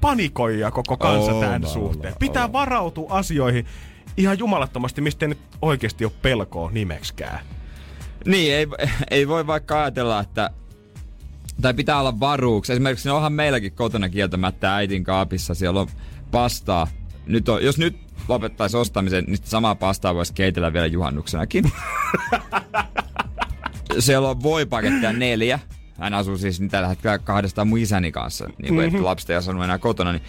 panikoija 0.00 0.70
koko 0.70 0.96
kansa 0.96 1.32
Ollaan, 1.32 1.60
tämän 1.60 1.72
suhteen. 1.72 2.14
Pitää 2.18 2.42
ollaan. 2.42 2.52
varautua 2.52 3.06
asioihin 3.10 3.66
ihan 4.16 4.38
jumalattomasti, 4.38 5.00
mistä 5.00 5.24
ei 5.24 5.28
nyt 5.28 5.38
oikeasti 5.62 6.04
ole 6.04 6.12
pelkoa 6.22 6.70
nimekskään. 6.70 7.40
Niin, 8.26 8.54
ei, 8.54 8.66
ei 9.10 9.28
voi 9.28 9.46
vaikka 9.46 9.82
ajatella, 9.82 10.20
että 10.20 10.50
tai 11.62 11.74
pitää 11.74 12.00
olla 12.00 12.20
varuuksi. 12.20 12.72
Esimerkiksi 12.72 13.08
no 13.08 13.16
onhan 13.16 13.32
meilläkin 13.32 13.72
kotona 13.72 14.08
kieltämättä 14.08 14.74
äitin 14.76 15.04
kaapissa, 15.04 15.54
siellä 15.54 15.80
on 15.80 15.88
pastaa. 16.30 16.86
Nyt 17.26 17.48
on, 17.48 17.64
jos 17.64 17.78
nyt 17.78 17.96
lopettaisi 18.28 18.76
ostamisen, 18.76 19.24
niin 19.24 19.38
samaa 19.44 19.74
pastaa 19.74 20.14
voisi 20.14 20.32
keitellä 20.34 20.72
vielä 20.72 20.86
juhannuksenakin. 20.86 21.72
siellä 23.98 24.28
on 24.28 24.42
voipaketteja 24.42 25.12
neljä. 25.12 25.58
Hän 25.98 26.14
asuu 26.14 26.38
siis 26.38 26.60
niin 26.60 26.70
tällä 26.70 26.88
hetkellä 26.88 27.18
kahdestaan 27.18 27.68
mun 27.68 27.78
isäni 27.78 28.12
kanssa, 28.12 28.48
niin 28.62 28.74
kuin 28.74 28.86
Mhm. 28.86 28.96
että 28.96 29.04
lapset 29.04 29.30
ei 29.30 29.36
asunut 29.36 29.64
enää 29.64 29.78
kotona, 29.78 30.12
niin 30.12 30.22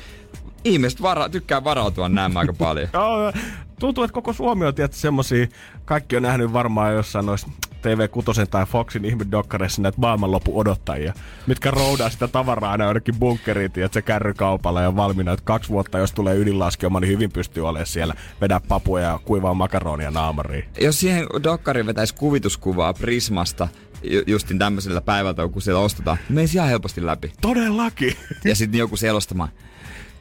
ihmiset 0.64 1.02
vara, 1.02 1.30
tykkää 1.30 1.64
varautua 1.64 2.10
näin 2.10 2.38
aika 2.38 2.54
paljon. 2.54 2.90
Tuntuu, 3.80 4.04
että 4.04 4.14
koko 4.14 4.34
Suomi 4.34 4.66
on 4.66 4.76
tietysti 4.76 5.02
semmosia, 5.02 5.48
kaikki 5.86 6.16
on 6.18 6.24
nähnyt 6.24 6.54
varmaan 6.54 6.94
jossain 6.94 7.26
noissa 7.26 7.48
TV6 7.82 8.48
tai 8.50 8.66
Foxin 8.66 9.06
ihmedokkareissa 9.06 9.82
näitä 9.82 10.02
maailmanlopun 10.02 10.56
odottajia, 10.56 11.14
mitkä 11.48 11.72
roudaa 11.72 12.10
sitä 12.10 12.28
tavaraa 12.28 12.72
aina 12.72 12.86
jonnekin 12.86 13.16
bunkkeriin, 13.16 13.66
että 13.66 13.90
se 13.94 14.02
kärrykaupalla 14.02 14.82
ja 14.82 14.96
valmiina, 14.96 15.32
että 15.32 15.46
kaksi 15.46 15.70
vuotta, 15.70 15.98
jos 15.98 16.12
tulee 16.12 16.38
ydinlaskeuma, 16.38 17.00
niin 17.00 17.12
hyvin 17.12 17.32
pystyy 17.32 17.68
olemaan 17.68 17.88
siellä, 17.88 18.14
vedää 18.42 18.60
papuja 18.68 19.04
ja 19.04 19.20
kuivaa 19.26 19.54
makaronia 19.54 20.12
naamariin. 20.12 20.66
Jos 20.82 21.00
siihen 21.00 21.26
dokkariin 21.44 21.86
vetäisi 21.86 22.16
kuvituskuvaa 22.16 22.94
Prismasta, 22.94 23.68
ju- 24.04 24.24
justin 24.28 24.60
tämmöisellä 24.60 25.02
päivältä, 25.02 25.48
kun 25.48 25.62
siellä 25.62 25.82
ostetaan, 25.82 26.18
menisi 26.30 26.58
ihan 26.58 26.70
helposti 26.70 27.06
läpi. 27.06 27.34
Todellakin. 27.42 28.16
Ja 28.46 28.56
sitten 28.56 28.80
joku 28.80 28.98
selostamaan. 28.98 29.50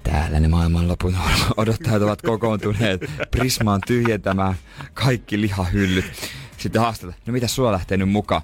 Täällä 0.02 0.40
ne 0.40 0.48
maailmanlopun 0.48 1.16
odottajat 1.56 2.02
ovat 2.02 2.22
kokoontuneet. 2.22 3.00
Prisma 3.30 3.72
on 3.72 3.80
tyhjentämään 3.86 4.54
kaikki 4.94 5.40
lihahyllyt. 5.40 6.04
Sitten 6.60 6.82
haastetaan, 6.82 7.18
no 7.26 7.32
mitä 7.32 7.46
sulla 7.48 7.72
lähtee 7.72 7.96
nyt 7.96 8.08
mukaan? 8.10 8.42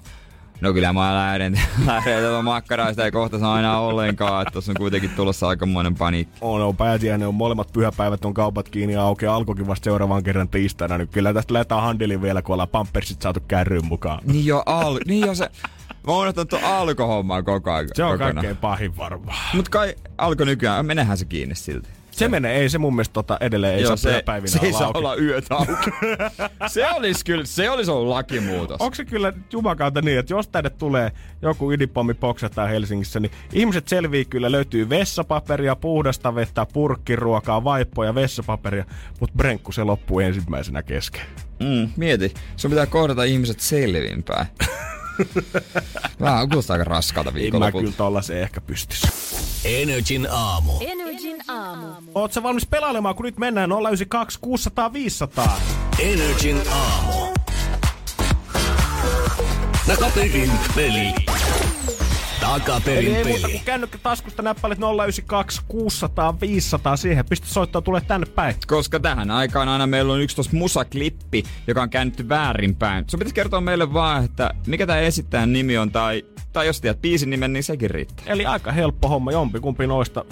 No 0.61 0.73
kyllä 0.73 0.93
mä 0.93 1.15
lähden, 1.15 1.61
lähden 1.85 2.23
tuota 2.23 2.41
makkaraista 2.41 3.01
ja 3.01 3.11
kohta 3.11 3.39
saa 3.39 3.53
aina 3.53 3.79
ollenkaan, 3.79 4.41
että 4.41 4.51
tuossa 4.51 4.71
on 4.71 4.75
kuitenkin 4.77 5.09
tulossa 5.09 5.47
aikamoinen 5.47 5.95
paniikki. 5.95 6.37
On, 6.41 6.61
on 6.61 6.77
pääsiäinen, 6.77 7.27
on 7.27 7.35
molemmat 7.35 7.73
pyhäpäivät, 7.73 8.25
on 8.25 8.33
kaupat 8.33 8.69
kiinni 8.69 8.93
ja 8.93 9.01
auki. 9.01 9.25
Alkokin 9.25 9.67
vasta 9.67 9.83
seuraavan 9.83 10.23
kerran 10.23 10.49
tiistaina. 10.49 10.97
Nyt 10.97 11.11
kyllä 11.11 11.33
tästä 11.33 11.53
lähdetään 11.53 11.81
handeliin 11.81 12.21
vielä, 12.21 12.41
kun 12.41 12.53
ollaan 12.53 12.69
pampersit 12.69 13.21
saatu 13.21 13.39
kärryyn 13.47 13.85
mukaan. 13.85 14.19
Niin 14.25 14.45
jo, 14.45 14.63
al- 14.65 14.99
niin 15.05 15.27
jo 15.27 15.35
se, 15.35 15.49
mä 16.07 16.13
oon 16.13 16.21
unohtanut 16.21 16.49
tuon 16.49 16.63
alkohommaa 16.63 17.43
koko 17.43 17.71
ajan. 17.71 17.89
Se 17.93 18.03
on 18.03 18.11
kokonaan. 18.11 18.35
kaikkein 18.35 18.57
pahin 18.57 18.97
varmaan. 18.97 19.37
Mut 19.53 19.69
kai 19.69 19.95
alko 20.17 20.43
nykyään, 20.43 20.85
menehän 20.85 21.17
se 21.17 21.25
kiinni 21.25 21.55
silti. 21.55 21.89
Se 22.17 22.27
menee, 22.27 22.55
ei 22.55 22.69
se 22.69 22.77
mun 22.77 22.95
mielestä 22.95 23.13
tota, 23.13 23.37
edelleen 23.41 23.75
ei 23.75 23.85
saa 23.85 23.95
se, 23.95 24.09
pyhäpäivinä 24.09 24.51
se 24.51 24.59
ei 24.61 24.73
saa 24.73 24.85
auki. 24.87 24.97
olla 24.97 25.15
yöt 25.15 25.45
auki. 25.49 25.91
se 26.73 26.89
olisi 26.89 27.25
kyllä, 27.25 27.45
se 27.45 27.69
olisi 27.69 27.91
ollut 27.91 28.09
lakimuutos. 28.09 28.81
Onko 28.81 28.95
se 28.95 29.05
kyllä 29.05 29.33
jumakauta 29.53 30.01
niin, 30.01 30.19
että 30.19 30.33
jos 30.33 30.47
tänne 30.47 30.69
tulee 30.69 31.11
joku 31.41 31.71
ydinpommi 31.71 32.13
poksataan 32.13 32.69
Helsingissä, 32.69 33.19
niin 33.19 33.31
ihmiset 33.53 33.87
selvii 33.87 34.25
kyllä, 34.25 34.51
löytyy 34.51 34.89
vessapaperia, 34.89 35.75
puhdasta 35.75 36.35
vettä, 36.35 36.65
purkkiruokaa, 36.73 37.63
vaippoja, 37.63 38.15
vessapaperia, 38.15 38.85
mutta 39.19 39.35
brenkku 39.37 39.71
se 39.71 39.83
loppuu 39.83 40.19
ensimmäisenä 40.19 40.83
kesken. 40.83 41.21
Mm, 41.59 41.89
mieti, 41.97 42.33
sun 42.55 42.71
pitää 42.71 42.85
kohdata 42.85 43.23
ihmiset 43.23 43.59
selvinpäin. 43.59 44.47
Vähän 46.21 46.49
kuulostaa 46.49 46.73
aika 46.73 46.83
raskaalta 46.83 47.29
En 47.29 47.33
mä 47.35 47.39
viikonlopulta. 47.41 47.83
kyllä 47.83 47.97
tollasen 47.97 48.41
ehkä 48.41 48.61
pystys. 48.61 49.01
Energin 49.65 50.27
aamu. 50.31 50.71
Energin 50.81 51.37
aamu. 51.47 51.87
Oot 52.15 52.33
sä 52.33 52.43
valmis 52.43 52.65
pelailemaan, 52.65 53.15
kun 53.15 53.25
nyt 53.25 53.37
mennään 53.37 53.69
092 53.69 54.39
600 54.41 54.93
500? 54.93 55.59
Energin 55.99 56.61
aamu. 56.71 57.33
Takaperin 59.87 60.51
peli. 60.75 61.13
Eli 62.47 62.59
Takaperin 62.59 63.15
ei 63.15 63.23
muuta 63.23 63.41
peli. 63.41 63.51
kuin 63.51 63.65
kännykkä 63.65 63.97
taskusta 64.03 64.41
näppäilet 64.41 64.79
092 64.79 65.61
600 65.67 66.39
500 66.41 66.97
siihen. 66.97 67.25
Pistä 67.25 67.47
soittaa, 67.47 67.81
tulee 67.81 68.01
tänne 68.01 68.25
päin. 68.25 68.55
Koska 68.67 68.99
tähän 68.99 69.31
aikaan 69.31 69.69
aina 69.69 69.87
meillä 69.87 70.13
on 70.13 70.21
yksi 70.21 70.35
tossa 70.35 70.57
musaklippi, 70.57 71.43
joka 71.67 71.81
on 71.81 71.89
käännetty 71.89 72.29
väärinpäin. 72.29 73.05
Sun 73.07 73.19
pitäisi 73.19 73.35
kertoa 73.35 73.61
meille 73.61 73.93
vaan, 73.93 74.25
että 74.25 74.51
mikä 74.67 74.87
tämä 74.87 74.99
esittäjän 74.99 75.53
nimi 75.53 75.77
on, 75.77 75.91
tai, 75.91 76.25
tai 76.57 76.67
jos 76.67 76.81
tiedät 76.81 77.01
biisin 77.01 77.29
nimen, 77.29 77.53
niin 77.53 77.63
sekin 77.63 77.89
riittää. 77.89 78.25
Eli 78.27 78.45
aika 78.45 78.71
helppo 78.71 79.07
homma, 79.07 79.31
jompi 79.31 79.59
kumpi 79.59 79.87
noista 79.87 80.25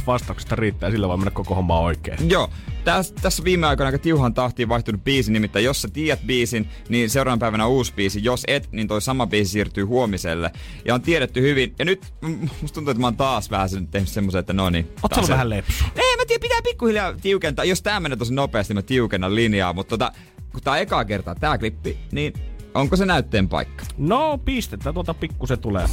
50% 0.00 0.02
vastauksista 0.06 0.56
riittää, 0.56 0.86
ja 0.86 0.90
sillä 0.90 1.08
voi 1.08 1.16
mennä 1.16 1.30
koko 1.30 1.54
homma 1.54 1.80
oikein. 1.80 2.30
Joo, 2.30 2.50
tässä, 2.84 3.14
tässä 3.22 3.44
viime 3.44 3.66
aikoina 3.66 3.88
aika 3.88 3.98
tiuhan 3.98 4.34
tahtiin 4.34 4.68
vaihtunut 4.68 5.04
biisi, 5.04 5.32
nimittäin 5.32 5.64
jos 5.64 5.82
sä 5.82 5.88
tiedät 5.88 6.20
biisin, 6.26 6.68
niin 6.88 7.10
seuraavan 7.10 7.38
päivänä 7.38 7.66
uusi 7.66 7.92
biisi. 7.94 8.24
Jos 8.24 8.44
et, 8.48 8.68
niin 8.72 8.88
toi 8.88 9.02
sama 9.02 9.26
biisi 9.26 9.50
siirtyy 9.50 9.84
huomiselle. 9.84 10.50
Ja 10.84 10.94
on 10.94 11.02
tiedetty 11.02 11.42
hyvin. 11.42 11.74
Ja 11.78 11.84
nyt 11.84 12.14
musta 12.62 12.74
tuntuu, 12.74 12.90
että 12.90 13.00
mä 13.00 13.06
oon 13.06 13.16
taas 13.16 13.50
vähän 13.50 13.68
sen- 13.68 13.86
tehnyt 13.86 14.08
semmoisen, 14.08 14.38
että 14.38 14.52
no 14.52 14.70
niin. 14.70 14.88
Oot 15.02 15.26
sä 15.26 15.32
vähän 15.32 15.50
lepsu? 15.50 15.84
Ei, 15.96 16.16
mä 16.16 16.24
tiedän, 16.26 16.40
pitää 16.42 16.60
pikkuhiljaa 16.64 17.14
tiukentaa. 17.22 17.64
Jos 17.64 17.82
tää 17.82 18.00
menee 18.00 18.16
tosi 18.16 18.34
nopeasti, 18.34 18.74
mä 18.74 18.82
tiukennan 18.82 19.34
linjaa. 19.34 19.72
Mutta 19.72 19.90
tota, 19.98 20.12
kun 20.52 20.60
tää 20.62 20.72
on 20.72 20.78
ekaa 20.78 21.04
kertaa 21.04 21.34
tää 21.34 21.58
klippi, 21.58 21.98
niin 22.12 22.32
onko 22.74 22.96
se 22.96 23.06
näytteen 23.06 23.48
paikka? 23.48 23.84
No, 23.98 24.38
pistettä 24.44 24.92
tuota 24.92 25.14
pikkusen 25.14 25.58
tulee. 25.58 25.86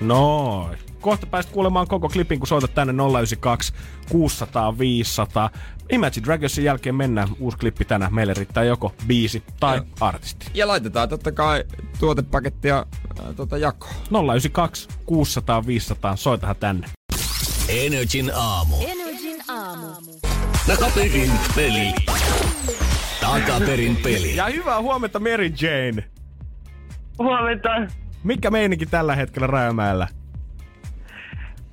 Noin. 0.00 0.78
Kohta 1.00 1.26
pääst 1.26 1.50
kuulemaan 1.50 1.88
koko 1.88 2.08
klipin, 2.08 2.38
kun 2.38 2.48
soitat 2.48 2.74
tänne 2.74 2.92
092 2.92 3.72
600 4.10 4.78
500. 4.78 5.50
Imagine 5.90 6.24
Dragonsin 6.26 6.64
jälkeen 6.64 6.94
mennään. 6.94 7.28
Uusi 7.40 7.56
klippi 7.58 7.84
tänään. 7.84 8.14
Meille 8.14 8.34
riittää 8.34 8.64
joko 8.64 8.94
biisi 9.06 9.42
tai 9.60 9.76
Joo. 9.76 9.86
artisti. 10.00 10.46
Ja 10.54 10.68
laitetaan 10.68 11.08
totta 11.08 11.32
kai 11.32 11.64
tuotepakettia 12.00 12.86
äh, 13.20 13.34
tota 13.36 13.58
jakoon. 13.58 13.92
092 14.10 14.88
600 15.06 15.66
500. 15.66 16.16
Soitahan 16.16 16.56
tänne. 16.56 16.88
Energin 17.68 18.32
aamu. 18.34 18.76
Energin 18.80 19.42
aamu. 19.48 19.86
Takaperin 20.66 21.32
peli. 21.56 21.94
Takaperin 23.32 23.96
peli. 23.96 24.36
Ja 24.36 24.46
hyvää 24.46 24.80
huomenta 24.80 25.18
Mary 25.20 25.44
Jane. 25.60 26.04
Huomenta. 27.18 27.68
Mikä 28.24 28.50
meininki 28.50 28.86
tällä 28.86 29.14
hetkellä 29.14 29.46
Rajamäellä? 29.46 30.08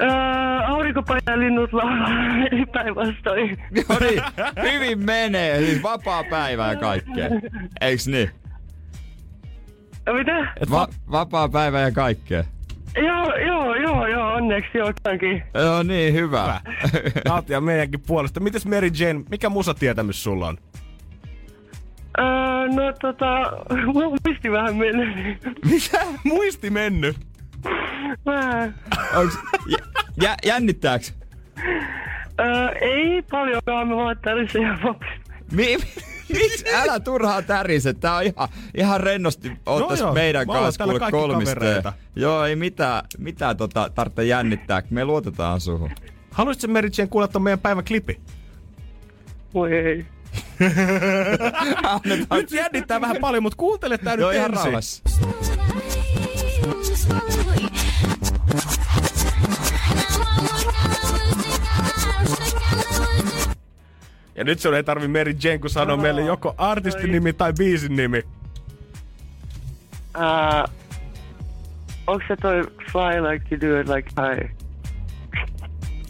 Öö, 0.02 0.10
aurinkopainalinnut 0.68 1.74
laulaa 1.74 2.10
päinvastoin. 2.74 3.58
No 3.90 3.96
niin, 4.00 4.22
hyvin 4.74 5.00
menee. 5.06 5.60
Siis 5.60 5.84
vapaa 5.84 6.24
päivä 6.24 6.68
ja 6.68 6.76
kaikkea. 6.80 7.30
Eiks 7.82 8.08
niin? 8.08 8.30
Mitä? 10.14 10.54
Va- 10.72 10.88
vapaa 11.12 11.50
päivä 11.50 11.82
ja 11.82 11.92
kaikkea. 11.92 12.44
Joo, 12.96 13.36
joo, 13.38 13.76
joo, 13.76 14.08
joo, 14.08 14.34
onneksi 14.34 14.78
joo, 14.78 14.94
tämänkin. 15.04 15.44
No 15.54 15.84
niin, 15.84 16.14
hyvä. 16.14 16.62
Naut 17.28 17.50
ja 17.50 17.62
meidänkin 17.62 18.00
puolesta. 18.08 18.40
Mites 18.40 18.66
Mary 18.66 18.88
Jane, 19.00 19.24
mikä 19.30 19.50
musatietämys 19.50 20.24
sulla 20.24 20.48
on? 20.48 20.58
Öö, 22.20 22.68
no 22.68 22.94
tota, 23.02 23.52
mulla 23.94 24.06
on 24.08 24.18
muisti 24.28 24.52
vähän 24.52 24.76
mennyt. 24.76 25.44
Mitä? 25.72 26.06
Muisti 26.24 26.70
mennyt? 26.70 27.18
Vähän. 28.26 28.76
Onks, 29.16 29.38
jä, 29.68 29.78
jä, 30.22 30.36
jännittääks? 30.46 31.14
Öö, 32.40 32.70
ei 32.82 33.22
paljonkaan, 33.32 33.88
mä 33.88 33.96
vaan 33.96 34.18
tärisin 34.22 34.62
ja 34.62 34.78
Mi, 35.52 35.78
miksi? 36.34 36.66
Älä 36.76 37.00
turhaa 37.00 37.42
tärise. 37.42 37.94
Tää 37.94 38.16
on 38.16 38.24
ihan, 38.24 38.50
ihan 38.78 39.00
rennosti 39.02 39.52
oottais 39.66 40.00
joo, 40.00 40.14
meidän 40.14 40.48
me 40.48 40.52
ollaan 40.52 40.74
kanssa 40.78 40.84
kuule 41.12 41.36
kavereita. 41.40 41.94
Joo, 42.16 42.46
ei 42.46 42.56
mitään, 42.56 43.04
mitään 43.18 43.58
tota, 43.58 43.90
tarvitse 43.96 44.24
jännittää. 44.26 44.82
Me 44.90 45.06
luotetaan 45.06 45.62
suhun. 45.62 45.92
Haluaisitko 46.32 46.78
Jane 46.98 47.10
kuulla 47.10 47.28
ton 47.28 47.42
meidän 47.42 47.60
päivän 47.60 47.86
klipi? 47.86 48.22
Voi 49.54 49.74
ei. 49.74 50.06
Nyt 52.36 52.52
jännittää 52.52 53.02
vähän 53.02 53.18
paljon, 53.22 53.44
mutta 53.44 53.58
kuuntele 53.58 53.98
tää 53.98 54.18
nyt 54.18 54.34
ihan 54.34 54.52
ensin. 54.52 54.66
rauhassa. 54.66 55.04
Ja 64.36 64.44
nyt 64.44 64.60
sun 64.60 64.76
ei 64.76 64.84
tarvi 64.84 65.08
Mary 65.08 65.36
Jane, 65.44 65.58
kun 65.58 65.70
sanoo 65.70 65.98
meille 65.98 66.22
joko 66.22 66.56
artistin 66.58 67.12
nimi 67.12 67.34
tai 67.34 67.54
biisin 67.54 67.96
nimi. 67.96 68.24
Uh, 70.18 70.70
onko 72.08 72.24
se 72.28 72.36
toi 72.36 72.64
fly 72.92 73.32
like 73.32 73.46
you 73.52 73.62
do 73.62 73.80
it 73.80 73.88
like 73.88 74.10
high? 74.18 74.52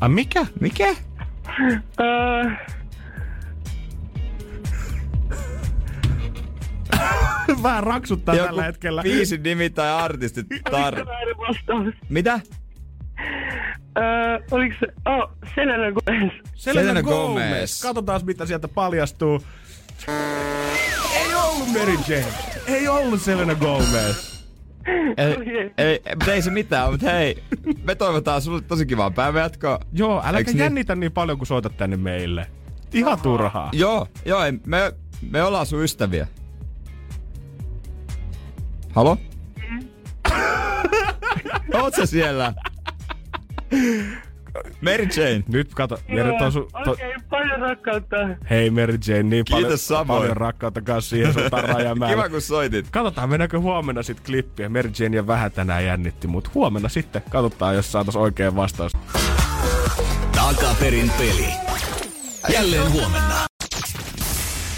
A 0.02 0.08
mikä? 0.08 0.46
Mikä? 0.60 0.90
Uh, 0.90 2.52
Vähän 7.64 7.84
raksuttaa 7.84 8.36
Joku 8.36 8.48
tällä 8.48 8.64
hetkellä. 8.64 9.04
biisin 9.04 9.44
nimi 9.44 9.70
tai 9.70 9.90
artisti 9.92 10.44
tar... 10.72 10.94
Mitä? 12.10 12.40
Uh, 13.98 14.44
oliko 14.52 14.76
se... 14.80 14.88
Oh, 15.06 15.30
Selena 15.56 15.92
Gomez. 15.92 16.32
Selena, 16.56 16.88
Selena 16.88 17.04
Gomez. 17.04 17.50
Gomez. 17.50 17.82
Katsotaan 17.82 18.22
mitä 18.26 18.46
sieltä 18.46 18.68
paljastuu. 18.68 19.42
Ei 21.16 21.36
ollut 21.36 21.68
Mary 21.68 21.98
Jane. 22.08 22.26
Ei 22.68 22.88
ollut 22.88 23.22
Selena 23.22 23.56
Gomez. 23.56 24.36
Ei, 25.18 25.72
ei, 25.78 26.00
mutta 26.16 26.34
ei 26.34 26.42
se 26.42 26.52
mitään, 26.52 26.92
mutta 26.92 27.10
hei, 27.12 27.44
me 27.84 27.96
toivotaan 27.96 28.42
sulle 28.42 28.62
tosi 28.62 28.86
kivaa 28.86 29.12
päivänjatkoa. 29.12 29.80
Joo, 29.94 30.20
äläkä 30.20 30.38
Eiks 30.38 30.52
niin? 30.54 30.60
jännitä 30.60 30.96
niin 30.96 31.12
paljon, 31.12 31.38
kun 31.38 31.48
soitat 31.48 31.78
tänne 31.78 31.98
meille. 31.98 32.48
Ihan 32.94 33.20
turhaa. 33.22 33.70
Joo, 33.74 34.08
joo, 34.26 34.44
ei, 34.44 34.52
me, 34.66 34.94
me 35.32 35.44
ollaan 35.44 35.66
sun 35.66 35.84
ystäviä. 35.84 36.28
Halo? 38.96 39.18
Oot 41.74 41.96
sä 41.96 42.06
siellä? 42.06 42.54
Mary 44.82 45.08
Jane. 45.18 45.44
Nyt 45.48 45.74
kato, 45.74 45.98
Jere, 46.08 46.38
to, 46.40 46.52
su, 46.52 46.70
to, 46.86 46.92
Okei, 46.92 47.08
okay, 47.10 47.24
paljon 47.30 47.60
rakkautta. 47.60 48.16
hei 48.50 48.70
Mary 48.70 48.98
Jane, 49.08 49.24
niin 49.24 49.46
paljon, 49.50 49.68
Kiitos 49.68 49.88
samoin. 49.88 50.20
paljon 50.20 50.38
rakkautta 50.38 50.82
kanssa 50.82 51.10
siihen 51.10 51.34
sun 51.34 51.44
Rajamäelle. 51.52 52.16
Kiva 52.16 52.30
kun 52.30 52.42
soitit. 52.42 52.88
Katsotaan, 52.92 53.30
mennäänkö 53.30 53.60
huomenna 53.60 54.04
sit 54.04 54.20
klippiä. 54.20 54.70
Mary 54.70 54.92
Jane 55.00 55.18
ja 55.18 55.28
vähän 55.28 55.52
tänään 55.52 55.86
jännitti, 55.86 56.28
mutta 56.28 56.50
huomenna 56.54 56.90
sitten 56.90 57.22
katsotaan, 57.30 57.76
jos 57.76 57.92
saatais 57.92 58.16
oikein 58.16 58.56
vastaus. 58.56 58.92
Takaperin 60.36 61.12
peli. 61.18 61.48
Jälleen 62.54 62.92
huomenna. 62.92 63.36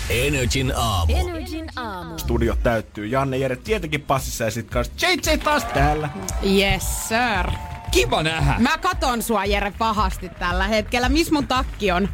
Energin 0.10 0.74
aamu. 0.76 1.14
Energin 1.16 1.70
aamu. 1.76 2.18
Studio 2.18 2.56
täyttyy. 2.64 3.06
Janne 3.08 3.38
Jere 3.38 3.56
tietenkin 3.56 4.02
passissa 4.02 4.44
ja 4.44 4.52
sit 4.52 4.70
kanssa 4.70 5.08
JJ 5.08 5.38
taas 5.38 5.66
täällä. 5.66 6.10
Yes, 6.46 7.08
sir. 7.08 7.52
Kiva 7.92 8.24
nähdä. 8.24 8.56
Mä 8.60 8.78
katon 8.78 9.24
sua, 9.24 9.46
Jere, 9.46 9.74
pahasti 9.78 10.30
tällä 10.30 10.68
hetkellä. 10.68 11.10
Miss 11.10 11.32
mun 11.32 11.48
takki 11.48 11.92
on? 11.92 12.10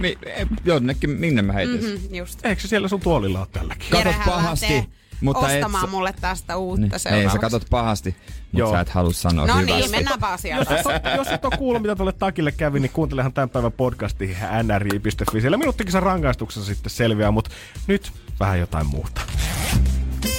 Mi, 0.00 0.18
e, 0.26 0.46
jonnekin, 0.64 1.10
minne 1.10 1.42
mä 1.42 1.52
heitin? 1.52 1.80
Mm-hmm. 1.84 2.06
Mhm, 2.06 2.14
just. 2.14 2.46
Eikö 2.46 2.62
se 2.62 2.68
siellä 2.68 2.88
sun 2.88 3.00
tuolilla 3.00 3.38
ole 3.38 3.48
tälläkin? 3.52 3.90
Katot 3.90 4.24
pahasti, 4.26 4.74
lähtee 4.74 5.01
mutta 5.22 5.48
et 5.50 5.54
ostamaan 5.56 5.84
sä- 5.86 5.90
mulle 5.90 6.14
tästä 6.20 6.56
uutta 6.56 6.80
Niin, 6.80 7.00
seuraavaksi. 7.00 7.28
ei, 7.28 7.32
sä 7.32 7.38
katot 7.38 7.66
pahasti, 7.70 8.16
mutta 8.52 8.70
sä 8.70 8.80
et 8.80 8.88
halua 8.88 9.12
sanoa 9.12 9.46
No 9.46 9.54
hyvästi. 9.54 9.72
niin, 9.80 9.90
mennäänpä 9.90 10.28
asiaan. 10.28 10.66
Jos 10.70 10.80
et, 10.80 10.86
ole, 10.86 11.00
jos 11.16 11.26
et 11.28 11.44
ole 11.44 11.56
kuullut, 11.58 11.82
mitä 11.82 11.96
tuolle 11.96 12.12
takille 12.12 12.52
kävi, 12.52 12.80
niin 12.80 12.90
kuuntelehan 12.92 13.32
tämän 13.32 13.50
päivän 13.50 13.72
podcastiin 13.72 14.36
nri.fi. 14.62 15.40
Siellä 15.40 15.56
minuuttikin 15.56 16.02
rangaistuksessa 16.02 16.74
sitten 16.74 16.90
selviää, 16.90 17.30
mutta 17.30 17.50
nyt 17.86 18.12
vähän 18.40 18.58
jotain 18.60 18.86
muuta. 18.86 19.20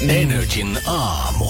Energin 0.07 0.77
aamu. 0.87 1.45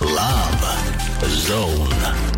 Love 0.00 1.28
Zone. 1.28 2.33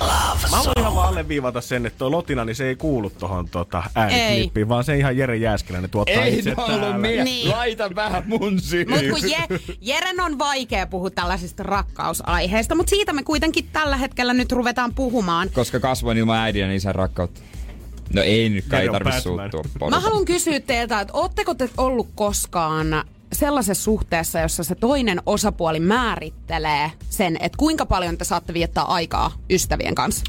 Love 0.00 0.40
Mä 0.50 0.56
haluan 0.56 0.74
ihan 0.78 0.94
vaan 0.94 1.08
alleviivata 1.08 1.60
sen, 1.60 1.86
että 1.86 1.98
tuo 1.98 2.10
Lotina, 2.10 2.44
niin 2.44 2.56
se 2.56 2.68
ei 2.68 2.76
kuulu 2.76 3.10
tohon 3.10 3.48
tota, 3.48 3.82
ääniklippiin, 3.94 4.68
vaan 4.68 4.84
se 4.84 4.96
ihan 4.96 5.16
Jere 5.16 5.36
Jääskeläinen 5.36 5.90
tuottaa 5.90 6.24
Ei 6.24 6.38
itse 6.38 6.54
täällä. 6.54 6.86
ollut 6.86 7.00
mie. 7.00 7.24
Niin. 7.24 7.50
Laita 7.50 7.94
vähän 7.94 8.22
mun 8.26 8.60
syy. 8.60 8.84
Mut 8.84 9.00
kun 9.10 9.30
Je- 9.30 9.76
Jeren 9.80 10.20
on 10.20 10.38
vaikea 10.38 10.86
puhua 10.86 11.10
tällaisista 11.10 11.62
rakkausaiheista, 11.62 12.74
mutta 12.74 12.90
siitä 12.90 13.12
me 13.12 13.22
kuitenkin 13.22 13.68
tällä 13.72 13.96
hetkellä 13.96 14.34
nyt 14.34 14.52
ruvetaan 14.52 14.94
puhumaan. 14.94 15.50
Koska 15.52 15.80
kasvoin 15.80 16.18
ilman 16.18 16.38
äidin 16.38 16.62
ja 16.62 16.74
isän 16.74 16.94
rakkautta. 16.94 17.40
No 18.14 18.22
ei 18.22 18.48
nyt 18.48 18.64
kai 18.68 18.78
Jere 18.80 18.88
on 18.90 18.92
tarvi 18.92 19.10
Batman. 19.10 19.50
suuttua. 19.52 19.90
Mä 19.90 20.00
haluan 20.00 20.24
kysyä 20.24 20.60
teiltä, 20.60 21.00
että 21.00 21.14
ootteko 21.14 21.54
te 21.54 21.68
ollut 21.76 22.08
koskaan 22.14 22.86
sellaisessa 23.38 23.84
suhteessa, 23.84 24.40
jossa 24.40 24.64
se 24.64 24.74
toinen 24.74 25.22
osapuoli 25.26 25.80
määrittelee 25.80 26.90
sen, 27.10 27.36
että 27.40 27.58
kuinka 27.58 27.86
paljon 27.86 28.18
te 28.18 28.24
saatte 28.24 28.54
viettää 28.54 28.84
aikaa 28.84 29.32
ystävien 29.50 29.94
kanssa? 29.94 30.24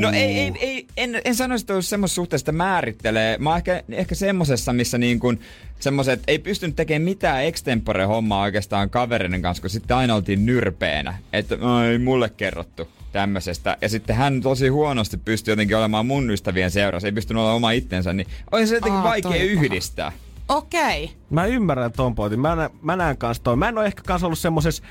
No 0.00 0.10
ei, 0.10 0.38
ei, 0.38 0.52
ei 0.60 0.86
en, 0.96 1.20
en 1.24 1.34
sanoisi, 1.34 1.62
että 1.62 1.74
olisi 1.74 1.88
semmoisessa 1.88 2.14
suhteessa, 2.14 2.42
että 2.42 2.52
määrittelee. 2.52 3.38
Mä 3.38 3.50
oon 3.50 3.56
ehkä, 3.56 3.82
ehkä 3.90 4.14
semmosessa, 4.14 4.72
missä 4.72 4.98
niin 4.98 5.20
kuin 5.20 5.40
semmoiset 5.80 6.22
ei 6.26 6.38
pystynyt 6.38 6.76
tekemään 6.76 7.02
mitään 7.02 7.44
extempore 7.44 8.04
hommaa 8.04 8.42
oikeastaan 8.42 8.90
kaverinen 8.90 9.42
kanssa, 9.42 9.60
kun 9.60 9.70
sitten 9.70 9.96
aina 9.96 10.14
oltiin 10.14 10.46
nyrpeänä. 10.46 11.18
Että 11.32 11.58
ei 11.90 11.98
mulle 11.98 12.30
kerrottu 12.36 12.88
tämmöisestä. 13.12 13.76
Ja 13.80 13.88
sitten 13.88 14.16
hän 14.16 14.40
tosi 14.40 14.68
huonosti 14.68 15.16
pystyi 15.16 15.52
jotenkin 15.52 15.76
olemaan 15.76 16.06
mun 16.06 16.30
ystävien 16.30 16.70
seurassa, 16.70 17.08
ei 17.08 17.12
pystynyt 17.12 17.40
olla 17.40 17.52
oma 17.52 17.70
itsensä, 17.70 18.12
niin 18.12 18.26
olisi 18.52 18.68
se 18.68 18.74
jotenkin 18.74 18.98
Aa, 18.98 19.04
vaikea 19.04 19.30
on 19.30 19.68
paha. 19.96 20.12
Okei. 20.50 21.04
Okay. 21.04 21.16
Mä 21.30 21.46
ymmärrän 21.46 21.92
ton 21.92 22.14
pointin. 22.14 22.40
Mä, 22.40 22.56
nä, 22.56 22.70
mä 22.82 22.96
näen 22.96 23.16
kans 23.16 23.40
toi. 23.40 23.56
Mä 23.56 23.68
en 23.68 23.78
ole 23.78 23.86
ehkä 23.86 24.02
kans 24.06 24.24
ollut 24.24 24.38
semmosessa 24.38 24.82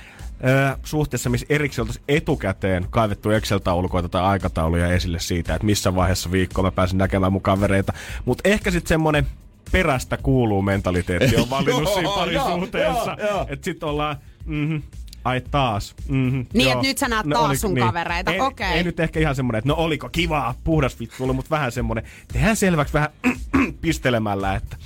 ö, 0.71 0.77
suhteessa, 0.83 1.29
missä 1.29 1.45
erikseen 1.49 1.83
oltaisiin 1.83 2.03
etukäteen 2.07 2.87
kaivettu 2.89 3.29
Excel-taulukoita 3.29 4.09
tai 4.09 4.21
aikatauluja 4.21 4.87
esille 4.87 5.19
siitä, 5.19 5.55
että 5.55 5.65
missä 5.65 5.95
vaiheessa 5.95 6.31
viikkoa 6.31 6.63
mä 6.63 6.71
pääsin 6.71 6.97
näkemään 6.97 7.31
mun 7.33 7.41
kavereita. 7.41 7.93
Mutta 8.25 8.49
ehkä 8.49 8.71
sitten 8.71 8.89
semmonen 8.89 9.27
perästä 9.71 10.17
kuuluu 10.17 10.61
mentaliteetti 10.61 11.35
on 11.35 11.49
valinnut 11.59 11.83
Joo, 11.83 11.93
siinä 11.93 12.09
parisuhteessa. 12.09 13.17
Että 13.47 13.65
sit 13.65 13.83
ollaan, 13.83 14.17
mm 14.45 14.81
ai 15.23 15.41
taas. 15.51 15.95
Mm-hmm, 16.07 16.45
Niin, 16.53 16.71
et 16.71 16.81
nyt 16.81 16.97
sä 16.97 17.07
näet 17.07 17.25
taas 17.33 17.61
sun 17.61 17.75
kavereita, 17.75 18.31
ei, 18.31 18.39
okei. 18.39 18.67
Ei 18.67 18.83
nyt 18.83 18.99
ehkä 18.99 19.19
ihan 19.19 19.35
semmonen, 19.35 19.59
että 19.59 19.67
no 19.67 19.75
oliko 19.75 20.09
kivaa, 20.09 20.55
puhdas 20.63 20.99
vittuilu, 20.99 21.33
mutta 21.33 21.49
vähän 21.49 21.71
semmonen, 21.71 22.03
tehdään 22.33 22.55
selväksi 22.55 22.93
vähän 22.93 23.09
pistelemällä, 23.81 24.55
että 24.55 24.77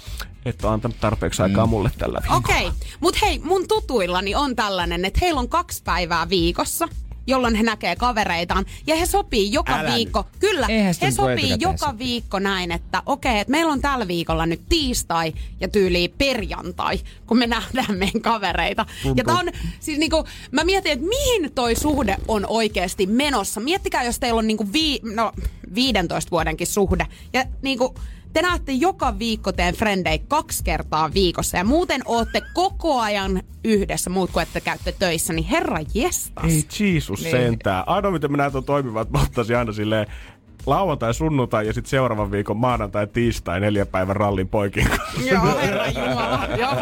et 0.45 0.63
on 0.65 0.73
antanut 0.73 0.99
tarpeeksi 0.99 1.41
aikaa 1.41 1.65
mulle 1.65 1.91
tällä 1.97 2.19
viikolla. 2.21 2.37
Okei, 2.37 2.67
okay. 2.67 2.79
mutta 2.99 3.25
hei, 3.25 3.39
mun 3.39 3.67
tutuillani 3.67 4.35
on 4.35 4.55
tällainen, 4.55 5.05
että 5.05 5.19
heillä 5.21 5.39
on 5.39 5.49
kaksi 5.49 5.83
päivää 5.83 6.29
viikossa, 6.29 6.87
jolloin 7.27 7.55
he 7.55 7.63
näkee 7.63 7.95
kavereitaan. 7.95 8.65
Ja 8.87 8.95
he 8.95 9.05
sopii 9.05 9.51
joka 9.51 9.73
Älä 9.73 9.93
viikko, 9.93 10.25
kyllä, 10.39 10.67
Eihän 10.69 10.95
he 11.01 11.05
nyt 11.05 11.15
sopii 11.15 11.55
joka 11.59 11.77
sopia. 11.77 11.97
viikko 11.97 12.39
näin, 12.39 12.71
että 12.71 13.03
okei, 13.05 13.31
okay, 13.31 13.41
että 13.41 13.51
meillä 13.51 13.71
on 13.71 13.81
tällä 13.81 14.07
viikolla 14.07 14.45
nyt 14.45 14.61
tiistai 14.69 15.33
ja 15.59 15.67
tyyli 15.67 16.13
perjantai, 16.17 16.99
kun 17.27 17.37
me 17.37 17.47
nähdään 17.47 17.97
meidän 17.97 18.21
kavereita. 18.21 18.85
Ja 19.15 19.23
tää 19.23 19.35
on, 19.35 19.51
siis 19.79 19.97
niinku, 19.97 20.23
mä 20.51 20.63
mietin, 20.63 20.91
että 20.91 21.05
mihin 21.05 21.51
toi 21.51 21.75
suhde 21.75 22.17
on 22.27 22.45
oikeasti 22.49 23.05
menossa. 23.05 23.59
Miettikää, 23.59 24.03
jos 24.03 24.19
teillä 24.19 24.39
on 24.39 24.47
niinku 24.47 24.73
vii, 24.73 24.99
no, 25.15 25.31
15 25.75 26.31
vuodenkin 26.31 26.67
suhde. 26.67 27.07
Ja 27.33 27.45
niinku, 27.61 27.95
te 28.33 28.41
näette 28.41 28.71
joka 28.71 29.19
viikko 29.19 29.51
teidän 29.51 29.73
frendei 29.75 30.19
kaksi 30.19 30.63
kertaa 30.63 31.13
viikossa 31.13 31.57
ja 31.57 31.63
muuten 31.63 32.01
ootte 32.05 32.41
koko 32.53 32.99
ajan 33.01 33.43
yhdessä, 33.63 34.09
muut 34.09 34.31
kuin 34.31 34.43
että 34.43 34.61
käytte 34.61 34.91
töissä, 34.99 35.33
niin 35.33 35.45
herra 35.45 35.77
jestas. 35.93 36.45
Ei 36.45 36.63
Jeesus 36.79 37.19
Niin. 37.23 37.33
niin. 37.33 37.45
sentään. 37.45 37.83
Ainoa, 37.87 38.11
miten 38.11 38.31
mä 38.31 38.37
näen 38.37 38.51
ton 38.51 38.63
toimivan, 38.63 39.01
että 39.01 39.17
mä 39.17 39.23
ottaisin 39.23 39.57
aina 39.57 39.71
silleen 39.73 40.07
lauantai, 40.65 41.13
sunnuntai 41.13 41.67
ja 41.67 41.73
sitten 41.73 41.89
seuraavan 41.89 42.31
viikon 42.31 42.57
maanantai, 42.57 43.07
tiistai, 43.07 43.59
neljä 43.59 43.85
päivän 43.85 44.15
rallin 44.15 44.49
poikin 44.49 44.89
kanssa. 44.89 45.21
Joo, 45.31 45.57
herra 45.61 45.87
Jumala. 45.87 46.47
Joo. 46.59 46.75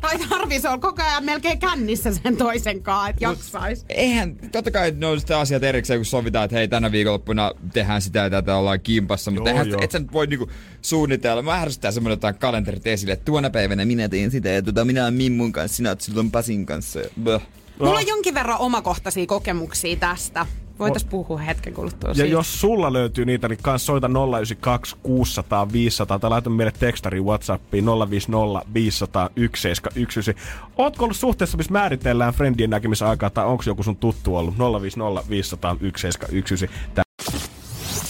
Tai 0.00 0.18
tarvii, 0.28 0.60
se 0.60 0.68
on 0.68 0.80
koko 0.80 1.02
ajan 1.02 1.24
melkein 1.24 1.58
kännissä 1.58 2.14
sen 2.14 2.36
toisen 2.36 2.82
kanssa, 2.82 3.08
että 3.08 3.24
jaksais. 3.24 3.84
Eihän, 3.88 4.36
totta 4.52 4.70
kai 4.70 4.92
ne 4.96 5.06
on 5.06 5.20
sitten 5.20 5.36
asiat 5.36 5.62
erikseen, 5.62 5.98
kun 6.00 6.04
sovitaan, 6.04 6.44
että 6.44 6.56
hei, 6.56 6.68
tänä 6.68 6.92
viikonloppuna 6.92 7.52
tehdään 7.72 8.02
sitä 8.02 8.18
ja 8.18 8.30
tätä, 8.30 8.56
ollaan 8.56 8.80
kimpassa. 8.80 9.30
Mutta 9.30 9.50
Joo, 9.50 9.58
eihän, 9.58 9.70
joo. 9.70 9.80
et 9.82 9.90
sä 9.90 9.98
nyt 9.98 10.12
voi 10.12 10.26
niinku 10.26 10.50
suunnitella. 10.82 11.42
Mä 11.42 11.60
ärsyttää 11.60 11.90
semmoinen 11.90 12.16
jotain 12.16 12.34
kalenterit 12.34 12.86
esille, 12.86 13.12
että 13.12 13.24
tuona 13.24 13.50
päivänä 13.50 13.84
minä 13.84 14.08
teen 14.08 14.30
sitä 14.30 14.48
ja 14.48 14.62
tota, 14.62 14.84
minä 14.84 15.02
olen 15.02 15.14
Mimmun 15.14 15.52
kanssa, 15.52 15.76
sinä 15.76 15.88
oot 15.88 16.00
silloin 16.00 16.30
Pasin 16.30 16.66
kanssa. 16.66 17.00
Böh. 17.22 17.42
Mulla 17.78 17.98
on 17.98 18.06
jonkin 18.06 18.34
verran 18.34 18.58
omakohtaisia 18.58 19.26
kokemuksia 19.26 19.96
tästä. 19.96 20.46
Voitais 20.80 21.04
puhua 21.04 21.38
hetken 21.38 21.74
kuluttua 21.74 22.10
Ja 22.10 22.14
siitä. 22.14 22.28
jos 22.28 22.60
sulla 22.60 22.92
löytyy 22.92 23.24
niitä, 23.24 23.48
niin 23.48 23.58
kans 23.62 23.86
soita 23.86 24.06
092 24.08 24.96
600 25.02 25.72
500 25.72 26.18
tai 26.18 26.30
laita 26.30 26.50
meille 26.50 26.72
tekstari 26.78 27.20
Whatsappiin 27.20 27.86
050 28.10 28.62
500 28.74 29.28
1719. 29.28 30.32
Ootko 30.78 31.04
ollut 31.04 31.16
suhteessa, 31.16 31.56
missä 31.56 31.72
määritellään 31.72 32.34
friendien 32.34 32.70
näkemisaikaa 32.70 33.30
tai 33.30 33.46
onko 33.46 33.62
joku 33.66 33.82
sun 33.82 33.96
tuttu 33.96 34.36
ollut? 34.36 34.54
050 34.58 35.28
500 35.30 35.70
1719. 35.70 36.66
Tää 36.94 37.04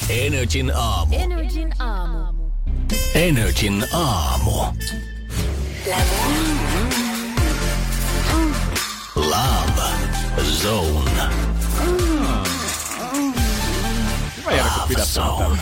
Energin 0.09 0.73
aamu. 0.77 1.17
Energin 1.17 1.71
aamu. 1.83 2.51
Energin 3.15 3.85
aamu. 3.93 4.51
Love 9.17 9.83
Zone. 10.43 11.50
Zone. 14.99 15.59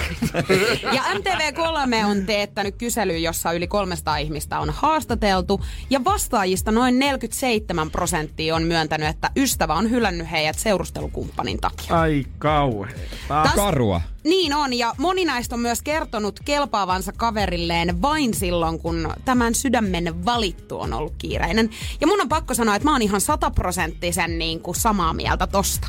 Ja 0.95 1.03
MTV3 1.03 2.07
on 2.11 2.27
teettänyt 2.27 2.75
kysely, 2.79 3.19
jossa 3.19 3.53
yli 3.53 3.67
300 3.67 4.17
ihmistä 4.17 4.61
on 4.61 4.71
haastateltu. 4.71 5.61
Ja 5.91 6.05
vastaajista 6.05 6.73
noin 6.73 6.99
47 6.99 7.91
prosenttia 7.91 8.57
on 8.57 8.63
myöntänyt, 8.63 9.09
että 9.09 9.31
ystävä 9.37 9.75
on 9.75 9.91
hylännyt 9.91 10.31
heidät 10.31 10.59
seurustelukumppanin 10.59 11.59
takia. 11.61 12.01
Ai 12.01 12.25
kauheeta. 12.39 13.43
Täs- 13.43 13.55
Karua. 13.57 14.01
Niin 14.25 14.55
on, 14.55 14.73
ja 14.73 14.95
moni 14.99 15.25
näistä 15.25 15.55
on 15.55 15.61
myös 15.61 15.83
kertonut 15.83 16.41
kelpaavansa 16.45 17.13
kaverilleen 17.13 18.03
vain 18.03 18.35
silloin, 18.35 18.79
kun 18.79 19.11
tämän 19.25 19.55
sydämen 19.55 20.25
valittu 20.25 20.81
on 20.81 20.93
ollut 20.93 21.15
kiireinen. 21.19 21.71
Ja 22.01 22.07
mun 22.07 22.21
on 22.21 22.29
pakko 22.29 22.55
sanoa, 22.55 22.75
että 22.77 22.89
mä 22.89 22.93
oon 22.93 23.03
ihan 23.03 23.21
sataprosenttisen 23.21 24.39
niin 24.39 24.61
kuin 24.61 24.75
samaa 24.75 25.13
mieltä 25.13 25.47
tosta. 25.47 25.89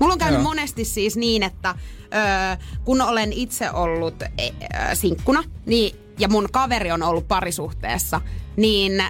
Mulla 0.00 0.12
on 0.12 0.18
käynyt 0.18 0.40
Joo. 0.40 0.48
monesti 0.48 0.84
siis 0.84 1.16
niin, 1.16 1.42
että 1.42 1.74
kun 2.84 3.00
olen 3.00 3.32
itse 3.32 3.70
ollut 3.70 4.22
e, 4.22 4.28
sinkkuna 4.94 5.44
niin, 5.66 5.96
ja 6.18 6.28
mun 6.28 6.48
kaveri 6.52 6.92
on 6.92 7.02
ollut 7.02 7.28
parisuhteessa, 7.28 8.20
niin 8.56 9.04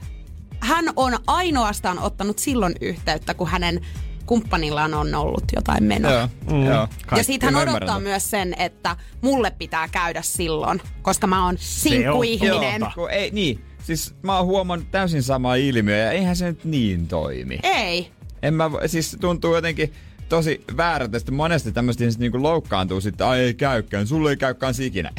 hän 0.61 0.85
on 0.97 1.19
ainoastaan 1.27 1.99
ottanut 1.99 2.39
silloin 2.39 2.75
yhteyttä, 2.81 3.35
kun 3.35 3.49
hänen 3.49 3.81
kumppanillaan 4.27 4.95
on 4.95 5.15
ollut 5.15 5.45
jotain 5.55 5.85
menoa. 5.85 6.13
Joo, 6.13 6.29
mm. 6.51 6.67
joo. 6.67 6.89
Ja 7.17 7.25
siitä 7.25 7.47
hän 7.47 7.57
odottaa 7.57 7.77
ymmärrän. 7.77 8.03
myös 8.03 8.31
sen, 8.31 8.55
että 8.59 8.97
mulle 9.21 9.51
pitää 9.51 9.89
käydä 9.89 10.23
silloin, 10.23 10.81
koska 11.03 11.27
mä 11.27 11.45
oon 11.45 11.57
sinkkuihminen. 11.59 12.83
Ei, 13.11 13.31
niin. 13.31 13.65
Siis 13.83 14.15
mä 14.23 14.37
oon 14.37 14.47
huomannut 14.47 14.91
täysin 14.91 15.23
sama 15.23 15.55
ilmiö 15.55 15.97
ja 15.97 16.11
eihän 16.11 16.37
se 16.37 16.47
nyt 16.47 16.65
niin 16.65 17.09
toimi. 17.09 17.59
Ei. 17.63 18.11
En 18.43 18.55
mä, 18.55 18.71
siis 18.87 19.17
tuntuu 19.21 19.55
jotenkin 19.55 19.93
tosi 20.37 20.65
väärältä, 20.77 21.17
että 21.17 21.33
monesti 21.33 21.73
tämmöistä 21.73 22.05
ihmiset 22.05 22.21
niinku 22.21 22.43
loukkaantuu 22.43 23.01
sitten, 23.01 23.27
ai 23.27 23.41
ei 23.41 23.55
käykään, 23.55 24.07
sulle 24.07 24.31
ei 24.31 24.37
käy 24.37 24.55
kans 24.55 24.81
ikinä. 24.81 25.11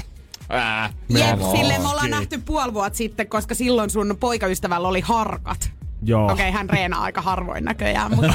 Jep, 1.10 1.40
silleen 1.56 1.82
me 1.82 1.88
ollaan 1.88 2.10
nähty 2.10 2.42
puoli 2.46 2.74
vuotta 2.74 2.98
sitten, 2.98 3.28
koska 3.28 3.56
silloin 3.56 3.90
sun 3.90 4.18
poikaystävällä 4.20 4.88
oli 4.88 5.02
harkat. 5.02 5.72
Joo. 6.04 6.32
Okei, 6.32 6.52
hän 6.52 6.70
reenaa 6.70 7.02
aika 7.04 7.22
harvoin 7.22 7.66
näköjään, 7.66 8.16
mutta 8.16 8.34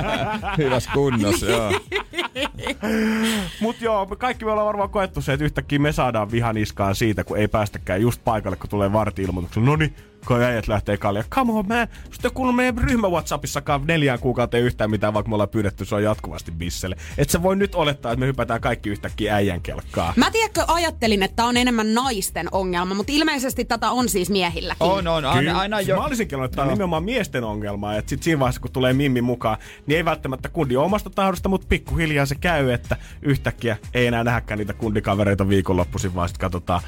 Hyvässä 0.58 0.90
kunnossa, 0.94 1.46
joo. 1.46 1.72
Mut 3.60 3.80
joo, 3.80 4.06
me 4.06 4.16
kaikki 4.16 4.44
me 4.44 4.50
ollaan 4.50 4.66
varmaan 4.66 4.90
koettu 4.90 5.20
se, 5.20 5.32
että 5.32 5.44
yhtäkkiä 5.44 5.78
me 5.78 5.92
saadaan 5.92 6.30
vihan 6.30 6.56
iskaan 6.56 6.94
siitä, 6.94 7.24
kun 7.24 7.38
ei 7.38 7.48
päästäkään 7.48 8.02
just 8.02 8.24
paikalle, 8.24 8.56
kun 8.56 8.70
tulee 8.70 8.92
varti-ilmoituksella. 8.92 9.66
No 9.66 9.76
niin, 9.76 9.94
kun 10.26 10.42
äijät 10.42 10.68
lähtee 10.68 10.96
kalja. 10.96 11.24
Come 11.30 11.52
on, 11.52 11.66
mä, 11.66 11.88
sitten 12.12 12.30
kuullut 12.32 12.56
meidän 12.56 12.78
ryhmä 12.78 13.08
Whatsappissakaan 13.08 13.86
neljään 13.86 14.18
kuukauteen 14.18 14.64
yhtään 14.64 14.90
mitään, 14.90 15.14
vaikka 15.14 15.28
me 15.28 15.34
ollaan 15.34 15.48
pyydetty, 15.48 15.84
se 15.84 15.94
on 15.94 16.02
jatkuvasti 16.02 16.52
bisselle. 16.52 16.96
Et 17.18 17.30
sä 17.30 17.42
voi 17.42 17.56
nyt 17.56 17.74
olettaa, 17.74 18.12
että 18.12 18.20
me 18.20 18.26
hypätään 18.26 18.60
kaikki 18.60 18.88
yhtäkkiä 18.88 19.34
äijän 19.34 19.60
kelkkaa. 19.60 20.12
mä 20.16 20.30
tiedätkö, 20.30 20.64
ajattelin, 20.66 21.22
että 21.22 21.36
tää 21.36 21.46
on 21.46 21.56
enemmän 21.56 21.94
naisten 21.94 22.48
ongelma, 22.52 22.94
mutta 22.94 23.12
ilmeisesti 23.12 23.64
tätä 23.64 23.90
on 23.90 24.08
siis 24.08 24.30
miehilläkin. 24.30 24.86
On, 24.86 25.08
on, 25.08 25.22
Kyllä. 25.22 25.30
aina, 25.30 25.58
aina 25.58 25.76
siis 25.76 25.88
jo. 25.88 25.96
Mä 25.96 26.04
olisin 26.04 26.28
kello, 26.28 26.44
että 26.44 26.56
tämä 26.56 26.66
on 26.66 26.72
nimenomaan 26.72 27.04
miesten 27.04 27.44
ongelma. 27.44 27.94
Että 27.94 28.10
sit 28.10 28.22
siinä 28.22 28.40
vaiheessa, 28.40 28.60
kun 28.60 28.70
tulee 28.72 28.92
Mimmi 28.92 29.22
mukaan, 29.22 29.58
niin 29.86 29.96
ei 29.96 30.04
välttämättä 30.04 30.48
kundi 30.48 30.76
omasta 30.76 31.10
tahdosta, 31.10 31.48
mutta 31.48 31.66
pikkuhiljaa 31.68 32.26
se 32.26 32.34
käy, 32.34 32.70
että 32.70 32.96
yhtäkkiä 33.22 33.76
ei 33.94 34.06
enää 34.06 34.24
nähdäkään 34.24 34.58
niitä 34.58 34.72
kundikavereita 34.72 35.48
viikonloppuisin, 35.48 36.14
vaan 36.14 36.28
sitten 36.28 36.40
katsotaan 36.40 36.80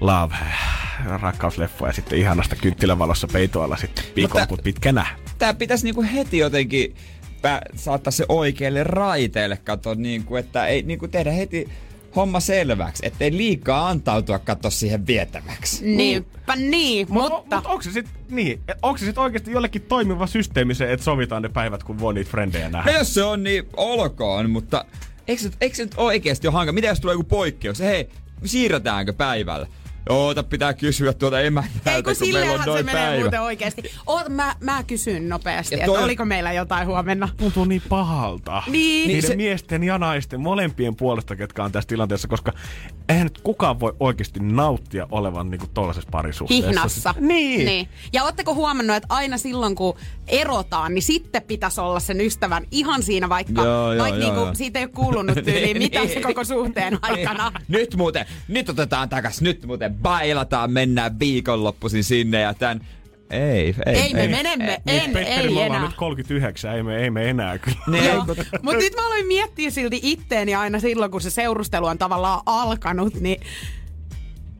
love, 0.00 0.34
rakkausleffoja 1.20 1.92
sitten 1.92 2.18
ihanasta 2.18 2.56
kynttilävalossa 2.56 3.28
peitoilla 3.32 3.76
sitten 3.76 4.04
viikonloput 4.16 4.62
pitkänä. 4.62 5.06
Tää 5.38 5.54
pitäisi 5.54 5.84
niinku 5.84 6.04
heti 6.14 6.38
jotenkin 6.38 6.94
pä- 7.26 7.76
saattaa 7.76 8.10
se 8.10 8.24
oikealle 8.28 8.84
raiteelle, 8.84 9.56
kato, 9.56 9.94
niinku, 9.94 10.36
että 10.36 10.66
ei 10.66 10.82
niinku 10.82 11.08
tehdä 11.08 11.30
heti 11.30 11.68
homma 12.16 12.40
selväksi, 12.40 13.06
ettei 13.06 13.36
liikaa 13.36 13.88
antautua 13.88 14.38
katso 14.38 14.70
siihen 14.70 15.06
vietäväksi. 15.06 15.96
Niinpä 15.96 16.56
niin, 16.56 17.06
Mut, 17.10 17.30
mutta... 17.30 17.56
Mut 17.56 17.66
onko 17.66 17.82
se 17.82 17.92
sitten 17.92 18.14
niin, 18.28 18.60
onko 18.82 18.98
se 18.98 19.04
sit 19.04 19.18
oikeasti 19.18 19.50
jollekin 19.50 19.82
toimiva 19.82 20.26
systeemi 20.26 20.74
se, 20.74 20.92
että 20.92 21.04
sovitaan 21.04 21.42
ne 21.42 21.48
päivät, 21.48 21.82
kun 21.82 21.98
voi 21.98 22.14
niitä 22.14 22.30
frendejä 22.30 22.68
nähdä? 22.68 22.92
No 22.92 22.98
jos 22.98 23.14
se 23.14 23.22
on, 23.22 23.42
niin 23.42 23.64
olkoon, 23.76 24.50
mutta 24.50 24.84
eikö 25.28 25.42
se, 25.42 25.50
eikö 25.60 25.76
se 25.76 25.84
nyt 25.84 25.94
oikeasti 25.96 26.46
ole 26.46 26.54
hankala? 26.54 26.74
Mitä 26.74 26.86
jos 26.86 27.00
tulee 27.00 27.14
joku 27.14 27.24
poikkeus? 27.24 27.80
Hei, 27.80 28.08
siirretäänkö 28.44 29.12
päivällä? 29.12 29.66
Oota, 30.08 30.42
pitää 30.42 30.74
kysyä 30.74 31.12
tuota 31.12 31.40
emännältä, 31.40 31.94
Ei 31.94 32.02
kun 32.02 32.14
kun 32.18 32.28
meillä 32.32 32.52
on 32.52 32.54
silleenhän 32.56 32.64
se 32.64 32.70
noin 32.70 32.84
menee 32.86 33.02
päivä. 33.06 33.20
muuten 33.20 33.40
oikeesti. 33.42 33.82
Oot, 34.06 34.28
mä, 34.28 34.54
mä 34.60 34.82
kysyn 34.82 35.28
nopeasti, 35.28 35.74
Ja 35.74 35.78
että 35.84 35.92
on- 35.98 36.04
oliko 36.04 36.24
meillä 36.24 36.52
jotain 36.52 36.86
huomenna. 36.86 37.28
Tuntuu 37.36 37.64
niin 37.64 37.82
pahalta. 37.88 38.62
Niin. 38.66 39.08
Niiden 39.08 39.30
Se- 39.30 39.36
miesten 39.36 39.84
ja 39.84 39.98
naisten, 39.98 40.40
molempien 40.40 40.96
puolesta, 40.96 41.36
ketkä 41.36 41.64
on 41.64 41.72
tässä 41.72 41.88
tilanteessa, 41.88 42.28
koska 42.28 42.52
eihän 43.08 43.26
nyt 43.26 43.40
kukaan 43.42 43.80
voi 43.80 43.96
oikeasti 44.00 44.40
nauttia 44.40 45.06
olevan 45.10 45.50
niinku 45.50 45.66
tollaisessa 45.74 46.08
parisuhteessa. 46.10 46.66
Hihnassa. 46.68 47.14
Niin. 47.20 47.66
niin. 47.66 47.88
Ja 48.12 48.24
ootteko 48.24 48.54
huomannut, 48.54 48.96
että 48.96 49.06
aina 49.14 49.38
silloin 49.38 49.74
kun 49.74 49.96
erotaan, 50.28 50.94
niin 50.94 51.02
sitten 51.02 51.42
pitäisi 51.42 51.80
olla 51.80 52.00
sen 52.00 52.20
ystävän 52.20 52.64
ihan 52.70 53.02
siinä, 53.02 53.28
vaikka, 53.28 53.62
Joo, 53.64 53.92
joo, 53.92 54.02
vaikka 54.02 54.20
joo, 54.20 54.28
niinku, 54.30 54.44
joo. 54.44 54.54
siitä 54.54 54.78
ei 54.78 54.84
ole 54.84 54.92
kuulunut 54.94 55.38
tyyliin 55.44 55.78
mitään 55.84 56.08
se 56.08 56.20
koko 56.20 56.44
suhteen 56.44 56.98
aikana. 57.02 57.52
Nyt 57.68 57.96
muuten, 57.96 58.26
nyt 58.48 58.68
otetaan 58.68 59.08
takas, 59.08 59.40
nyt 59.40 59.66
muuten 59.66 59.93
bailataan, 60.02 60.70
mennään 60.70 61.18
viikonloppuisin 61.18 62.04
sinne 62.04 62.40
ja 62.40 62.54
tän. 62.54 62.80
Ei, 63.30 63.74
ei, 63.86 63.94
Ei 63.96 64.12
me 64.14 64.28
menemme, 64.28 64.82
Niin, 64.86 65.02
en, 65.02 65.10
Petteri, 65.12 65.46
ei 65.48 65.54
me 65.54 65.66
enää. 65.66 65.82
nyt 65.82 65.94
39, 65.96 66.74
ei 66.76 66.82
me, 66.82 66.96
ei 66.96 67.10
me 67.10 67.30
enää 67.30 67.58
kyllä. 67.58 67.98
Joo. 68.04 68.24
Mutta 68.62 68.78
nyt 68.78 68.94
mä 68.96 69.06
aloin 69.06 69.26
miettiä 69.26 69.70
silti 69.70 70.00
itteeni 70.02 70.54
aina 70.54 70.80
silloin, 70.80 71.10
kun 71.10 71.20
se 71.20 71.30
seurustelu 71.30 71.86
on 71.86 71.98
tavallaan 71.98 72.40
alkanut, 72.46 73.14
niin 73.20 73.40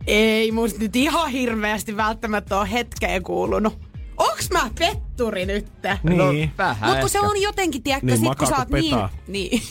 ei 0.07 0.53
musta 0.53 0.79
nyt 0.81 0.97
ihan 0.97 1.31
hirveästi 1.31 1.97
välttämättä 1.97 2.59
ole 2.61 2.73
hetkeen 2.73 3.23
kuulunut. 3.23 3.79
Onks 4.17 4.51
mä 4.51 4.71
petturi 4.79 5.47
nyt? 5.47 5.67
No, 6.03 6.33
Niin. 6.33 6.51
vähän 6.59 6.89
Mutta 6.89 7.01
kun 7.01 7.11
se 7.11 7.21
on 7.21 7.43
jotenkin, 7.43 7.83
tiedätkö, 7.83 8.07
Niin, 8.07 8.19
sit 8.19 8.35
kun 8.39 8.47
sä 8.49 8.57
oot 8.57 8.69
niin... 8.71 8.85
petaa. 8.85 9.11
Niin. 9.27 9.51
niin. 9.51 9.63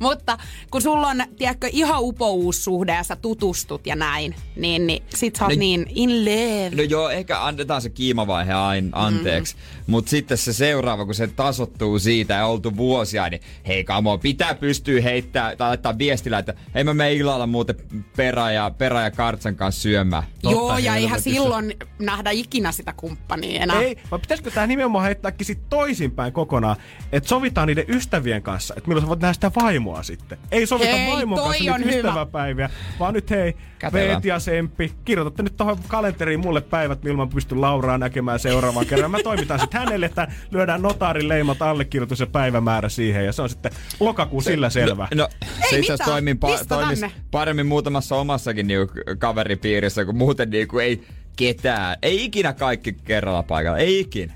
Mutta 0.00 0.38
kun 0.70 0.82
sulla 0.82 1.08
on, 1.08 1.22
tiedätkö, 1.38 1.68
ihan 1.72 1.98
upouussuhde 2.00 2.92
ja 2.94 3.02
sä 3.02 3.16
tutustut 3.16 3.86
ja 3.86 3.96
näin, 3.96 4.34
niin, 4.56 4.86
niin 4.86 5.02
sit 5.14 5.36
sä 5.36 5.44
oot 5.44 5.56
Niin- 5.56 5.80
niin 5.80 5.86
in 6.10 6.24
love. 6.24 6.76
No 6.76 6.82
joo, 6.82 7.10
ehkä 7.10 7.44
annetaan 7.44 7.82
se 7.82 7.90
kiimavaihe 7.90 8.52
aina 8.52 8.88
anteeksi. 8.92 9.54
Mm. 9.56 9.75
Mutta 9.86 10.10
sitten 10.10 10.38
se 10.38 10.52
seuraava, 10.52 11.04
kun 11.04 11.14
se 11.14 11.26
tasottuu 11.26 11.98
siitä 11.98 12.34
ja 12.34 12.46
oltu 12.46 12.76
vuosia, 12.76 13.28
niin 13.28 13.40
hei 13.66 13.84
kamo, 13.84 14.18
pitää 14.18 14.54
pystyä 14.54 15.00
heittää 15.02 15.56
tai 15.56 15.68
laittaa 15.68 15.98
viestillä, 15.98 16.38
että 16.38 16.54
hei 16.74 16.84
mä 16.84 16.94
menen 16.94 17.12
illalla 17.12 17.46
muuten 17.46 17.76
perä 18.16 18.52
ja, 18.52 18.70
perä 18.78 19.02
ja 19.02 19.10
kartsan 19.10 19.56
kanssa 19.56 19.82
syömään. 19.82 20.22
Joo, 20.42 20.78
ja 20.78 20.96
eihän 20.96 21.20
silloin 21.20 21.76
nähdä 21.98 22.30
ikinä 22.30 22.72
sitä 22.72 22.92
kumppania 22.96 23.62
enää. 23.62 23.80
Ei, 23.80 23.96
vai 24.10 24.18
pitäisikö 24.18 24.50
tämä 24.50 24.66
nimenomaan 24.66 25.04
heittääkin 25.04 25.46
sit 25.46 25.68
toisinpäin 25.68 26.32
kokonaan, 26.32 26.76
että 27.12 27.28
sovitaan 27.28 27.68
niiden 27.68 27.84
ystävien 27.88 28.42
kanssa, 28.42 28.74
että 28.76 28.88
milloin 28.88 29.04
sä 29.04 29.08
voit 29.08 29.20
nähdä 29.20 29.32
sitä 29.32 29.50
vaimoa 29.60 30.02
sitten. 30.02 30.38
Ei 30.50 30.66
sovita 30.66 30.96
Hei, 30.96 31.12
vaimon 31.12 31.38
toi 31.38 31.54
kanssa 31.54 31.74
on 31.74 31.80
nyt 31.80 31.90
hyvä. 31.90 32.08
ystäväpäiviä, 32.08 32.70
vaan 33.00 33.14
nyt 33.14 33.30
hei. 33.30 33.56
Veeti 33.92 34.28
ja 34.28 34.38
Semppi, 34.38 34.92
kirjoitatte 35.04 35.42
nyt 35.42 35.56
tuohon 35.56 35.78
kalenteriin 35.88 36.40
mulle 36.40 36.60
päivät, 36.60 37.02
milloin 37.02 37.28
mä 37.28 37.34
pystyn 37.34 37.60
Lauraa 37.60 37.98
näkemään 37.98 38.38
seuraavan 38.38 38.86
kerran. 38.86 39.10
Mä 39.10 39.18
toimitan 39.24 39.60
sitten 39.60 39.75
hänelle, 39.78 40.06
että 40.06 40.28
lyödään 40.50 40.82
notaarin 40.82 41.28
leimat, 41.28 41.62
allekirjoitus 41.62 42.20
ja 42.20 42.26
päivämäärä 42.26 42.88
siihen, 42.88 43.24
ja 43.24 43.32
se 43.32 43.42
on 43.42 43.48
sitten 43.48 43.72
lokakuu 44.00 44.40
sillä 44.40 44.70
selvä. 44.70 45.08
No, 45.14 45.28
se 45.70 45.78
itse 45.78 45.92
asiassa 45.92 46.04
toimii 46.04 46.34
pa- 46.34 46.66
toimis 46.68 47.00
paremmin 47.30 47.66
muutamassa 47.66 48.16
omassakin 48.16 48.66
niinku 48.66 48.94
kaveripiirissä, 49.18 50.04
kun 50.04 50.16
muuten 50.16 50.50
niinku 50.50 50.78
ei 50.78 51.04
ketään. 51.36 51.96
Ei 52.02 52.24
ikinä 52.24 52.52
kaikki 52.52 52.92
kerralla 52.92 53.42
paikalla. 53.42 53.78
Ei 53.78 54.00
ikinä. 54.00 54.32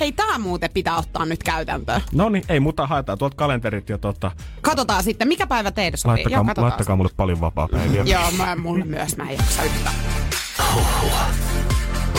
Hei, 0.00 0.12
tää 0.12 0.38
muuten 0.38 0.70
pitää 0.74 0.96
ottaa 0.96 1.24
nyt 1.26 1.42
käytäntöön. 1.42 2.00
No 2.12 2.28
niin, 2.28 2.44
ei 2.48 2.60
muuta 2.60 2.86
haetaan 2.86 3.18
tuolta 3.18 3.36
kalenterit 3.36 3.88
ja 3.88 3.98
tota, 3.98 4.30
Katsotaan 4.60 5.02
sitten, 5.02 5.28
mikä 5.28 5.46
päivä 5.46 5.70
teille 5.70 5.96
sopii. 5.96 6.10
laittakaa, 6.12 6.36
Joo, 6.38 6.44
katsotaan. 6.44 6.64
laittakaa 6.70 6.96
mulle 6.96 7.10
paljon 7.16 7.40
vapaa-päiviä. 7.40 8.02
Joo, 8.06 8.30
mä, 8.36 8.56
mulla 8.56 8.84
myös, 8.84 9.16
mä 9.16 9.30
en 9.30 9.36
jaksa 9.36 9.62
yhtään. 9.62 9.94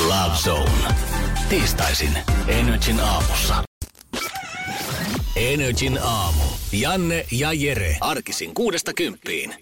Love 0.08 0.36
Zone. 0.36 0.96
Tiistaisin 1.52 2.18
Energin 2.48 3.00
aamussa. 3.00 3.64
Energin 5.36 6.00
aamu. 6.04 6.44
Janne 6.72 7.26
ja 7.32 7.54
Jere. 7.54 7.98
Arkisin 8.02 8.54
kuudesta 8.54 8.94
kymppiin. 8.94 9.56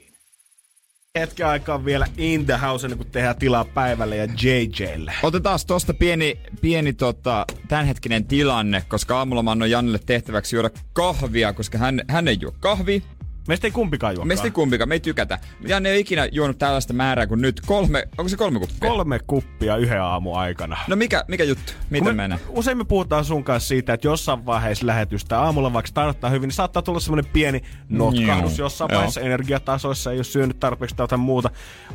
Hetken 1.19 1.47
aikaa 1.47 1.85
vielä 1.85 2.07
in 2.17 2.45
the 2.45 2.57
house, 2.57 2.87
ennen 2.87 2.97
kuin 2.97 3.11
tehdään 3.11 3.35
tilaa 3.35 3.65
päivälle 3.65 4.15
ja 4.15 4.25
JJlle. 4.25 5.13
Otetaan 5.23 5.59
tosta 5.67 5.93
pieni, 5.93 6.39
pieni 6.61 6.93
tota, 6.93 7.45
tämänhetkinen 7.67 8.25
tilanne, 8.25 8.83
koska 8.87 9.17
aamulla 9.17 9.43
mä 9.43 9.51
annoin 9.51 9.71
Jannelle 9.71 9.99
tehtäväksi 10.05 10.55
juoda 10.55 10.69
kahvia, 10.93 11.53
koska 11.53 11.77
hän, 11.77 12.01
hän 12.07 12.27
ei 12.27 12.37
juo 12.41 12.55
kahvia. 12.59 13.01
Meistä 13.49 13.67
ei 13.67 13.71
kumpikaan 13.71 14.15
juo 14.15 14.25
Meistä 14.25 14.47
ei 14.47 14.51
kumpikaan, 14.51 14.89
me 14.89 14.95
ei 14.95 14.99
tykätä. 14.99 15.39
Janne 15.67 15.89
ei 15.89 15.93
ole 15.93 15.99
ikinä 15.99 16.27
juonut 16.31 16.57
tällaista 16.57 16.93
määrää 16.93 17.27
kuin 17.27 17.41
nyt. 17.41 17.61
Kolme, 17.65 18.07
onko 18.17 18.29
se 18.29 18.37
kolme 18.37 18.59
kuppia? 18.59 18.89
Kolme 18.89 19.19
kuppia 19.27 19.77
yhden 19.77 20.01
aamu 20.01 20.33
aikana. 20.33 20.77
No 20.87 20.95
mikä, 20.95 21.23
mikä 21.27 21.43
juttu? 21.43 21.73
Miten 21.89 22.07
Kun 22.07 22.15
menee? 22.15 22.39
Usein 22.49 22.77
me 22.77 22.83
puhutaan 22.83 23.25
sun 23.25 23.43
kanssa 23.43 23.67
siitä, 23.67 23.93
että 23.93 24.07
jossain 24.07 24.45
vaiheessa 24.45 24.87
lähetystä 24.87 25.41
aamulla 25.41 25.73
vaikka 25.73 25.87
starttaa 25.87 26.29
hyvin, 26.29 26.47
niin 26.47 26.55
saattaa 26.55 26.81
tulla 26.81 26.99
semmoinen 26.99 27.31
pieni 27.33 27.61
notkahdus 27.89 28.57
Joo. 28.57 28.65
jossain 28.65 28.91
vaiheessa 28.91 29.21
energiatasoissa, 29.21 30.11
ei 30.11 30.17
ole 30.17 30.23
syönyt 30.23 30.59
tarpeeksi 30.59 30.95
tai 30.95 31.03
jotain 31.03 31.21
muuta. 31.21 31.49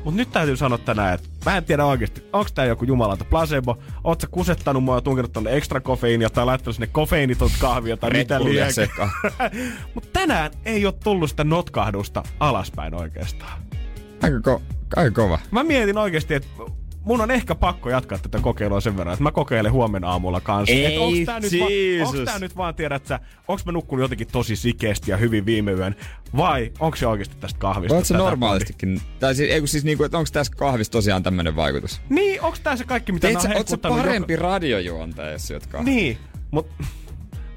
Mutta 0.05 0.17
nyt 0.17 0.33
täytyy 0.33 0.57
sanoa 0.57 0.79
tänään, 0.79 1.15
että 1.15 1.29
mä 1.47 1.57
en 1.57 1.65
tiedä 1.65 1.85
oikeasti, 1.85 2.25
onko 2.33 2.51
tää 2.55 2.65
joku 2.65 2.85
jumalanta 2.85 3.25
placebo, 3.25 3.79
oot 4.05 4.21
sä 4.21 4.27
kusettanut 4.31 4.85
mua 4.85 4.95
ja 4.95 5.01
tunkenut 5.01 5.33
tonne 5.33 5.57
ekstra 5.57 5.81
kofeiinia 5.81 6.31
tai 6.31 6.45
laittanut 6.45 6.75
sinne 6.75 6.87
kofeiinitonta 6.87 7.57
kahvia 7.61 7.97
tai 7.97 8.11
mitä 8.11 8.45
liian. 8.45 8.71
Mutta 9.95 10.11
tänään 10.13 10.51
ei 10.65 10.87
ole 10.87 10.95
tullut 11.05 11.31
sitä 11.31 11.44
notkahdusta 11.49 12.23
alaspäin 12.41 12.95
oikeastaan. 12.95 13.63
Aika, 14.23 14.37
ko- 14.37 14.63
aika 14.97 15.11
kova. 15.23 15.39
Mä 15.51 15.65
mietin 15.65 15.99
oikeasti, 15.99 16.35
että 16.35 16.49
mun 17.05 17.21
on 17.21 17.31
ehkä 17.31 17.55
pakko 17.55 17.91
jatkaa 17.91 18.19
tätä 18.19 18.39
kokeilua 18.41 18.81
sen 18.81 18.97
verran, 18.97 19.13
että 19.13 19.23
mä 19.23 19.33
kokeilen 19.33 19.73
huomenna 19.73 20.11
aamulla 20.11 20.41
kanssa. 20.41 20.75
Ei, 20.75 20.85
Et 20.95 20.99
onks 21.01 21.19
tää, 21.27 21.41
nyt 21.41 21.53
va- 21.53 22.07
onks 22.07 22.21
tää 22.25 22.39
nyt 22.39 22.57
vaan, 22.57 22.75
tiedät 22.75 23.07
sä, 23.07 23.21
onks 23.49 23.67
mä 23.67 23.73
nukkunut 23.73 24.03
jotenkin 24.03 24.27
tosi 24.33 24.57
sikeesti 24.57 25.11
ja 25.11 25.17
hyvin 25.17 25.47
viime 25.47 25.73
yön, 25.73 25.97
vai 26.37 26.73
onks 26.81 27.01
se 27.01 27.07
oikeasti 27.07 27.37
tästä 27.41 27.59
kahvista? 27.59 27.95
Oletko 27.95 28.07
se 28.09 28.17
normaalistikin? 28.17 29.01
Tai 29.21 29.35
siis, 29.35 29.51
ei, 29.51 29.61
kun 29.61 29.69
siis 29.69 29.85
niinku, 29.85 30.05
että 30.05 30.19
onko 30.19 30.29
tässä 30.33 30.53
kahvissa 30.57 30.93
tosiaan 30.93 31.23
tämmönen 31.23 31.57
vaikutus? 31.57 32.01
Niin, 32.09 32.41
onks 32.43 32.61
tää 32.61 32.77
se 32.77 32.85
kaikki, 32.85 33.13
mitä 33.13 33.27
Teet 33.27 33.35
mä 33.35 33.41
sä, 33.43 33.49
oon 33.49 33.57
oot 33.57 33.69
sä 33.69 33.79
parempi 33.79 34.37
radiojuontaja, 34.37 35.33
jos 35.33 35.47
syöt 35.47 35.63
Joka... 35.63 35.73
kahvia? 35.79 35.95
Niin, 35.95 36.19
mut 36.51 36.67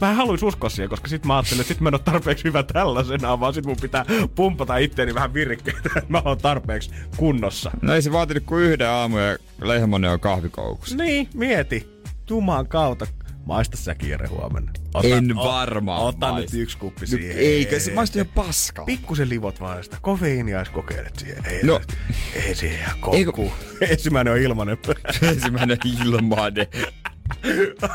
Mä 0.02 0.14
haluais 0.14 0.44
uskoa 0.44 0.70
siihen, 0.70 0.90
koska 0.90 1.08
sit 1.08 1.26
mä 1.26 1.36
ajattelin, 1.38 1.62
että 1.62 1.74
sit 1.74 1.82
mä 1.82 1.90
en 1.90 1.96
oo 1.96 2.00
tarpeeksi 2.00 2.44
hyvä 2.44 2.64
tällaisena, 2.64 3.40
vaan 3.40 3.54
sit 3.54 3.66
mun 3.66 3.78
pitää 3.82 4.06
pumpata 4.36 4.78
itteeni 4.78 5.14
vähän 5.14 5.34
virkkeitä, 5.34 5.80
että 5.86 6.02
mä 6.10 6.22
oon 6.26 6.38
tarpeeksi 6.38 6.92
kunnossa. 7.18 7.72
No 7.82 7.94
ei 7.94 8.02
se 8.02 8.12
vaatinut 8.12 8.44
kuin 8.44 8.64
yhden 8.64 8.90
aamu 8.90 9.18
ja 9.18 9.38
Lehmonen 9.62 10.12
on 10.12 10.20
kahvikoukussa. 10.20 10.96
Niin, 10.98 11.30
mieti. 11.34 11.90
Juman 12.30 12.68
kautta. 12.68 13.08
Maista 13.46 13.78
sä 13.78 13.96
kiire 13.96 14.28
huomenna. 14.28 14.72
En 15.04 15.36
varmaan 15.36 16.02
Ota 16.02 16.32
maista. 16.32 16.56
nyt 16.56 16.62
yksi 16.64 16.78
kuppi 16.78 17.02
No, 17.02 17.08
siihen. 17.08 17.38
eikö 17.38 17.80
se 17.80 17.94
maistu 17.94 18.18
ihan 18.20 18.32
paskaa? 18.36 18.86
Pikkusen 18.86 19.30
livot 19.30 19.60
vaan 19.62 19.84
sitä. 19.84 19.98
Kofeiinia 20.02 20.60
jos 20.60 20.70
kokeilet 20.70 21.16
siihen. 21.20 21.46
Ei, 21.46 21.64
No. 21.64 21.82
ei 22.36 22.56
siihen 22.56 22.80
ihan 22.80 22.98
Eikö- 23.14 23.32
kokku. 23.32 23.54
Ensimmäinen 23.92 24.34
on 24.34 24.40
ilmanen. 24.40 24.78
Ensimmäinen 25.22 25.78
ilmade. 26.04 26.68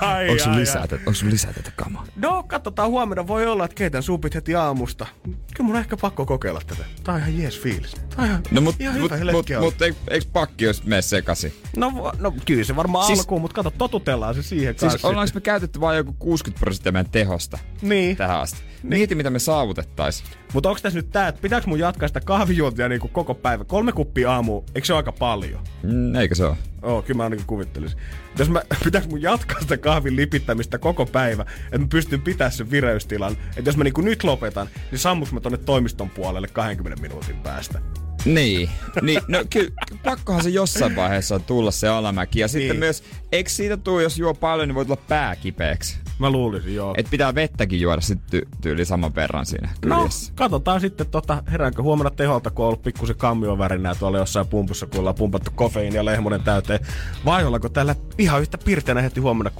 Ai, 0.00 0.28
Onko 0.28 0.42
sun 0.42 0.52
ai, 0.52 0.60
lisää, 0.60 0.80
ai. 0.82 0.88
tätä, 0.88 1.00
onko 1.06 1.14
sun 1.14 1.30
lisää 1.30 1.52
tätä 1.52 1.70
kamaa? 1.76 2.06
No, 2.16 2.42
katsotaan 2.42 2.88
huomenna. 2.90 3.26
Voi 3.26 3.46
olla, 3.46 3.64
että 3.64 3.74
keitän 3.74 4.02
supit 4.02 4.34
heti 4.34 4.54
aamusta. 4.54 5.06
Kyllä 5.24 5.66
mun 5.66 5.74
on 5.76 5.80
ehkä 5.80 5.96
pakko 5.96 6.26
kokeilla 6.26 6.60
tätä. 6.66 6.84
Tää 7.04 7.14
on 7.14 7.20
ihan 7.20 7.38
jees 7.38 7.60
fiilis. 7.60 7.92
Tää 7.94 8.04
on 8.18 8.24
ihan, 8.24 8.42
No 8.50 8.60
mut, 8.60 8.76
ihan 8.80 9.00
mut, 9.00 9.10
hyvä 9.10 9.32
mut, 9.32 9.46
mut, 9.60 9.82
on. 9.82 9.94
eikö, 10.10 10.26
pakki 10.32 10.64
jos 10.64 10.84
mene 10.84 11.02
sekaisin? 11.02 11.52
No, 11.76 12.12
no, 12.18 12.32
kyllä 12.44 12.64
se 12.64 12.76
varmaan 12.76 13.06
Siis- 13.06 13.18
siis, 13.18 13.26
alkuun, 13.26 13.40
mutta 13.40 13.54
kato, 13.54 13.70
totutellaan 13.70 14.34
se 14.34 14.42
siihen 14.42 14.74
Siis 14.78 14.92
kanssa. 14.92 15.08
ollaanko 15.08 15.30
me 15.34 15.40
käytetty 15.40 15.80
vain 15.80 15.96
joku 15.96 16.12
60 16.18 16.60
prosenttia 16.60 16.92
meidän 16.92 17.10
tehosta 17.10 17.58
Niin. 17.82 18.16
tähän 18.16 18.40
asti? 18.40 18.71
Mieti, 18.82 19.14
mitä 19.14 19.30
me 19.30 19.38
saavutettais. 19.38 20.24
Mutta 20.54 20.68
onko 20.68 20.80
tässä 20.82 20.98
nyt 20.98 21.10
tää, 21.10 21.28
että 21.28 21.42
pitääkö 21.42 21.66
mun 21.66 21.78
jatkaa 21.78 22.08
sitä 22.08 22.20
kahvijuontia 22.20 22.88
niinku 22.88 23.08
koko 23.08 23.34
päivä? 23.34 23.64
Kolme 23.64 23.92
kuppia 23.92 24.32
aamu, 24.32 24.62
eikö 24.74 24.86
se 24.86 24.92
ole 24.92 24.98
aika 24.98 25.12
paljon? 25.12 25.60
Mm, 25.82 26.14
eikö 26.14 26.34
se 26.34 26.44
ole? 26.44 26.56
Oo, 26.82 27.02
kyllä 27.02 27.16
mä 27.16 27.22
ainakin 27.24 27.46
kuvittelisin. 27.46 27.98
Jos 28.38 28.50
mä, 28.50 28.62
pitääkö 28.84 29.08
mun 29.08 29.22
jatkaa 29.22 29.60
sitä 29.60 29.76
kahvin 29.76 30.16
lipittämistä 30.16 30.78
koko 30.78 31.06
päivä, 31.06 31.42
että 31.64 31.78
mä 31.78 31.86
pystyn 31.90 32.20
pitämään 32.22 32.52
sen 32.52 32.70
vireystilan. 32.70 33.36
Että 33.56 33.68
jos 33.68 33.76
mä 33.76 33.84
niinku 33.84 34.00
nyt 34.00 34.24
lopetan, 34.24 34.68
niin 34.90 34.98
sammuks 34.98 35.32
mä 35.32 35.40
tonne 35.40 35.58
toimiston 35.58 36.10
puolelle 36.10 36.48
20 36.48 37.02
minuutin 37.02 37.36
päästä. 37.36 37.78
Niin, 38.24 38.70
niin 39.02 39.20
no 39.28 39.44
kyllä 39.50 39.70
pakkohan 40.04 40.42
se 40.42 40.48
jossain 40.50 40.96
vaiheessa 40.96 41.38
tulla 41.38 41.70
se 41.70 41.88
alamäki. 41.88 42.40
Ja 42.40 42.48
sitten 42.48 42.68
Niin. 42.70 42.78
myös, 42.78 43.02
eikö 43.32 43.50
siitä 43.50 43.76
tuu, 43.76 44.00
jos 44.00 44.18
juo 44.18 44.34
paljon, 44.34 44.68
niin 44.68 44.74
voi 44.74 44.84
tulla 44.84 45.02
pää 45.08 45.36
kipeäksi? 45.36 45.98
Mä 46.22 46.30
luulisin, 46.30 46.74
joo. 46.74 46.94
Et 46.96 47.06
pitää 47.10 47.34
vettäkin 47.34 47.80
juoda 47.80 48.00
sitten 48.00 48.40
ty- 48.40 48.48
tyyli 48.60 48.84
saman 48.84 49.14
verran 49.14 49.46
siinä 49.46 49.68
No, 49.86 49.96
kyljessä. 49.96 50.32
katsotaan 50.36 50.80
sitten, 50.80 51.06
tota, 51.06 51.42
heräänkö 51.50 51.82
huomenna 51.82 52.10
teholta, 52.10 52.50
kun 52.50 52.64
on 52.64 52.66
ollut 52.68 52.82
pikkusen 52.82 53.16
kammion 53.16 53.58
värinää 53.58 53.94
tuolla 53.94 54.18
jossain 54.18 54.46
pumpussa, 54.46 54.86
kun 54.86 54.98
ollaan 55.00 55.14
pumpattu 55.14 55.50
kofeiini 55.54 55.96
ja 55.96 56.04
lehmonen 56.04 56.42
täyteen. 56.42 56.80
Vai 57.24 57.44
ollaanko 57.44 57.68
täällä 57.68 57.94
ihan 58.18 58.40
yhtä 58.40 58.58
pirteänä 58.58 59.02
heti 59.02 59.20
huomenna 59.20 59.50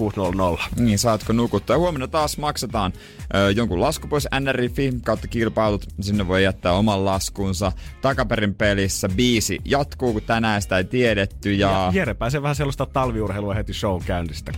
6.00? 0.56 0.62
Niin, 0.80 0.98
saatko 0.98 1.32
nukuttaa. 1.32 1.78
Huomenna 1.78 2.09
taas 2.09 2.39
maksetaan 2.39 2.93
ö, 3.34 3.51
jonkun 3.51 3.80
lasku 3.80 4.09
pois 4.09 4.28
NRI 4.40 4.70
kautta 5.05 5.28
kilpailut. 5.28 5.86
Sinne 6.01 6.28
voi 6.28 6.44
jättää 6.44 6.72
oman 6.72 7.05
laskunsa. 7.05 7.72
Takaperin 8.01 8.55
pelissä 8.55 9.09
biisi 9.09 9.59
jatkuu, 9.64 10.12
kun 10.12 10.22
tänään 10.22 10.62
sitä 10.62 10.78
ei 10.78 10.84
tiedetty. 10.84 11.55
Ja, 11.55 11.70
Ja 11.70 11.90
Jere 11.94 12.14
pääsee 12.14 12.43
vähän 12.43 12.56
sellaista 12.56 12.86
talviurheilua 12.86 13.55
heti 13.55 13.72
show 13.74 14.02
käynnistä 14.06 14.52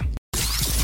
6.20. 0.00 0.04